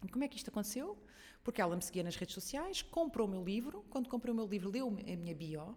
E 0.05 0.09
como 0.09 0.25
é 0.25 0.29
que 0.29 0.37
isto 0.37 0.51
aconteceu? 0.51 0.99
Porque 1.45 1.61
ela 1.63 1.75
me 1.75 1.81
seguia 1.83 2.03
nas 2.03 2.17
redes 2.17 2.35
sociais, 2.35 2.83
comprou 2.83 3.27
o 3.27 3.31
meu 3.31 3.43
livro. 3.45 3.85
Quando 3.89 4.09
comprou 4.11 4.35
o 4.35 4.37
meu 4.37 4.47
livro, 4.47 4.69
leu 4.69 4.89
a 4.89 5.17
minha 5.17 5.35
bio. 5.35 5.75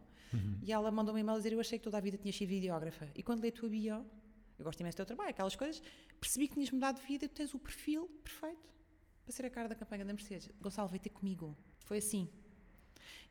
E 0.64 0.72
ela 0.74 0.90
mandou-me 0.92 1.20
um 1.20 1.24
e-mail 1.24 1.36
a 1.36 1.38
dizer: 1.40 1.54
Eu 1.54 1.60
achei 1.60 1.78
que 1.78 1.84
toda 1.84 1.98
a 1.98 2.02
vida 2.02 2.18
tinha 2.18 2.34
sido 2.34 2.50
videógrafa. 2.50 3.08
E 3.16 3.22
quando 3.24 3.42
li 3.42 3.50
a 3.50 3.52
tua 3.52 3.70
bio, 3.70 4.06
eu 4.58 4.66
gosto 4.66 4.80
imenso 4.80 4.96
do 4.96 4.98
teu 4.98 5.06
trabalho, 5.06 5.30
aquelas 5.32 5.56
coisas, 5.56 5.82
percebi 6.20 6.48
que 6.48 6.54
tinhas 6.56 6.72
mudado 6.72 7.00
de 7.00 7.08
vida 7.08 7.26
e 7.26 7.28
tu 7.28 7.36
tens 7.36 7.54
o 7.54 7.60
perfil 7.60 8.08
perfeito 8.24 8.70
para 9.24 9.32
ser 9.34 9.46
a 9.46 9.50
cara 9.50 9.68
da 9.68 9.76
campanha 9.76 10.06
da 10.06 10.14
Mercedes. 10.14 10.50
Gonçalo, 10.62 10.88
veio 10.88 11.02
ter 11.02 11.10
comigo. 11.10 11.58
Foi 11.86 11.98
assim. 11.98 12.30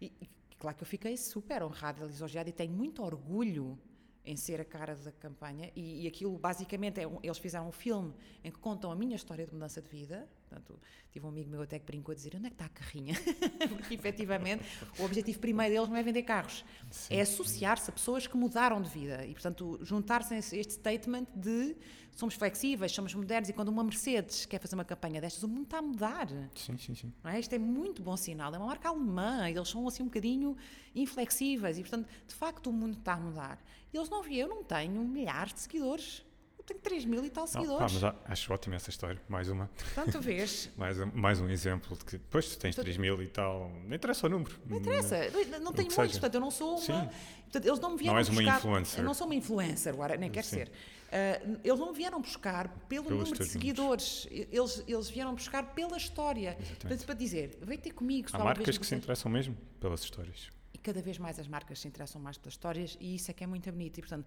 E, 0.01 0.13
e 0.21 0.29
claro 0.59 0.77
que 0.77 0.83
eu 0.83 0.87
fiquei 0.87 1.17
super 1.17 1.63
honrada 1.63 2.05
lisonjeada 2.05 2.49
e 2.49 2.53
tenho 2.53 2.73
muito 2.73 3.03
orgulho 3.03 3.79
em 4.25 4.37
ser 4.37 4.61
a 4.61 4.65
cara 4.65 4.95
da 4.95 5.13
campanha 5.13 5.73
e, 5.75 6.05
e 6.05 6.07
aquilo 6.07 6.37
basicamente 6.39 7.01
é 7.01 7.07
um- 7.09 7.19
eles 7.23 7.39
fizeram 7.39 7.69
um 7.69 7.73
filme 7.73 8.15
em 8.45 8.51
que 8.51 8.59
contam 8.59 8.91
a 8.93 8.95
minha 8.97 9.17
história 9.17 9.47
de 9.47 9.53
mudança 9.53 9.81
de 9.81 9.89
vida 9.89 10.29
portanto 10.51 10.79
tive 11.13 11.25
um 11.25 11.29
amigo 11.29 11.49
meu 11.49 11.63
até 11.63 11.79
que 11.79 11.87
brincou 11.87 12.13
a 12.13 12.15
dizer 12.15 12.35
onde 12.37 12.47
é 12.47 12.51
que 12.51 12.55
está 12.55 12.67
a 12.67 12.69
carrinha 12.69 13.15
porque 13.71 13.95
efetivamente 13.95 14.65
o 14.99 15.05
objetivo 15.05 15.39
primeiro 15.39 15.73
deles 15.75 15.89
não 15.89 15.97
é 15.97 16.03
vender 16.03 16.25
carros 16.25 16.65
é 17.09 17.21
associar-se 17.21 17.89
a 17.89 17.93
pessoas 17.93 18.27
que 18.27 18.37
mudaram 18.37 18.83
de 18.83 18.91
vida 18.91 19.25
e 19.25 19.33
portanto 19.33 19.79
juntar-se 19.83 20.35
a 20.35 20.39
este 20.39 20.75
statement 20.75 21.27
de 21.35 21.77
somos 22.21 22.35
flexíveis, 22.35 22.93
somos 22.93 23.15
modernos 23.15 23.49
e 23.49 23.53
quando 23.53 23.69
uma 23.69 23.83
Mercedes 23.83 24.45
quer 24.45 24.61
fazer 24.61 24.75
uma 24.75 24.85
campanha 24.85 25.21
destas 25.21 25.43
o 25.43 25.49
mundo 25.49 25.63
está 25.63 25.79
a 25.79 25.83
mudar 25.83 26.29
Sim, 26.55 26.77
sim, 26.77 26.95
sim. 26.95 27.13
não 27.23 27.31
é? 27.31 27.41
Isto 27.41 27.55
é 27.55 27.59
muito 27.59 28.03
bom 28.03 28.17
sinal. 28.17 28.55
É 28.55 28.59
uma 28.59 28.67
marca 28.67 28.89
alemã, 28.89 29.49
eles 29.49 29.69
são 29.69 29.87
assim 29.89 30.03
um 30.03 30.07
bocadinho 30.07 30.57
inflexíveis 30.95 31.79
e, 31.79 31.83
portanto, 31.83 32.09
de 32.27 32.35
facto, 32.35 32.69
o 32.69 32.73
mundo 32.73 32.99
está 32.99 33.15
a 33.15 33.21
mudar. 33.21 33.59
E 33.93 33.97
eles 33.97 34.09
não 34.09 34.23
viram, 34.23 34.49
eu 34.51 34.57
não 34.57 34.65
tenho 34.65 35.03
milhares 35.03 35.55
de 35.55 35.61
seguidores. 35.61 36.25
Tenho 36.71 36.81
3 36.81 37.05
mil 37.05 37.25
e 37.25 37.31
tal 37.31 37.45
Não, 37.45 37.53
pá, 37.53 37.61
seguidores. 37.61 37.93
mas 37.95 38.15
acho 38.27 38.53
ótima 38.53 38.77
essa 38.77 38.91
história. 38.91 39.21
Mais 39.29 39.49
uma. 39.49 39.69
Portanto, 39.95 40.13
tu 40.13 40.21
vês. 40.21 40.71
Mais 40.79 41.01
um, 41.01 41.11
mais 41.13 41.41
um 41.41 41.49
exemplo 41.49 41.97
de 41.97 42.05
que 42.05 42.13
depois 42.13 42.49
tu 42.49 42.59
tens 42.59 42.77
3 42.77 42.97
mil 42.97 43.21
e 43.23 43.27
tal. 43.27 43.71
Não 43.87 43.95
interessa 43.97 44.27
o 44.27 44.31
número. 44.31 44.55
Não 44.67 44.79
interessa, 44.79 45.17
não 45.61 45.73
tenho 45.73 45.89
que 45.89 45.97
muitos, 45.97 45.97
seja. 45.97 46.11
portanto, 46.21 46.35
eu 46.35 46.41
não 46.41 46.51
sou 46.51 46.77
uma. 46.77 46.81
Sim. 46.81 47.09
Portanto, 47.43 47.67
eles 47.67 47.81
não 47.81 47.91
me 47.91 47.97
vieram 47.97 48.19
és 48.19 48.29
uma 48.29 48.37
buscar. 48.41 48.59
influencer. 48.59 49.01
Eu 49.01 49.05
não 49.05 49.15
sou 49.15 49.27
uma 49.27 49.35
influencer, 49.35 49.93
agora, 49.93 50.17
nem 50.17 50.31
quer 50.31 50.45
ser. 50.45 50.71
Ah, 51.13 51.41
eles 51.65 51.79
não 51.81 51.93
vieram 51.93 52.21
buscar 52.21 52.69
pelo 52.89 53.07
Pelos 53.07 53.25
número 53.25 53.45
de 53.45 53.51
seguidores, 53.51 54.29
eles, 54.31 54.85
eles 54.87 55.11
vieram 55.11 55.35
buscar 55.35 55.75
pela 55.75 55.97
história. 55.97 56.57
Portanto, 56.79 57.05
para 57.05 57.15
dizer, 57.17 57.59
vem 57.63 57.77
ter 57.77 57.91
comigo, 57.93 58.29
Há 58.33 58.39
marcas 58.39 58.79
que 58.79 58.87
se 58.87 58.95
interessam 58.95 59.31
mesmo 59.31 59.57
pelas 59.81 60.03
histórias. 60.05 60.49
E 60.73 60.79
cada 60.79 61.03
vez 61.03 61.19
mais 61.19 61.37
as 61.41 61.49
marcas 61.49 61.81
se 61.81 61.89
interessam 61.89 62.23
mais 62.23 62.39
pelas 62.39 62.55
histórias 62.55 62.97
e 63.01 63.17
isso 63.17 63.29
é 63.31 63.35
que 63.35 63.43
é 63.43 63.47
muito 63.49 63.71
bonito. 63.73 63.99
E, 63.99 64.01
portanto, 64.03 64.25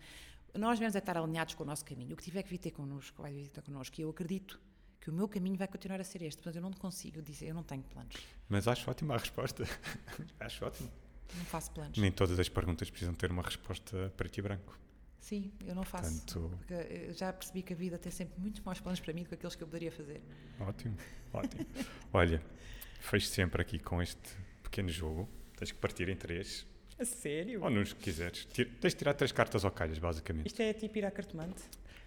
nós 0.56 0.78
devemos 0.80 0.96
é 0.96 1.00
estar 1.00 1.18
alinhados 1.18 1.56
com 1.56 1.64
o 1.64 1.66
nosso 1.66 1.84
caminho. 1.86 2.14
O 2.14 2.18
que 2.18 2.24
tiver 2.24 2.44
que 2.44 2.50
vir 2.50 2.58
ter 2.58 2.72
connosco, 2.72 3.22
vai 3.22 3.34
vir 3.34 3.50
ter 3.50 3.62
connosco. 3.62 4.00
E 4.00 4.04
eu 4.04 4.10
acredito 4.10 4.60
que 5.02 5.10
o 5.10 5.14
meu 5.14 5.28
caminho 5.28 5.58
vai 5.58 5.68
continuar 5.68 6.00
a 6.00 6.04
ser 6.04 6.22
este. 6.22 6.38
Portanto, 6.38 6.56
eu 6.56 6.62
não 6.62 6.72
consigo 6.72 7.22
dizer, 7.22 7.48
eu 7.48 7.54
não 7.56 7.64
tenho 7.64 7.84
planos. 7.84 8.16
Mas 8.48 8.68
acho 8.68 8.90
ótima 8.90 9.16
a 9.16 9.18
resposta. 9.18 9.64
acho 10.40 10.66
ótimo. 10.66 10.90
Não 11.36 11.46
faço 11.46 11.72
planos. 11.72 11.98
Nem 11.98 12.12
todas 12.12 12.40
as 12.40 12.48
perguntas 12.48 12.90
precisam 12.90 13.14
ter 13.14 13.32
uma 13.32 13.42
resposta 13.42 14.14
preto 14.16 14.38
e 14.38 14.42
branco. 14.42 14.80
Sim, 15.20 15.52
eu 15.66 15.74
não 15.74 15.84
faço. 15.84 16.12
Portanto- 16.26 16.58
Porque 16.58 16.74
eu 16.74 17.14
já 17.14 17.32
percebi 17.34 17.64
que 17.64 17.74
a 17.74 17.76
vida 17.76 17.98
tem 17.98 18.12
sempre 18.12 18.40
muitos 18.40 18.62
mais 18.62 18.80
planos 18.80 19.00
para 19.00 19.14
mim 19.14 19.24
do 19.24 19.30
que 19.30 19.36
aqueles 19.36 19.56
que 19.56 19.64
eu 19.64 19.68
poderia 19.68 19.92
fazer. 19.92 20.22
Ótimo, 20.60 20.98
ótimo. 21.34 21.66
Olha, 22.14 22.44
fecho 23.00 23.28
sempre 23.28 23.62
aqui 23.62 23.80
com 23.80 24.02
este 24.02 24.36
pequeno 24.62 24.90
jogo. 24.90 25.28
Tens 25.58 25.72
que 25.72 25.78
partir 25.78 26.10
em 26.10 26.16
três, 26.16 26.68
A 27.00 27.06
sério? 27.06 27.64
ou 27.64 27.70
nos 27.70 27.94
que 27.94 28.04
quiseres. 28.04 28.46
Tens 28.46 28.94
de 28.94 28.96
tirar 28.96 29.14
três 29.14 29.32
cartas 29.32 29.66
ao 29.66 29.72
calhas, 29.72 29.98
basicamente. 29.98 30.48
Isto 30.48 30.62
é 30.62 30.74
tipo 30.74 30.98
ir 30.98 31.06
à 31.06 31.12
cartomante? 31.12 31.64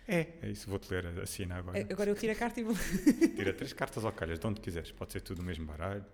É, 0.08 0.28
é 0.42 0.48
isso, 0.50 0.70
vou-te 0.70 0.88
ler 0.92 1.06
a 1.20 1.26
cena 1.26 1.56
agora. 1.56 1.80
Agora 1.90 2.10
eu 2.10 2.14
tiro 2.14 2.32
a 2.32 2.36
carta 2.36 2.60
e 2.60 2.64
vou. 2.64 2.76
Tira 3.34 3.52
três 3.52 3.72
cartas 3.72 4.04
ao 4.04 4.12
calhas, 4.12 4.38
de 4.38 4.46
onde 4.46 4.60
quiseres. 4.60 4.92
Pode 4.92 5.12
ser 5.12 5.20
tudo 5.20 5.40
o 5.40 5.44
mesmo 5.44 5.66
baralho, 5.66 6.04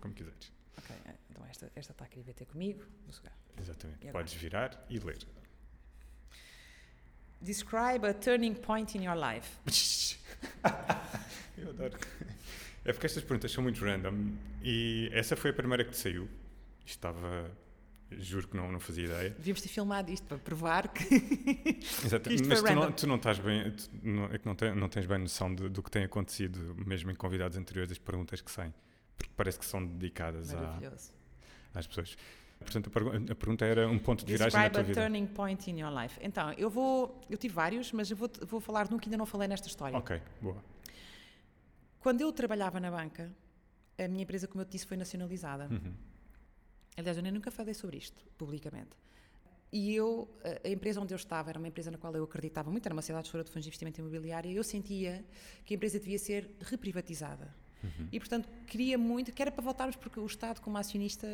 como 0.00 0.12
quiseres. 0.12 0.52
Ok, 0.76 0.96
então 1.30 1.46
esta, 1.46 1.70
esta 1.76 1.92
está 1.92 2.04
a 2.04 2.08
querer 2.08 2.34
ter 2.34 2.46
comigo. 2.46 2.84
Vou 3.04 3.14
jogar. 3.14 3.32
Exatamente. 3.60 4.08
Podes 4.08 4.34
virar 4.34 4.84
e 4.90 4.98
ler. 4.98 5.18
Describe 7.40 8.06
a 8.08 8.14
turning 8.14 8.54
point 8.54 8.98
in 8.98 9.04
your 9.04 9.16
life. 9.16 9.48
eu 11.56 11.70
adoro. 11.70 11.98
É 12.84 12.92
porque 12.92 13.06
estas 13.06 13.22
perguntas 13.22 13.52
são 13.52 13.62
muito 13.62 13.84
random 13.84 14.32
e 14.62 15.08
essa 15.12 15.36
foi 15.36 15.50
a 15.50 15.54
primeira 15.54 15.84
que 15.84 15.90
te 15.90 15.96
saiu. 15.96 16.28
Estava 16.84 17.50
Juro 18.10 18.46
que 18.46 18.56
não, 18.56 18.70
não 18.70 18.78
fazia 18.78 19.04
ideia. 19.04 19.30
Devíamos 19.30 19.60
ter 19.60 19.68
filmado 19.68 20.12
isto 20.12 20.26
para 20.26 20.38
provar 20.38 20.88
que. 20.88 21.02
Exatamente. 22.04 22.46
Mas 22.46 22.62
tu 22.62 22.74
não, 22.74 22.92
tu 22.92 23.06
não, 23.06 23.16
estás 23.16 23.38
bem. 23.40 23.74
Não, 24.02 24.24
é 24.26 24.38
que 24.38 24.46
não, 24.46 24.54
te, 24.54 24.70
não 24.72 24.88
tens 24.88 25.06
bem 25.06 25.18
noção 25.18 25.52
de, 25.52 25.68
do 25.68 25.82
que 25.82 25.90
tem 25.90 26.04
acontecido, 26.04 26.76
mesmo 26.86 27.10
em 27.10 27.16
convidados 27.16 27.58
anteriores, 27.58 27.90
as 27.90 27.98
perguntas 27.98 28.40
que 28.40 28.50
saem. 28.50 28.72
Porque 29.16 29.32
parece 29.36 29.58
que 29.58 29.64
são 29.64 29.84
dedicadas 29.84 30.54
a, 30.54 30.78
às 31.74 31.86
pessoas. 31.86 32.16
Portanto, 32.60 32.90
a, 32.94 33.32
a, 33.32 33.34
pergunta 33.34 33.64
era 33.64 33.88
um 33.88 33.98
ponto 33.98 34.24
de 34.24 34.32
viragem 34.32 34.52
Describe 34.52 34.68
na 34.68 34.70
tua 34.70 34.82
vida. 34.82 34.94
Describe 34.94 35.00
a 35.00 35.20
turning 35.20 35.26
point 35.26 35.70
in 35.70 35.80
your 35.80 35.92
life. 35.92 36.18
Então, 36.22 36.52
eu 36.52 36.70
vou. 36.70 37.20
Eu 37.28 37.36
tive 37.36 37.54
vários, 37.54 37.90
mas 37.90 38.08
eu 38.08 38.16
vou, 38.16 38.30
vou 38.46 38.60
falar 38.60 38.86
de 38.86 38.94
um 38.94 38.98
que 38.98 39.08
ainda 39.08 39.18
não 39.18 39.26
falei 39.26 39.48
nesta 39.48 39.66
história. 39.66 39.98
Ok, 39.98 40.22
boa. 40.40 40.62
Quando 41.98 42.20
eu 42.20 42.32
trabalhava 42.32 42.78
na 42.78 42.88
banca, 42.88 43.32
a 43.98 44.06
minha 44.06 44.22
empresa, 44.22 44.46
como 44.46 44.62
eu 44.62 44.64
te 44.64 44.72
disse, 44.72 44.86
foi 44.86 44.96
nacionalizada. 44.96 45.66
Uhum. 45.68 45.92
Aliás, 46.96 47.16
eu 47.16 47.22
nem 47.22 47.32
nunca 47.32 47.50
falei 47.50 47.74
sobre 47.74 47.96
isto 47.98 48.24
publicamente. 48.38 48.96
E 49.72 49.94
eu, 49.94 50.28
a 50.64 50.68
empresa 50.68 51.00
onde 51.00 51.12
eu 51.12 51.16
estava 51.16 51.50
era 51.50 51.58
uma 51.58 51.68
empresa 51.68 51.90
na 51.90 51.98
qual 51.98 52.14
eu 52.14 52.24
acreditava 52.24 52.70
muito, 52.70 52.86
era 52.86 52.94
uma 52.94 53.02
cidade 53.02 53.26
gestora 53.26 53.44
de 53.44 53.50
fundos 53.50 53.64
de 53.64 53.68
investimento 53.68 54.00
imobiliário, 54.00 54.50
e 54.50 54.56
eu 54.56 54.64
sentia 54.64 55.24
que 55.64 55.74
a 55.74 55.76
empresa 55.76 55.98
devia 55.98 56.18
ser 56.18 56.50
reprivatizada. 56.60 57.54
Uhum. 57.82 58.08
E, 58.10 58.18
portanto, 58.18 58.48
queria 58.66 58.96
muito, 58.96 59.32
que 59.32 59.42
era 59.42 59.50
para 59.50 59.62
voltarmos, 59.62 59.96
porque 59.96 60.18
o 60.18 60.26
Estado, 60.26 60.60
como 60.60 60.78
acionista, 60.78 61.26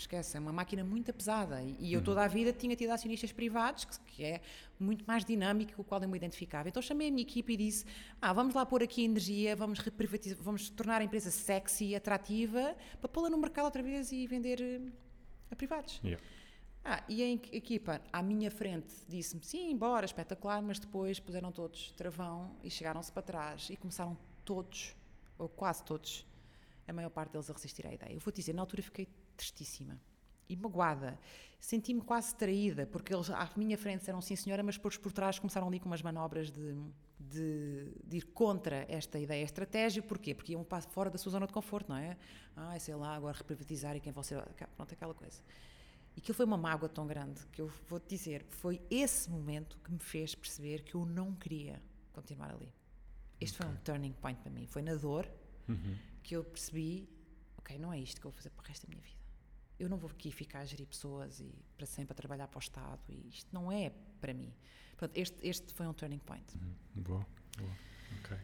esquece, 0.00 0.36
é 0.36 0.40
uma 0.40 0.52
máquina 0.52 0.84
muito 0.84 1.12
pesada. 1.12 1.62
E, 1.62 1.92
eu 1.92 2.00
uhum. 2.00 2.04
toda 2.04 2.24
a 2.24 2.28
vida 2.28 2.52
tinha 2.52 2.74
tido 2.76 2.90
acionistas 2.90 3.32
privados, 3.32 3.84
que, 3.84 3.98
que, 4.00 4.24
é 4.24 4.40
muito 4.78 5.04
mais 5.06 5.24
dinâmico, 5.24 5.74
com 5.74 5.82
o 5.82 5.84
qual 5.84 6.02
eu 6.02 6.08
me 6.08 6.16
identificava. 6.16 6.68
Então 6.68 6.82
chamei 6.82 7.08
a 7.08 7.10
minha 7.10 7.22
equipe 7.22 7.52
e 7.52 7.56
disse: 7.56 7.84
Ah, 8.20 8.32
vamos 8.32 8.54
lá 8.54 8.64
pôr 8.64 8.82
aqui 8.82 9.04
energia, 9.04 9.54
vamos 9.56 9.78
vamos 10.40 10.70
tornar 10.70 11.00
a 11.00 11.04
empresa 11.04 11.30
sexy, 11.30 11.94
atrativa, 11.94 12.76
para 13.00 13.08
pô-la 13.08 13.30
no 13.30 13.38
mercado 13.38 13.64
outra 13.66 13.82
vez 13.82 14.12
e 14.12 14.26
vender 14.26 14.60
eh, 14.60 14.80
a 15.50 15.56
privados. 15.56 16.00
Yeah. 16.04 16.22
Ah, 16.88 17.02
e 17.08 17.20
a 17.20 17.28
equipa 17.56 18.00
à 18.12 18.22
minha 18.22 18.50
frente 18.50 18.94
disse-me: 19.08 19.42
Sim, 19.44 19.76
bora, 19.76 20.06
espetacular, 20.06 20.62
mas 20.62 20.78
depois 20.78 21.18
puseram 21.18 21.50
todos 21.50 21.90
travão 21.96 22.54
e 22.62 22.70
chegaram-se 22.70 23.10
para 23.10 23.22
trás 23.22 23.68
e 23.70 23.76
começaram 23.76 24.16
todos, 24.44 24.94
ou 25.36 25.48
quase 25.48 25.82
todos, 25.82 26.24
a 26.86 26.92
maior 26.92 27.10
parte 27.10 27.32
deles 27.32 27.50
a 27.50 27.52
resistir 27.52 27.84
à 27.86 27.92
ideia. 27.92 28.12
Eu 28.12 28.20
vou 28.20 28.32
dizer, 28.32 28.52
na 28.52 28.62
altura 28.62 28.82
fiquei 28.82 29.08
tristíssima 29.36 30.00
e 30.48 30.56
magoada. 30.56 31.18
Senti-me 31.58 32.00
quase 32.00 32.34
traída, 32.34 32.86
porque 32.86 33.12
eles 33.12 33.30
à 33.30 33.50
minha 33.56 33.76
frente 33.76 34.00
disseram 34.00 34.20
sim 34.20 34.36
senhora, 34.36 34.62
mas 34.62 34.76
depois 34.76 34.96
por 34.96 35.12
trás 35.12 35.38
começaram 35.38 35.66
ali 35.66 35.80
com 35.80 35.86
umas 35.86 36.02
manobras 36.02 36.50
de, 36.50 36.74
de, 37.18 37.92
de, 38.04 38.16
ir 38.18 38.26
contra 38.26 38.86
esta 38.88 39.18
ideia 39.18 39.42
estratégia. 39.44 40.02
Porquê? 40.02 40.34
Porque 40.34 40.52
iam 40.52 40.62
para 40.62 40.82
fora 40.82 41.10
da 41.10 41.18
sua 41.18 41.32
zona 41.32 41.46
de 41.46 41.52
conforto, 41.52 41.88
não 41.88 41.96
é? 41.96 42.16
Ah, 42.54 42.78
sei 42.78 42.94
lá, 42.94 43.16
agora 43.16 43.36
reprivatizar 43.36 43.96
e 43.96 44.00
quem 44.00 44.12
ser... 44.22 44.42
Pronto, 44.76 44.92
aquela 44.92 45.14
coisa. 45.14 45.42
E 46.14 46.20
aquilo 46.20 46.34
foi 46.34 46.46
uma 46.46 46.56
mágoa 46.56 46.88
tão 46.88 47.06
grande 47.06 47.44
que 47.48 47.60
eu 47.60 47.70
vou-te 47.88 48.08
dizer, 48.08 48.46
foi 48.48 48.80
esse 48.90 49.28
momento 49.28 49.76
que 49.82 49.92
me 49.92 49.98
fez 49.98 50.34
perceber 50.34 50.82
que 50.82 50.94
eu 50.94 51.04
não 51.04 51.34
queria 51.34 51.82
continuar 52.12 52.54
ali. 52.54 52.72
Este 53.40 53.56
okay. 53.56 53.66
foi 53.66 53.76
um 53.76 53.80
turning 53.82 54.12
point 54.12 54.40
para 54.40 54.50
mim. 54.50 54.66
Foi 54.66 54.82
na 54.82 54.94
dor 54.94 55.28
uhum. 55.68 55.96
que 56.22 56.36
eu 56.36 56.44
percebi 56.44 57.08
ok, 57.66 57.78
não 57.78 57.92
é 57.92 57.98
isto 57.98 58.20
que 58.20 58.26
eu 58.26 58.30
vou 58.30 58.36
fazer 58.36 58.50
para 58.50 58.62
o 58.62 58.66
resto 58.66 58.86
da 58.86 58.90
minha 58.90 59.02
vida. 59.02 59.15
Eu 59.78 59.88
não 59.88 59.96
vou 59.96 60.10
aqui 60.10 60.30
ficar 60.30 60.60
a 60.60 60.64
gerir 60.64 60.86
pessoas 60.86 61.40
e 61.40 61.54
para 61.76 61.86
sempre 61.86 62.12
a 62.12 62.14
trabalhar 62.14 62.48
para 62.48 62.58
o 62.58 62.60
Estado 62.60 63.00
e 63.08 63.28
isto 63.28 63.48
não 63.52 63.70
é 63.70 63.92
para 64.20 64.32
mim. 64.32 64.52
Portanto, 64.96 65.18
este, 65.18 65.46
este 65.46 65.74
foi 65.74 65.86
um 65.86 65.92
turning 65.92 66.18
point. 66.18 66.56
Uhum. 66.56 67.02
Boa, 67.02 67.26
boa. 67.58 67.72
Ok. 68.20 68.36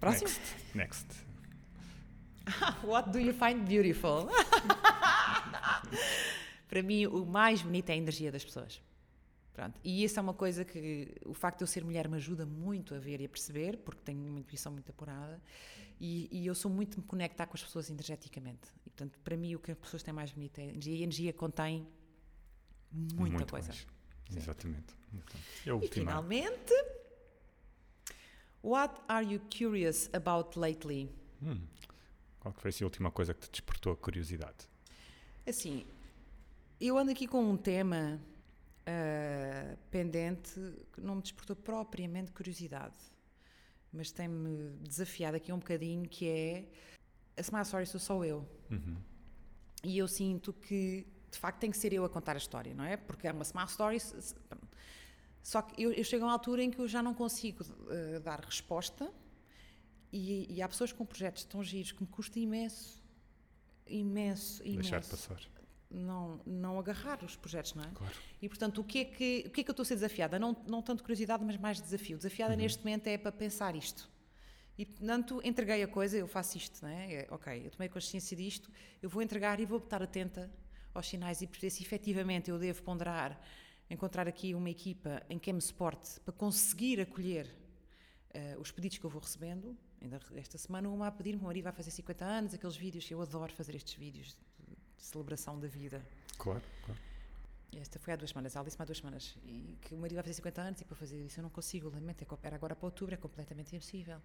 Próximo? 0.00 0.30
Next. 0.74 0.74
Next. 0.74 1.24
What 2.84 3.10
do 3.10 3.18
you 3.18 3.32
find 3.32 3.66
beautiful? 3.66 4.28
para 6.68 6.82
mim, 6.82 7.06
o 7.06 7.24
mais 7.24 7.62
bonito 7.62 7.90
é 7.90 7.92
a 7.92 7.96
energia 7.96 8.32
das 8.32 8.44
pessoas. 8.44 8.82
Pronto. 9.52 9.78
E 9.84 10.02
isso 10.02 10.18
é 10.18 10.22
uma 10.22 10.34
coisa 10.34 10.64
que 10.64 11.14
o 11.24 11.32
facto 11.32 11.58
de 11.58 11.64
eu 11.64 11.68
ser 11.68 11.84
mulher 11.84 12.08
me 12.08 12.16
ajuda 12.16 12.44
muito 12.44 12.92
a 12.92 12.98
ver 12.98 13.20
e 13.20 13.24
a 13.24 13.28
perceber, 13.28 13.76
porque 13.78 14.00
tenho 14.02 14.28
uma 14.28 14.40
intuição 14.40 14.72
muito 14.72 14.90
apurada. 14.90 15.40
E, 16.00 16.28
e, 16.30 16.46
eu 16.46 16.54
sou 16.54 16.70
muito 16.70 17.00
me 17.00 17.06
conectar 17.06 17.46
com 17.46 17.54
as 17.56 17.62
pessoas 17.62 17.88
energeticamente. 17.88 18.68
E, 18.84 18.90
portanto, 18.90 19.18
para 19.20 19.36
mim, 19.36 19.54
o 19.54 19.58
que 19.58 19.70
as 19.72 19.78
pessoas 19.78 20.02
têm 20.02 20.12
mais 20.12 20.32
bonito 20.32 20.58
é 20.58 20.62
a 20.62 20.66
energia. 20.66 20.94
E 20.94 21.00
a 21.00 21.02
energia 21.02 21.32
contém 21.32 21.86
muita 22.90 23.36
muito 23.38 23.50
coisa. 23.50 23.72
Exatamente. 24.34 24.94
Então, 25.12 25.80
e 25.82 25.88
finalmente, 25.88 26.74
what 28.62 28.94
are 29.08 29.24
you 29.24 29.40
curious 29.56 30.10
about 30.12 30.58
lately? 30.58 31.10
Hum. 31.42 31.60
Qual 32.40 32.52
foi 32.52 32.70
a 32.70 32.84
última 32.84 33.10
coisa 33.10 33.32
que 33.32 33.40
te 33.42 33.50
despertou 33.50 33.92
a 33.92 33.96
curiosidade? 33.96 34.68
Assim, 35.46 35.86
eu 36.80 36.98
ando 36.98 37.10
aqui 37.12 37.26
com 37.26 37.50
um 37.50 37.56
tema 37.56 38.20
uh, 38.82 39.76
pendente 39.90 40.60
que 40.92 41.00
não 41.00 41.16
me 41.16 41.22
despertou 41.22 41.56
propriamente 41.56 42.32
curiosidade 42.32 43.13
mas 43.94 44.10
tem-me 44.10 44.76
desafiado 44.80 45.36
aqui 45.36 45.52
um 45.52 45.58
bocadinho, 45.58 46.08
que 46.08 46.28
é 46.28 46.68
a 47.36 47.40
Smile 47.40 47.62
Story 47.62 47.86
sou 47.86 48.00
só 48.00 48.24
eu. 48.24 48.46
Uhum. 48.70 48.96
E 49.82 49.98
eu 49.98 50.08
sinto 50.08 50.52
que, 50.52 51.06
de 51.30 51.38
facto, 51.38 51.60
tem 51.60 51.70
que 51.70 51.76
ser 51.76 51.92
eu 51.92 52.04
a 52.04 52.08
contar 52.08 52.34
a 52.34 52.38
história, 52.38 52.74
não 52.74 52.84
é? 52.84 52.96
Porque 52.96 53.28
é 53.28 53.32
uma 53.32 53.42
Smile 53.42 53.68
Story... 53.68 53.98
Só 55.42 55.60
que 55.60 55.82
eu, 55.82 55.92
eu 55.92 56.02
chego 56.02 56.24
a 56.24 56.28
uma 56.28 56.32
altura 56.32 56.62
em 56.62 56.70
que 56.70 56.78
eu 56.78 56.88
já 56.88 57.02
não 57.02 57.12
consigo 57.12 57.62
uh, 57.62 58.18
dar 58.20 58.40
resposta 58.40 59.12
e, 60.10 60.46
e, 60.50 60.62
há 60.62 60.68
pessoas 60.68 60.90
com 60.90 61.04
projetos 61.04 61.44
tão 61.44 61.62
giros 61.62 61.92
que 61.92 62.00
me 62.00 62.08
custa 62.08 62.38
imenso, 62.38 63.04
imenso, 63.86 64.62
imenso. 64.62 64.90
Deixar 64.90 65.04
passar 65.04 65.38
não, 65.94 66.40
não 66.44 66.78
agarrar 66.78 67.22
os 67.24 67.36
projetos, 67.36 67.74
não 67.74 67.84
é? 67.84 67.90
Claro. 67.94 68.14
E 68.42 68.48
portanto, 68.48 68.80
o 68.80 68.84
que 68.84 68.98
é 68.98 69.04
que, 69.04 69.44
o 69.46 69.50
que, 69.50 69.60
é 69.60 69.64
que 69.64 69.70
eu 69.70 69.72
estou 69.72 69.82
a 69.82 69.86
ser 69.86 69.94
desafiada? 69.94 70.38
Não, 70.38 70.56
não 70.66 70.82
tanto 70.82 71.02
curiosidade, 71.02 71.44
mas 71.44 71.56
mais 71.56 71.80
desafio. 71.80 72.16
Desafiada 72.16 72.52
uhum. 72.52 72.60
neste 72.60 72.84
momento 72.84 73.06
é 73.06 73.16
para 73.16 73.32
pensar 73.32 73.76
isto. 73.76 74.10
E 74.76 74.84
portanto, 74.84 75.40
entreguei 75.44 75.82
a 75.84 75.88
coisa, 75.88 76.16
eu 76.16 76.26
faço 76.26 76.58
isto, 76.58 76.82
não 76.82 76.88
é? 76.88 77.26
Ok, 77.30 77.64
eu 77.64 77.70
tomei 77.70 77.88
consciência 77.88 78.36
disto, 78.36 78.68
eu 79.00 79.08
vou 79.08 79.22
entregar 79.22 79.60
e 79.60 79.64
vou 79.64 79.78
estar 79.78 80.02
atenta 80.02 80.50
aos 80.92 81.08
sinais 81.08 81.40
e 81.42 81.46
perceber 81.46 81.70
se 81.70 81.82
efetivamente 81.82 82.50
eu 82.50 82.58
devo 82.58 82.82
ponderar, 82.82 83.40
encontrar 83.88 84.26
aqui 84.26 84.52
uma 84.52 84.68
equipa 84.68 85.22
em 85.30 85.38
que 85.38 85.52
me 85.52 85.60
suporte 85.60 86.18
para 86.20 86.32
conseguir 86.32 87.00
acolher 87.00 87.46
uh, 88.34 88.60
os 88.60 88.72
pedidos 88.72 88.98
que 88.98 89.04
eu 89.04 89.10
vou 89.10 89.20
recebendo. 89.20 89.76
Ainda 90.02 90.20
esta 90.34 90.58
semana, 90.58 90.88
uma 90.88 91.06
a 91.06 91.12
pedir-me: 91.12 91.40
o 91.40 91.44
marido 91.44 91.64
vai 91.64 91.72
fazer 91.72 91.92
50 91.92 92.24
anos, 92.24 92.54
aqueles 92.54 92.76
vídeos, 92.76 93.08
eu 93.08 93.22
adoro 93.22 93.52
fazer 93.52 93.76
estes 93.76 93.94
vídeos 93.94 94.36
celebração 95.04 95.58
da 95.58 95.68
vida. 95.68 96.04
Claro, 96.38 96.62
claro. 96.84 97.00
Esta 97.76 97.98
foi 97.98 98.12
há 98.12 98.16
duas 98.16 98.30
semanas, 98.30 98.54
ela 98.54 98.64
disse-me 98.64 98.82
há 98.82 98.84
duas 98.84 98.98
semanas, 98.98 99.36
e 99.44 99.76
que 99.80 99.94
o 99.94 99.98
marido 99.98 100.14
vai 100.16 100.22
fazer 100.22 100.34
50 100.34 100.62
anos 100.62 100.80
e 100.80 100.84
para 100.84 100.96
fazer 100.96 101.24
isso 101.24 101.40
eu 101.40 101.42
não 101.42 101.50
consigo, 101.50 101.90
lamento, 101.90 102.22
é 102.22 102.46
era 102.46 102.56
agora 102.56 102.76
para 102.76 102.86
outubro, 102.86 103.14
é 103.14 103.16
completamente 103.16 103.74
impossível. 103.74 104.20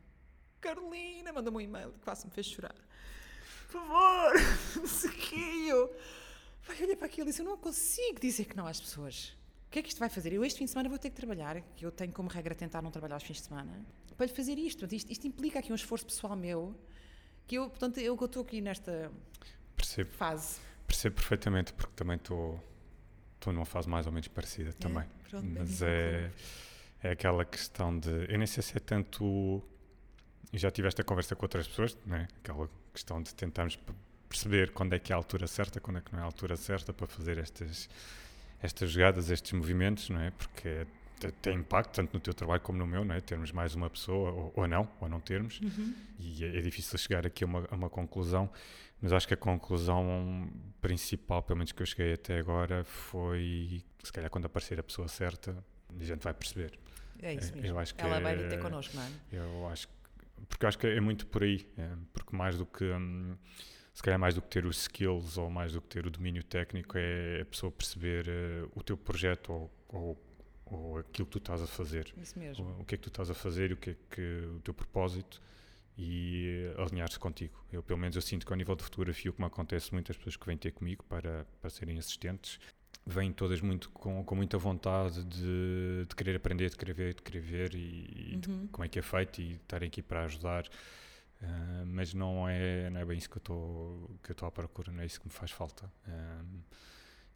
Carolina, 0.61 1.34
manda-me 1.34 1.57
um 1.57 1.61
e-mail 1.61 1.91
que 1.93 1.99
quase 1.99 2.26
me 2.26 2.31
fez 2.31 2.47
chorar. 2.47 2.76
Por 3.72 3.81
favor, 3.81 4.34
não 4.76 4.88
sei 4.88 5.10
o 5.10 5.14
que 5.14 5.68
eu. 5.68 5.95
Vai 6.64 6.84
olhar 6.84 6.97
para 6.97 7.07
aquilo 7.07 7.27
e 7.27 7.31
disse, 7.31 7.41
eu 7.41 7.45
não 7.45 7.57
consigo 7.57 8.19
dizer 8.19 8.45
que 8.45 8.56
não 8.56 8.68
às 8.68 8.80
pessoas. 8.80 9.35
O 9.68 9.72
que 9.72 9.80
é 9.80 9.81
que 9.81 9.89
isto 9.89 9.99
vai 9.99 10.10
fazer? 10.10 10.34
Eu 10.34 10.43
este 10.43 10.57
fim 10.57 10.65
de 10.65 10.72
semana 10.72 10.89
vou 10.89 10.99
ter 10.99 11.10
que 11.10 11.15
trabalhar, 11.15 11.61
que 11.76 11.85
eu 11.85 11.91
tenho 11.91 12.11
como 12.11 12.30
regra 12.30 12.53
tentar 12.53 12.81
não 12.81 12.91
trabalhar 12.91 13.15
aos 13.15 13.23
fins 13.23 13.38
de 13.38 13.43
semana, 13.43 13.85
para 14.18 14.26
lhe 14.26 14.34
fazer 14.34 14.57
isto. 14.57 14.85
Isto, 14.93 15.11
isto 15.11 15.27
implica 15.27 15.60
aqui 15.60 15.72
um 15.72 15.76
esforço 15.76 16.06
pessoal 16.06 16.35
meu, 16.35 16.76
que 17.47 17.56
eu, 17.56 17.69
portanto, 17.69 17.99
eu 17.99 18.14
estou 18.14 18.43
aqui 18.43 18.61
nesta 18.61 19.11
Percebo. 19.76 20.11
fase 20.11 20.60
Percebo 20.89 21.17
perfeitamente, 21.17 21.71
porque 21.73 21.93
também 21.95 22.17
estou 22.17 22.59
numa 23.45 23.63
fase 23.65 23.87
mais 23.87 24.07
ou 24.07 24.11
menos 24.11 24.27
parecida 24.27 24.73
também. 24.73 25.03
É, 25.03 25.29
pronto, 25.29 25.47
Mas 25.47 25.81
é, 25.83 26.31
é 27.03 27.11
aquela 27.11 27.45
questão 27.45 27.97
de. 27.97 28.09
Eu 28.27 28.39
nem 28.39 28.47
sei 28.47 28.63
se 28.63 28.75
é 28.75 28.79
tanto. 28.79 29.61
Já 30.51 30.71
tive 30.71 30.87
esta 30.87 31.03
conversa 31.03 31.35
com 31.35 31.45
outras 31.45 31.67
pessoas, 31.67 31.95
né? 32.07 32.27
aquela 32.39 32.67
questão 32.91 33.21
de 33.21 33.35
tentarmos 33.35 33.77
perceber 34.27 34.71
quando 34.71 34.93
é 34.93 34.99
que 34.99 35.13
é 35.13 35.15
a 35.15 35.17
altura 35.17 35.45
certa, 35.45 35.79
quando 35.79 35.97
é 35.97 36.01
que 36.01 36.11
não 36.11 36.19
é 36.19 36.23
a 36.23 36.25
altura 36.25 36.57
certa 36.57 36.91
para 36.91 37.05
fazer 37.05 37.37
estas, 37.37 37.87
estas 38.59 38.89
jogadas, 38.89 39.29
estes 39.29 39.51
movimentos, 39.51 40.09
não 40.09 40.19
é? 40.19 40.31
Porque 40.31 40.87
tem 41.41 41.55
impacto 41.57 41.93
tanto 41.93 42.13
no 42.13 42.19
teu 42.19 42.33
trabalho 42.33 42.61
como 42.61 42.77
no 42.77 42.87
meu, 42.87 43.03
não 43.03 43.15
é? 43.15 43.19
Termos 43.21 43.51
mais 43.51 43.75
uma 43.75 43.89
pessoa, 43.89 44.31
ou, 44.31 44.53
ou 44.55 44.67
não, 44.67 44.89
ou 44.99 45.09
não 45.09 45.19
termos, 45.19 45.59
uhum. 45.61 45.93
e 46.19 46.43
é, 46.43 46.57
é, 46.57 46.61
difícil 46.61 46.97
chegar 46.97 47.25
aqui 47.25 47.43
a 47.43 47.47
uma, 47.47 47.67
a 47.69 47.75
uma 47.75 47.89
conclusão. 47.89 48.49
Mas 49.01 49.13
acho 49.13 49.27
que 49.27 49.33
a 49.33 49.37
conclusão 49.37 50.49
principal, 50.81 51.41
pelo 51.43 51.57
menos 51.57 51.71
que 51.71 51.81
eu 51.81 51.85
cheguei 51.85 52.13
até 52.13 52.37
agora, 52.39 52.83
foi 52.83 53.81
se 54.03 54.11
calhar 54.11 54.29
quando 54.29 54.45
aparecer 54.45 54.79
a 54.79 54.83
pessoa 54.83 55.07
certa, 55.07 55.55
a 55.97 56.03
gente 56.03 56.21
vai 56.21 56.33
perceber. 56.33 56.77
É 57.21 57.33
isso 57.33 57.51
É, 57.53 57.55
mesmo. 57.55 57.67
eu 57.67 57.79
acho 57.79 57.95
que 57.95 58.01
Ela 58.01 58.19
vai 58.19 58.33
é- 58.33 58.37
vir 58.37 58.49
ter 58.49 58.59
connosco, 58.59 58.95
não 58.95 59.03
é? 59.03 59.09
Eu 59.31 59.67
acho 59.69 59.87
que, 59.87 59.93
porque 60.47 60.65
acho 60.65 60.77
que 60.77 60.87
é 60.87 60.99
muito 61.01 61.25
por 61.27 61.43
aí, 61.43 61.65
é, 61.77 61.89
porque 62.13 62.35
mais 62.35 62.57
do 62.57 62.65
que 62.65 62.83
hum, 62.83 63.35
se 63.93 64.03
calhar 64.03 64.19
mais 64.19 64.35
do 64.35 64.41
que 64.41 64.47
ter 64.49 64.65
os 64.65 64.81
skills 64.81 65.37
ou 65.37 65.49
mais 65.49 65.73
do 65.73 65.81
que 65.81 65.87
ter 65.89 66.05
o 66.05 66.09
domínio 66.09 66.43
técnico 66.43 66.97
é 66.97 67.41
a 67.41 67.45
pessoa 67.45 67.69
perceber 67.71 68.25
eh, 68.29 68.65
o 68.73 68.81
teu 68.81 68.95
projeto 68.95 69.51
ou, 69.51 69.71
ou, 69.89 70.17
ou 70.71 70.97
aquilo 70.99 71.25
que 71.25 71.31
tu 71.33 71.37
estás 71.39 71.61
a 71.61 71.67
fazer. 71.67 72.13
Isso 72.17 72.37
mesmo. 72.37 72.65
O, 72.65 72.81
o 72.81 72.85
que 72.85 72.95
é 72.95 72.97
que 72.97 73.03
tu 73.03 73.09
estás 73.09 73.29
a 73.29 73.33
fazer, 73.33 73.71
o 73.71 73.77
que 73.77 73.91
é 73.91 73.95
que 74.09 74.21
o 74.55 74.59
teu 74.61 74.73
propósito 74.73 75.41
e 75.97 76.71
alinhar-se 76.77 77.19
contigo. 77.19 77.53
Eu, 77.71 77.83
pelo 77.83 77.99
menos, 77.99 78.15
eu 78.15 78.21
sinto 78.21 78.45
que 78.45 78.53
ao 78.53 78.57
nível 78.57 78.75
de 78.75 78.83
fotografia, 78.83 79.29
o 79.29 79.33
que 79.33 79.41
me 79.41 79.47
acontece, 79.47 79.91
muitas 79.93 80.15
pessoas 80.17 80.37
que 80.37 80.45
vêm 80.45 80.57
ter 80.57 80.71
comigo 80.71 81.03
para, 81.03 81.45
para 81.59 81.69
serem 81.69 81.97
assistentes, 81.99 82.57
vêm 83.05 83.33
todas 83.33 83.59
muito 83.59 83.89
com, 83.89 84.23
com 84.23 84.35
muita 84.35 84.57
vontade 84.57 85.23
de, 85.25 86.05
de 86.07 86.15
querer 86.15 86.35
aprender, 86.37 86.69
de 86.69 86.77
querer 86.77 86.93
ver, 86.93 87.13
de 87.15 87.21
querer 87.21 87.41
ver 87.41 87.75
e, 87.75 88.33
e 88.33 88.37
de 88.37 88.49
Uhum. 88.49 88.67
como 88.71 88.85
é 88.85 88.87
que 88.87 88.97
é 88.99 89.01
feito 89.01 89.41
e 89.41 89.53
estarem 89.53 89.87
aqui 89.87 90.01
para 90.01 90.23
ajudar. 90.23 90.63
Ah, 91.41 91.83
mas 91.85 92.13
não 92.13 92.47
é, 92.47 92.89
não 92.89 92.99
é 92.99 93.05
bem 93.05 93.17
isso 93.17 93.29
que 93.29 93.37
eu 93.37 93.39
estou 93.39 94.19
que 94.23 94.31
eu 94.31 94.33
estou 94.33 94.47
à 94.47 94.51
procura, 94.51 94.91
não 94.91 95.01
é 95.01 95.05
isso 95.05 95.19
que 95.19 95.27
me 95.27 95.33
faz 95.33 95.51
falta. 95.51 95.91
Ah, 96.07 96.41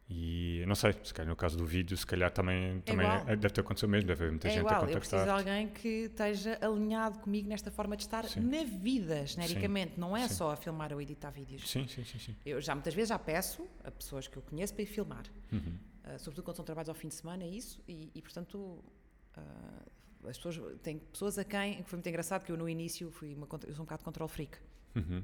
e 0.08 0.62
não 0.66 0.74
sei, 0.74 0.94
se 1.02 1.14
calhar 1.14 1.28
no 1.30 1.36
caso 1.36 1.56
do 1.56 1.64
vídeo, 1.64 1.96
se 1.96 2.06
calhar 2.06 2.30
também, 2.30 2.80
também 2.82 3.06
igual. 3.06 3.24
deve 3.24 3.50
ter 3.50 3.60
acontecido 3.62 3.88
mesmo, 3.88 4.06
deve 4.06 4.22
haver 4.22 4.30
muita 4.32 4.48
É 4.48 4.50
gente 4.50 4.60
igual, 4.60 4.84
a 4.84 4.90
eu 4.90 4.98
preciso 4.98 5.22
de 5.22 5.28
contactar. 5.30 5.38
alguém 5.38 5.68
que 5.68 5.88
esteja 5.88 6.58
alinhado 6.60 7.18
comigo 7.20 7.48
nesta 7.48 7.70
forma 7.70 7.96
de 7.96 8.02
estar 8.02 8.24
Sim. 8.26 8.40
na 8.40 8.64
vida, 8.64 9.24
genericamente. 9.26 9.98
Não 9.98 10.14
é 10.16 10.28
Sim. 10.28 10.34
só 10.34 10.50
a 10.50 10.56
filmar 10.56 10.92
ou 10.92 11.00
editar 11.00 11.30
vídeos. 11.30 11.68
Sim, 11.70 11.88
sim, 11.88 12.04
sim, 12.04 12.18
sim. 12.18 12.36
Eu 12.44 12.60
já 12.60 12.74
muitas 12.74 12.92
vezes 12.94 13.08
já 13.08 13.18
peço 13.18 13.66
a 13.82 13.90
pessoas 13.90 14.28
que 14.28 14.36
eu 14.36 14.42
conheço 14.42 14.74
para 14.74 14.82
ir 14.82 14.86
filmar. 14.86 15.24
Uhum. 15.50 15.58
Uh, 16.04 16.18
sobretudo 16.18 16.44
quando 16.44 16.56
são 16.56 16.64
trabalhos 16.66 16.90
ao 16.90 16.94
fim 16.94 17.08
de 17.08 17.14
semana, 17.14 17.42
é 17.44 17.48
isso, 17.48 17.82
e, 17.88 18.10
e, 18.14 18.20
portanto 18.20 18.58
uh, 18.58 20.28
as 20.28 20.36
pessoas, 20.36 20.78
tem 20.82 20.98
pessoas 20.98 21.38
a 21.38 21.44
quem, 21.44 21.82
que 21.82 21.88
foi 21.88 21.96
muito 21.96 22.08
engraçado 22.08 22.44
que 22.44 22.52
eu 22.52 22.56
no 22.58 22.68
início 22.68 23.10
fui 23.10 23.34
uma, 23.34 23.46
eu 23.66 23.72
sou 23.74 23.82
um 23.82 23.86
bocado 23.86 24.04
control 24.04 24.28
freak. 24.28 24.58
Uhum. 24.94 25.22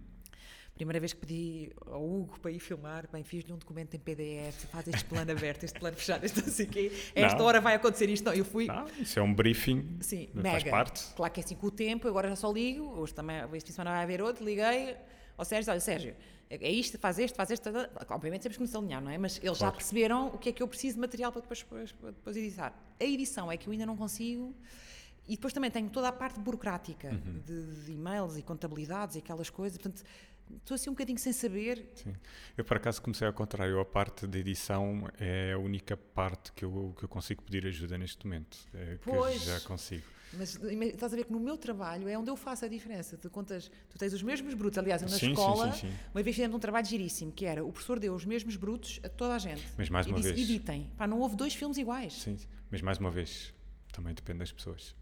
Primeira 0.81 0.99
vez 0.99 1.13
que 1.13 1.21
pedi 1.21 1.71
ao 1.85 2.03
Hugo 2.03 2.41
para 2.41 2.51
ir 2.51 2.59
filmar, 2.59 3.07
bem, 3.13 3.23
fiz-lhe 3.23 3.53
um 3.53 3.59
documento 3.59 3.93
em 3.95 3.99
PDF, 3.99 4.65
faz 4.73 4.89
este 4.89 5.05
plano 5.05 5.31
aberto, 5.31 5.63
este 5.65 5.79
plano 5.79 5.95
fechado, 5.95 6.25
este 6.25 6.41
não 6.41 6.49
sei 6.49 6.65
o 6.65 6.69
quê, 6.71 6.91
esta 7.15 7.37
Não. 7.39 7.45
hora 7.45 7.61
vai 7.61 7.75
acontecer 7.75 8.09
isto, 8.09 8.25
não, 8.25 8.33
eu 8.33 8.47
fui, 8.47 8.65
Não, 8.65 8.87
isso 8.99 9.19
é 9.19 9.23
um 9.23 9.35
briefing, 9.35 9.99
sim, 10.01 10.31
faz 10.33 10.43
mega. 10.65 10.71
parte. 10.71 11.05
Claro 11.15 11.31
que 11.35 11.41
é 11.41 11.45
assim 11.45 11.55
com 11.55 11.67
o 11.67 11.71
tempo, 11.71 12.09
agora 12.09 12.31
já 12.31 12.37
só 12.37 12.51
ligo, 12.51 12.83
hoje 12.99 13.13
também, 13.13 13.37
este 13.37 13.51
fim 13.51 13.59
de 13.67 13.73
semana 13.75 13.91
vai 13.91 14.05
haver 14.05 14.23
outro, 14.23 14.43
liguei 14.43 14.97
ao 15.37 15.45
Sérgio, 15.45 15.71
olha 15.71 15.81
Sérgio, 15.81 16.17
é 16.49 16.71
isto, 16.73 16.99
faz 16.99 17.19
este, 17.19 17.37
faz 17.37 17.51
este, 17.51 17.69
obviamente 18.09 18.41
temos 18.41 18.57
que 18.57 18.63
nos 18.63 18.75
alinhar, 18.75 19.03
não 19.03 19.11
é? 19.11 19.19
Mas 19.19 19.37
eles 19.37 19.59
já 19.59 19.67
Claro. 19.67 19.77
perceberam 19.77 20.29
o 20.29 20.39
que 20.39 20.49
é 20.49 20.53
que 20.53 20.63
eu 20.63 20.67
preciso 20.69 20.95
de 20.95 21.01
material 21.03 21.31
para 21.31 21.43
depois, 21.43 21.59
depois, 21.59 21.93
para 21.93 22.11
depois 22.13 22.37
editar. 22.39 22.73
A 22.99 23.05
edição 23.05 23.53
é 23.53 23.59
que 23.59 23.69
eu 23.69 23.73
ainda 23.73 23.85
não 23.85 23.99
consigo, 23.99 24.55
e 25.29 25.37
depois 25.37 25.53
também 25.53 25.71
tenho 25.71 25.91
toda 25.91 26.09
a 26.09 26.13
parte 26.13 26.41
burocrática 26.41 27.09
Uhum. 27.11 27.39
de, 27.45 27.85
de 27.85 27.93
e-mails 27.93 28.39
e 28.39 28.43
contabilidades 28.43 29.17
e 29.17 29.19
aquelas 29.19 29.51
coisas, 29.51 29.77
portanto, 29.77 30.03
estou 30.59 30.75
assim 30.75 30.91
um 30.91 30.93
bocadinho 30.93 31.19
sem 31.19 31.33
saber. 31.33 31.91
Sim. 31.95 32.15
Eu, 32.57 32.65
por 32.65 32.77
acaso, 32.77 33.01
comecei 33.03 33.27
ao 33.27 33.33
contrário. 33.33 33.79
A 33.81 33.85
parte 33.85 34.27
de 34.27 34.39
edição 34.39 35.09
é 35.19 35.53
a 35.53 35.59
única 35.59 35.97
parte 35.97 36.53
que 36.53 36.65
eu, 36.65 36.95
que 36.99 37.05
eu 37.05 37.09
consigo 37.09 37.43
pedir 37.43 37.67
ajuda 37.67 37.97
neste 37.99 38.27
momento. 38.27 38.59
É, 38.75 38.99
Pois. 39.03 39.43
já 39.43 39.61
consigo. 39.61 40.05
Mas 40.33 40.55
estás 40.63 41.13
a 41.13 41.17
ver 41.17 41.25
que 41.25 41.33
no 41.33 41.41
meu 41.41 41.59
trabalho 41.59 42.09
é 42.09 42.17
onde 42.17 42.31
eu 42.31 42.37
faço 42.37 42.65
a 42.65 42.69
diferença. 42.69 43.17
Tu 43.17 43.29
contas, 43.29 43.69
tu 43.89 43.99
tens 43.99 44.13
os 44.13 44.23
mesmos 44.23 44.55
brutos. 44.55 44.79
Aliás, 44.79 45.03
eu 45.03 45.09
na 45.09 45.17
Sim, 45.19 45.31
escola, 45.31 45.73
sim, 45.73 45.89
sim. 45.91 45.95
uma 46.15 46.23
vez 46.23 46.37
fizemos 46.37 46.57
um 46.57 46.61
trabalho 46.61 46.87
giríssimo, 46.87 47.33
que 47.33 47.45
era 47.45 47.65
o 47.65 47.73
professor 47.73 47.99
deu 47.99 48.15
os 48.15 48.25
mesmos 48.25 48.55
brutos 48.55 49.01
a 49.03 49.09
toda 49.09 49.35
a 49.35 49.39
gente. 49.39 49.67
Mas 49.77 49.89
mais 49.91 50.07
e 50.07 50.11
uma 50.11 50.19
disse, 50.21 50.33
vez. 50.33 50.49
editem. 50.49 50.89
Pá, 50.97 51.07
não 51.09 51.19
houve 51.19 51.35
dois 51.35 51.53
filmes 51.55 51.79
iguais. 51.79 52.13
Sim, 52.13 52.39
mas 52.71 52.81
mais 52.81 52.99
uma 52.99 53.11
vez, 53.11 53.53
também 53.93 54.15
depende 54.15 54.39
das 54.39 54.53
pessoas 54.53 54.95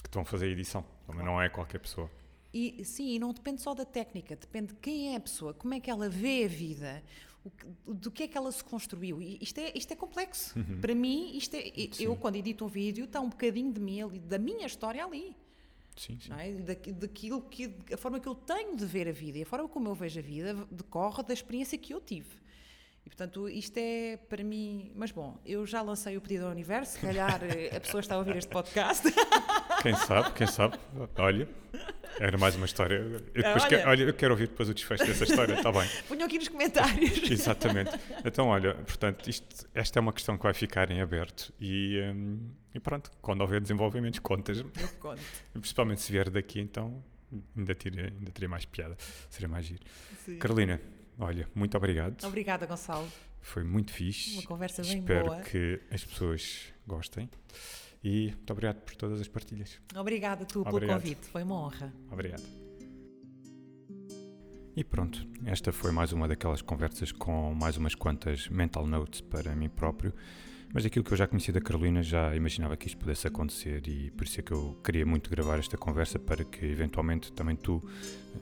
que 0.00 0.06
estão 0.06 0.22
a 0.22 0.24
fazer 0.24 0.46
a 0.46 0.50
edição. 0.50 0.84
Também 1.08 1.24
não 1.24 1.42
é 1.42 1.48
qualquer 1.48 1.80
pessoa. 1.80 2.08
E 2.58 2.84
sim, 2.84 3.14
e 3.14 3.18
não 3.18 3.32
depende 3.34 3.60
só 3.60 3.74
da 3.74 3.84
técnica, 3.84 4.34
depende 4.34 4.68
de 4.68 4.74
quem 4.80 5.12
é 5.12 5.16
a 5.16 5.20
pessoa, 5.20 5.52
como 5.52 5.74
é 5.74 5.80
que 5.80 5.90
ela 5.90 6.08
vê 6.08 6.44
a 6.44 6.48
vida, 6.48 7.02
o 7.86 7.92
do 7.92 8.10
que 8.10 8.22
é 8.22 8.28
que 8.28 8.36
ela 8.38 8.50
se 8.50 8.64
construiu. 8.64 9.20
E 9.20 9.38
isto 9.42 9.58
é, 9.58 9.72
isto 9.74 9.92
é 9.92 9.96
complexo. 9.96 10.54
Para 10.80 10.94
mim, 10.94 11.36
isto 11.36 11.54
é, 11.54 11.64
eu 12.00 12.10
Uhum. 12.12 12.14
Sim. 12.14 12.20
quando 12.22 12.36
edito 12.36 12.64
um 12.64 12.68
vídeo, 12.68 13.04
está 13.04 13.20
um 13.20 13.28
bocadinho 13.28 13.72
de 13.72 13.80
mim 13.80 14.00
ali, 14.02 14.18
da 14.20 14.38
minha 14.38 14.66
história 14.66 15.04
ali. 15.04 15.36
Sim, 15.96 16.18
sim. 16.20 16.32
é? 16.38 16.52
Daqui- 16.52 16.92
daquilo 16.92 17.40
que 17.42 17.72
a 17.92 17.96
forma 17.96 18.18
que 18.20 18.28
eu 18.28 18.34
tenho 18.34 18.74
de 18.76 18.84
ver 18.86 19.06
a 19.08 19.12
vida 19.12 19.38
e 19.38 19.42
a 19.42 19.46
forma 19.46 19.68
como 19.68 19.88
eu 19.88 19.94
vejo 19.94 20.18
a 20.18 20.22
vida 20.22 20.54
decorre 20.70 21.22
da 21.22 21.32
experiência 21.34 21.76
que 21.78 21.92
eu 21.94 22.00
tive. 22.00 22.28
E 23.06 23.08
portanto, 23.08 23.48
isto 23.48 23.78
é 23.78 24.16
para 24.28 24.42
mim. 24.42 24.90
Mas 24.96 25.12
bom, 25.12 25.38
eu 25.46 25.64
já 25.64 25.80
lancei 25.80 26.16
o 26.16 26.20
pedido 26.20 26.44
ao 26.46 26.50
universo, 26.50 26.94
se 26.94 26.98
calhar 26.98 27.40
eh, 27.44 27.76
a 27.76 27.80
pessoa 27.80 28.00
está 28.00 28.16
a 28.16 28.18
ouvir 28.18 28.34
este 28.34 28.50
podcast. 28.50 29.06
Quem 29.80 29.94
sabe, 29.94 30.32
quem 30.32 30.46
sabe. 30.48 30.76
Olha, 31.16 31.48
era 32.18 32.36
mais 32.36 32.56
uma 32.56 32.66
história. 32.66 32.96
Eu, 32.96 33.20
depois 33.20 33.62
Olha. 33.62 33.68
quero, 33.68 33.90
olha, 33.90 34.02
eu 34.04 34.14
quero 34.14 34.32
ouvir 34.32 34.48
depois 34.48 34.68
o 34.68 34.74
desfecho 34.74 35.06
dessa 35.06 35.22
história, 35.22 35.54
está 35.54 35.70
bem. 35.70 35.88
Ponham 36.08 36.26
aqui 36.26 36.38
nos 36.38 36.48
comentários. 36.48 37.22
Exatamente. 37.30 37.92
Então, 38.24 38.48
olha, 38.48 38.74
portanto, 38.74 39.28
isto, 39.28 39.68
esta 39.72 39.98
é 39.98 40.00
uma 40.00 40.12
questão 40.12 40.36
que 40.36 40.42
vai 40.42 40.54
ficar 40.54 40.90
em 40.90 41.00
aberto 41.00 41.52
e, 41.60 42.00
hum, 42.12 42.50
e 42.74 42.80
pronto, 42.80 43.12
quando 43.20 43.42
houver 43.42 43.60
desenvolvimentos, 43.60 44.18
contas-me. 44.18 44.70
Eu 44.80 44.88
conto. 44.98 45.20
Principalmente 45.52 46.00
se 46.00 46.10
vier 46.10 46.30
daqui, 46.30 46.58
então 46.58 47.04
ainda 47.56 47.74
teria, 47.74 48.06
ainda 48.06 48.30
teria 48.32 48.48
mais 48.48 48.64
piada, 48.64 48.96
seria 49.30 49.48
mais 49.48 49.66
giro. 49.66 49.82
Sim. 50.24 50.38
Carolina, 50.38 50.80
olha, 51.18 51.48
muito 51.54 51.76
obrigado. 51.76 52.24
Obrigada, 52.24 52.66
Gonçalo. 52.66 53.08
Foi 53.40 53.62
muito 53.62 53.92
fixe. 53.92 54.34
Uma 54.34 54.42
conversa 54.42 54.82
bem 54.82 54.98
Espero 54.98 55.26
boa. 55.26 55.40
que 55.40 55.80
as 55.90 56.04
pessoas 56.04 56.72
gostem. 56.86 57.30
E 58.02 58.26
muito 58.36 58.50
obrigado 58.52 58.80
por 58.82 58.94
todas 58.96 59.20
as 59.20 59.28
partilhas. 59.28 59.80
Obrigada 59.96 60.44
tu 60.44 60.62
pelo 60.62 60.76
Obrigado. 60.76 61.00
convite, 61.00 61.26
foi 61.26 61.42
uma 61.42 61.54
honra. 61.56 61.92
Obrigado. 62.10 62.42
E 64.76 64.84
pronto, 64.84 65.26
esta 65.46 65.72
foi 65.72 65.90
mais 65.90 66.12
uma 66.12 66.28
daquelas 66.28 66.60
conversas 66.60 67.10
com 67.10 67.54
mais 67.54 67.76
umas 67.76 67.94
quantas 67.94 68.48
mental 68.48 68.86
notes 68.86 69.22
para 69.22 69.56
mim 69.56 69.68
próprio. 69.68 70.12
Mas 70.74 70.82
daquilo 70.84 71.04
que 71.04 71.12
eu 71.12 71.16
já 71.16 71.26
conhecia 71.26 71.54
da 71.54 71.60
Carolina, 71.60 72.02
já 72.02 72.34
imaginava 72.36 72.76
que 72.76 72.86
isto 72.86 72.98
pudesse 72.98 73.26
acontecer 73.26 73.86
e 73.88 74.10
por 74.10 74.24
isso 74.24 74.40
é 74.40 74.42
que 74.42 74.52
eu 74.52 74.78
queria 74.84 75.06
muito 75.06 75.30
gravar 75.30 75.58
esta 75.58 75.78
conversa 75.78 76.18
para 76.18 76.44
que 76.44 76.66
eventualmente 76.66 77.32
também 77.32 77.56
tu 77.56 77.82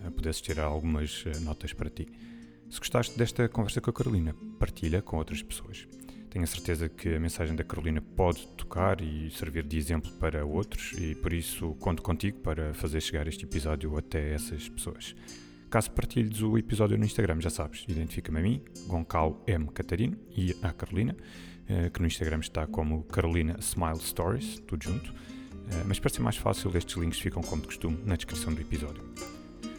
eh, 0.05 0.11
pudesses 0.11 0.41
tirar 0.43 0.65
algumas 0.65 1.23
eh, 1.27 1.39
notas 1.41 1.73
para 1.73 1.89
ti. 1.89 2.09
Se 2.75 2.81
gostaste 2.81 3.17
desta 3.17 3.49
conversa 3.49 3.81
com 3.81 3.91
a 3.91 3.93
Carolina, 3.93 4.35
partilha 4.59 5.01
com 5.01 5.17
outras 5.17 5.41
pessoas. 5.41 5.87
Tenho 6.29 6.43
a 6.43 6.47
certeza 6.49 6.89
que 6.89 7.15
a 7.15 7.21
mensagem 7.21 7.55
da 7.55 7.63
Carolina 7.63 8.01
pode 8.01 8.49
tocar 8.57 9.01
e 9.01 9.31
servir 9.31 9.63
de 9.63 9.79
exemplo 9.79 10.11
para 10.15 10.45
outros 10.45 10.93
e 10.99 11.15
por 11.15 11.33
isso 11.33 11.77
conto 11.77 12.03
contigo 12.03 12.41
para 12.41 12.75
fazer 12.75 13.01
chegar 13.01 13.29
este 13.29 13.45
episódio 13.45 13.97
até 13.97 14.35
essas 14.35 14.69
pessoas. 14.69 15.15
Caso 15.71 15.89
partilhes 15.93 16.43
o 16.43 16.59
episódio 16.59 16.99
no 16.99 17.05
Instagram, 17.05 17.41
já 17.41 17.49
sabes, 17.49 17.85
identifica-me 17.87 18.41
a 18.41 18.43
mim, 18.43 18.61
Goncal 18.89 19.41
M. 19.47 19.69
Catarino 19.69 20.17
e 20.37 20.57
a 20.61 20.73
Carolina, 20.73 21.17
eh, 21.69 21.91
que 21.91 22.01
no 22.01 22.09
Instagram 22.09 22.41
está 22.41 22.67
como 22.67 23.05
Carolina 23.05 23.57
Smile 23.61 24.01
Stories, 24.01 24.59
tudo 24.67 24.83
junto. 24.83 25.15
Eh, 25.71 25.85
Mas 25.87 26.01
para 26.01 26.11
ser 26.11 26.23
mais 26.23 26.37
fácil, 26.37 26.77
estes 26.77 26.97
links 26.97 27.21
ficam 27.21 27.41
como 27.41 27.63
de 27.63 27.69
costume 27.69 28.01
na 28.05 28.17
descrição 28.17 28.53
do 28.53 28.61
episódio. 28.61 29.05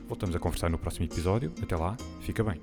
Voltamos 0.07 0.36
a 0.36 0.40
conversar 0.40 0.69
no 0.69 0.77
próximo 0.77 1.06
episódio. 1.06 1.52
Até 1.61 1.76
lá, 1.76 1.98
fica 2.22 2.44
bem. 2.44 2.61